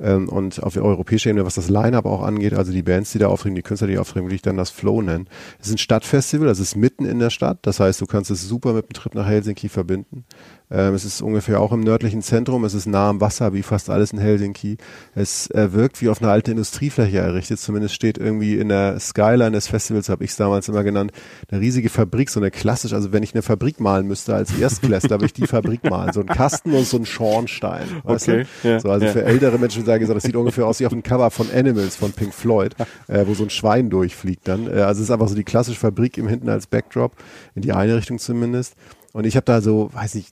Ähm, 0.00 0.30
und 0.30 0.62
auf 0.62 0.76
europäischer 0.76 1.28
Ebene, 1.28 1.44
was 1.44 1.56
das 1.56 1.68
Line-Up 1.68 2.06
auch 2.06 2.22
angeht, 2.22 2.54
also 2.54 2.72
die 2.72 2.82
Bands, 2.82 3.12
die 3.12 3.18
da 3.18 3.28
auftreten, 3.28 3.54
die 3.54 3.62
Künstler, 3.62 3.86
die 3.86 3.98
auftreten, 3.98 4.24
würde 4.24 4.34
ich 4.34 4.42
dann 4.42 4.56
das 4.56 4.70
Flow 4.70 5.02
nennen. 5.02 5.28
Es 5.60 5.66
ist 5.66 5.74
ein 5.74 5.78
Stadtfestival, 5.78 6.48
das 6.48 6.58
ist 6.58 6.74
mitten 6.74 7.04
in 7.04 7.18
der 7.18 7.30
Stadt. 7.30 7.58
Das 7.62 7.80
heißt, 7.80 8.00
du 8.00 8.06
kannst 8.06 8.30
es 8.30 8.48
super 8.48 8.72
mit 8.72 8.88
dem 8.88 8.94
Trip 8.94 9.14
nach 9.14 9.26
Helsinki 9.26 9.68
verbinden. 9.68 10.24
Ähm, 10.72 10.94
es 10.94 11.04
ist 11.04 11.20
ungefähr 11.20 11.60
auch 11.60 11.70
im 11.72 11.80
nördlichen 11.80 12.22
Zentrum. 12.22 12.64
Es 12.64 12.72
ist 12.72 12.86
nah 12.86 13.10
am 13.10 13.20
Wasser, 13.20 13.52
wie 13.52 13.62
fast 13.62 13.90
alles 13.90 14.12
in 14.12 14.18
Helsinki. 14.18 14.78
Es 15.14 15.50
äh, 15.50 15.72
wirkt 15.72 16.00
wie 16.00 16.08
auf 16.08 16.22
einer 16.22 16.32
alten 16.32 16.52
Industriefläche 16.52 17.18
errichtet. 17.18 17.60
Zumindest 17.60 17.94
steht 17.94 18.16
irgendwie 18.16 18.56
in 18.56 18.70
der 18.70 18.98
Skyline 18.98 19.52
des 19.52 19.68
Festivals, 19.68 20.08
habe 20.08 20.24
ich 20.24 20.30
es 20.30 20.36
damals 20.36 20.68
immer 20.68 20.82
genannt, 20.82 21.12
eine 21.50 21.60
riesige 21.60 21.90
Fabrik, 21.90 22.30
so 22.30 22.40
eine 22.40 22.50
klassisch, 22.50 22.94
also 22.94 23.12
wenn 23.12 23.22
ich 23.22 23.34
eine 23.34 23.42
Fabrik 23.42 23.80
malen 23.80 24.06
müsste 24.06 24.34
als 24.34 24.58
Erstklässler, 24.58 25.16
würde 25.16 25.26
ich 25.26 25.34
die 25.34 25.46
Fabrik 25.46 25.84
malen. 25.84 26.12
So 26.14 26.20
ein 26.20 26.26
Kasten 26.26 26.72
und 26.72 26.86
so 26.86 26.96
ein 26.96 27.04
Schornstein. 27.04 27.86
Weißt 28.04 28.28
okay. 28.28 28.46
Du? 28.62 28.68
Ja, 28.68 28.80
so, 28.80 28.90
also 28.90 29.04
ja. 29.04 29.12
für 29.12 29.24
ältere 29.24 29.58
Menschen 29.58 29.84
sage 29.84 30.04
ich 30.04 30.08
so, 30.08 30.14
das 30.14 30.22
sieht 30.22 30.36
ungefähr 30.36 30.66
aus 30.66 30.80
wie 30.80 30.86
auf 30.86 30.92
dem 30.92 31.02
Cover 31.02 31.30
von 31.30 31.48
Animals 31.54 31.96
von 31.96 32.12
Pink 32.12 32.32
Floyd, 32.32 32.74
äh, 33.08 33.26
wo 33.26 33.34
so 33.34 33.44
ein 33.44 33.50
Schwein 33.50 33.90
durchfliegt 33.90 34.48
dann. 34.48 34.66
Äh, 34.66 34.80
also 34.80 35.02
es 35.02 35.08
ist 35.08 35.10
einfach 35.10 35.28
so 35.28 35.34
die 35.34 35.44
klassische 35.44 35.78
Fabrik 35.78 36.16
im 36.16 36.28
Hinten 36.28 36.48
als 36.48 36.66
Backdrop, 36.66 37.12
in 37.54 37.62
die 37.62 37.72
eine 37.72 37.96
Richtung 37.96 38.18
zumindest. 38.18 38.74
Und 39.12 39.26
ich 39.26 39.36
habe 39.36 39.44
da 39.44 39.60
so, 39.60 39.90
weiß 39.92 40.14
ich, 40.14 40.30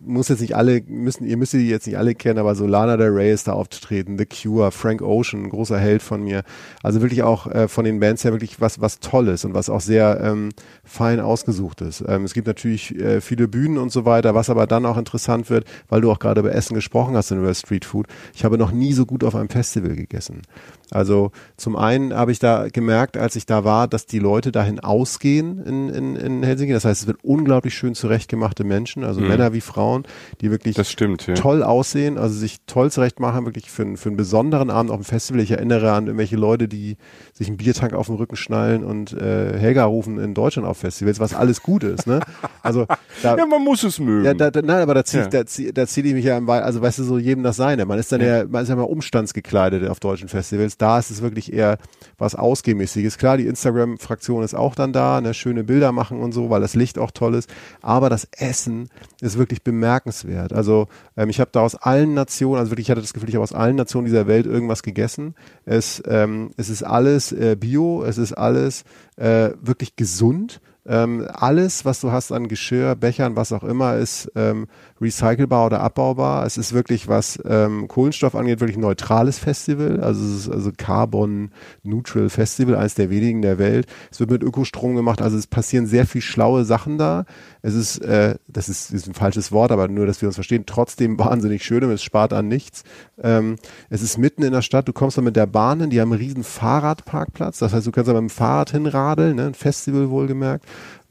muss 0.00 0.28
jetzt 0.28 0.40
nicht 0.40 0.56
alle, 0.56 0.82
müssen, 0.86 1.24
ihr 1.24 1.36
müsst 1.36 1.52
die 1.52 1.68
jetzt 1.68 1.86
nicht 1.86 1.98
alle 1.98 2.14
kennen, 2.14 2.38
aber 2.38 2.54
so 2.54 2.66
Lana 2.66 2.96
Del 2.96 3.10
Rey 3.10 3.32
ist 3.32 3.48
da 3.48 3.52
aufgetreten, 3.52 4.18
The 4.18 4.26
Cure, 4.26 4.72
Frank 4.72 5.02
Ocean, 5.02 5.48
großer 5.48 5.78
Held 5.78 6.02
von 6.02 6.22
mir. 6.22 6.42
Also 6.82 7.02
wirklich 7.02 7.22
auch 7.22 7.46
äh, 7.46 7.68
von 7.68 7.84
den 7.84 8.00
Bands 8.00 8.24
her 8.24 8.32
wirklich 8.32 8.60
was, 8.60 8.80
was 8.80 9.00
Tolles 9.00 9.44
und 9.44 9.54
was 9.54 9.68
auch 9.68 9.80
sehr 9.80 10.20
ähm, 10.22 10.50
fein 10.84 11.20
ausgesucht 11.20 11.82
ist. 11.82 12.02
Ähm, 12.06 12.24
es 12.24 12.32
gibt 12.32 12.46
natürlich 12.46 12.98
äh, 12.98 13.20
viele 13.20 13.46
Bühnen 13.46 13.78
und 13.78 13.92
so 13.92 14.04
weiter, 14.04 14.34
was 14.34 14.50
aber 14.50 14.66
dann 14.66 14.86
auch 14.86 14.96
interessant 14.96 15.50
wird, 15.50 15.66
weil 15.88 16.00
du 16.00 16.10
auch 16.10 16.18
gerade 16.18 16.40
über 16.40 16.54
Essen 16.54 16.74
gesprochen 16.74 17.16
hast 17.16 17.30
und 17.32 17.38
über 17.38 17.54
Street 17.54 17.84
Food. 17.84 18.06
Ich 18.34 18.44
habe 18.44 18.56
noch 18.56 18.72
nie 18.72 18.92
so 18.94 19.04
gut 19.06 19.22
auf 19.22 19.34
einem 19.34 19.50
Festival 19.50 19.94
gegessen. 19.94 20.42
Also 20.90 21.30
zum 21.56 21.76
einen 21.76 22.14
habe 22.14 22.32
ich 22.32 22.38
da 22.38 22.68
gemerkt, 22.68 23.16
als 23.16 23.36
ich 23.36 23.46
da 23.46 23.64
war, 23.64 23.88
dass 23.88 24.06
die 24.06 24.18
Leute 24.18 24.52
dahin 24.52 24.80
ausgehen 24.80 25.64
in, 25.64 25.88
in, 25.88 26.16
in 26.16 26.42
Helsinki. 26.42 26.72
Das 26.72 26.84
heißt, 26.84 27.02
es 27.02 27.06
wird 27.06 27.18
unglaublich 27.22 27.74
schön 27.74 27.94
zurechtgemachte 27.94 28.64
Menschen, 28.64 29.04
also 29.04 29.20
mhm. 29.20 29.28
Männer 29.28 29.52
wie 29.52 29.60
Frauen, 29.60 30.04
die 30.40 30.50
wirklich 30.50 30.76
stimmt, 30.86 31.26
ja. 31.26 31.34
toll 31.34 31.62
aussehen, 31.62 32.18
also 32.18 32.34
sich 32.34 32.58
toll 32.66 32.90
zurechtmachen, 32.90 33.44
wirklich 33.44 33.70
für, 33.70 33.96
für 33.96 34.08
einen 34.08 34.16
besonderen 34.16 34.70
Abend 34.70 34.90
auf 34.90 34.98
dem 34.98 35.04
Festival. 35.04 35.40
Ich 35.40 35.50
erinnere 35.50 35.92
an 35.92 36.06
irgendwelche 36.06 36.36
Leute, 36.36 36.68
die 36.68 36.96
sich 37.32 37.48
einen 37.48 37.56
Biertank 37.56 37.92
auf 37.92 38.06
den 38.06 38.16
Rücken 38.16 38.36
schnallen 38.36 38.84
und 38.84 39.12
äh, 39.12 39.58
Helga 39.58 39.84
rufen 39.84 40.18
in 40.18 40.34
Deutschland 40.34 40.66
auf 40.66 40.78
Festivals, 40.78 41.20
was 41.20 41.34
alles 41.34 41.62
gut 41.62 41.84
ist. 41.84 42.06
Ne? 42.06 42.20
Also 42.62 42.86
da, 43.22 43.36
ja, 43.36 43.46
man 43.46 43.62
muss 43.62 43.82
es 43.84 43.98
mögen. 43.98 44.24
Ja, 44.24 44.34
da, 44.34 44.50
da, 44.50 44.62
nein, 44.62 44.82
aber 44.82 44.94
da 44.94 45.04
ziehe 45.04 45.22
ja. 45.22 45.28
da 45.28 45.46
zieh, 45.46 45.72
da 45.72 45.86
zieh 45.86 46.00
ich 46.00 46.14
mich 46.14 46.24
ja, 46.24 46.36
im, 46.36 46.48
also 46.48 46.82
weißt 46.82 46.98
du, 46.98 47.04
so 47.04 47.18
jedem 47.18 47.42
das 47.42 47.56
Seine. 47.56 47.86
Man 47.86 47.98
ist 47.98 48.12
dann 48.12 48.20
ja, 48.20 48.38
ja 48.38 48.44
man 48.48 48.62
ist 48.62 48.68
ja 48.68 48.76
mal 48.76 48.82
umstandsgekleidet 48.82 49.88
auf 49.88 50.00
deutschen 50.00 50.28
Festivals 50.28 50.76
da 50.80 50.98
ist 50.98 51.10
es 51.10 51.22
wirklich 51.22 51.52
eher 51.52 51.78
was 52.18 52.34
Ausgehmäßiges. 52.34 53.18
Klar, 53.18 53.36
die 53.36 53.46
Instagram-Fraktion 53.46 54.42
ist 54.42 54.54
auch 54.54 54.74
dann 54.74 54.92
da, 54.92 55.20
ne, 55.20 55.34
schöne 55.34 55.64
Bilder 55.64 55.92
machen 55.92 56.20
und 56.20 56.32
so, 56.32 56.50
weil 56.50 56.60
das 56.60 56.74
Licht 56.74 56.98
auch 56.98 57.10
toll 57.10 57.34
ist. 57.34 57.50
Aber 57.80 58.10
das 58.10 58.28
Essen 58.32 58.88
ist 59.20 59.38
wirklich 59.38 59.62
bemerkenswert. 59.62 60.52
Also 60.52 60.88
ähm, 61.16 61.30
ich 61.30 61.40
habe 61.40 61.50
da 61.52 61.60
aus 61.60 61.74
allen 61.74 62.14
Nationen, 62.14 62.58
also 62.58 62.70
wirklich, 62.70 62.86
ich 62.86 62.90
hatte 62.90 63.00
das 63.00 63.12
Gefühl, 63.12 63.28
ich 63.28 63.34
habe 63.36 63.42
aus 63.42 63.52
allen 63.52 63.76
Nationen 63.76 64.06
dieser 64.06 64.26
Welt 64.26 64.46
irgendwas 64.46 64.82
gegessen. 64.82 65.34
Es, 65.64 66.02
ähm, 66.06 66.50
es 66.56 66.68
ist 66.68 66.82
alles 66.82 67.32
äh, 67.32 67.56
Bio, 67.58 68.02
es 68.04 68.18
ist 68.18 68.32
alles 68.32 68.84
äh, 69.16 69.50
wirklich 69.60 69.96
gesund. 69.96 70.60
Ähm, 70.86 71.26
alles, 71.32 71.84
was 71.84 72.00
du 72.00 72.10
hast 72.10 72.32
an 72.32 72.48
Geschirr, 72.48 72.94
Bechern, 72.94 73.36
was 73.36 73.52
auch 73.52 73.64
immer, 73.64 73.96
ist 73.96 74.30
ähm, 74.34 74.66
recycelbar 75.00 75.66
oder 75.66 75.80
abbaubar. 75.80 76.46
Es 76.46 76.56
ist 76.56 76.72
wirklich, 76.72 77.06
was 77.06 77.38
ähm, 77.44 77.86
Kohlenstoff 77.86 78.34
angeht, 78.34 78.60
wirklich 78.60 78.78
ein 78.78 78.82
neutrales 78.82 79.38
Festival. 79.38 80.00
Also 80.00 80.24
es 80.24 80.46
ist 80.46 80.48
also 80.48 80.70
Carbon 80.76 81.50
Neutral 81.82 82.30
Festival, 82.30 82.76
eines 82.76 82.94
der 82.94 83.10
wenigen 83.10 83.42
der 83.42 83.58
Welt. 83.58 83.86
Es 84.10 84.20
wird 84.20 84.30
mit 84.30 84.42
Ökostrom 84.42 84.96
gemacht, 84.96 85.20
also 85.20 85.36
es 85.36 85.46
passieren 85.46 85.86
sehr 85.86 86.06
viel 86.06 86.22
schlaue 86.22 86.64
Sachen 86.64 86.96
da. 86.96 87.24
Es 87.62 87.74
ist, 87.74 87.98
äh, 87.98 88.36
das 88.48 88.70
ist, 88.70 88.90
ist 88.90 89.06
ein 89.06 89.14
falsches 89.14 89.52
Wort, 89.52 89.72
aber 89.72 89.86
nur, 89.88 90.06
dass 90.06 90.22
wir 90.22 90.28
uns 90.28 90.36
verstehen, 90.36 90.64
trotzdem 90.64 91.18
wahnsinnig 91.18 91.62
schön 91.62 91.84
und 91.84 91.90
es 91.90 92.02
spart 92.02 92.32
an 92.32 92.48
nichts. 92.48 92.84
Ähm, 93.22 93.56
es 93.90 94.00
ist 94.00 94.16
mitten 94.16 94.42
in 94.42 94.52
der 94.52 94.62
Stadt, 94.62 94.88
du 94.88 94.94
kommst 94.94 95.18
da 95.18 95.22
mit 95.22 95.36
der 95.36 95.46
Bahn 95.46 95.80
hin, 95.80 95.90
die 95.90 96.00
haben 96.00 96.12
einen 96.12 96.22
riesen 96.22 96.42
Fahrradparkplatz. 96.44 97.58
Das 97.58 97.74
heißt, 97.74 97.86
du 97.86 97.92
kannst 97.92 98.08
da 98.08 98.14
mit 98.14 98.22
dem 98.22 98.30
Fahrrad 98.30 98.70
hinradeln, 98.70 99.36
ne? 99.36 99.46
ein 99.46 99.54
Festival 99.54 100.08
wohlgemerkt. 100.08 100.64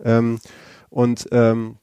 Ähm, 0.04 0.40
und 0.90 1.28
ähm, 1.32 1.76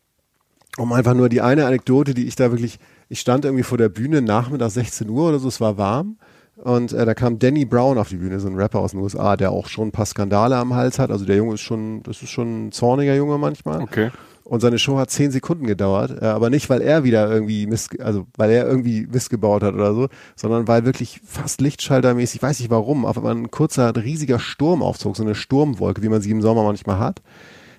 um 0.76 0.93
einfach 0.93 1.14
nur 1.14 1.28
die 1.28 1.41
eine 1.41 1.66
Anekdote, 1.66 2.14
die 2.14 2.26
ich 2.26 2.37
da 2.37 2.51
wirklich, 2.51 2.78
ich 3.09 3.20
stand 3.20 3.45
irgendwie 3.45 3.62
vor 3.62 3.78
der 3.78 3.89
Bühne 3.89 4.22
nachmittag 4.22 4.70
16 4.70 5.09
Uhr 5.09 5.28
oder 5.28 5.39
so, 5.39 5.49
es 5.49 5.61
war 5.61 5.78
warm. 5.78 6.18
Und 6.57 6.93
äh, 6.93 7.05
da 7.05 7.12
kam 7.14 7.39
Danny 7.39 7.66
Brown 7.66 7.99
auf 7.99 8.09
die 8.09 8.16
Bühne, 8.16 8.41
so 8.41 8.49
ein 8.49 8.57
Rapper 8.57 8.80
aus 8.80 8.93
den 8.93 9.01
USA, 9.01 9.37
der 9.37 9.53
auch 9.53 9.68
schon 9.68 9.89
ein 9.89 9.93
paar 9.93 10.07
Skandale 10.07 10.57
am 10.57 10.74
Hals 10.74 10.99
hat. 10.99 11.11
Also 11.11 11.26
der 11.26 11.37
Junge 11.37 11.55
ist 11.55 11.61
schon, 11.61 12.03
das 12.03 12.22
ist 12.22 12.30
schon 12.30 12.68
ein 12.68 12.72
zorniger 12.72 13.14
Junge 13.14 13.37
manchmal. 13.37 13.82
Okay. 13.82 14.11
Und 14.43 14.61
seine 14.61 14.78
Show 14.78 14.97
hat 14.97 15.11
zehn 15.11 15.32
Sekunden 15.32 15.66
gedauert, 15.66 16.22
äh, 16.22 16.24
aber 16.24 16.51
nicht, 16.51 16.70
weil 16.70 16.80
er 16.80 17.03
wieder 17.03 17.30
irgendwie 17.30 17.66
miss, 17.66 17.89
also 17.99 18.26
weil 18.37 18.53
er 18.53 18.66
irgendwie 18.66 19.07
missgebaut 19.11 19.64
hat 19.64 19.74
oder 19.74 19.93
so, 19.93 20.09
sondern 20.37 20.68
weil 20.68 20.84
wirklich 20.84 21.20
fast 21.24 21.61
Lichtschaltermäßig, 21.61 22.43
weiß 22.43 22.61
ich 22.61 22.70
warum, 22.70 23.05
auf 23.07 23.18
einmal 23.18 23.34
ein 23.34 23.51
kurzer, 23.51 23.95
riesiger 23.97 24.39
Sturm 24.39 24.82
aufzog, 24.82 25.16
so 25.16 25.24
eine 25.24 25.34
Sturmwolke, 25.34 26.01
wie 26.03 26.09
man 26.09 26.22
sie 26.22 26.30
im 26.30 26.43
Sommer 26.43 26.62
manchmal 26.62 27.01
hat. 27.01 27.22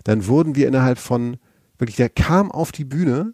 Dann 0.08 0.26
wurden 0.28 0.56
wir 0.56 0.68
innerhalb 0.68 1.00
von 1.00 1.38
Wirklich, 1.78 1.96
der 1.98 2.10
kam 2.10 2.52
auf 2.52 2.72
die 2.72 2.86
Bühne, 2.86 3.34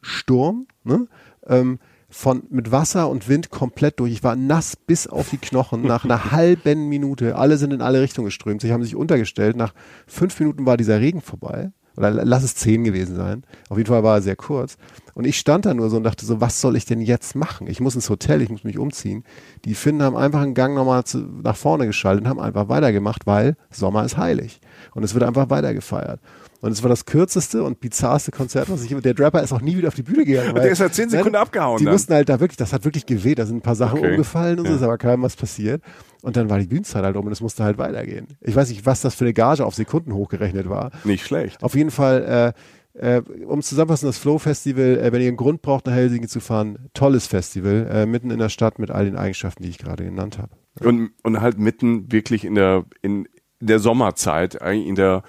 Sturm, 0.00 0.66
ne? 0.84 1.08
Ähm, 1.46 1.78
von 2.08 2.42
mit 2.50 2.72
Wasser 2.72 3.08
und 3.08 3.28
Wind 3.28 3.50
komplett 3.50 4.00
durch. 4.00 4.12
Ich 4.12 4.24
war 4.24 4.34
nass 4.34 4.74
bis 4.74 5.06
auf 5.06 5.30
die 5.30 5.38
Knochen 5.38 5.82
nach 5.82 6.04
einer 6.04 6.30
halben 6.32 6.88
Minute. 6.88 7.36
Alle 7.36 7.56
sind 7.56 7.72
in 7.72 7.82
alle 7.82 8.00
Richtungen 8.00 8.26
geströmt. 8.26 8.60
Sie 8.62 8.72
haben 8.72 8.82
sich 8.82 8.96
untergestellt. 8.96 9.56
Nach 9.56 9.74
fünf 10.06 10.38
Minuten 10.40 10.66
war 10.66 10.76
dieser 10.76 11.00
Regen 11.00 11.20
vorbei. 11.20 11.70
Oder 12.00 12.24
lass 12.24 12.42
es 12.42 12.54
zehn 12.54 12.82
gewesen 12.82 13.14
sein. 13.14 13.44
Auf 13.68 13.76
jeden 13.76 13.90
Fall 13.90 14.02
war 14.02 14.16
er 14.16 14.22
sehr 14.22 14.36
kurz. 14.36 14.78
Und 15.12 15.26
ich 15.26 15.38
stand 15.38 15.66
da 15.66 15.74
nur 15.74 15.90
so 15.90 15.98
und 15.98 16.04
dachte 16.04 16.24
so, 16.24 16.40
was 16.40 16.58
soll 16.62 16.76
ich 16.76 16.86
denn 16.86 17.02
jetzt 17.02 17.36
machen? 17.36 17.66
Ich 17.66 17.78
muss 17.78 17.94
ins 17.94 18.08
Hotel, 18.08 18.40
ich 18.40 18.48
muss 18.48 18.64
mich 18.64 18.78
umziehen. 18.78 19.22
Die 19.66 19.74
Finnen 19.74 20.02
haben 20.02 20.16
einfach 20.16 20.40
einen 20.40 20.54
Gang 20.54 20.74
nochmal 20.74 21.04
zu, 21.04 21.18
nach 21.18 21.56
vorne 21.56 21.86
geschaltet 21.86 22.24
und 22.24 22.30
haben 22.30 22.40
einfach 22.40 22.70
weitergemacht, 22.70 23.26
weil 23.26 23.54
Sommer 23.70 24.02
ist 24.06 24.16
heilig. 24.16 24.60
Und 24.94 25.02
es 25.02 25.12
wird 25.12 25.24
einfach 25.24 25.50
weitergefeiert. 25.50 26.20
Und 26.60 26.72
es 26.72 26.82
war 26.82 26.90
das 26.90 27.06
kürzeste 27.06 27.62
und 27.62 27.80
bizarrste 27.80 28.30
Konzert, 28.30 28.68
was 28.68 28.82
ich 28.84 28.94
Der 28.94 29.14
Drapper 29.14 29.42
ist 29.42 29.52
auch 29.52 29.62
nie 29.62 29.76
wieder 29.76 29.88
auf 29.88 29.94
die 29.94 30.02
Bühne 30.02 30.24
gegangen. 30.24 30.54
Der 30.54 30.70
ist 30.70 30.80
halt 30.80 30.94
zehn 30.94 31.08
Sekunden 31.08 31.32
nein, 31.32 31.42
abgehauen. 31.42 31.78
Die 31.78 31.84
dann. 31.84 31.94
mussten 31.94 32.12
halt 32.12 32.28
da 32.28 32.38
wirklich, 32.38 32.58
das 32.58 32.72
hat 32.72 32.84
wirklich 32.84 33.06
geweht, 33.06 33.38
da 33.38 33.46
sind 33.46 33.56
ein 33.56 33.62
paar 33.62 33.76
Sachen 33.76 33.98
okay. 33.98 34.10
umgefallen 34.10 34.58
und 34.58 34.66
ja. 34.66 34.72
so, 34.72 34.76
ist 34.76 34.82
aber 34.82 34.98
keinem 34.98 35.22
was 35.22 35.36
passiert. 35.36 35.82
Und 36.22 36.36
dann 36.36 36.50
war 36.50 36.58
die 36.58 36.66
Bühnenzeit 36.66 37.02
halt 37.02 37.16
um 37.16 37.24
und 37.24 37.32
es 37.32 37.40
musste 37.40 37.64
halt 37.64 37.78
weitergehen. 37.78 38.26
Ich 38.42 38.54
weiß 38.54 38.68
nicht, 38.68 38.84
was 38.84 39.00
das 39.00 39.14
für 39.14 39.24
eine 39.24 39.32
Gage 39.32 39.64
auf 39.64 39.74
Sekunden 39.74 40.12
hochgerechnet 40.12 40.68
war. 40.68 40.90
Nicht 41.04 41.24
schlecht. 41.24 41.62
Auf 41.62 41.74
jeden 41.74 41.90
Fall, 41.90 42.54
äh, 42.94 43.16
äh, 43.16 43.22
um 43.46 43.62
zusammenfassen, 43.62 44.06
das 44.06 44.18
Flow 44.18 44.38
Festival, 44.38 44.98
äh, 44.98 45.12
wenn 45.12 45.22
ihr 45.22 45.28
einen 45.28 45.38
Grund 45.38 45.62
braucht, 45.62 45.86
nach 45.86 45.94
Helsinki 45.94 46.28
zu 46.28 46.40
fahren, 46.40 46.90
tolles 46.92 47.26
Festival, 47.26 47.88
äh, 47.90 48.06
mitten 48.06 48.30
in 48.30 48.38
der 48.38 48.50
Stadt 48.50 48.78
mit 48.78 48.90
all 48.90 49.06
den 49.06 49.16
Eigenschaften, 49.16 49.62
die 49.62 49.70
ich 49.70 49.78
gerade 49.78 50.04
genannt 50.04 50.38
habe. 50.38 50.50
Und, 50.86 51.12
und 51.22 51.40
halt 51.40 51.58
mitten 51.58 52.12
wirklich 52.12 52.44
in 52.44 52.54
der, 52.54 52.84
in 53.00 53.26
der 53.60 53.78
Sommerzeit, 53.78 54.60
eigentlich 54.60 54.88
in 54.88 54.94
der, 54.94 55.22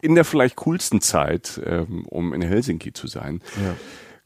in 0.00 0.14
der 0.14 0.24
vielleicht 0.24 0.56
coolsten 0.56 1.00
Zeit, 1.00 1.60
ähm, 1.64 2.04
um 2.06 2.32
in 2.34 2.42
Helsinki 2.42 2.92
zu 2.92 3.06
sein. 3.06 3.40
Ja. 3.56 3.74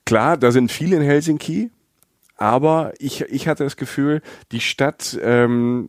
Klar, 0.04 0.36
da 0.36 0.50
sind 0.52 0.70
viele 0.72 0.96
in 0.96 1.02
Helsinki, 1.02 1.70
aber 2.36 2.92
ich, 2.98 3.22
ich 3.22 3.48
hatte 3.48 3.64
das 3.64 3.76
Gefühl, 3.76 4.20
die 4.50 4.60
Stadt 4.60 5.18
ähm, 5.22 5.88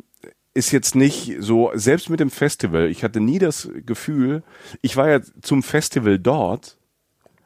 ist 0.53 0.71
jetzt 0.71 0.95
nicht 0.95 1.37
so, 1.39 1.71
selbst 1.73 2.09
mit 2.09 2.19
dem 2.19 2.29
Festival, 2.29 2.87
ich 2.89 3.03
hatte 3.03 3.19
nie 3.19 3.39
das 3.39 3.69
Gefühl, 3.85 4.43
ich 4.81 4.95
war 4.95 5.09
ja 5.09 5.19
zum 5.41 5.63
Festival 5.63 6.19
dort, 6.19 6.77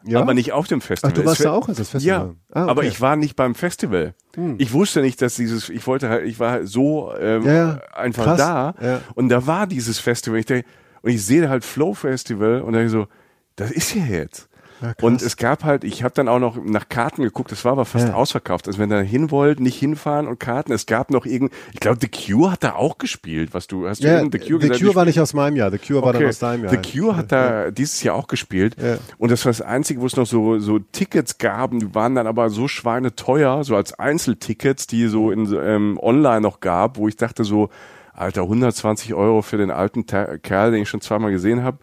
Ja? 0.03 0.19
aber 0.19 0.33
nicht 0.33 0.51
auf 0.51 0.67
dem 0.67 0.81
Festival. 0.81 1.13
Ach, 1.13 1.17
du 1.21 1.25
warst 1.25 1.39
Es 1.39 1.43
da 1.45 1.53
auch 1.53 1.69
als 1.69 1.77
das 1.77 1.89
Festival? 1.89 2.17
Ja, 2.17 2.33
Ah, 2.51 2.63
okay. 2.63 2.71
aber 2.71 2.83
ich 2.83 2.99
war 2.99 3.15
nicht 3.15 3.35
beim 3.37 3.55
Festival. 3.55 4.13
Ich 4.57 4.73
wusste 4.73 5.01
nicht, 5.01 5.21
dass 5.21 5.35
dieses, 5.35 5.69
ich 5.69 5.87
wollte 5.87 6.09
halt, 6.09 6.25
ich 6.27 6.39
war 6.39 6.51
halt 6.51 6.67
so 6.67 7.11
ähm, 7.17 7.43
Ja, 7.45 7.53
ja. 7.53 7.81
einfach 7.95 8.25
Krass. 8.25 8.37
da 8.37 8.75
Ja. 8.81 9.01
und 9.15 9.29
da 9.29 9.47
war 9.47 9.67
dieses 9.67 9.99
Festival. 9.99 10.39
Ich 10.39 10.45
denke, 10.45 10.67
und 11.01 11.11
ich 11.11 11.25
sehe 11.25 11.49
halt 11.49 11.63
Flow 11.63 11.93
Festival 11.93 12.61
und 12.61 12.73
dann 12.73 12.87
so, 12.89 13.07
das 13.55 13.71
ist 13.71 13.89
hier 13.91 14.05
jetzt. 14.05 14.49
Ja, 14.79 14.93
und 15.01 15.23
es 15.23 15.37
gab 15.37 15.63
halt, 15.63 15.83
ich 15.83 16.03
habe 16.03 16.13
dann 16.13 16.27
auch 16.27 16.37
noch 16.37 16.55
nach 16.63 16.87
Karten 16.87 17.23
geguckt, 17.23 17.51
das 17.51 17.65
war 17.65 17.71
aber 17.71 17.85
fast 17.85 18.09
Ja. 18.09 18.13
ausverkauft. 18.13 18.67
Also 18.67 18.77
wenn 18.77 18.91
ihr 18.91 18.97
da 18.97 19.01
hin 19.01 19.31
wollt, 19.31 19.59
nicht 19.59 19.79
hinfahren 19.79 20.27
und 20.27 20.39
Karten. 20.39 20.71
Es 20.71 20.85
gab 20.85 21.09
noch 21.09 21.25
irgend, 21.25 21.51
ich 21.73 21.79
glaube, 21.79 21.97
The 21.99 22.07
Cure 22.07 22.51
hat 22.51 22.63
da 22.63 22.75
auch 22.75 22.99
gespielt. 22.99 23.55
Was 23.55 23.65
du 23.65 23.87
hast 23.87 24.03
du 24.03 24.07
Ja, 24.07 24.19
eben 24.21 24.31
The 24.31 24.37
The 24.37 24.47
Cure, 24.47 24.59
Cure 24.59 24.69
gesagt? 24.77 24.95
war 24.95 25.05
nicht 25.05 25.19
aus 25.19 25.33
meinem 25.33 25.55
Jahr, 25.55 25.71
The 25.71 25.79
Cure 25.79 26.03
war 26.03 26.13
dann 26.13 26.27
aus 26.27 26.37
deinem 26.37 26.65
Jahr. 26.65 26.73
The 26.79 26.91
Cure 26.99 27.15
hat 27.17 27.31
da 27.31 27.71
dieses 27.71 28.03
Jahr 28.03 28.13
auch 28.13 28.27
gespielt. 28.27 28.75
Und 29.17 29.31
das 29.31 29.43
war 29.45 29.49
das 29.49 29.61
Einzige, 29.63 29.99
wo 29.99 30.05
es 30.05 30.15
noch 30.15 30.27
so, 30.27 30.59
so 30.59 30.77
Tickets 30.77 31.39
gab. 31.39 31.71
Die 31.71 31.95
waren 31.95 32.13
dann 32.13 32.27
aber 32.27 32.51
so 32.51 32.67
schweineteuer, 32.67 33.63
so 33.63 33.75
als 33.75 33.97
Einzeltickets, 33.97 34.85
die 34.85 35.07
so 35.07 35.31
in 35.31 35.51
ähm, 35.59 35.97
online 35.99 36.41
noch 36.41 36.59
gab, 36.59 36.97
wo 36.97 37.07
ich 37.07 37.15
dachte 37.15 37.43
so, 37.45 37.69
Alter, 38.17 38.41
120 38.43 39.13
Euro 39.13 39.41
für 39.43 39.57
den 39.57 39.69
alten 39.69 40.07
Ta 40.07 40.37
Kerl, 40.37 40.71
den 40.71 40.81
ich 40.81 40.89
schon 40.89 41.01
zweimal 41.01 41.31
gesehen 41.31 41.63
habe, 41.63 41.77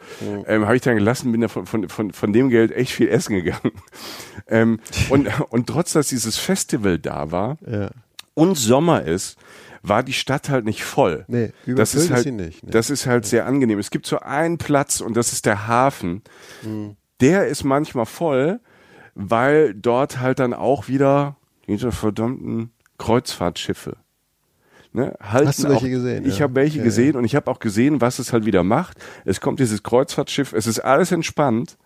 ähm, 0.47 0.64
habe 0.64 0.74
ich 0.74 0.82
dann 0.82 0.97
gelassen, 0.97 1.30
bin 1.30 1.41
da 1.41 1.49
von, 1.49 1.64
von, 1.66 1.89
von, 1.89 2.12
von 2.12 2.32
dem 2.32 2.49
Geld 2.51 2.72
echt 2.72 2.93
viel 2.93 3.09
essen 3.09 3.37
gegangen. 3.37 3.70
ähm, 4.49 4.80
und, 5.11 5.28
und 5.51 5.68
trotz, 5.68 5.93
dass 5.93 6.09
dieses 6.09 6.37
Festival 6.37 6.99
da 6.99 7.30
war 7.30 7.57
Ja. 7.66 7.91
und 8.35 8.57
Sommer 8.57 9.03
ist, 9.03 9.39
war 9.82 10.03
die 10.03 10.12
Stadt 10.14 10.49
halt 10.49 10.64
nicht 10.64 10.82
voll. 10.82 11.24
Nee, 11.28 11.53
das 11.66 11.95
ist 11.95 12.11
halt, 12.11 12.26
nicht, 12.32 12.64
ne. 12.64 12.70
Das 12.70 12.91
ist 12.91 13.07
halt 13.07 13.26
sehr 13.26 13.47
angenehm. 13.47 13.78
Es 13.78 13.91
gibt 13.91 14.07
so 14.07 14.18
einen 14.18 14.59
Platz 14.59 15.01
und 15.01 15.16
das 15.16 15.32
ist 15.32 15.47
der 15.47 15.68
Hafen. 15.68 16.22
Mhm. 16.62 16.97
Der 17.20 17.47
ist 17.47 17.64
manchmal 17.64 18.07
voll, 18.07 18.61
weil 19.14 19.72
dort 19.74 20.18
halt 20.20 20.41
dann 20.41 20.53
auch 20.55 20.89
wieder 20.89 21.37
diese 21.68 21.93
verdammten 21.93 22.72
Kreuzfahrtschiffe. 22.99 23.97
Ne, 24.97 25.12
halten 25.20 25.49
Hast 25.49 25.59
du 25.64 25.68
welche 25.68 25.86
auch, 25.86 25.90
gesehen, 25.90 26.24
Ich 26.24 26.38
ja? 26.38 26.45
habe 26.45 26.55
welche 26.55 26.78
Ja, 26.78 26.84
gesehen 26.84 27.16
und 27.16 27.24
ich 27.24 27.34
habe 27.34 27.51
auch 27.51 27.59
gesehen, 27.59 28.01
was 28.01 28.20
es 28.20 28.32
halt 28.32 28.47
wieder 28.47 28.62
macht. 28.62 28.97
Es 29.24 29.40
kommt 29.40 29.59
dieses 29.59 29.82
Kreuzfahrtschiff, 29.82 30.53
es 30.53 30.68
ist 30.68 30.78
alles 30.78 31.11
entspannt. 31.11 31.76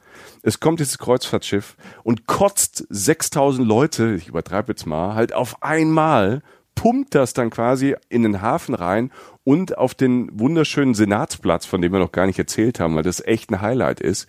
Es 0.43 0.61
kommt 0.61 0.81
dieses 0.81 0.99
Kreuzfahrtschiff 0.99 1.77
und 2.03 2.27
kotzt 2.27 2.85
6000 2.91 3.67
Leute, 3.67 4.15
ich 4.15 4.29
übertreibe 4.29 4.73
jetzt 4.73 4.85
mal, 4.87 5.15
halt 5.15 5.33
auf 5.33 5.63
einmal, 5.63 6.43
pumpt 6.75 7.15
das 7.15 7.33
dann 7.33 7.49
quasi 7.51 7.97
in 8.11 8.25
den 8.25 8.43
Hafen 8.43 8.75
rein 8.75 9.11
und 9.43 9.79
auf 9.79 9.95
den 9.95 10.29
wunderschönen 10.39 10.95
Senatsplatz, 10.95 11.65
von 11.67 11.81
dem 11.81 11.93
wir 11.93 11.99
noch 12.01 12.13
gar 12.13 12.27
nicht 12.27 12.39
erzählt 12.39 12.79
haben, 12.79 12.95
weil 12.95 13.03
das 13.05 13.25
echt 13.25 13.51
ein 13.51 13.63
Highlight 13.63 14.01
ist, 14.01 14.29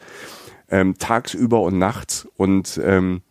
ähm, 0.69 0.97
tagsüber 0.97 1.61
und 1.61 1.77
nachts. 1.77 2.27
Und 2.37 2.79
ähm, 2.83 3.23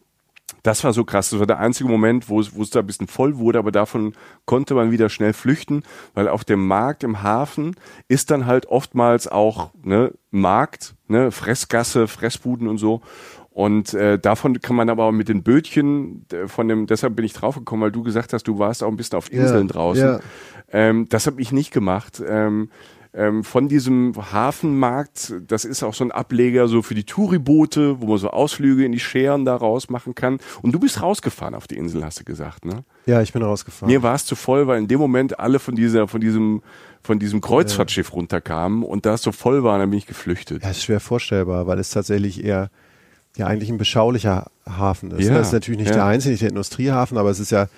das 0.62 0.82
war 0.84 0.92
so 0.92 1.04
krass. 1.04 1.30
Das 1.30 1.38
war 1.38 1.46
der 1.46 1.58
einzige 1.58 1.88
Moment, 1.88 2.28
wo 2.28 2.40
es, 2.40 2.54
wo 2.54 2.62
es 2.62 2.70
da 2.70 2.80
ein 2.80 2.86
bisschen 2.86 3.06
voll 3.06 3.38
wurde, 3.38 3.58
aber 3.58 3.72
davon 3.72 4.14
konnte 4.44 4.74
man 4.74 4.90
wieder 4.90 5.08
schnell 5.08 5.32
flüchten, 5.32 5.82
weil 6.14 6.28
auf 6.28 6.44
dem 6.44 6.66
Markt 6.66 7.04
im 7.04 7.22
Hafen 7.22 7.76
ist 8.08 8.30
dann 8.30 8.46
halt 8.46 8.66
oftmals 8.66 9.28
auch 9.28 9.70
ne, 9.82 10.12
Markt, 10.30 10.94
ne, 11.06 11.30
Fressgasse, 11.30 12.08
Fressbuden 12.08 12.68
und 12.68 12.78
so. 12.78 13.02
Und 13.50 13.92
äh, 13.92 14.18
davon 14.18 14.60
kann 14.60 14.76
man 14.76 14.88
aber 14.88 15.04
auch 15.04 15.12
mit 15.12 15.28
den 15.28 15.42
Bötchen 15.42 16.24
von 16.46 16.68
dem, 16.68 16.86
deshalb 16.86 17.16
bin 17.16 17.24
ich 17.24 17.32
draufgekommen, 17.32 17.82
weil 17.82 17.90
du 17.90 18.04
gesagt 18.04 18.32
hast, 18.32 18.44
du 18.44 18.58
warst 18.58 18.84
auch 18.84 18.88
ein 18.88 18.96
bisschen 18.96 19.18
auf 19.18 19.32
Inseln 19.32 19.66
draußen. 19.66 20.04
ja. 20.04 20.20
Ähm, 20.70 21.08
das 21.08 21.26
habe 21.26 21.40
ich 21.40 21.50
nicht 21.50 21.72
gemacht. 21.72 22.22
Ähm, 22.26 22.70
ähm, 23.14 23.44
von 23.44 23.68
diesem 23.68 24.14
Hafenmarkt, 24.32 25.34
das 25.46 25.64
ist 25.64 25.82
auch 25.82 25.94
so 25.94 26.04
ein 26.04 26.12
Ableger 26.12 26.68
so 26.68 26.82
für 26.82 26.94
die 26.94 27.04
Touriboote, 27.04 28.00
wo 28.00 28.06
man 28.06 28.18
so 28.18 28.30
Ausflüge 28.30 28.84
in 28.84 28.92
die 28.92 29.00
Scheren 29.00 29.44
da 29.44 29.56
raus 29.56 29.88
machen 29.88 30.14
kann. 30.14 30.38
Und 30.62 30.72
du 30.72 30.78
bist 30.78 31.02
rausgefahren 31.02 31.54
auf 31.54 31.66
die 31.66 31.76
Insel, 31.76 32.04
hast 32.04 32.20
du 32.20 32.24
gesagt, 32.24 32.64
ne? 32.64 32.84
Ja, 33.06 33.22
ich 33.22 33.32
bin 33.32 33.42
rausgefahren. 33.42 33.92
Mir 33.92 34.02
war 34.02 34.14
es 34.14 34.24
zu 34.26 34.36
voll, 34.36 34.66
weil 34.66 34.78
in 34.78 34.88
dem 34.88 34.98
Moment 34.98 35.38
alle 35.40 35.58
von 35.58 35.74
dieser, 35.74 36.08
von 36.08 36.20
diesem, 36.20 36.62
von 37.02 37.18
diesem 37.18 37.40
Kreuzfahrtschiff 37.40 38.12
runterkamen 38.12 38.82
und 38.82 39.06
da 39.06 39.14
es 39.14 39.22
so 39.22 39.32
voll 39.32 39.64
war, 39.64 39.78
dann 39.78 39.90
bin 39.90 39.98
ich 39.98 40.06
geflüchtet. 40.06 40.62
Ja, 40.62 40.70
ist 40.70 40.82
schwer 40.82 41.00
vorstellbar, 41.00 41.66
weil 41.66 41.78
es 41.78 41.90
tatsächlich 41.90 42.44
eher 42.44 42.70
ja 43.36 43.46
eigentlich 43.46 43.70
ein 43.70 43.78
beschaulicher 43.78 44.50
Hafen 44.66 45.12
ist. 45.12 45.26
Ja, 45.26 45.34
Das 45.34 45.48
ist 45.48 45.52
natürlich 45.52 45.78
nicht 45.78 45.90
ja. 45.90 45.96
der 45.96 46.04
einzige, 46.04 46.32
nicht 46.32 46.42
der 46.42 46.50
Industriehafen, 46.50 47.16
aber 47.16 47.30
es 47.30 47.40
ist 47.40 47.50
ja, 47.50 47.68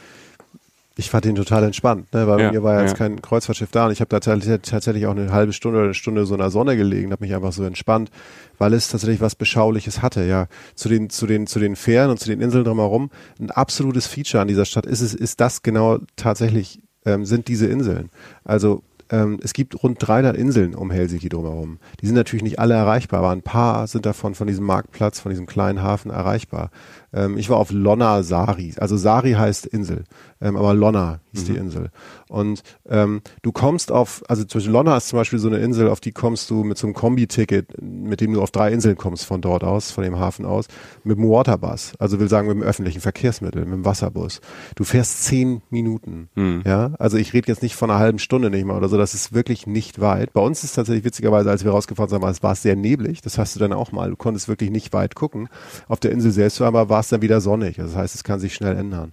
ich 1.01 1.11
fand 1.11 1.25
ihn 1.27 1.35
total 1.35 1.65
entspannt, 1.65 2.13
ne? 2.13 2.27
weil 2.29 2.39
Ja, 2.39 2.47
bei 2.47 2.53
mir 2.53 2.63
war 2.63 2.75
ja 2.75 2.83
jetzt 2.83 2.97
kein 2.97 3.21
Kreuzfahrtschiff 3.21 3.71
da 3.71 3.87
und 3.87 3.93
ich 3.93 4.01
habe 4.01 4.11
da 4.11 4.21
tatsächlich, 4.21 4.61
tatsächlich 4.63 5.07
auch 5.07 5.13
eine 5.13 5.33
halbe 5.33 5.53
Stunde 5.53 5.79
oder 5.79 5.87
eine 5.87 5.95
Stunde 5.95 6.27
so 6.27 6.35
in 6.35 6.41
der 6.41 6.51
Sonne 6.51 6.77
gelegen, 6.77 7.11
habe 7.11 7.25
mich 7.25 7.35
einfach 7.35 7.53
so 7.53 7.65
entspannt, 7.65 8.11
weil 8.59 8.75
es 8.75 8.89
tatsächlich 8.89 9.21
was 9.21 9.35
Beschauliches 9.35 10.03
hatte. 10.03 10.25
Ja, 10.25 10.47
zu 10.75 10.89
den 10.89 11.11
zu 11.11 11.27
den 11.27 11.47
zu 11.47 11.59
den 11.59 11.75
Fähren 11.75 12.11
und 12.11 12.21
zu 12.21 12.29
den 12.29 12.41
Inseln 12.41 12.65
drumherum 12.65 13.11
ein 13.41 13.51
absolutes 13.51 14.07
Feature 14.07 14.43
an 14.43 14.49
dieser 14.49 14.67
Stadt 14.67 14.87
ist 14.87 15.01
es 15.01 15.15
ist 15.15 15.41
das 15.41 15.63
genau 15.63 15.99
tatsächlich 16.17 16.81
ähm, 17.07 17.25
sind 17.25 17.49
diese 17.49 17.67
Inseln. 17.67 18.11
Also 18.45 18.83
ähm, 19.11 19.41
es 19.43 19.53
gibt 19.53 19.83
rund 19.83 19.97
300 20.01 20.37
Inseln 20.37 20.75
um 20.75 20.91
Helsinki 20.91 21.29
drumherum. 21.29 21.79
Die 22.01 22.07
sind 22.07 22.15
natürlich 22.15 22.45
nicht 22.45 22.59
alle 22.59 22.75
erreichbar, 22.75 23.21
aber 23.21 23.31
ein 23.31 23.43
paar 23.43 23.87
sind 23.87 24.07
davon 24.07 24.35
von 24.35 24.47
diesem 24.47 24.65
Marktplatz, 24.65 25.21
von 25.21 25.31
diesem 25.31 25.47
kleinen 25.47 25.83
Hafen 25.83 26.11
erreichbar. 26.11 26.71
Ähm, 27.13 27.37
ich 27.37 27.49
war 27.51 27.57
auf 27.57 27.71
Lonna 27.71 28.23
Sari. 28.23 28.75
Also 28.79 28.97
Sari 28.97 29.33
heißt 29.33 29.67
Insel, 29.67 30.05
ähm, 30.41 30.57
aber 30.57 30.75
Lonna 30.75 31.21
hieß 31.33 31.45
die 31.45 31.57
Insel. 31.57 31.91
Und 32.29 32.63
ähm, 32.89 33.23
du 33.43 33.53
kommst 33.53 33.91
auf, 33.91 34.23
also 34.29 34.45
zwischen 34.45 34.73
Lonna 34.73 34.97
ist 34.97 35.09
zum 35.09 35.19
Beispiel 35.19 35.39
so 35.39 35.49
eine 35.49 35.59
Insel, 35.59 35.89
auf 35.89 36.01
die 36.01 36.13
kommst 36.13 36.51
du 36.51 36.65
mit 36.65 36.79
so 36.79 36.87
einem 36.87 36.95
Kombi-Ticket, 36.95 37.81
mit 37.83 38.21
dem 38.21 38.33
du 38.33 38.43
auf 38.43 38.51
drei 38.51 38.73
Inseln 38.73 38.97
kommst 38.97 39.25
von 39.25 39.41
dort 39.41 39.65
aus, 39.65 39.91
von 39.91 40.05
dem 40.05 40.19
Hafen 40.19 40.45
aus, 40.45 40.67
mit 41.03 41.19
dem 41.19 41.29
Waterbus. 41.29 41.93
Also 41.99 42.21
will 42.21 42.29
sagen 42.29 42.49
mit 42.49 42.57
dem 42.57 42.63
öffentlichen 42.63 43.01
Verkehrsmittel, 43.01 43.65
mit 43.65 43.75
dem 43.75 43.85
Wasserbus. 43.85 44.41
Du 44.77 44.85
fährst 44.85 45.25
zehn 45.25 45.63
Minuten. 45.71 46.29
Ja, 46.65 46.93
also 46.99 47.17
ich 47.17 47.33
rede 47.33 47.49
jetzt 47.49 47.63
nicht 47.63 47.75
von 47.75 47.91
einer 47.91 47.99
halben 47.99 48.19
Stunde 48.19 48.51
nicht 48.51 48.65
mal 48.65 48.77
oder 48.77 48.89
so. 48.89 48.97
Das 48.97 49.15
ist 49.15 49.33
wirklich 49.33 49.67
nicht 49.67 50.01
weit. 50.01 50.33
Bei 50.33 50.41
uns 50.41 50.63
ist 50.63 50.75
tatsächlich 50.75 51.05
witzigerweise, 51.05 51.51
als 51.51 51.65
wir 51.65 51.73
rausgefahren 51.73 52.11
sind, 52.11 52.23
war 52.23 52.31
es 52.31 52.43
war 52.43 52.53
es 52.53 52.63
sehr 52.63 52.77
neblig. 52.77 53.21
Das 53.23 53.39
hast 53.39 53.57
du 53.57 53.61
dann 53.61 53.73
auch 53.73 53.93
mal. 53.93 54.11
Du 54.11 54.17
konntest 54.17 54.49
wirklich 54.49 54.71
nicht 54.71 54.93
weit 54.93 55.15
gucken. 55.15 55.49
Auf 55.89 56.01
der 56.01 56.13
Insel 56.13 56.31
selbst 56.31 56.61
aber 56.61 56.89
war 56.89 57.00
es 57.01 57.09
dann 57.09 57.23
wieder 57.23 57.41
sonnig. 57.41 57.77
Das 57.77 57.95
heißt, 57.97 58.15
es 58.15 58.25
kann 58.25 58.41
sich 58.41 58.55
schnell 58.55 58.77
ändern. 58.77 59.13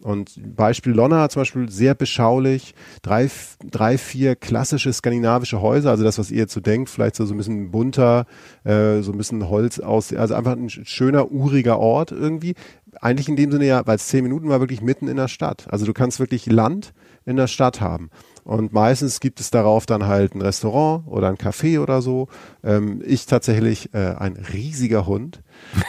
Und 0.00 0.38
Beispiel 0.54 0.92
Lonna 0.92 1.28
zum 1.28 1.40
Beispiel 1.40 1.68
sehr 1.70 1.94
beschaulich, 1.96 2.72
drei, 3.02 3.28
drei, 3.68 3.98
vier 3.98 4.36
klassische 4.36 4.92
skandinavische 4.92 5.60
Häuser, 5.60 5.90
also 5.90 6.04
das, 6.04 6.18
was 6.18 6.30
ihr 6.30 6.38
jetzt 6.38 6.52
so 6.54 6.60
denkt, 6.60 6.88
vielleicht 6.88 7.16
so, 7.16 7.26
so 7.26 7.34
ein 7.34 7.36
bisschen 7.36 7.72
bunter, 7.72 8.26
äh, 8.62 9.00
so 9.02 9.10
ein 9.10 9.18
bisschen 9.18 9.48
Holz 9.48 9.80
aus, 9.80 10.12
also 10.12 10.34
einfach 10.34 10.52
ein 10.52 10.68
sch- 10.68 10.86
schöner, 10.86 11.32
uriger 11.32 11.80
Ort 11.80 12.12
irgendwie. 12.12 12.54
Eigentlich 13.00 13.28
in 13.28 13.36
dem 13.36 13.50
Sinne 13.52 13.66
ja, 13.66 13.86
weil 13.86 13.96
es 13.96 14.08
zehn 14.08 14.22
Minuten 14.22 14.48
war, 14.48 14.60
wirklich 14.60 14.80
mitten 14.82 15.08
in 15.08 15.16
der 15.16 15.28
Stadt. 15.28 15.66
Also 15.70 15.86
du 15.86 15.92
kannst 15.92 16.18
wirklich 16.20 16.46
Land 16.46 16.92
in 17.24 17.36
der 17.36 17.46
Stadt 17.46 17.80
haben. 17.80 18.10
Und 18.44 18.72
meistens 18.72 19.20
gibt 19.20 19.40
es 19.40 19.50
darauf 19.50 19.84
dann 19.84 20.06
halt 20.06 20.34
ein 20.34 20.40
Restaurant 20.40 21.06
oder 21.06 21.28
ein 21.28 21.36
Café 21.36 21.80
oder 21.80 22.00
so. 22.00 22.28
Ähm, 22.64 23.02
ich 23.04 23.26
tatsächlich 23.26 23.92
äh, 23.92 24.14
ein 24.18 24.36
riesiger 24.52 25.06
Hund. 25.06 25.42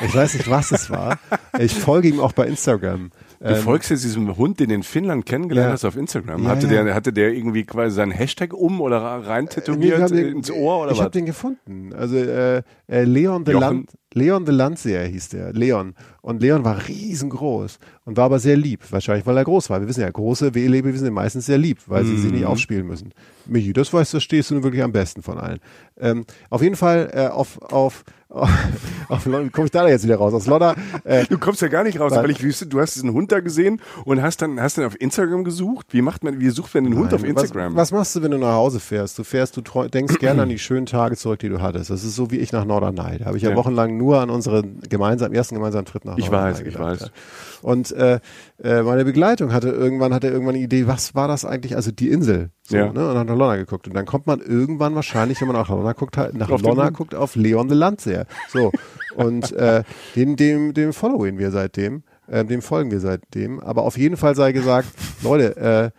Ich 0.05 0.14
weiß 0.14 0.34
nicht, 0.34 0.49
was 0.49 0.72
es 0.72 0.89
war. 0.89 1.18
Ich 1.57 1.74
folge 1.76 2.07
ihm 2.07 2.20
auch 2.22 2.32
bei 2.32 2.45
Instagram. 2.47 3.10
Du 3.41 3.55
folgst 3.55 3.89
jetzt 3.89 4.03
diesem 4.03 4.38
Hund, 4.38 4.60
den 4.60 4.70
du 4.70 4.76
in 4.76 4.84
Finnland 4.84 5.26
kennengelernt 5.26 5.66
Ähm, 5.66 5.70
ja. 5.70 5.74
hast 5.74 5.84
auf 5.86 5.97
Instagram. 5.97 6.43
Ja, 6.43 6.49
hatte, 6.49 6.68
ja. 6.74 6.84
Der, 6.84 6.93
hatte 6.93 7.12
der 7.12 7.34
irgendwie 7.34 7.64
quasi 7.66 7.95
seinen 7.95 8.12
Hashtag 8.12 8.53
um 8.53 8.80
oder 8.82 8.97
rein 8.99 9.47
tätowiert 9.49 9.97
ich 9.97 10.01
hab 10.03 10.10
den- 10.10 10.38
ins 10.38 10.51
Ohr 10.51 10.82
oder 10.84 10.91
ich 10.91 10.97
was? 10.97 11.03
habe 11.05 11.12
den 11.12 11.26
gefunden. 11.26 11.91
Also 11.93 12.16
äh, 12.18 12.62
äh, 12.88 13.03
Leon 13.03 13.43
de? 13.45 13.55
Land, 13.60 13.89
Leon 14.14 14.45
de 14.45 14.53
Landseer 14.55 15.05
hieß 15.05 15.30
der, 15.30 15.53
Leon. 15.53 15.93
Und 16.22 16.41
Leon 16.41 16.66
war 16.66 16.88
riesengroß 16.88 17.80
und 18.05 18.18
war 18.18 18.26
aber 18.26 18.39
sehr 18.39 18.57
lieb, 18.57 18.82
wahrscheinlich 18.89 19.26
weil 19.26 19.38
er 19.38 19.43
groß 19.45 19.70
war. 19.70 19.80
Wir 19.82 19.88
wissen 19.88 20.01
ja, 20.01 20.10
große 20.10 20.49
Lebewesen 20.49 21.05
sind 21.05 21.14
meistens 21.14 21.45
sehr 21.45 21.57
lieb, 21.57 21.80
weil 21.88 22.03
sie 22.05 22.14
Mhm. 22.14 22.22
sich 22.22 22.32
nicht 22.32 22.45
aufspielen 22.45 22.86
müssen. 22.88 23.14
Michi, 23.45 23.74
das 23.74 23.91
weißt 23.93 24.14
du, 24.14 24.20
stehst 24.20 24.49
du 24.49 24.55
nun 24.55 24.64
wirklich 24.64 24.84
am 24.84 24.91
besten 24.91 25.22
von 25.24 25.38
allen. 25.39 25.60
Ähm, 25.99 26.26
auf 26.49 26.62
jeden 26.62 26.76
Fall 26.76 27.10
äh, 27.14 27.28
auf 27.28 27.60
auf 27.72 28.03
auf, 29.10 29.26
Lon- 29.26 29.51
komme 29.51 29.66
ich 29.66 29.72
da 29.72 29.88
jetzt 29.88 30.03
wieder 30.03 30.18
raus 30.18 30.34
aus 30.36 30.45
Lodder. 30.45 30.76
Äh, 31.03 31.26
Du 31.26 31.39
kommst 31.39 31.64
ja 31.64 31.68
gar 31.68 31.84
nicht 31.84 31.99
raus, 31.99 32.12
weil 32.14 32.30
ich 32.30 32.43
wüsste, 32.43 32.68
du 32.68 32.80
hast 32.80 32.93
diesen 32.93 33.12
Hund 33.12 33.32
da 33.32 33.39
gesehen 33.39 33.82
und 34.05 34.22
hast 34.22 34.43
dann, 34.43 34.62
hast 34.62 34.78
dann 34.78 34.86
auf 34.86 34.95
Instagram 35.01 35.43
gesucht. 35.43 35.88
Wie 35.91 36.03
macht 36.03 36.24
man, 36.24 36.39
wie 36.39 36.49
sucht 36.51 36.76
man 36.76 36.84
den 36.84 36.95
Hund 36.95 37.12
auf 37.14 37.24
Instagram? 37.24 37.74
Was, 37.76 37.91
was 37.91 37.97
machst 37.97 38.16
du, 38.16 38.22
wenn 38.22 38.30
du 38.30 38.38
nach 38.38 38.53
Hause 38.53 38.80
fährst? 38.80 39.18
Du 39.18 39.24
fährst, 39.24 39.57
du 39.57 39.62
denkst 39.88 40.20
gerne 40.20 40.43
an 40.43 40.49
die 40.49 40.60
schönen 40.60 40.86
Tage 40.86 41.16
zurück, 41.18 41.39
die 41.39 41.49
du 41.49 41.60
hattest. 41.60 41.89
Das 41.89 42.03
ist 42.03 42.16
so 42.16 42.30
wie 42.30 42.38
ich 42.38 42.51
nach 42.51 42.66
Norderney. 42.66 43.18
Da 43.18 43.26
habe 43.26 43.38
ich 43.38 43.41
ja, 43.43 43.49
Ja. 43.49 43.55
wochenlang 43.55 43.97
nur 44.00 44.20
an 44.20 44.32
unseren 44.32 44.80
gemeinsamen, 44.89 45.36
ersten 45.36 45.54
gemeinsamen 45.54 45.86
Tritt 45.86 46.06
nach 46.06 46.18
Ich 46.18 46.26
London 46.32 46.41
weiß, 46.41 46.62
ich 46.62 46.80
weiß. 46.80 47.00
Ja. 47.02 47.08
Und 47.62 47.91
äh, 47.91 48.20
äh, 48.64 48.82
meine 48.82 49.06
Begleitung 49.06 49.54
hatte 49.54 49.70
irgendwann, 49.70 50.14
hatte 50.14 50.28
irgendwann 50.28 50.56
eine 50.56 50.64
Idee, 50.64 50.88
was 50.88 51.14
war 51.14 51.28
das 51.28 51.45
eigentlich, 51.45 51.76
also 51.76 51.91
die 51.91 52.10
Insel. 52.10 52.50
So, 52.64 52.78
Ja. 52.78 52.91
ne? 52.91 53.10
Und 53.12 53.18
hat 53.18 53.28
nach 53.28 53.36
Lonna 53.36 53.58
geguckt. 53.58 53.88
Und 53.88 53.93
dann 53.95 54.06
kommt 54.06 54.26
man 54.26 54.39
irgendwann 54.39 54.95
wahrscheinlich, 54.95 55.39
wenn 55.41 55.47
man 55.47 55.58
nach 55.58 55.70
Lonna 55.70 55.93
guckt, 55.93 56.18
halt 56.18 56.34
nach 56.36 56.50
Auf 56.50 56.62
Lonna 56.64 56.89
guckt, 56.89 57.14
auf 57.14 57.36
Leon 57.36 57.68
de 57.68 57.78
Landseer. 57.78 58.26
So. 58.47 58.72
Und 59.16 59.52
äh, 59.52 59.84
den, 60.16 60.36
dem, 60.36 60.74
dem 60.74 60.93
followen 60.93 61.38
wir 61.38 61.52
seitdem. 61.52 62.04
Äh, 62.28 62.45
dem 62.45 62.62
folgen 62.62 62.91
wir 62.91 63.00
seitdem. 63.00 63.60
Aber 63.60 63.84
auf 63.84 63.97
jeden 63.97 64.18
Fall 64.18 64.36
sei 64.36 64.52
gesagt, 64.52 64.88
Leute, 65.22 65.58
äh, 65.58 65.91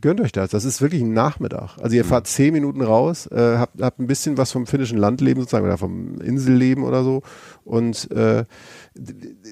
gönnt 0.00 0.20
euch 0.20 0.32
das. 0.32 0.50
Das 0.50 0.64
ist 0.64 0.80
wirklich 0.80 1.02
ein 1.02 1.12
Nachmittag. 1.12 1.76
Also 1.80 1.96
ihr 1.96 2.04
fahrt 2.04 2.26
zehn 2.26 2.52
Minuten 2.52 2.82
raus, 2.82 3.26
äh, 3.26 3.58
habt, 3.58 3.80
habt 3.80 3.98
ein 3.98 4.06
bisschen 4.06 4.38
was 4.38 4.52
vom 4.52 4.66
finnischen 4.66 4.98
Landleben 4.98 5.40
sozusagen 5.40 5.66
oder 5.66 5.78
vom 5.78 6.20
Inselleben 6.20 6.84
oder 6.84 7.04
so 7.04 7.22
und 7.64 8.10
äh, 8.10 8.44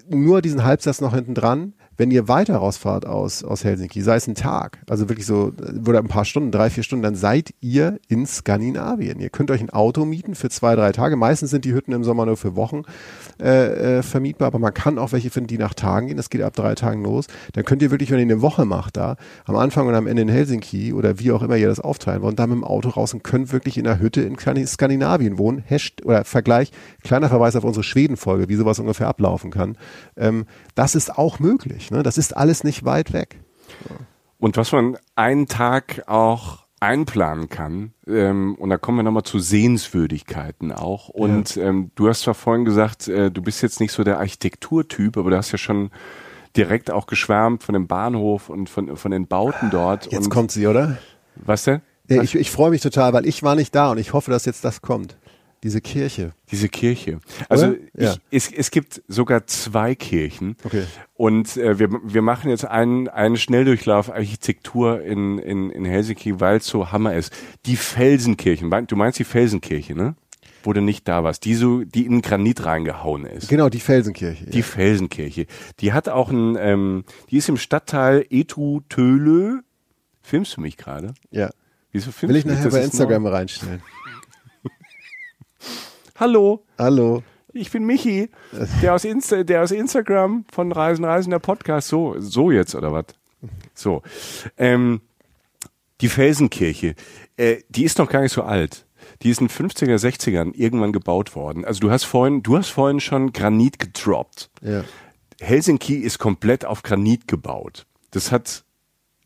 nur 0.09 0.43
diesen 0.43 0.65
Halbsatz 0.65 1.01
noch 1.01 1.15
hinten 1.15 1.35
dran. 1.35 1.75
Wenn 1.97 2.11
ihr 2.11 2.27
weiter 2.29 2.57
rausfahrt 2.57 3.07
aus, 3.07 3.45
aus 3.45 3.65
Helsinki, 3.65 4.01
sei 4.03 4.17
es 4.17 4.27
ein 4.27 4.35
Tag, 4.35 4.79
also 4.89 5.09
wirklich 5.09 5.27
so, 5.27 5.53
oder 5.87 5.99
ein 5.99 6.09
paar 6.09 6.25
Stunden, 6.25 6.51
drei, 6.51 6.71
vier 6.71 6.83
Stunden, 6.83 7.03
dann 7.03 7.15
seid 7.15 7.55
ihr 7.61 7.99
in 8.09 8.27
Skandinavien. 8.27 9.21
Ihr 9.21 9.31
könnt 9.31 9.51
euch 9.51 9.61
ein 9.61 9.71
Auto 9.71 10.05
mieten 10.05 10.35
für 10.35 10.49
zwei, 10.51 10.75
drei 10.75 10.93
Tage. 10.93 11.17
Meistens 11.17 11.51
sind 11.51 11.65
die 11.65 11.75
Hütten 11.75 11.93
im 11.93 12.03
Sommer 12.03 12.27
nur 12.27 12.37
für 12.37 12.57
Wochen 12.57 12.83
äh, 13.41 13.99
äh, 13.99 14.03
vermietbar, 14.03 14.47
aber 14.49 14.59
man 14.59 14.75
kann 14.75 14.99
auch 14.99 15.13
welche 15.13 15.31
finden, 15.31 15.49
die 15.49 15.59
nach 15.59 15.75
Tagen 15.75 16.07
gehen. 16.07 16.17
Das 16.17 16.31
geht 16.31 16.43
ab 16.43 16.55
drei 16.55 16.75
Tagen 16.75 17.05
los. 17.05 17.27
Dann 17.53 17.65
könnt 17.65 17.83
ihr 17.83 17.91
wirklich, 17.91 18.11
wenn 18.11 18.19
ihr 18.19 18.23
eine 18.23 18.43
Woche 18.43 18.65
macht 18.65 18.97
da, 18.97 19.17
am 19.45 19.57
Anfang 19.57 19.87
und 19.87 19.95
am 19.95 20.07
Ende 20.07 20.23
in 20.23 20.29
Helsinki 20.29 20.93
oder 20.93 21.19
wie 21.19 21.31
auch 21.33 21.43
immer 21.43 21.57
ihr 21.57 21.69
das 21.69 21.81
aufteilen 21.81 22.23
wollt, 22.23 22.39
da 22.39 22.47
mit 22.47 22.57
dem 22.57 22.65
Auto 22.65 22.89
raus 22.89 23.15
und 23.15 23.23
könnt 23.23 23.53
wirklich 23.53 23.77
in 23.79 23.87
einer 23.87 24.01
Hütte 24.01 24.23
in 24.23 24.37
Skandi- 24.37 24.67
Skandinavien 24.67 25.39
wohnen. 25.39 25.63
Hasht 25.69 26.05
oder 26.05 26.25
Vergleich, 26.25 26.73
kleiner 27.03 27.29
Verweis 27.29 27.55
auf 27.57 27.65
unsere 27.65 27.85
Schweden-Folge, 27.85 28.49
wie 28.49 28.57
sowas 28.57 28.79
ungefähr 28.79 29.09
ablaufen 29.09 29.51
kann. 29.51 29.77
Ähm, 30.17 30.47
das 30.75 30.95
ist 30.95 31.17
auch 31.17 31.39
möglich. 31.39 31.91
Ne? 31.91 32.03
Das 32.03 32.19
ist 32.19 32.37
alles 32.37 32.65
nicht 32.65 32.85
weit 32.85 33.13
weg. 33.13 33.41
Und 34.39 34.57
was 34.57 34.73
man 34.73 34.99
einen 35.15 35.47
Tag 35.47 36.05
auch 36.07 36.63
einplanen 36.81 37.49
kann, 37.49 37.93
ähm, 38.09 38.57
und 38.57 38.71
da 38.71 38.77
kommen 38.77 38.99
wir 38.99 39.03
nochmal 39.05 39.23
zu 39.23 39.39
Sehenswürdigkeiten 39.39 40.73
auch. 40.73 41.09
Und 41.09 41.57
ähm, 41.57 41.93
du 41.95 42.09
hast 42.09 42.23
zwar 42.23 42.35
vorhin 42.35 42.65
gesagt, 42.65 43.07
äh, 43.07 43.31
du 43.31 43.41
bist 43.41 43.63
jetzt 43.63 43.79
nicht 43.79 43.93
so 43.93 44.03
der 44.03 44.19
Architekturtyp, 44.19 45.17
aber 45.17 45.31
du 45.31 45.37
hast 45.37 45.53
ja 45.53 45.59
schon 45.59 45.91
direkt 46.57 46.91
auch 46.91 47.07
geschwärmt 47.07 47.63
von 47.63 47.75
dem 47.75 47.87
Bahnhof 47.87 48.49
und 48.49 48.69
von, 48.69 48.97
von 48.97 49.11
den 49.13 49.29
Bauten 49.29 49.71
dort. 49.71 50.11
Jetzt 50.11 50.25
und 50.25 50.31
kommt 50.31 50.51
sie, 50.51 50.67
oder? 50.67 50.99
Was 51.37 51.63
denn? 51.65 51.83
Ja, 52.11 52.21
ich 52.21 52.35
ich 52.35 52.51
freue 52.51 52.71
mich 52.71 52.83
total, 52.83 53.13
weil 53.13 53.27
ich 53.27 53.43
war 53.43 53.55
nicht 53.55 53.75
da 53.75 53.91
und 53.93 53.99
ich 53.99 54.13
hoffe, 54.13 54.31
dass 54.31 54.45
jetzt 54.45 54.65
das 54.65 54.83
kommt. 54.83 55.17
Diese 55.63 55.81
Kirche. 55.81 56.33
Diese 56.51 56.69
Kirche. 56.69 57.21
Also? 57.49 57.77
Ja. 57.97 58.15
ich, 58.31 58.47
es, 58.49 58.53
es 58.53 58.71
gibt 58.73 59.01
sogar 59.07 59.47
zwei 59.47 59.95
Kirchen. 59.95 60.57
Okay. 60.65 60.85
Und 61.15 61.57
äh, 61.57 61.79
wir, 61.79 61.89
wir 62.03 62.23
machen 62.23 62.51
jetzt 62.51 62.65
einen, 62.65 63.07
einen 63.09 63.37
Schnelldurchlauf 63.37 64.11
Architektur 64.11 65.03
in, 65.03 65.39
in, 65.39 65.71
in 65.71 65.85
Helsinki, 65.85 66.41
weil 66.41 66.57
es 66.57 66.67
so 66.67 66.91
Hammer 66.91 67.15
ist. 67.15 67.33
Die 67.67 67.77
Felsenkirchen. 67.77 68.71
Du 68.89 68.97
meinst 68.97 69.19
die 69.21 69.25
Felsenkirche, 69.25 69.95
ne? 69.95 70.17
Wo 70.65 70.73
du 70.73 70.81
nicht 70.81 71.07
da 71.07 71.23
warst. 71.25 71.45
Die 71.45 71.55
so, 71.55 71.83
die 71.85 72.07
in 72.07 72.23
Granit 72.23 72.65
reingehauen 72.65 73.25
ist. 73.25 73.49
Genau, 73.49 73.69
die 73.69 73.81
Felsenkirche. 73.81 74.47
Die 74.47 74.63
Felsenkirche. 74.63 75.47
Die 75.81 75.93
hat 75.93 76.09
auch 76.09 76.31
ein, 76.31 76.57
ähm, 76.59 77.05
die 77.31 77.37
ist 77.37 77.49
im 77.49 77.57
Stadtteil 77.57 78.27
Etu 78.31 78.81
Tölö. 78.89 79.61
Filmst 80.23 80.57
du 80.57 80.61
mich 80.61 80.77
gerade? 80.77 81.15
ja. 81.31 81.51
Wieso 81.95 82.11
filmst 82.11 82.31
Will 82.31 82.37
ich 82.39 82.45
du 82.45 82.49
mich? 82.49 82.57
nachher 82.57 82.65
Das 82.71 82.73
bei 82.73 82.81
ist 82.81 82.87
Instagram 82.87 83.23
neu. 83.25 83.29
reinstellen. 83.29 83.83
Hallo. 86.23 86.65
Hallo. 86.79 87.25
Ich 87.53 87.73
bin 87.73 87.83
Michi, 87.83 88.31
der 88.81 88.95
aus, 88.95 89.05
Insta, 89.05 89.43
der 89.43 89.65
aus 89.65 89.73
Instagram 89.73 90.45
von 90.53 90.71
Reisen, 90.71 91.05
Reisen, 91.05 91.31
der 91.31 91.41
Podcast. 91.41 91.89
So, 91.89 92.15
so 92.21 92.53
jetzt 92.53 92.77
oder 92.77 92.93
was? 92.93 93.07
So. 93.75 94.03
Ähm, 94.57 95.01
die 96.01 96.09
Felsenkirche, 96.09 96.95
äh, 97.37 97.57
die 97.71 97.83
ist 97.83 97.99
noch 97.99 98.09
gar 98.09 98.21
nicht 98.21 98.31
so 98.31 98.45
alt. 98.45 98.87
Die 99.23 99.31
ist 99.31 99.41
in 99.41 99.49
den 99.49 99.69
50er, 99.69 99.97
60ern 99.97 100.55
irgendwann 100.55 100.93
gebaut 100.93 101.35
worden. 101.35 101.65
Also 101.65 101.81
du 101.81 101.91
hast 101.91 102.05
vorhin, 102.05 102.45
du 102.45 102.57
hast 102.57 102.69
vorhin 102.69 103.01
schon 103.01 103.33
Granit 103.33 103.81
gedroppt. 103.81 104.49
Ja. 104.61 104.85
Helsinki 105.41 105.97
ist 105.97 106.21
komplett 106.21 106.65
auf 106.65 106.85
Granit 106.85 107.27
gebaut. 107.27 107.85
Das 108.13 108.31
hat 108.31 108.63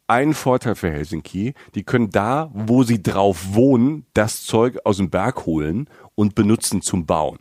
einen 0.07 0.35
Vorteil 0.35 0.75
für 0.75 0.91
Helsinki. 0.91 1.55
Die 1.75 1.83
können 1.83 2.11
da, 2.11 2.51
wo 2.55 2.83
sie 2.83 3.03
drauf 3.03 3.55
wohnen, 3.55 4.07
das 4.15 4.45
Zeug 4.45 4.79
aus 4.85 4.99
dem 4.99 5.11
Berg 5.11 5.47
holen 5.47 5.89
und 6.15 6.35
benutzen 6.35 6.83
zum 6.83 7.07
Bauen. 7.07 7.39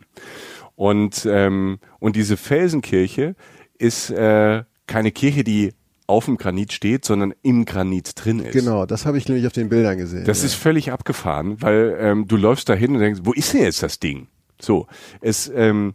Und, 0.74 1.26
ähm, 1.30 1.78
und 1.98 2.16
diese 2.16 2.36
Felsenkirche 2.36 3.34
ist 3.78 4.10
äh, 4.10 4.64
keine 4.86 5.10
Kirche, 5.10 5.44
die 5.44 5.72
auf 6.06 6.26
dem 6.26 6.36
Granit 6.36 6.72
steht, 6.72 7.04
sondern 7.04 7.34
im 7.42 7.64
Granit 7.64 8.12
drin 8.14 8.40
ist. 8.40 8.52
Genau, 8.52 8.86
das 8.86 9.06
habe 9.06 9.18
ich 9.18 9.26
nämlich 9.28 9.46
auf 9.46 9.52
den 9.52 9.68
Bildern 9.68 9.98
gesehen. 9.98 10.24
Das 10.24 10.40
ja. 10.40 10.46
ist 10.46 10.54
völlig 10.54 10.92
abgefahren, 10.92 11.60
weil 11.60 11.96
ähm, 11.98 12.28
du 12.28 12.36
läufst 12.36 12.68
da 12.68 12.74
hin 12.74 12.94
und 12.94 13.00
denkst, 13.00 13.20
wo 13.24 13.32
ist 13.32 13.52
denn 13.52 13.62
jetzt 13.62 13.82
das 13.82 13.98
Ding? 13.98 14.28
So, 14.60 14.86
es, 15.20 15.50
ähm, 15.54 15.94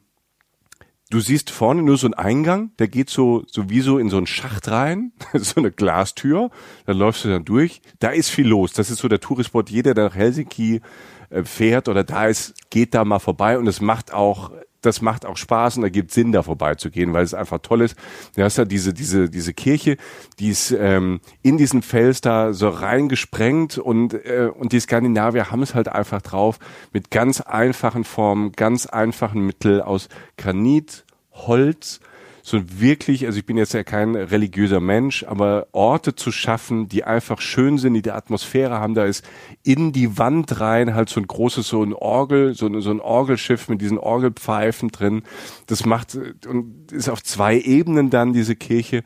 du 1.12 1.20
siehst 1.20 1.52
vorne 1.52 1.84
nur 1.84 1.98
so 1.98 2.08
einen 2.08 2.16
Eingang, 2.16 2.72
der 2.80 2.88
geht 2.88 3.10
so, 3.10 3.44
so 3.48 3.70
wie 3.70 3.82
so 3.82 4.00
in 4.00 4.10
so 4.10 4.18
einen 4.18 4.28
Schacht 4.28 4.70
rein, 4.70 5.12
so 5.34 5.60
eine 5.60 5.72
Glastür, 5.72 6.50
dann 6.86 6.98
läufst 6.98 7.26
du 7.26 7.30
dann 7.30 7.46
durch, 7.46 7.82
da 8.00 8.10
ist 8.10 8.30
viel 8.30 8.48
los, 8.48 8.74
das 8.74 8.90
ist 8.90 9.00
so 9.00 9.08
der 9.08 9.20
Tourispot, 9.20 9.70
jeder, 9.70 9.94
der 9.94 10.06
nach 10.06 10.16
Helsinki 10.16 10.82
äh, 11.30 11.44
fährt 11.44 11.88
oder 11.88 12.04
da 12.04 12.28
ist, 12.28 12.54
geht 12.70 12.94
da 12.94 13.06
mal 13.06 13.20
vorbei. 13.20 13.58
Und 13.58 13.68
es 13.68 13.82
macht 13.82 14.14
auch 14.14 14.52
das 14.82 15.02
macht 15.02 15.26
auch 15.26 15.38
Spaß 15.38 15.78
und 15.78 15.84
da 15.84 15.90
gibt 15.90 16.12
Sinn, 16.12 16.32
da 16.32 16.44
vorbeizugehen, 16.44 17.14
weil 17.14 17.24
es 17.24 17.34
einfach 17.34 17.60
toll 17.60 17.82
ist. 17.82 17.96
Du 18.36 18.44
hast 18.44 18.58
ja 18.58 18.66
diese, 18.66 18.94
diese, 18.94 19.30
diese 19.30 19.54
Kirche, 19.54 19.98
die 20.40 20.50
ist 20.50 20.72
ähm, 20.72 21.22
in 21.42 21.58
diesen 21.58 21.82
Fels 21.82 22.22
da 22.22 22.54
so 22.54 22.70
reingesprengt 22.70 23.78
und, 23.78 24.14
äh, 24.14 24.50
und 24.54 24.72
die 24.74 24.80
Skandinavier 24.80 25.52
haben 25.52 25.62
es 25.62 25.76
halt 25.76 25.88
einfach 25.88 26.22
drauf, 26.22 26.60
mit 26.94 27.12
ganz 27.12 27.42
einfachen 27.42 28.04
Formen, 28.04 28.52
ganz 28.54 28.86
einfachen 28.86 29.46
Mittel 29.46 29.82
aus 29.82 30.10
Granit, 30.38 31.06
Holz, 31.32 32.00
so 32.44 32.62
wirklich, 32.80 33.26
also 33.26 33.38
ich 33.40 33.46
bin 33.46 33.58
jetzt 33.58 33.74
ja 33.74 33.84
kein 33.84 34.16
religiöser 34.16 34.80
Mensch, 34.80 35.24
aber 35.24 35.68
Orte 35.72 36.16
zu 36.16 36.32
schaffen, 36.32 36.88
die 36.88 37.04
einfach 37.04 37.42
schön 37.42 37.78
sind, 37.78 37.94
die 37.94 38.02
die 38.02 38.12
Atmosphäre 38.12 38.80
haben, 38.80 38.96
da 38.96 39.06
ist 39.06 39.24
in 39.64 39.92
die 39.92 40.18
Wand 40.18 40.60
rein 40.60 40.96
halt 40.96 41.10
so 41.10 41.20
ein 41.20 41.28
großes, 41.28 41.68
so 41.68 41.84
ein 41.84 41.94
Orgel, 41.94 42.54
so 42.54 42.68
ein, 42.68 42.82
so 42.82 42.92
ein 42.92 43.00
Orgelschiff 43.00 43.70
mit 43.70 43.82
diesen 43.82 43.98
Orgelpfeifen 43.98 44.90
drin. 44.90 45.24
Das 45.68 45.86
macht, 45.86 46.18
und 46.48 46.92
ist 46.92 47.10
auf 47.10 47.24
zwei 47.24 47.60
Ebenen 47.60 48.10
dann 48.10 48.34
diese 48.34 48.56
Kirche. 48.56 49.04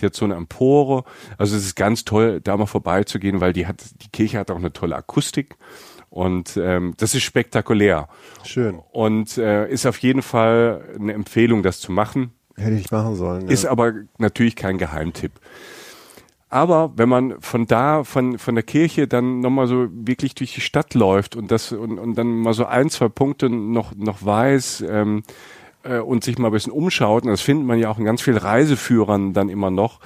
Die 0.00 0.06
hat 0.06 0.14
so 0.14 0.24
eine 0.24 0.34
Empore. 0.34 1.04
Also 1.36 1.56
es 1.56 1.64
ist 1.64 1.74
ganz 1.74 2.04
toll, 2.04 2.40
da 2.40 2.56
mal 2.56 2.66
vorbeizugehen, 2.66 3.40
weil 3.40 3.52
die 3.52 3.66
hat, 3.66 3.82
die 4.02 4.08
Kirche 4.10 4.38
hat 4.38 4.50
auch 4.50 4.56
eine 4.56 4.72
tolle 4.72 4.96
Akustik. 4.96 5.56
Und 6.10 6.56
ähm, 6.56 6.94
das 6.96 7.14
ist 7.14 7.22
spektakulär. 7.22 8.08
Schön. 8.42 8.80
Und 8.92 9.36
äh, 9.36 9.68
ist 9.70 9.86
auf 9.86 9.98
jeden 9.98 10.22
Fall 10.22 10.82
eine 10.98 11.12
Empfehlung, 11.12 11.62
das 11.62 11.80
zu 11.80 11.92
machen. 11.92 12.32
Hätte 12.58 12.76
ich 12.76 12.90
machen 12.90 13.14
sollen. 13.14 13.46
Ja. 13.46 13.52
Ist 13.52 13.66
aber 13.66 13.92
natürlich 14.18 14.56
kein 14.56 14.78
Geheimtipp. 14.78 15.32
Aber 16.50 16.92
wenn 16.96 17.08
man 17.08 17.40
von 17.40 17.66
da, 17.66 18.04
von, 18.04 18.38
von 18.38 18.54
der 18.54 18.64
Kirche 18.64 19.06
dann 19.06 19.40
nochmal 19.40 19.66
so 19.66 19.88
wirklich 19.90 20.34
durch 20.34 20.54
die 20.54 20.62
Stadt 20.62 20.94
läuft 20.94 21.36
und 21.36 21.50
das 21.50 21.72
und, 21.72 21.98
und 21.98 22.16
dann 22.16 22.28
mal 22.28 22.54
so 22.54 22.64
ein, 22.64 22.88
zwei 22.88 23.08
Punkte 23.08 23.50
noch, 23.50 23.94
noch 23.94 24.24
weiß 24.24 24.84
ähm, 24.88 25.24
äh, 25.82 25.98
und 25.98 26.24
sich 26.24 26.38
mal 26.38 26.48
ein 26.48 26.52
bisschen 26.52 26.72
umschaut, 26.72 27.24
und 27.24 27.30
das 27.30 27.42
findet 27.42 27.66
man 27.66 27.78
ja 27.78 27.90
auch 27.90 27.98
in 27.98 28.04
ganz 28.04 28.22
vielen 28.22 28.38
Reiseführern 28.38 29.34
dann 29.34 29.50
immer 29.50 29.70
noch, 29.70 30.00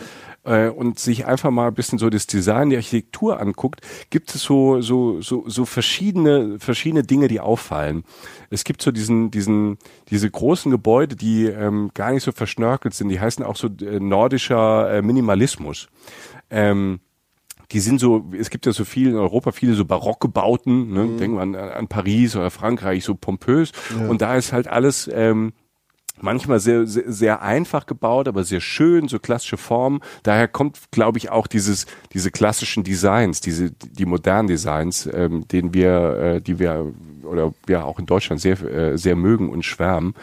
äh, 0.44 0.68
und 0.68 0.98
sich 0.98 1.26
einfach 1.26 1.50
mal 1.50 1.68
ein 1.68 1.74
bisschen 1.74 1.98
so 1.98 2.10
das 2.10 2.26
Design, 2.26 2.70
die 2.70 2.76
Architektur 2.76 3.40
anguckt, 3.40 3.80
gibt 4.10 4.34
es 4.34 4.42
so, 4.42 4.80
so, 4.80 5.20
so, 5.20 5.44
so 5.46 5.64
verschiedene, 5.64 6.58
verschiedene 6.58 7.02
Dinge, 7.02 7.28
die 7.28 7.40
auffallen. 7.40 8.04
Es 8.50 8.64
gibt 8.64 8.82
so 8.82 8.90
diesen, 8.90 9.30
diesen, 9.30 9.78
diese 10.08 10.30
großen 10.30 10.70
Gebäude, 10.70 11.16
die 11.16 11.46
ähm, 11.46 11.90
gar 11.94 12.12
nicht 12.12 12.24
so 12.24 12.32
verschnörkelt 12.32 12.94
sind, 12.94 13.08
die 13.08 13.20
heißen 13.20 13.44
auch 13.44 13.56
so 13.56 13.68
äh, 13.68 14.00
nordischer 14.00 14.92
äh, 14.92 15.02
Minimalismus. 15.02 15.88
Ähm, 16.50 17.00
die 17.70 17.80
sind 17.80 18.00
so, 18.00 18.30
es 18.38 18.50
gibt 18.50 18.66
ja 18.66 18.72
so 18.72 18.84
viel 18.84 19.08
in 19.08 19.16
Europa, 19.16 19.50
viele 19.50 19.72
so 19.72 19.86
barocke 19.86 20.28
Bauten, 20.28 20.92
ne? 20.92 21.16
denken 21.18 21.36
wir 21.36 21.40
an, 21.42 21.54
an 21.54 21.88
Paris 21.88 22.36
oder 22.36 22.50
Frankreich, 22.50 23.02
so 23.02 23.14
pompös. 23.14 23.72
Und 24.08 24.20
da 24.20 24.36
ist 24.36 24.52
halt 24.52 24.68
alles 24.68 25.10
ähm, 25.12 25.54
manchmal 26.22 26.60
sehr, 26.60 26.86
sehr, 26.86 27.10
sehr 27.10 27.42
einfach 27.42 27.86
gebaut, 27.86 28.28
aber 28.28 28.44
sehr 28.44 28.60
schön, 28.60 29.08
so 29.08 29.18
klassische 29.18 29.56
Formen. 29.56 30.00
Daher 30.22 30.48
kommt, 30.48 30.78
glaube 30.90 31.18
ich, 31.18 31.30
auch 31.30 31.46
dieses, 31.46 31.86
diese 32.12 32.30
klassischen 32.30 32.84
Designs, 32.84 33.40
diese, 33.40 33.70
die 33.70 34.06
modernen 34.06 34.48
Designs, 34.48 35.08
ähm, 35.12 35.46
denen 35.48 35.74
wir, 35.74 36.16
äh, 36.18 36.40
die 36.40 36.58
wir 36.58 36.92
oder 37.24 37.54
wir 37.66 37.84
auch 37.84 37.98
in 37.98 38.06
Deutschland 38.06 38.40
sehr, 38.40 38.60
äh, 38.62 38.98
sehr 38.98 39.16
mögen 39.16 39.48
und 39.48 39.64
schwärmen. 39.64 40.14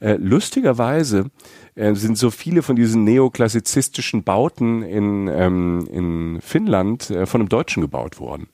Äh, 0.00 0.16
lustigerweise 0.16 1.30
äh, 1.74 1.94
sind 1.94 2.18
so 2.18 2.30
viele 2.30 2.62
von 2.62 2.76
diesen 2.76 3.04
neoklassizistischen 3.04 4.22
Bauten 4.24 4.82
in, 4.82 5.28
ähm, 5.28 5.88
in 5.90 6.40
Finnland 6.40 7.10
äh, 7.10 7.26
von 7.26 7.40
einem 7.40 7.48
Deutschen 7.48 7.80
gebaut 7.80 8.20
worden. 8.20 8.48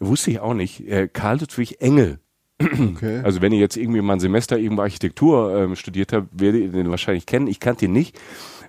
Wusste 0.00 0.30
ich 0.30 0.40
auch 0.40 0.54
nicht. 0.54 0.88
Äh, 0.88 1.08
Karl 1.12 1.40
Ludwig 1.40 1.80
Engel 1.80 2.18
Okay. 2.64 3.20
Also 3.24 3.40
wenn 3.40 3.52
ihr 3.52 3.58
jetzt 3.60 3.76
irgendwie 3.76 4.00
mal 4.00 4.14
ein 4.14 4.20
Semester 4.20 4.58
irgendwo 4.58 4.82
Architektur 4.82 5.56
ähm, 5.56 5.76
studiert 5.76 6.12
habt, 6.12 6.28
werdet 6.32 6.62
ihr 6.62 6.72
den 6.72 6.90
wahrscheinlich 6.90 7.26
kennen. 7.26 7.46
Ich 7.46 7.60
kannte 7.60 7.84
ihn 7.86 7.92
nicht. 7.92 8.18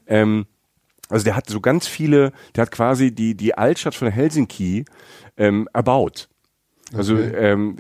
Ähm, 0.08 0.46
also 1.10 1.24
der 1.24 1.36
hat 1.36 1.50
so 1.50 1.62
ganz 1.62 1.88
viele, 1.88 2.32
der 2.56 2.64
hat 2.64 2.72
quasi 2.72 3.14
die, 3.14 3.36
die 3.36 3.56
Altstadt 3.58 3.96
von 3.96 4.10
Helsinki 4.10 4.86
ähm, 5.38 5.68
erbaut. 5.74 6.30
Also 6.93 7.16
Okay. 7.16 7.34
ähm, 7.36 7.76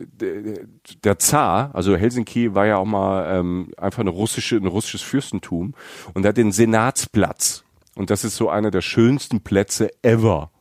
der 1.03 1.19
Zar, 1.19 1.69
also 1.73 1.95
Helsinki 1.95 2.55
war 2.55 2.65
ja 2.65 2.77
auch 2.77 2.85
mal 2.85 3.39
ähm, 3.39 3.71
einfach 3.77 3.99
eine 3.99 4.09
russische, 4.09 4.55
ein 4.57 4.65
russisches 4.67 5.03
Fürstentum 5.03 5.75
und 6.13 6.23
der 6.23 6.29
hat 6.29 6.37
den 6.37 6.51
Senatsplatz. 6.51 7.63
Und 7.95 8.09
das 8.09 8.23
ist 8.25 8.35
so 8.35 8.49
einer 8.49 8.71
der 8.71 8.81
schönsten 8.81 9.41
Plätze 9.41 9.89
ever. 10.01 10.51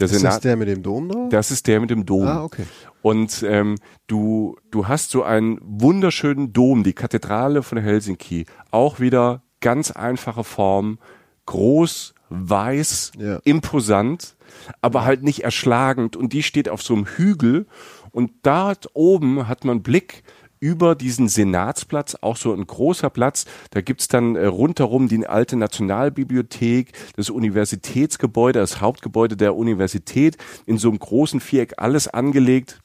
Der 0.00 0.06
Ist 0.06 0.14
das 0.14 0.20
Senat, 0.20 0.44
der 0.44 0.56
mit 0.56 0.68
dem 0.68 0.82
Dom 0.82 1.08
drauf? 1.08 1.28
das 1.30 1.50
ist 1.50 1.66
der 1.66 1.78
mit 1.80 1.90
dem 1.90 2.06
Dom. 2.06 2.26
Ah, 2.26 2.42
okay. 2.42 2.64
Und 3.02 3.42
ähm, 3.46 3.76
du, 4.06 4.56
du 4.70 4.88
hast 4.88 5.10
so 5.10 5.22
einen 5.22 5.58
wunderschönen 5.62 6.52
Dom, 6.52 6.82
die 6.82 6.92
Kathedrale 6.94 7.62
von 7.62 7.78
Helsinki. 7.78 8.46
Auch 8.70 8.98
wieder 9.00 9.42
ganz 9.60 9.90
einfache 9.90 10.42
Form, 10.44 10.98
groß, 11.46 12.14
weiß, 12.30 13.12
Ja. 13.18 13.40
imposant, 13.44 14.36
aber 14.80 15.04
halt 15.04 15.22
nicht 15.22 15.44
erschlagend. 15.44 16.16
Und 16.16 16.32
die 16.32 16.42
steht 16.42 16.68
auf 16.68 16.82
so 16.82 16.94
einem 16.94 17.06
Hügel. 17.06 17.66
Und 18.10 18.30
dort 18.42 18.88
oben 18.94 19.48
hat 19.48 19.64
man 19.64 19.82
Blick 19.82 20.22
über 20.60 20.94
diesen 20.94 21.28
Senatsplatz, 21.28 22.16
auch 22.20 22.36
so 22.36 22.52
ein 22.52 22.66
großer 22.66 23.10
Platz. 23.10 23.46
Da 23.70 23.80
gibt's 23.80 24.08
dann 24.08 24.36
äh, 24.36 24.46
rundherum 24.46 25.08
die 25.08 25.26
alte 25.26 25.56
Nationalbibliothek, 25.56 26.92
das 27.16 27.30
Universitätsgebäude, 27.30 28.60
das 28.60 28.80
Hauptgebäude 28.80 29.36
der 29.36 29.56
Universität, 29.56 30.36
in 30.66 30.78
so 30.78 30.88
einem 30.90 30.98
großen 30.98 31.40
Viereck, 31.40 31.74
alles 31.78 32.06
angelegt. 32.08 32.80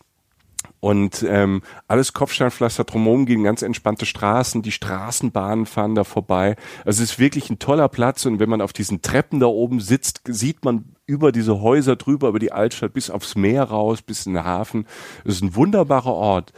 Und 0.80 1.26
ähm, 1.28 1.61
alles 1.88 2.13
Kopfsteinpflaster 2.13 2.84
drumherum 2.84 3.26
gehen 3.26 3.43
ganz 3.43 3.61
entspannte 3.61 4.05
Straßen, 4.05 4.61
die 4.61 4.71
Straßenbahnen 4.71 5.65
fahren 5.65 5.95
da 5.95 6.03
vorbei. 6.03 6.55
Also 6.86 7.01
es 7.01 7.11
ist 7.11 7.19
wirklich 7.19 7.49
ein 7.49 7.59
toller 7.59 7.89
Platz 7.89 8.26
und 8.26 8.39
wenn 8.39 8.49
man 8.49 8.61
auf 8.61 8.71
diesen 8.71 9.01
Treppen 9.01 9.39
da 9.39 9.47
oben 9.47 9.80
sitzt, 9.80 10.21
sieht 10.28 10.63
man 10.63 10.95
über 11.07 11.32
diese 11.32 11.61
Häuser 11.61 11.95
drüber, 11.95 12.30
über 12.30 12.39
die 12.39 12.51
Altstadt 12.51 12.93
bis 12.93 13.09
aufs 13.09 13.36
Meer 13.36 13.63
raus, 13.63 14.01
bis 14.01 14.26
in 14.26 14.36
den 14.36 14.43
Hafen. 14.43 14.86
Es 15.23 15.36
ist 15.36 15.43
ein 15.43 15.55
wunderbarer 15.55 16.13
Ort. 16.13 16.53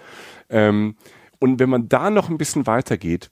Ähm, 0.50 0.96
und 1.40 1.60
wenn 1.60 1.70
man 1.70 1.88
da 1.90 2.10
noch 2.10 2.30
ein 2.30 2.38
bisschen 2.38 2.68
weiter 2.68 2.98
geht, 2.98 3.30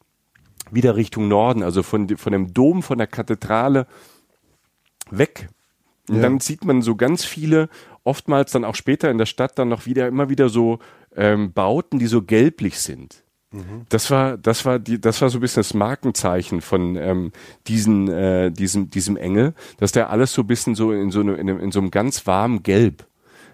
wieder 0.72 0.95
Richtung 0.95 1.28
Norden, 1.28 1.63
also 1.63 1.84
von, 1.84 2.18
von 2.18 2.32
dem 2.32 2.53
Dom, 2.53 2.84
von 2.84 2.97
der 2.97 3.07
Kathedrale 3.07 3.88
weg. 5.09 5.49
Und 6.09 6.18
Ja. 6.18 6.22
dann 6.24 6.39
sieht 6.39 6.66
man 6.66 6.82
so 6.82 6.95
ganz 6.95 7.26
viele, 7.26 7.70
oftmals 8.03 8.51
dann 8.51 8.63
auch 8.66 8.76
später 8.76 9.09
in 9.09 9.18
der 9.18 9.26
Stadt 9.26 9.57
dann 9.57 9.70
noch 9.70 9.86
wieder, 9.86 10.07
immer 10.07 10.30
wieder 10.30 10.49
so 10.49 10.80
ähm, 11.16 11.53
Bauten, 11.53 11.99
die 11.99 12.07
so 12.07 12.22
gelblich 12.22 12.80
sind. 12.80 13.24
Das 13.88 14.11
war, 14.11 14.38
das 14.38 14.66
war 14.66 14.80
die, 14.80 14.99
das 14.99 15.22
war 15.22 15.30
so 15.30 15.38
ein 15.38 15.41
bisschen 15.41 15.61
das 15.61 15.74
Markenzeichen 15.74 16.59
von 16.59 16.97
ähm, 16.97 17.32
diesen, 17.68 18.09
äh, 18.09 18.51
diesem, 18.51 18.89
diesem 18.89 19.16
Engel, 19.16 19.53
dass 19.78 19.93
der 19.93 20.09
alles 20.09 20.34
so 20.34 20.41
ein 20.41 20.47
bisschen 20.47 20.76
so 20.76 20.91
in 20.91 21.09
so, 21.09 21.22
eine, 21.22 21.36
in, 21.36 21.49
einem, 21.49 21.59
in 21.61 21.72
so 21.72 21.80
einem 21.80 21.89
ganz 21.89 22.28
warmen 22.28 22.63
Gelb 22.63 23.07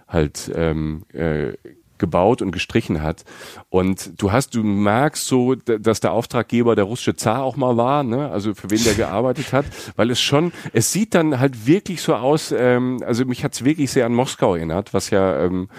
halt 0.07 0.51
ähm, 0.55 1.03
äh, 1.14 1.53
gebaut 2.02 2.41
und 2.41 2.52
gestrichen 2.52 3.02
hat. 3.02 3.24
Und 3.70 4.22
du 4.22 4.34
hast, 4.34 4.56
du 4.56 4.64
merkst 4.64 5.26
so, 5.26 5.56
dass 5.56 6.02
der 6.02 6.12
Auftraggeber 6.12 6.76
der 6.76 6.84
russische 6.84 7.16
Zar 7.16 7.43
auch 7.43 7.56
mal 7.56 7.78
war, 7.78 8.04
ne? 8.04 8.30
also 8.30 8.54
für 8.54 8.70
wen 8.70 8.84
der 8.84 8.95
gearbeitet 8.95 9.54
hat, 9.54 9.66
weil 9.95 10.12
es 10.12 10.20
schon, 10.20 10.52
es 10.74 10.91
sieht 10.91 11.16
dann 11.16 11.39
halt 11.39 11.66
wirklich 11.66 12.02
so 12.02 12.16
aus, 12.16 12.52
ähm, 12.52 13.02
also 13.06 13.24
mich 13.24 13.45
hat's 13.45 13.64
wirklich 13.64 13.89
sehr 13.91 14.06
an 14.06 14.14
Moskau 14.14 14.56
erinnert, 14.56 14.93
was 14.93 15.10
ja 15.12 15.45
ähm, 15.45 15.70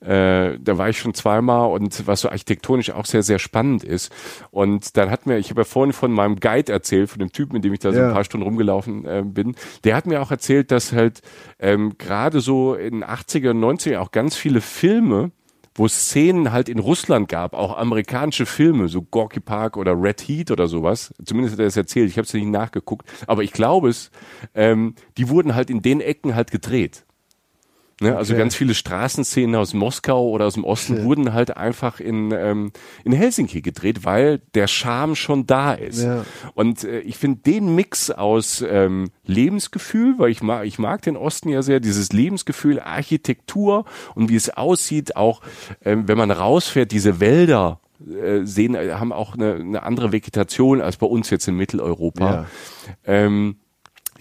äh, 0.00 0.58
da 0.58 0.78
war 0.78 0.88
ich 0.88 0.98
schon 0.98 1.14
zweimal 1.14 1.70
und 1.70 2.08
was 2.08 2.22
so 2.22 2.28
architektonisch 2.28 2.90
auch 2.90 3.06
sehr, 3.06 3.22
sehr 3.22 3.38
spannend 3.38 3.84
ist. 3.84 4.12
Und 4.50 4.96
dann 4.96 5.10
hat 5.10 5.26
mir, 5.26 5.38
ich 5.38 5.50
habe 5.50 5.60
ja 5.60 5.64
vorhin 5.64 5.92
von 5.92 6.10
meinem 6.10 6.40
Guide 6.40 6.72
erzählt, 6.72 7.08
von 7.08 7.20
dem 7.20 7.30
Typen, 7.30 7.54
mit 7.54 7.64
dem 7.64 7.72
ich 7.72 7.78
da 7.78 7.92
so 7.92 8.00
Ja. 8.00 8.08
ein 8.08 8.12
paar 8.12 8.24
Stunden 8.24 8.44
rumgelaufen 8.44 9.04
äh, 9.04 9.22
bin. 9.24 9.54
Der 9.84 9.94
hat 9.94 10.06
mir 10.06 10.20
auch 10.20 10.32
erzählt, 10.32 10.72
dass 10.72 10.92
halt 10.92 11.22
ähm, 11.60 11.96
gerade 11.98 12.40
so 12.40 12.74
in 12.74 12.94
den 13.00 13.04
80er 13.04 13.50
und 13.50 13.60
90er 13.60 13.98
auch 13.98 14.10
ganz 14.10 14.34
viele 14.34 14.60
Filme, 14.60 15.30
wo 15.74 15.86
es 15.86 16.08
Szenen 16.08 16.52
halt 16.52 16.68
in 16.68 16.78
Russland 16.78 17.28
gab, 17.28 17.54
auch 17.54 17.76
amerikanische 17.76 18.46
Filme, 18.46 18.88
so 18.88 19.02
Gorky 19.02 19.40
Park 19.40 19.76
oder 19.76 20.00
Red 20.00 20.20
Heat 20.22 20.50
oder 20.50 20.68
sowas. 20.68 21.14
Zumindest 21.24 21.54
hat 21.54 21.60
er 21.60 21.66
es 21.66 21.76
erzählt. 21.76 22.10
Ich 22.10 22.18
habe 22.18 22.26
es 22.26 22.34
nicht 22.34 22.46
nachgeguckt, 22.46 23.08
aber 23.26 23.42
ich 23.42 23.52
glaube 23.52 23.88
es. 23.88 24.10
Ähm, 24.54 24.94
die 25.16 25.28
wurden 25.28 25.54
halt 25.54 25.70
in 25.70 25.82
den 25.82 26.00
Ecken 26.00 26.34
halt 26.34 26.50
gedreht. 26.50 27.04
Ne? 28.02 28.16
Also 28.16 28.32
Okay. 28.34 28.40
ganz 28.42 28.54
viele 28.54 28.74
Straßenszenen 28.74 29.54
aus 29.56 29.72
Moskau 29.74 30.28
oder 30.28 30.46
aus 30.46 30.54
dem 30.54 30.64
Osten 30.64 30.98
Ja. 30.98 31.04
wurden 31.04 31.32
halt 31.32 31.56
einfach 31.56 32.00
in, 32.00 32.32
ähm, 32.32 32.72
in 33.04 33.12
Helsinki 33.12 33.62
gedreht, 33.62 34.04
weil 34.04 34.40
der 34.54 34.66
Charme 34.66 35.14
schon 35.16 35.46
da 35.46 35.72
ist. 35.72 36.02
Ja. 36.02 36.24
Und 36.54 36.84
äh, 36.84 37.00
ich 37.00 37.16
finde 37.16 37.40
den 37.40 37.74
Mix 37.74 38.10
aus 38.10 38.64
ähm, 38.68 39.10
Lebensgefühl, 39.24 40.14
weil 40.18 40.30
ich 40.30 40.42
mag, 40.42 40.66
ich 40.66 40.78
mag 40.78 41.02
den 41.02 41.16
Osten 41.16 41.48
ja 41.48 41.62
sehr, 41.62 41.80
dieses 41.80 42.12
Lebensgefühl, 42.12 42.80
Architektur 42.80 43.84
und 44.14 44.28
wie 44.28 44.36
es 44.36 44.50
aussieht, 44.50 45.16
auch 45.16 45.40
ähm, 45.84 46.08
wenn 46.08 46.18
man 46.18 46.30
rausfährt, 46.30 46.90
diese 46.92 47.20
Wälder 47.20 47.80
äh, 48.00 48.44
sehen, 48.44 48.74
äh, 48.74 48.92
haben 48.94 49.12
auch 49.12 49.34
eine, 49.34 49.54
eine 49.54 49.82
andere 49.84 50.10
Vegetation 50.12 50.80
als 50.80 50.96
bei 50.96 51.06
uns 51.06 51.30
jetzt 51.30 51.46
in 51.46 51.56
Mitteleuropa. 51.56 52.32
Ja. 52.32 52.46
Ähm, 53.06 53.56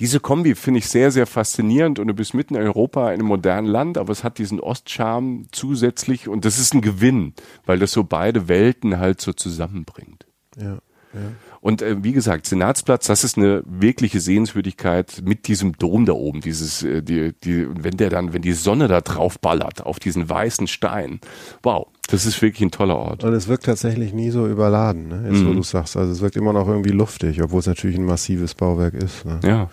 diese 0.02 0.20
Kombi 0.20 0.56
finde 0.56 0.80
ich 0.80 0.88
sehr, 0.88 1.12
sehr 1.12 1.28
faszinierend 1.28 1.99
und 1.99 2.08
du 2.08 2.16
bist 2.16 2.34
mitten 2.34 2.56
in 2.56 2.64
Europa 2.64 3.10
in 3.10 3.20
einem 3.20 3.28
modernen 3.28 3.68
Land, 3.68 3.99
aber 3.99 4.12
es 4.12 4.24
hat 4.24 4.39
diesen 4.39 4.60
Ostcharme 4.60 5.43
zusätzlich 5.52 6.28
und 6.28 6.43
das 6.43 6.58
ist 6.58 6.74
ein 6.74 6.82
Gewinn, 6.82 7.36
weil 7.68 7.78
das 7.78 7.91
so 7.91 8.04
beide 8.04 8.47
Welten 8.47 8.97
halt 8.97 9.22
so 9.22 9.32
zusammenbringt. 9.32 10.26
Ja, 10.60 10.80
ja. 11.14 11.32
Und 11.60 11.84
äh, 11.84 12.04
wie 12.04 12.14
gesagt, 12.14 12.47
Senatsplatz, 12.47 13.06
das 13.06 13.24
ist 13.24 13.38
eine 13.38 13.62
wirkliche 13.68 14.20
Sehenswürdigkeit 14.20 15.22
mit 15.24 15.47
diesem 15.47 15.78
Dom 15.78 16.08
da 16.08 16.14
oben, 16.14 16.41
dieses, 16.41 16.82
äh, 16.82 17.04
die, 17.04 17.34
die, 17.43 17.68
wenn 17.70 17.97
der 17.97 18.10
dann, 18.10 18.34
wenn 18.34 18.41
die 18.41 18.54
Sonne 18.54 18.88
da 18.88 19.02
drauf 19.02 19.39
ballert 19.39 19.86
auf 19.86 19.99
diesen 19.99 20.28
weißen 20.28 20.66
Stein, 20.66 21.20
wow, 21.62 21.88
das 22.12 22.26
ist 22.26 22.41
wirklich 22.41 22.62
ein 22.62 22.72
toller 22.72 22.97
Ort. 22.97 23.24
Und 23.24 23.34
es 23.34 23.47
wirkt 23.47 23.66
tatsächlich 23.66 24.14
nie 24.14 24.30
so 24.30 24.47
überladen, 24.47 25.07
ne? 25.07 25.30
Jetzt, 25.32 25.43
wo 25.45 25.49
Mhm. 25.49 25.55
du 25.57 25.64
sagst. 25.64 25.97
Also 25.97 26.12
es 26.12 26.22
wirkt 26.22 26.36
immer 26.36 26.53
noch 26.53 26.68
irgendwie 26.68 26.91
luftig, 26.91 27.41
obwohl 27.41 27.59
es 27.62 27.68
natürlich 27.68 27.97
ein 27.97 28.05
massives 28.05 28.53
Bauwerk 28.53 28.93
ist. 28.93 29.26
Ne? 29.26 29.39
Ja. 29.43 29.70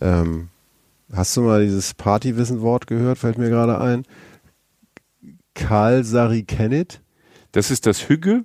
Ähm, 0.00 0.48
hast 1.12 1.36
du 1.36 1.42
mal 1.42 1.62
dieses 1.64 1.94
Partywissen-Wort 1.94 2.86
gehört? 2.86 3.18
Fällt 3.18 3.36
mir 3.38 3.50
gerade 3.50 3.80
ein. 3.80 4.04
Karl 5.54 6.04
Sari 6.04 6.44
Kenneth. 6.44 7.00
Das 7.52 7.70
ist 7.70 7.86
das 7.86 8.08
Hügge. 8.08 8.44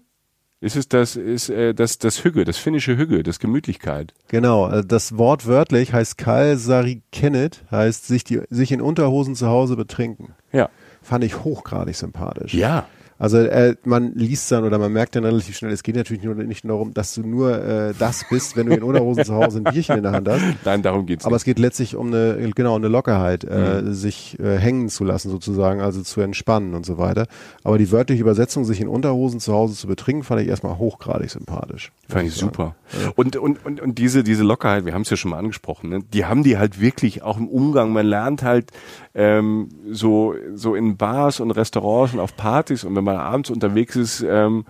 Ist 0.60 0.76
es 0.76 0.90
das, 0.90 1.16
ist 1.16 1.50
äh, 1.50 1.76
das, 1.76 2.00
das 2.00 2.24
Hügge, 2.24 2.44
das 2.44 2.58
finnische 2.58 2.98
Hügge, 2.98 3.22
das 3.22 3.38
Gemütlichkeit. 3.38 4.16
Genau, 4.30 4.66
also 4.66 4.82
das 4.88 5.16
Wort 5.16 5.46
wörtlich 5.46 5.94
heißt 5.94 6.18
Karl 6.18 6.58
Sari 6.58 7.04
Kenneth, 7.12 7.64
heißt 7.70 8.08
sich, 8.08 8.24
die, 8.24 8.42
sich 8.50 8.72
in 8.72 8.82
Unterhosen 8.82 9.36
zu 9.36 9.48
Hause 9.48 9.76
betrinken. 9.76 10.34
Ja. 10.52 10.70
Fand 11.04 11.24
ich 11.24 11.44
hochgradig 11.44 11.96
sympathisch. 11.96 12.56
Ja. 12.56 12.88
Also 13.20 13.38
äh, 13.38 13.76
man 13.84 14.14
liest 14.16 14.52
dann 14.52 14.64
oder 14.64 14.78
man 14.78 14.92
merkt 14.94 15.16
dann 15.16 15.26
relativ 15.26 15.58
schnell, 15.58 15.72
es 15.72 15.84
geht 15.84 15.96
natürlich 15.96 16.24
nur, 16.24 16.36
nicht 16.36 16.64
nur 16.64 16.76
darum, 16.78 16.94
dass 16.94 17.14
du 17.16 17.22
nur 17.22 17.64
äh, 17.64 17.94
das 17.98 18.26
bist, 18.30 18.56
wenn 18.56 18.68
du 18.68 18.76
in 18.76 18.84
Unterhosen 18.84 19.26
zu 19.26 19.34
Hause 19.34 19.60
ein 19.60 19.64
Bierchen 19.64 19.98
in 19.98 20.04
der 20.04 20.12
Hand 20.12 20.30
hast. 20.30 20.44
Nein, 20.66 20.82
darum 20.84 21.06
geht's 21.06 21.26
Aber 21.26 21.34
nicht. 21.36 21.42
es 21.42 21.46
geht 21.46 21.60
letztlich 21.60 21.96
um 21.96 22.08
eine, 22.08 22.52
genau, 22.56 22.76
eine 22.76 22.88
Lockerheit, 22.88 23.44
äh, 23.44 23.82
Mhm. 23.82 23.94
sich 23.94 24.38
äh, 24.40 24.58
hängen 24.58 24.90
zu 24.90 25.04
lassen 25.04 25.30
sozusagen, 25.30 25.82
also 25.82 26.02
zu 26.04 26.22
entspannen 26.22 26.74
und 26.76 26.86
so 26.86 26.98
weiter. 26.98 27.28
Aber 27.64 27.78
die 27.78 27.92
wörtliche 27.92 28.22
Übersetzung, 28.22 28.66
sich 28.66 28.80
in 28.82 28.88
Unterhosen 28.88 29.40
zu 29.40 29.54
Hause 29.54 29.76
zu 29.76 29.88
betrinken, 29.88 30.24
fand 30.24 30.42
ich 30.42 30.48
erstmal 30.48 30.78
hochgradig 30.78 31.30
sympathisch. 31.32 31.92
Fand 32.08 32.28
ich 32.28 32.36
super. 32.36 32.76
Und, 33.16 33.36
und, 33.36 33.66
und, 33.66 33.82
und 33.82 33.98
diese, 33.98 34.24
diese 34.24 34.44
Lockerheit, 34.44 34.86
wir 34.86 34.94
haben 34.94 35.02
es 35.02 35.10
ja 35.10 35.18
schon 35.18 35.32
mal 35.32 35.38
angesprochen, 35.40 35.90
ne? 35.90 36.00
die 36.14 36.26
haben 36.26 36.44
die 36.44 36.58
halt 36.58 36.80
wirklich 36.80 37.24
auch 37.24 37.38
im 37.38 37.48
Umgang. 37.48 37.92
Man 37.92 38.06
lernt 38.06 38.44
halt 38.44 38.72
ähm, 39.18 39.70
so, 39.90 40.36
so 40.54 40.76
in 40.76 40.96
Bars 40.96 41.40
und 41.40 41.52
Restaurants 41.52 42.14
und 42.14 42.20
auf 42.20 42.38
Partys 42.38 42.84
und 42.84 42.96
wenn 42.96 43.04
man 43.04 43.18
abends 43.18 43.50
unterwegs 43.50 43.96
ist, 43.96 44.22
ähm, 44.22 44.66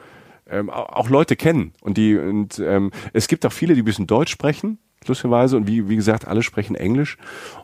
ähm, 0.50 0.70
auch, 0.70 1.10
Leute 1.10 1.36
kennen. 1.36 1.74
Und 1.82 1.98
die, 1.98 2.18
und 2.18 2.58
ähm, 2.60 2.92
es 3.12 3.28
gibt 3.28 3.46
auch 3.46 3.52
viele, 3.52 3.74
die 3.74 3.82
ein 3.82 3.86
bisschen 3.86 4.08
Deutsch 4.08 4.32
sprechen, 4.32 4.80
lustigerweise. 5.06 5.58
Und 5.58 5.68
wie, 5.68 5.90
wie 5.90 5.98
gesagt, 5.98 6.26
alle 6.26 6.42
sprechen 6.42 6.76
Englisch. 6.76 7.18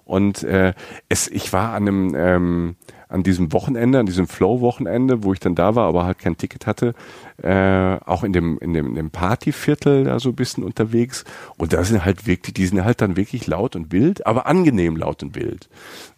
Und 0.04 0.44
äh, 0.44 0.74
es, 1.08 1.30
ich 1.30 1.54
war 1.54 1.74
an 1.74 1.88
einem 1.88 2.16
ähm, 2.18 2.76
an 3.08 3.22
diesem 3.22 3.54
Wochenende, 3.54 4.00
an 4.00 4.08
diesem 4.08 4.28
Flow-Wochenende, 4.28 5.24
wo 5.24 5.34
ich 5.34 5.40
dann 5.40 5.54
da 5.54 5.76
war, 5.76 5.88
aber 5.88 6.04
halt 6.04 6.18
kein 6.18 6.36
Ticket 6.36 6.66
hatte, 6.66 6.96
äh, 7.44 7.98
auch 8.06 8.24
in 8.24 8.34
dem, 8.34 8.58
in 8.58 8.74
dem, 8.74 8.88
in 8.88 8.96
dem 8.96 9.12
Partyviertel 9.12 10.06
da 10.06 10.20
so 10.20 10.30
ein 10.30 10.36
bisschen 10.36 10.64
unterwegs. 10.64 11.24
Und 11.58 11.74
da 11.74 11.84
sind 11.84 12.04
halt 12.04 12.26
wirklich, 12.26 12.56
die 12.56 12.66
sind 12.66 12.84
halt 12.84 13.02
dann 13.02 13.16
wirklich 13.16 13.46
laut 13.46 13.76
und 13.76 13.92
wild, 13.92 14.26
aber 14.26 14.48
angenehm 14.48 14.98
laut 14.98 15.22
und 15.22 15.36
wild. 15.36 15.70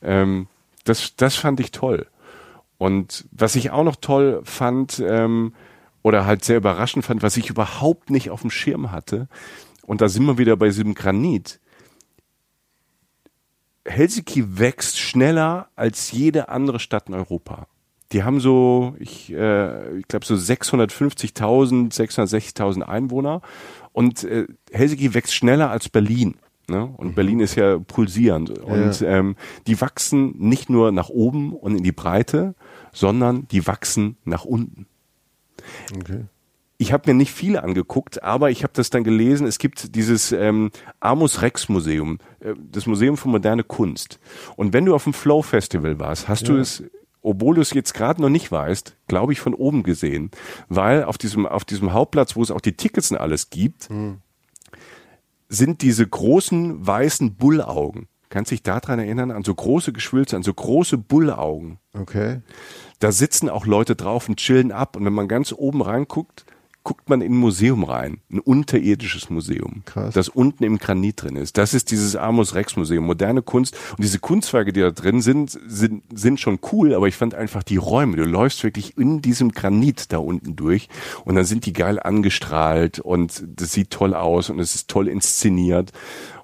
Ähm, 0.02 0.48
das, 0.86 1.16
das 1.18 1.36
fand 1.36 1.60
ich 1.60 1.72
toll. 1.72 2.08
Und 2.78 3.26
was 3.32 3.56
ich 3.56 3.72
auch 3.72 3.84
noch 3.84 3.98
toll 3.98 4.42
fand, 4.44 5.00
ähm, 5.06 5.54
oder 6.02 6.26
halt 6.26 6.44
sehr 6.46 6.58
überraschend 6.58 7.04
fand, 7.04 7.24
was 7.24 7.36
ich 7.38 7.50
überhaupt 7.50 8.10
nicht 8.10 8.30
auf 8.30 8.42
dem 8.42 8.52
Schirm 8.52 8.92
hatte, 8.92 9.28
und 9.86 10.02
da 10.02 10.10
sind 10.10 10.26
wir 10.26 10.38
wieder 10.38 10.58
bei 10.58 10.68
diesem 10.68 10.96
Granit. 10.96 11.60
Helsinki 13.86 14.60
wächst 14.60 15.00
schneller 15.00 15.70
als 15.76 16.12
jede 16.12 16.50
andere 16.50 16.80
Stadt 16.80 17.08
in 17.08 17.14
Europa. 17.14 17.68
die 18.12 18.24
haben 18.24 18.40
so, 18.40 18.96
ich, 19.00 19.32
äh, 19.34 19.98
ich 19.98 20.08
glaube 20.08 20.26
so 20.26 20.36
650.000, 20.36 21.92
660.000 21.92 22.82
Einwohner 22.82 23.42
und 23.94 24.24
äh, 24.24 24.48
Helsinki 24.72 25.14
wächst 25.14 25.34
schneller 25.34 25.70
als 25.70 25.90
Berlin. 25.90 26.38
Ne? 26.70 26.86
Und 26.98 27.10
mhm. 27.10 27.14
Berlin 27.14 27.40
ist 27.40 27.56
ja 27.56 27.80
pulsierend. 27.80 28.58
Und 28.60 29.00
ja. 29.00 29.08
Ähm, 29.08 29.36
die 29.68 29.80
wachsen 29.82 30.36
nicht 30.38 30.70
nur 30.70 30.92
nach 30.92 31.10
oben 31.10 31.54
und 31.54 31.76
in 31.76 31.84
die 31.84 31.92
Breite, 31.92 32.56
sondern 32.92 33.48
die 33.50 33.68
wachsen 33.68 34.18
nach 34.24 34.46
unten. 34.46 34.88
Okay. 35.96 36.26
Ich 36.78 36.92
habe 36.92 37.10
mir 37.10 37.16
nicht 37.16 37.32
viele 37.32 37.64
angeguckt, 37.64 38.22
aber 38.22 38.52
ich 38.52 38.64
habe 38.64 38.74
das 38.76 38.90
dann 38.90 39.06
gelesen. 39.06 39.48
Es 39.48 39.60
gibt 39.60 39.96
dieses 39.96 40.34
ähm, 40.34 40.72
Amos 41.00 41.42
Rex 41.42 41.70
Museum, 41.70 42.20
äh, 42.42 42.54
das 42.72 42.86
Museum 42.86 43.16
für 43.16 43.30
moderne 43.30 43.64
Kunst. 43.64 44.20
Und 44.58 44.74
wenn 44.74 44.86
du 44.86 44.94
auf 44.94 45.06
dem 45.06 45.14
Flow 45.14 45.42
Festival 45.42 46.00
warst, 46.00 46.28
hast 46.28 46.48
ja. 46.48 46.54
du 46.54 46.60
es 46.60 46.84
obwohl 47.26 47.56
du 47.56 47.62
es 47.62 47.74
jetzt 47.74 47.96
gerade 47.96 48.22
noch 48.22 48.30
nicht 48.30 48.52
weißt, 48.52 48.98
glaube 49.08 49.34
ich, 49.34 49.40
von 49.40 49.56
oben 49.56 49.82
gesehen. 49.82 50.30
Weil 50.70 51.04
auf 51.04 51.18
diesem, 51.18 51.48
auf 51.48 51.66
diesem 51.66 51.92
Hauptplatz, 51.92 52.36
wo 52.36 52.44
es 52.44 52.52
auch 52.52 52.62
die 52.62 52.74
Tickets 52.74 53.10
und 53.10 53.18
alles 53.18 53.50
gibt, 53.50 53.90
mhm. 53.90 54.22
Sind 55.50 55.82
diese 55.82 56.08
großen 56.08 56.86
weißen 56.86 57.36
Bullaugen. 57.36 58.08
Kannst 58.30 58.52
dich 58.52 58.64
daran 58.64 59.00
erinnern? 59.00 59.32
An 59.32 59.44
so 59.44 59.54
große 59.54 59.94
Geschwülze, 59.94 60.36
an 60.36 60.44
so 60.44 60.54
große 60.54 60.98
Bullaugen. 60.98 61.80
Okay. 61.94 62.42
Da 63.00 63.12
sitzen 63.12 63.50
auch 63.50 63.66
Leute 63.66 63.96
drauf 63.96 64.28
und 64.28 64.38
chillen 64.38 64.72
ab. 64.72 64.96
Und 64.96 65.06
wenn 65.06 65.14
man 65.14 65.28
ganz 65.28 65.54
oben 65.54 65.82
reinguckt, 65.82 66.46
guckt 66.86 67.10
man 67.10 67.20
in 67.22 67.34
ein 67.34 67.38
Museum 67.38 67.84
rein, 67.84 68.20
ein 68.32 68.40
unterirdisches 68.40 69.30
Museum, 69.30 69.82
Krass. 69.86 70.14
das 70.14 70.30
unten 70.30 70.64
im 70.64 70.78
Granit 70.78 71.24
drin 71.24 71.36
ist. 71.36 71.58
Das 71.58 71.74
ist 71.74 71.92
dieses 71.92 72.16
Amos 72.16 72.54
Rex 72.54 72.78
Museum, 72.78 73.06
moderne 73.06 73.42
Kunst. 73.42 73.76
Und 73.90 74.04
diese 74.04 74.20
Kunstwerke, 74.20 74.72
die 74.72 74.82
da 74.82 74.92
drin 74.92 75.20
sind, 75.22 75.60
sind, 75.68 76.04
sind 76.14 76.40
schon 76.40 76.60
cool, 76.72 76.94
aber 76.94 77.08
ich 77.08 77.16
fand 77.18 77.34
einfach 77.34 77.64
die 77.64 77.78
Räume. 77.78 78.18
Du 78.18 78.24
läufst 78.24 78.64
wirklich 78.64 78.98
in 78.98 79.22
diesem 79.22 79.52
Granit 79.52 80.14
da 80.14 80.20
unten 80.20 80.56
durch 80.56 80.88
und 81.26 81.36
dann 81.36 81.46
sind 81.46 81.66
die 81.66 81.74
geil 81.74 82.00
angestrahlt 82.00 83.00
und 83.00 83.44
das 83.48 83.74
sieht 83.74 83.90
toll 83.90 84.14
aus 84.14 84.52
und 84.52 84.60
es 84.60 84.76
ist 84.76 84.88
toll 84.88 85.08
inszeniert. 85.08 85.92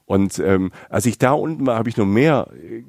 Und 0.05 0.39
ähm, 0.39 0.71
als 0.89 1.05
ich 1.05 1.19
da 1.19 1.33
unten 1.33 1.67
war, 1.67 1.77
habe 1.77 1.87
ich 1.87 1.97
noch 1.97 2.07
mehr 2.07 2.49
äh, 2.51 2.83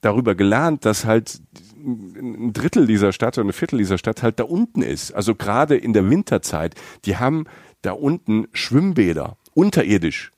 darüber 0.00 0.34
gelernt, 0.34 0.86
dass 0.86 1.04
halt 1.04 1.40
ein 1.84 2.52
Drittel 2.52 2.86
dieser 2.86 3.12
Stadt 3.12 3.38
oder 3.38 3.48
ein 3.48 3.52
Viertel 3.52 3.78
dieser 3.78 3.98
Stadt 3.98 4.22
halt 4.22 4.40
da 4.40 4.44
unten 4.44 4.82
ist. 4.82 5.12
Also 5.12 5.34
gerade 5.34 5.76
in 5.76 5.92
der 5.92 6.08
Winterzeit, 6.08 6.74
die 7.04 7.16
haben 7.16 7.44
da 7.82 7.92
unten 7.92 8.48
Schwimmbäder, 8.52 9.36
unterirdisch. 9.52 10.30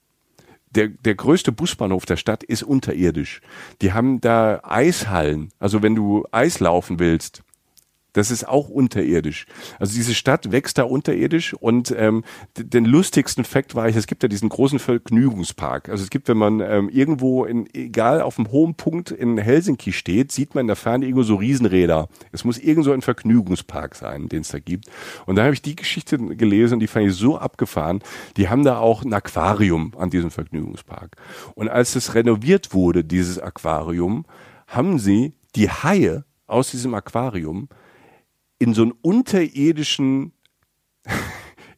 Der, 0.70 0.88
der 0.88 1.14
größte 1.14 1.52
Busbahnhof 1.52 2.04
der 2.04 2.16
Stadt 2.16 2.42
ist 2.42 2.62
unterirdisch. 2.62 3.40
Die 3.80 3.92
haben 3.92 4.20
da 4.20 4.60
Eishallen. 4.62 5.50
Also 5.58 5.82
wenn 5.82 5.94
du 5.94 6.26
Eis 6.32 6.60
laufen 6.60 6.98
willst, 6.98 7.42
das 8.16 8.30
ist 8.30 8.48
auch 8.48 8.70
unterirdisch. 8.70 9.44
Also 9.78 9.94
diese 9.94 10.14
Stadt 10.14 10.50
wächst 10.50 10.78
da 10.78 10.84
unterirdisch 10.84 11.52
und 11.52 11.94
ähm, 11.96 12.24
den 12.56 12.86
lustigsten 12.86 13.44
Fakt 13.44 13.74
war 13.74 13.90
ich, 13.90 13.96
es 13.96 14.06
gibt 14.06 14.22
ja 14.22 14.28
diesen 14.28 14.48
großen 14.48 14.78
Vergnügungspark. 14.78 15.90
Also 15.90 16.02
es 16.02 16.08
gibt, 16.08 16.28
wenn 16.28 16.38
man 16.38 16.60
ähm, 16.60 16.88
irgendwo 16.88 17.44
in, 17.44 17.68
egal 17.74 18.22
auf 18.22 18.38
einem 18.38 18.50
hohen 18.50 18.74
Punkt 18.74 19.10
in 19.10 19.36
Helsinki 19.36 19.92
steht, 19.92 20.32
sieht 20.32 20.54
man 20.54 20.62
in 20.62 20.68
der 20.68 20.76
Ferne 20.76 21.04
irgendwo 21.04 21.24
so 21.24 21.34
Riesenräder. 21.34 22.08
Es 22.32 22.44
muss 22.44 22.56
irgendwo 22.56 22.92
ein 22.92 23.02
Vergnügungspark 23.02 23.94
sein, 23.94 24.30
den 24.30 24.40
es 24.40 24.48
da 24.48 24.60
gibt. 24.60 24.86
Und 25.26 25.36
da 25.36 25.44
habe 25.44 25.52
ich 25.52 25.60
die 25.60 25.76
Geschichte 25.76 26.16
gelesen, 26.16 26.80
die 26.80 26.86
fand 26.86 27.08
ich 27.08 27.14
so 27.14 27.36
abgefahren. 27.36 28.00
Die 28.38 28.48
haben 28.48 28.64
da 28.64 28.78
auch 28.78 29.04
ein 29.04 29.12
Aquarium 29.12 29.92
an 29.98 30.08
diesem 30.08 30.30
Vergnügungspark. 30.30 31.16
Und 31.54 31.68
als 31.68 31.94
es 31.96 32.14
renoviert 32.14 32.72
wurde, 32.72 33.04
dieses 33.04 33.38
Aquarium, 33.38 34.24
haben 34.66 34.98
sie 34.98 35.34
die 35.54 35.68
Haie 35.68 36.24
aus 36.46 36.70
diesem 36.70 36.94
Aquarium 36.94 37.68
in 38.58 38.74
so 38.74 38.82
einen 38.82 38.92
unterirdischen, 39.02 40.32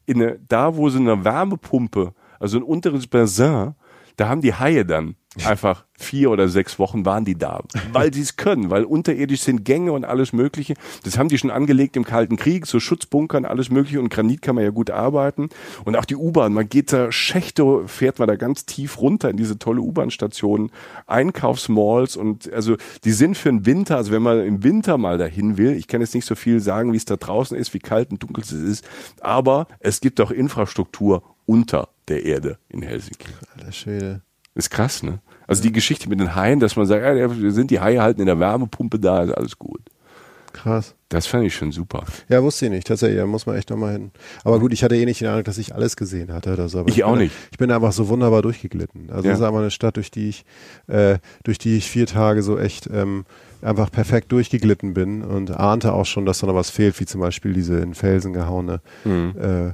in 0.07 0.23
eine, 0.23 0.39
da 0.49 0.77
wo 0.77 0.89
so 0.89 0.99
eine 0.99 1.25
Wärmepumpe, 1.25 2.15
also 2.39 2.59
ein 2.59 2.63
unteres 2.63 3.07
Bassin, 3.07 3.75
da 4.17 4.29
haben 4.29 4.41
die 4.41 4.55
Haie 4.55 4.85
dann 4.85 5.17
einfach 5.47 5.85
vier 5.99 6.31
oder 6.31 6.49
sechs 6.49 6.79
Wochen 6.79 7.05
waren 7.05 7.25
die 7.25 7.37
da, 7.37 7.63
weil 7.93 8.15
sie 8.15 8.21
es 8.21 8.37
können, 8.37 8.71
weil 8.71 8.85
unterirdisch 8.85 9.41
sind 9.41 9.65
Gänge 9.65 9.93
und 9.93 10.05
alles 10.05 10.33
Mögliche. 10.33 10.75
Das 11.03 11.19
haben 11.19 11.29
die 11.29 11.39
schon 11.39 11.51
angelegt 11.51 11.97
im 11.97 12.05
Kalten 12.05 12.37
Krieg, 12.37 12.67
so 12.67 12.79
Schutzbunkern, 12.79 13.45
alles 13.45 13.69
Mögliche 13.71 14.01
und 14.01 14.09
Granit 14.09 14.41
kann 14.41 14.55
man 14.55 14.65
ja 14.65 14.71
gut 14.71 14.91
arbeiten. 14.91 15.49
Und 15.85 15.97
auch 15.97 16.05
die 16.05 16.15
U-Bahn, 16.15 16.55
man 16.55 16.69
geht 16.69 16.93
da 16.93 17.11
Schächte, 17.11 17.89
fährt 17.89 18.21
man 18.21 18.29
da 18.29 18.37
ganz 18.37 18.65
tief 18.65 19.01
runter 19.01 19.29
in 19.31 19.37
diese 19.37 19.59
tolle 19.59 19.81
U-Bahn-Station, 19.81 20.71
Einkaufsmalls 21.07 22.17
und 22.17 22.53
also 22.53 22.77
die 23.05 23.13
sind 23.13 23.37
für 23.37 23.49
den 23.49 23.67
Winter, 23.67 23.97
also 23.97 24.13
wenn 24.13 24.23
man 24.23 24.41
im 24.45 24.63
Winter 24.63 24.99
mal 24.99 25.19
dahin 25.19 25.59
will, 25.59 25.73
ich 25.73 25.89
kann 25.89 26.01
jetzt 26.01 26.15
nicht 26.15 26.27
so 26.27 26.37
viel 26.37 26.61
sagen, 26.61 26.93
wie 26.93 26.97
es 26.97 27.05
da 27.05 27.17
draußen 27.17 27.57
ist, 27.57 27.75
wie 27.75 27.81
kalt 27.81 28.11
und 28.11 28.23
dunkel 28.23 28.45
es 28.45 28.53
ist, 28.53 28.85
aber 29.21 29.67
es 29.81 30.01
gibt 30.01 30.21
auch 30.21 30.31
Infrastruktur 30.31 31.23
unter 31.45 31.89
der 32.09 32.25
Erde 32.25 32.59
in 32.69 32.83
Helsinki. 32.83 33.29
Alter 33.57 33.73
Schwede. 33.73 34.23
Ist 34.55 34.71
krass, 34.71 35.03
ne? 35.03 35.21
Also 35.49 35.63
die 35.63 35.73
Geschichte 35.73 36.09
mit 36.09 36.21
den 36.21 36.37
Haien, 36.37 36.61
dass 36.61 36.77
man 36.77 36.87
sagt, 36.87 37.03
ja, 37.05 37.29
sind 37.51 37.71
die 37.71 37.81
Haie 37.81 38.01
halten 38.01 38.21
in 38.21 38.27
der 38.27 38.39
Wärmepumpe 38.39 39.01
da, 39.01 39.25
ist 39.25 39.33
alles 39.33 39.59
gut. 39.59 39.81
Krass. 40.53 40.95
Das 41.09 41.27
fand 41.27 41.45
ich 41.45 41.55
schon 41.55 41.73
super. 41.73 42.05
Ja, 42.29 42.43
wusste 42.43 42.67
ich 42.67 42.71
nicht. 42.73 42.87
Tatsächlich, 42.87 43.19
da 43.19 43.27
muss 43.27 43.47
man 43.47 43.57
echt 43.57 43.71
nochmal 43.71 43.93
hin. 43.93 44.11
Aber 44.45 44.59
gut, 44.59 44.73
ich 44.73 44.83
hatte 44.83 44.97
eh 44.97 45.05
nicht 45.05 45.21
den 45.21 45.29
Eindruck, 45.29 45.45
dass 45.45 45.57
ich 45.57 45.75
alles 45.75 45.97
gesehen 45.97 46.33
hatte 46.33 46.53
oder 46.53 46.69
so. 46.69 46.81
Aber 46.81 46.89
ich, 46.89 46.99
ich 46.99 47.05
auch 47.05 47.13
bin, 47.13 47.23
nicht. 47.23 47.35
Ich 47.51 47.59
bin 47.59 47.71
einfach 47.71 47.93
so 47.93 48.09
wunderbar 48.09 48.43
durchgeglitten. 48.43 49.09
Also 49.11 49.25
ja. 49.25 49.31
das 49.31 49.41
ist 49.41 49.47
einfach 49.47 49.61
eine 49.61 49.71
Stadt, 49.71 49.97
durch 49.97 50.11
die 50.11 50.29
ich, 50.29 50.45
äh, 50.87 51.19
durch 51.45 51.59
die 51.59 51.77
ich 51.77 51.89
vier 51.89 52.07
Tage 52.07 52.43
so 52.43 52.59
echt 52.59 52.89
ähm, 52.93 53.25
einfach 53.63 53.91
perfekt 53.91 54.33
durchgeglitten 54.33 54.95
bin 54.95 55.23
und 55.23 55.53
ahnte 55.53 55.93
auch 55.93 56.07
schon, 56.07 56.27
dass 56.27 56.41
da 56.41 56.47
noch 56.47 56.55
was 56.55 56.71
fehlt, 56.71 56.99
wie 57.01 57.07
zum 57.07 57.21
Beispiel 57.21 57.53
diese 57.55 57.79
in 57.79 57.95
Felsen 57.95 58.33
gehauene 58.33 58.81
mhm. 59.05 59.35
äh, 59.41 59.73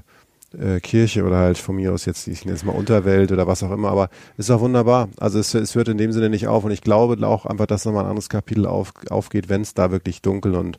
äh, 0.58 0.80
Kirche 0.80 1.24
oder 1.24 1.38
halt 1.38 1.58
von 1.58 1.76
mir 1.76 1.92
aus 1.92 2.04
jetzt, 2.04 2.26
ich 2.28 2.44
nenne 2.44 2.56
es 2.56 2.64
mal 2.64 2.72
Unterwelt 2.72 3.32
oder 3.32 3.46
was 3.46 3.62
auch 3.62 3.70
immer, 3.70 3.90
aber 3.90 4.08
ist 4.36 4.50
auch 4.50 4.60
wunderbar. 4.60 5.08
Also 5.18 5.38
es, 5.38 5.54
es 5.54 5.74
hört 5.74 5.88
in 5.88 5.98
dem 5.98 6.12
Sinne 6.12 6.30
nicht 6.30 6.46
auf 6.46 6.64
und 6.64 6.70
ich 6.70 6.80
glaube 6.80 7.26
auch 7.26 7.46
einfach, 7.46 7.66
dass 7.66 7.84
nochmal 7.84 8.04
ein 8.04 8.10
anderes 8.10 8.28
Kapitel 8.28 8.66
auf, 8.66 8.92
aufgeht, 9.10 9.48
wenn 9.48 9.62
es 9.62 9.74
da 9.74 9.90
wirklich 9.90 10.22
dunkel 10.22 10.54
und 10.54 10.78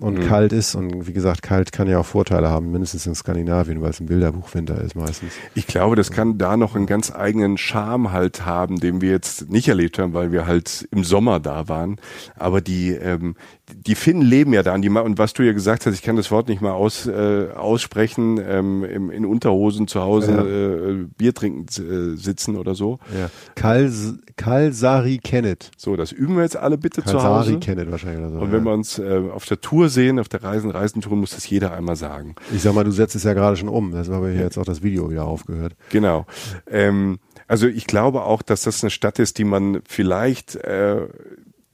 und 0.00 0.18
mhm. 0.18 0.28
kalt 0.28 0.52
ist. 0.52 0.74
Und 0.74 1.06
wie 1.06 1.12
gesagt, 1.12 1.42
kalt 1.42 1.72
kann 1.72 1.88
ja 1.88 1.98
auch 1.98 2.06
Vorteile 2.06 2.48
haben, 2.48 2.72
mindestens 2.72 3.06
in 3.06 3.14
Skandinavien, 3.14 3.82
weil 3.82 3.90
es 3.90 4.00
ein 4.00 4.06
Bilderbuchwinter 4.06 4.80
ist 4.80 4.96
meistens. 4.96 5.32
Ich 5.54 5.66
glaube, 5.66 5.94
das 5.94 6.10
kann 6.10 6.38
da 6.38 6.56
noch 6.56 6.74
einen 6.74 6.86
ganz 6.86 7.12
eigenen 7.14 7.58
Charme 7.58 8.12
halt 8.12 8.46
haben, 8.46 8.80
den 8.80 9.00
wir 9.00 9.10
jetzt 9.10 9.50
nicht 9.50 9.68
erlebt 9.68 9.98
haben, 9.98 10.14
weil 10.14 10.32
wir 10.32 10.46
halt 10.46 10.88
im 10.90 11.04
Sommer 11.04 11.38
da 11.38 11.68
waren. 11.68 11.96
Aber 12.36 12.60
die, 12.60 12.90
ähm, 12.92 13.36
die 13.74 13.94
Finnen 13.94 14.22
leben 14.22 14.52
ja 14.52 14.62
da 14.62 14.74
und, 14.74 14.82
die, 14.82 14.88
und 14.88 15.18
was 15.18 15.32
du 15.32 15.42
ja 15.42 15.52
gesagt 15.52 15.86
hast, 15.86 15.94
ich 15.94 16.02
kann 16.02 16.16
das 16.16 16.30
Wort 16.30 16.48
nicht 16.48 16.60
mal 16.60 16.72
aus, 16.72 17.06
äh, 17.06 17.48
aussprechen, 17.54 18.40
ähm, 18.46 18.84
im, 18.84 19.10
in 19.10 19.24
Unterhosen 19.26 19.88
zu 19.88 20.00
Hause 20.00 20.32
ja. 20.32 20.44
äh, 20.44 21.06
Bier 21.16 21.34
trinkend 21.34 21.78
äh, 21.78 22.16
sitzen 22.16 22.56
oder 22.56 22.74
so. 22.74 22.98
Ja. 23.18 23.30
Kal 23.54 23.90
Kalsari 24.36 25.18
Kennet. 25.18 25.70
So, 25.76 25.96
das 25.96 26.12
üben 26.12 26.36
wir 26.36 26.42
jetzt 26.42 26.56
alle 26.56 26.78
bitte 26.78 27.02
Kalsari 27.02 27.18
zu 27.18 27.28
Hause. 27.28 27.50
Kalsari 27.50 27.60
Kennet 27.60 27.90
wahrscheinlich 27.90 28.20
oder 28.20 28.30
so. 28.30 28.38
Und 28.38 28.52
wenn 28.52 28.64
wir 28.64 28.72
uns 28.72 28.98
äh, 28.98 29.22
auf 29.32 29.44
der 29.46 29.60
Tour 29.60 29.88
sehen, 29.88 30.18
auf 30.18 30.28
der 30.28 30.42
Reisen, 30.42 30.70
Reisentour, 30.70 31.16
muss 31.16 31.30
das 31.30 31.48
jeder 31.48 31.72
einmal 31.72 31.96
sagen. 31.96 32.34
Ich 32.52 32.62
sag 32.62 32.74
mal, 32.74 32.84
du 32.84 32.90
setzt 32.90 33.14
es 33.14 33.24
ja 33.24 33.34
gerade 33.34 33.56
schon 33.56 33.68
um, 33.68 33.92
deshalb 33.92 34.16
habe 34.16 34.30
ich 34.30 34.38
ja. 34.38 34.44
jetzt 34.44 34.58
auch 34.58 34.64
das 34.64 34.82
Video 34.82 35.10
wieder 35.10 35.24
aufgehört. 35.24 35.74
Genau. 35.90 36.26
Ähm, 36.70 37.18
also 37.50 37.66
ich 37.66 37.86
glaube 37.86 38.22
auch, 38.22 38.42
dass 38.42 38.62
das 38.62 38.82
eine 38.82 38.90
Stadt 38.90 39.18
ist, 39.18 39.38
die 39.38 39.44
man 39.44 39.82
vielleicht 39.86 40.54
äh, 40.54 41.08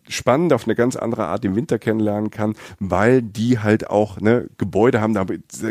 spannend 0.09 0.53
auf 0.53 0.67
eine 0.67 0.75
ganz 0.75 0.97
andere 0.97 1.27
Art 1.27 1.45
im 1.45 1.57
Winter 1.57 1.79
kennenlernen 1.79 2.31
kann, 2.31 2.55
weil 2.79 3.23
die 3.23 3.59
halt 3.59 3.91
auch 3.91 4.21
ne, 4.21 4.49
Gebäude 4.59 5.01
haben, 5.01 5.15
da 5.15 5.25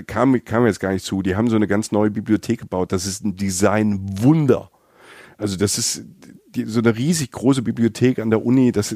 kam, 0.06 0.44
kam 0.44 0.66
jetzt 0.66 0.80
gar 0.80 0.92
nicht 0.92 1.06
zu, 1.06 1.22
die 1.22 1.36
haben 1.36 1.50
so 1.50 1.56
eine 1.56 1.68
ganz 1.68 1.92
neue 1.92 2.12
Bibliothek 2.12 2.60
gebaut, 2.60 2.92
das 2.92 3.06
ist 3.06 3.24
ein 3.24 3.36
Designwunder. 3.36 4.70
Also 5.38 5.58
das 5.58 5.78
ist 5.78 6.06
die, 6.56 6.66
so 6.66 6.80
eine 6.80 6.96
riesig 6.96 7.32
große 7.32 7.62
Bibliothek 7.62 8.20
an 8.20 8.30
der 8.30 8.46
Uni, 8.46 8.72
das, 8.72 8.96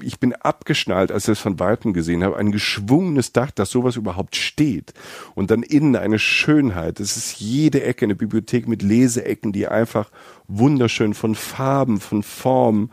ich 0.00 0.20
bin 0.20 0.32
abgeschnallt, 0.34 1.12
als 1.12 1.24
ich 1.24 1.32
das 1.32 1.38
von 1.38 1.60
Weitem 1.60 1.92
gesehen 1.92 2.24
habe, 2.24 2.36
ein 2.36 2.52
geschwungenes 2.52 3.32
Dach, 3.32 3.50
dass 3.50 3.70
sowas 3.70 3.96
überhaupt 3.96 4.36
steht. 4.36 4.94
Und 5.34 5.50
dann 5.50 5.62
innen 5.62 5.96
eine 5.96 6.18
Schönheit, 6.18 7.00
das 7.00 7.16
ist 7.16 7.40
jede 7.40 7.82
Ecke 7.82 8.06
eine 8.06 8.14
Bibliothek 8.14 8.68
mit 8.68 8.82
Leseecken, 8.82 9.52
die 9.52 9.68
einfach 9.68 10.10
wunderschön 10.48 11.14
von 11.14 11.34
Farben, 11.34 12.00
von 12.00 12.22
Formen, 12.22 12.90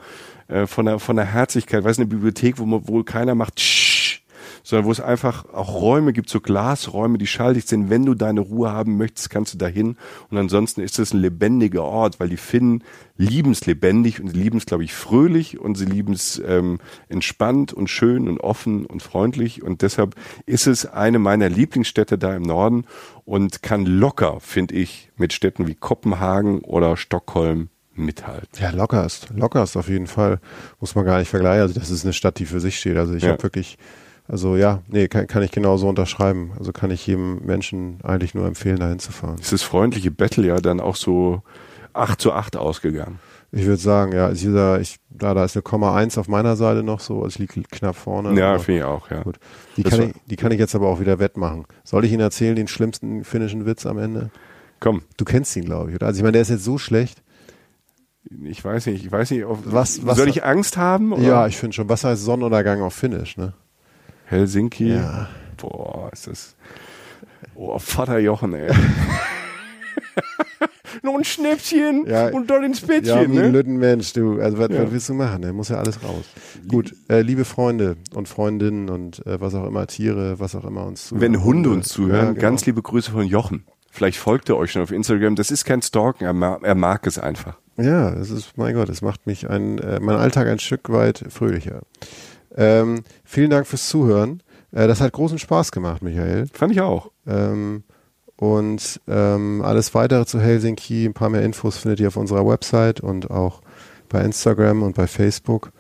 äh, 0.50 0.68
von 0.68 0.86
der 0.86 1.00
von 1.00 1.16
der 1.16 1.26
Herzlichkeit, 1.26 1.84
weiß 1.84 2.00
eine 2.00 2.08
Bibliothek, 2.08 2.58
wo 2.58 2.66
man 2.66 2.88
wohl 2.88 3.04
keiner 3.04 3.36
macht, 3.36 3.56
tsch, 3.58 4.22
sondern 4.64 4.86
wo 4.86 4.91
es 4.91 5.00
einfach 5.00 5.45
auch 5.54 5.74
Räume 5.82 6.14
gibt, 6.14 6.30
so 6.30 6.41
Glasräume, 6.41 7.18
die 7.18 7.28
schalldicht 7.28 7.68
sind. 7.68 7.89
Wenn 7.89 8.06
du 8.06 8.14
deine 8.14 8.41
Ruhe 8.41 8.72
haben 8.72 8.97
möchtest, 8.97 9.30
kannst 9.30 9.54
du 9.54 9.58
dahin. 9.58 9.97
Und 10.30 10.38
ansonsten 10.38 10.82
ist 10.82 11.00
es 11.00 11.14
ein 11.14 11.20
lebendiger 11.20 11.84
Ort, 11.84 12.20
weil 12.20 12.30
die 12.30 12.38
Finnen 12.38 12.84
lieben 13.18 13.52
es 13.52 13.66
lebendig 13.66 14.22
und 14.22 14.30
sie 14.30 14.39
lieben 14.39 14.58
es, 14.58 14.66
glaube 14.66 14.84
ich, 14.84 14.93
fröhlich 14.93 15.60
und 15.60 15.76
sie 15.76 15.86
lieben 15.86 16.14
es 16.14 16.41
ähm, 16.45 16.80
entspannt 17.08 17.74
und 17.74 17.89
schön 17.89 18.28
und 18.28 18.39
offen 18.39 18.86
und 18.86 19.02
freundlich. 19.02 19.64
Und 19.64 19.82
deshalb 19.82 20.16
ist 20.45 20.68
es 20.68 20.86
eine 20.86 21.20
meiner 21.20 21.50
Lieblingsstädte 21.50 22.18
da 22.18 22.36
im 22.36 22.43
Norden 22.43 22.86
und 23.26 23.62
kann 23.62 23.86
locker, 23.86 24.39
finde 24.39 24.76
ich, 24.76 25.12
mit 25.18 25.34
Städten 25.34 25.68
wie 25.68 25.76
Kopenhagen 25.76 26.60
oder 26.60 26.97
Stockholm 26.97 27.70
mithalten. 28.00 28.47
Ja, 28.60 28.72
locker 28.72 29.06
ist, 29.06 29.28
locker 29.36 29.64
ist 29.64 29.78
auf 29.78 29.89
jeden 29.89 30.08
Fall, 30.08 30.39
muss 30.80 30.95
man 30.95 31.06
gar 31.06 31.20
nicht 31.20 31.30
vergleichen. 31.30 31.62
Also 31.62 31.80
das 31.80 31.89
ist 31.89 32.04
eine 32.04 32.14
Stadt, 32.14 32.39
die 32.39 32.45
für 32.45 32.60
sich 32.60 32.80
steht. 32.80 32.97
Also 32.97 33.14
ich 33.14 33.24
ja. 33.24 33.32
habe 33.32 33.43
wirklich 33.43 33.78
Also 34.28 34.56
ja, 34.56 34.82
nee, 34.88 35.08
kann, 35.08 35.26
kann 35.28 35.41
ich 35.43 35.52
genauso 35.52 35.89
unterschreiben. 35.89 36.52
Also 36.60 36.72
kann 36.72 36.91
ich 36.91 37.06
jedem 37.08 37.43
Menschen 37.45 37.97
eigentlich 38.04 38.36
nur 38.36 38.45
empfehlen, 38.45 38.78
da 38.78 38.88
hinzufahren. 38.88 39.39
Ist 39.39 39.52
das 39.52 39.64
freundliche 39.64 40.12
Battle 40.12 40.45
ja 40.47 40.58
dann 40.58 40.80
auch 40.80 40.95
so 40.95 41.41
8 41.93 42.22
zu 42.22 42.32
8 42.34 42.56
ausgegangen? 42.56 43.20
Ich 43.52 43.66
würde 43.66 43.82
sagen, 43.82 44.12
ja, 44.14 44.28
also 44.28 44.39
dieser, 44.45 44.80
ich, 44.80 44.97
da, 45.10 45.34
da 45.34 45.43
ist 45.43 45.56
eine 45.56 45.64
Komma 45.64 45.95
1 45.95 46.20
auf 46.20 46.28
meiner 46.28 46.56
Seite 46.56 46.84
noch 46.84 47.00
so, 47.00 47.24
also 47.24 47.28
ich 47.28 47.39
liege 47.39 47.64
knapp 47.72 47.95
vorne. 47.95 48.39
Ja, 48.39 48.60
finde 48.60 48.82
ich 48.82 48.84
auch, 48.86 49.10
ja. 49.10 49.24
Gut. 49.24 49.39
Die 49.76 49.82
Das 49.82 49.97
kann, 49.97 50.10
ich, 50.10 50.14
die 50.28 50.36
kann 50.36 50.52
ich 50.52 50.60
jetzt 50.60 50.76
aber 50.76 50.88
auch 50.88 51.00
wieder 51.00 51.18
wettmachen. 51.18 51.66
Soll 51.84 52.06
ich 52.06 52.12
Ihnen 52.12 52.22
erzählen, 52.22 52.56
den 52.56 52.68
schlimmsten 52.68 53.24
finnischen 53.24 53.66
Witz 53.66 53.88
am 53.88 53.97
Ende? 53.97 54.30
Komm, 54.80 55.02
Du 55.18 55.26
kennst 55.26 55.56
ihn, 55.56 55.66
glaube 55.66 55.89
ich, 55.89 55.95
oder? 55.95 56.06
Also 56.06 56.18
ich 56.20 56.24
meine, 56.24 56.34
der 56.34 56.43
ist 56.43 56.50
jetzt 56.50 56.64
so 56.64 56.78
schlecht. 56.78 57.24
Ich 58.45 58.63
weiß 58.63 58.86
nicht, 58.88 59.05
ich 59.05 59.11
weiß 59.11 59.32
nicht, 59.32 59.43
auf, 59.45 59.59
Was- 59.65 60.05
was- 60.05 60.17
soll 60.17 60.27
ich 60.30 60.43
Angst 60.43 60.77
haben? 60.77 61.13
Oder? 61.13 61.21
Ja, 61.23 61.47
ich 61.47 61.57
finde 61.57 61.73
schon. 61.75 61.89
Was 61.89 62.03
heißt 62.03 62.23
Sonnenuntergang 62.23 62.82
auf 62.82 62.93
Finnisch, 62.93 63.38
ne? 63.38 63.53
Helsinki. 64.25 64.93
Ja. 64.93 65.27
Boah, 65.57 66.09
ist 66.13 66.27
das. 66.27 66.55
Oh, 67.55 67.77
Vater 67.80 68.19
Jochen, 68.19 68.53
ey. 68.53 68.71
Noch 71.03 71.15
ein 71.15 71.23
Schnäppchen 71.23 72.05
Ja. 72.07 72.30
und 72.30 72.49
dort 72.49 72.63
ins 72.63 72.82
Ja, 72.82 72.88
Bettchen, 72.88 73.17
ein 73.17 73.32
ne? 73.32 73.49
Lüttenmensch, 73.49 74.11
du. 74.13 74.41
Also 74.41 74.57
was, 74.57 74.69
Ja. 74.69 74.84
was 74.84 74.91
willst 74.91 75.09
du 75.09 75.13
machen? 75.13 75.41
Der 75.41 75.53
muss 75.53 75.69
ja 75.69 75.77
alles 75.77 76.03
raus. 76.03 76.25
Gut, 76.67 76.95
äh, 77.09 77.21
liebe 77.21 77.45
Freunde 77.45 77.95
und 78.13 78.27
Freundinnen 78.27 78.89
und 78.89 79.25
äh, 79.25 79.39
was 79.39 79.55
auch 79.55 79.65
immer, 79.65 79.88
Tiere, 79.88 80.39
was 80.39 80.55
auch 80.55 80.65
immer 80.65 80.86
uns 80.86 81.07
zuhören. 81.07 81.21
Wenn 81.21 81.43
Hunde 81.43 81.69
uns 81.69 81.89
zuhören, 81.89 82.25
Ja, 82.25 82.32
genau. 82.32 82.41
ganz 82.41 82.65
liebe 82.65 82.82
Grüße 82.82 83.11
von 83.11 83.25
Jochen. 83.25 83.63
Vielleicht 83.91 84.17
folgt 84.17 84.49
er 84.49 84.57
euch 84.57 84.71
schon 84.71 84.82
auf 84.82 84.91
Instagram. 84.91 85.36
Das 85.36 85.51
ist 85.51 85.63
kein 85.65 85.82
Stalken, 85.82 86.25
er, 86.25 86.34
ma 86.34 86.59
er 86.61 86.75
mag 86.75 87.07
es 87.07 87.17
einfach. 87.17 87.57
Ja, 87.80 88.09
es 88.13 88.30
ist, 88.30 88.57
mein 88.57 88.75
Gott, 88.75 88.89
es 88.89 89.01
macht 89.01 89.25
mich 89.25 89.49
ein, 89.49 89.80
äh, 89.80 89.99
mein 89.99 90.17
Alltag 90.17 90.47
ein 90.47 90.59
Stück 90.59 90.89
weit 90.89 91.23
fröhlicher. 91.30 91.82
Ähm, 92.55 93.03
vielen 93.23 93.49
Dank 93.49 93.67
fürs 93.67 93.88
Zuhören. 93.88 94.41
Äh, 94.71 94.88
das 94.88 95.01
hat 95.01 95.13
großen 95.13 95.39
Spaß 95.39 95.71
gemacht, 95.71 96.01
Michael. 96.01 96.47
Fand 96.51 96.73
ich 96.73 96.82
auch. 96.82 97.11
Ähm, 97.25 97.84
und 98.36 99.01
ähm, 99.07 99.61
alles 99.63 99.93
weitere 99.93 100.25
zu 100.25 100.39
Helsinki, 100.39 101.05
ein 101.05 101.13
paar 101.13 101.30
mehr 101.30 101.41
Infos 101.41 101.77
findet 101.77 101.99
ihr 101.99 102.07
auf 102.07 102.17
unserer 102.17 102.47
Website 102.47 103.01
und 103.01 103.30
auch 103.30 103.61
bei 104.07 104.21
Instagram 104.21 104.84
und 104.84 104.95
bei 104.95 105.07
Facebook. 105.07 105.71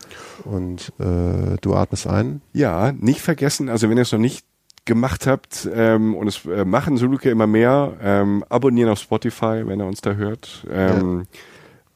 Und 0.45 0.93
äh, 0.99 1.57
du 1.61 1.73
atmest 1.73 2.07
ein. 2.07 2.41
Ja, 2.53 2.91
nicht 2.91 3.21
vergessen, 3.21 3.69
also 3.69 3.89
wenn 3.89 3.97
ihr 3.97 4.03
es 4.03 4.11
noch 4.11 4.19
nicht 4.19 4.45
gemacht 4.85 5.27
habt 5.27 5.69
ähm, 5.73 6.15
und 6.15 6.27
es 6.27 6.45
äh, 6.45 6.65
machen 6.65 6.97
Suluke 6.97 7.29
immer 7.29 7.47
mehr, 7.47 7.93
ähm, 8.01 8.43
abonnieren 8.49 8.89
auf 8.89 8.99
Spotify, 8.99 9.63
wenn 9.65 9.79
ihr 9.79 9.85
uns 9.85 10.01
da 10.01 10.13
hört. 10.13 10.65
Ähm, 10.71 11.27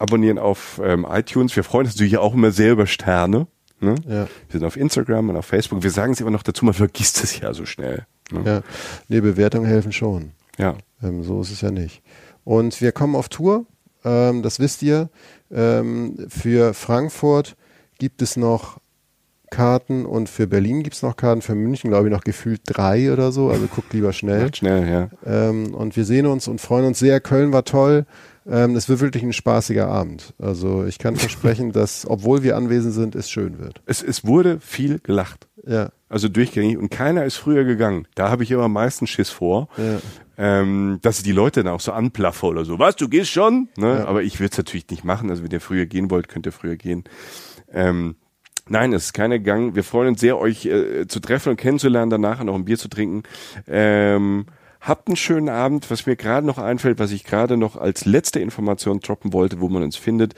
Abonnieren 0.04 0.38
auf 0.38 0.82
ähm, 0.84 1.08
iTunes. 1.10 1.56
Wir 1.56 1.64
freuen 1.64 1.86
uns 1.86 1.96
natürlich 1.96 2.18
auch 2.18 2.34
immer 2.34 2.52
sehr 2.52 2.74
über 2.74 2.88
Sterne. 2.88 3.48
Ne? 3.80 3.96
Ja. 4.06 4.28
Wir 4.50 4.60
sind 4.60 4.66
auf 4.66 4.76
Instagram 4.76 5.30
und 5.30 5.38
auf 5.38 5.46
Facebook. 5.46 5.82
Wir 5.82 5.92
sagen 5.92 6.12
es 6.12 6.20
immer 6.20 6.30
noch 6.30 6.44
dazu, 6.44 6.66
man 6.66 6.74
vergisst 6.74 7.24
es 7.24 7.40
ja 7.40 7.54
so 7.54 7.66
schnell. 7.66 8.06
Ne? 8.30 8.42
Ja. 8.46 8.62
Nee, 9.08 9.22
Bewertungen 9.22 9.66
helfen 9.66 9.94
schon. 9.94 10.32
Ja. 10.58 10.76
Ähm, 11.02 11.24
so 11.24 11.40
ist 11.40 11.52
es 11.52 11.62
ja 11.62 11.72
nicht. 11.72 12.02
Und 12.44 12.82
wir 12.82 12.92
kommen 12.92 13.16
auf 13.16 13.30
Tour, 13.30 13.66
ähm, 14.04 14.44
das 14.44 14.60
wisst 14.60 14.84
ihr. 14.84 15.10
Ähm, 15.50 16.18
für 16.28 16.74
Frankfurt 16.74 17.56
gibt 17.98 18.22
es 18.22 18.36
noch 18.36 18.80
Karten 19.52 20.06
und 20.06 20.28
für 20.28 20.48
Berlin 20.48 20.84
gibt 20.84 20.96
es 20.96 21.02
noch 21.02 21.16
Karten, 21.16 21.42
für 21.42 21.56
München 21.56 21.92
glaube 21.92 22.08
ich 22.08 22.14
noch 22.14 22.24
gefühlt 22.24 22.62
drei 22.66 23.14
oder 23.14 23.32
so, 23.32 23.50
also 23.50 23.68
guckt 23.68 23.94
lieber 23.94 24.12
schnell. 24.12 24.44
Macht 24.44 24.58
schnell, 24.58 24.90
ja. 24.90 25.10
Ähm, 25.26 25.74
und 25.74 25.96
wir 25.96 26.04
sehen 26.04 26.26
uns 26.26 26.50
und 26.50 26.60
freuen 26.60 26.86
uns 26.86 27.00
sehr. 27.00 27.22
Köln 27.22 27.54
war 27.54 27.64
toll. 27.64 28.06
Ähm, 28.46 28.76
es 28.76 28.90
wird 28.90 29.00
wirklich 29.00 29.24
ein 29.24 29.34
spaßiger 29.34 29.88
Abend. 29.88 30.34
Also 30.38 30.86
ich 30.86 31.00
kann 31.00 31.16
versprechen, 31.16 31.72
dass, 31.74 32.06
obwohl 32.10 32.44
wir 32.44 32.58
anwesend 32.58 32.94
sind, 32.94 33.16
es 33.16 33.30
schön 33.30 33.60
wird. 33.60 33.82
Es, 33.86 34.02
es 34.04 34.26
wurde 34.26 34.60
viel 34.60 35.00
gelacht. 35.00 35.48
Ja, 35.66 35.90
Also 36.10 36.28
durchgängig 36.28 36.78
und 36.78 36.90
keiner 36.90 37.24
ist 37.26 37.38
früher 37.38 37.64
gegangen. 37.64 38.08
Da 38.16 38.30
habe 38.30 38.44
ich 38.44 38.52
immer 38.52 38.64
am 38.64 38.74
meisten 38.74 39.08
Schiss 39.08 39.30
vor, 39.30 39.70
Ja. 39.78 40.00
ähm, 40.38 41.00
dass 41.02 41.20
ich 41.20 41.24
die 41.24 41.32
Leute 41.32 41.64
dann 41.64 41.74
auch 41.74 41.80
so 41.80 41.94
anplaffe 41.94 42.46
oder 42.48 42.66
so. 42.66 42.80
Was, 42.80 42.98
du 42.98 43.08
gehst 43.08 43.32
schon? 43.32 43.70
Ne? 43.78 44.00
Ja. 44.00 44.06
Aber 44.08 44.24
ich 44.24 44.40
würde 44.42 44.52
es 44.52 44.58
natürlich 44.58 44.90
nicht 44.90 45.06
machen. 45.06 45.30
Also 45.30 45.42
wenn 45.44 45.52
ihr 45.52 45.62
früher 45.62 45.86
gehen 45.86 46.12
wollt, 46.12 46.28
könnt 46.28 46.46
ihr 46.46 46.52
früher 46.52 46.76
gehen. 46.76 47.06
Ähm, 47.72 48.16
nein, 48.68 48.92
es 48.92 49.06
ist 49.06 49.14
keiner 49.14 49.40
gegangen. 49.40 49.74
Wir 49.76 49.86
freuen 49.86 50.10
uns 50.10 50.20
sehr, 50.20 50.38
euch 50.38 50.66
äh, 50.66 51.08
zu 51.08 51.22
treffen 51.22 51.50
und 51.52 51.56
kennenzulernen, 51.58 52.10
danach 52.12 52.44
noch 52.44 52.56
ein 52.56 52.66
Bier 52.66 52.78
zu 52.78 52.90
trinken. 52.90 53.24
Ähm, 53.68 54.46
habt 54.84 55.08
einen 55.08 55.16
schönen 55.16 55.50
Abend. 55.50 55.90
Was 55.90 56.06
mir 56.06 56.16
gerade 56.16 56.46
noch 56.46 56.58
einfällt, 56.58 57.00
was 57.00 57.12
ich 57.12 57.24
gerade 57.24 57.58
noch 57.58 57.76
als 57.78 58.06
letzte 58.06 58.40
Information 58.40 59.00
droppen 59.00 59.34
wollte, 59.34 59.60
wo 59.60 59.70
man 59.70 59.84
uns 59.84 59.96
findet. 59.96 60.36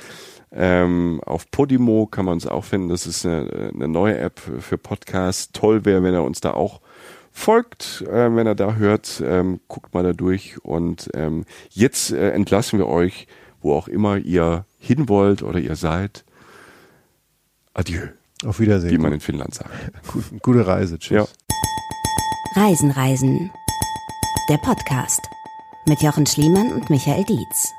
Ähm, 0.51 1.19
auf 1.25 1.51
Podimo 1.51 2.05
kann 2.05 2.25
man 2.25 2.35
uns 2.35 2.47
auch 2.47 2.63
finden. 2.63 2.89
Das 2.89 3.07
ist 3.07 3.25
eine, 3.25 3.71
eine 3.73 3.87
neue 3.87 4.17
App 4.17 4.39
für 4.59 4.77
Podcasts. 4.77 5.51
Toll 5.51 5.83
wäre, 5.83 6.03
wenn 6.03 6.13
er 6.13 6.23
uns 6.23 6.39
da 6.39 6.51
auch 6.51 6.79
folgt, 7.31 8.05
äh, 8.07 8.33
wenn 8.33 8.47
er 8.47 8.55
da 8.55 8.75
hört. 8.75 9.21
Ähm, 9.25 9.59
guckt 9.67 9.93
mal 9.93 10.03
da 10.03 10.13
durch. 10.13 10.63
Und 10.63 11.09
ähm, 11.13 11.45
jetzt 11.71 12.11
äh, 12.11 12.31
entlassen 12.31 12.79
wir 12.79 12.87
euch, 12.87 13.27
wo 13.61 13.73
auch 13.73 13.87
immer 13.87 14.17
ihr 14.17 14.65
hin 14.79 15.09
wollt 15.09 15.43
oder 15.43 15.59
ihr 15.59 15.75
seid. 15.75 16.23
Adieu, 17.73 18.07
auf 18.45 18.59
Wiedersehen. 18.59 18.91
wie 18.91 18.97
man 18.97 19.11
in 19.11 19.19
Finnland 19.19 19.53
sagt. 19.53 19.71
Gut, 20.07 20.23
gute 20.41 20.65
Reise. 20.65 20.97
Tschüss. 20.99 21.17
Ja. 21.17 21.27
Reisen, 22.55 22.91
Reisen. 22.91 23.51
Der 24.47 24.59
Podcast 24.59 25.31
mit 25.87 26.03
Jochen 26.03 26.27
Schliemann 26.27 26.71
und 26.71 26.91
Michael 26.91 27.23
Dietz. 27.23 27.73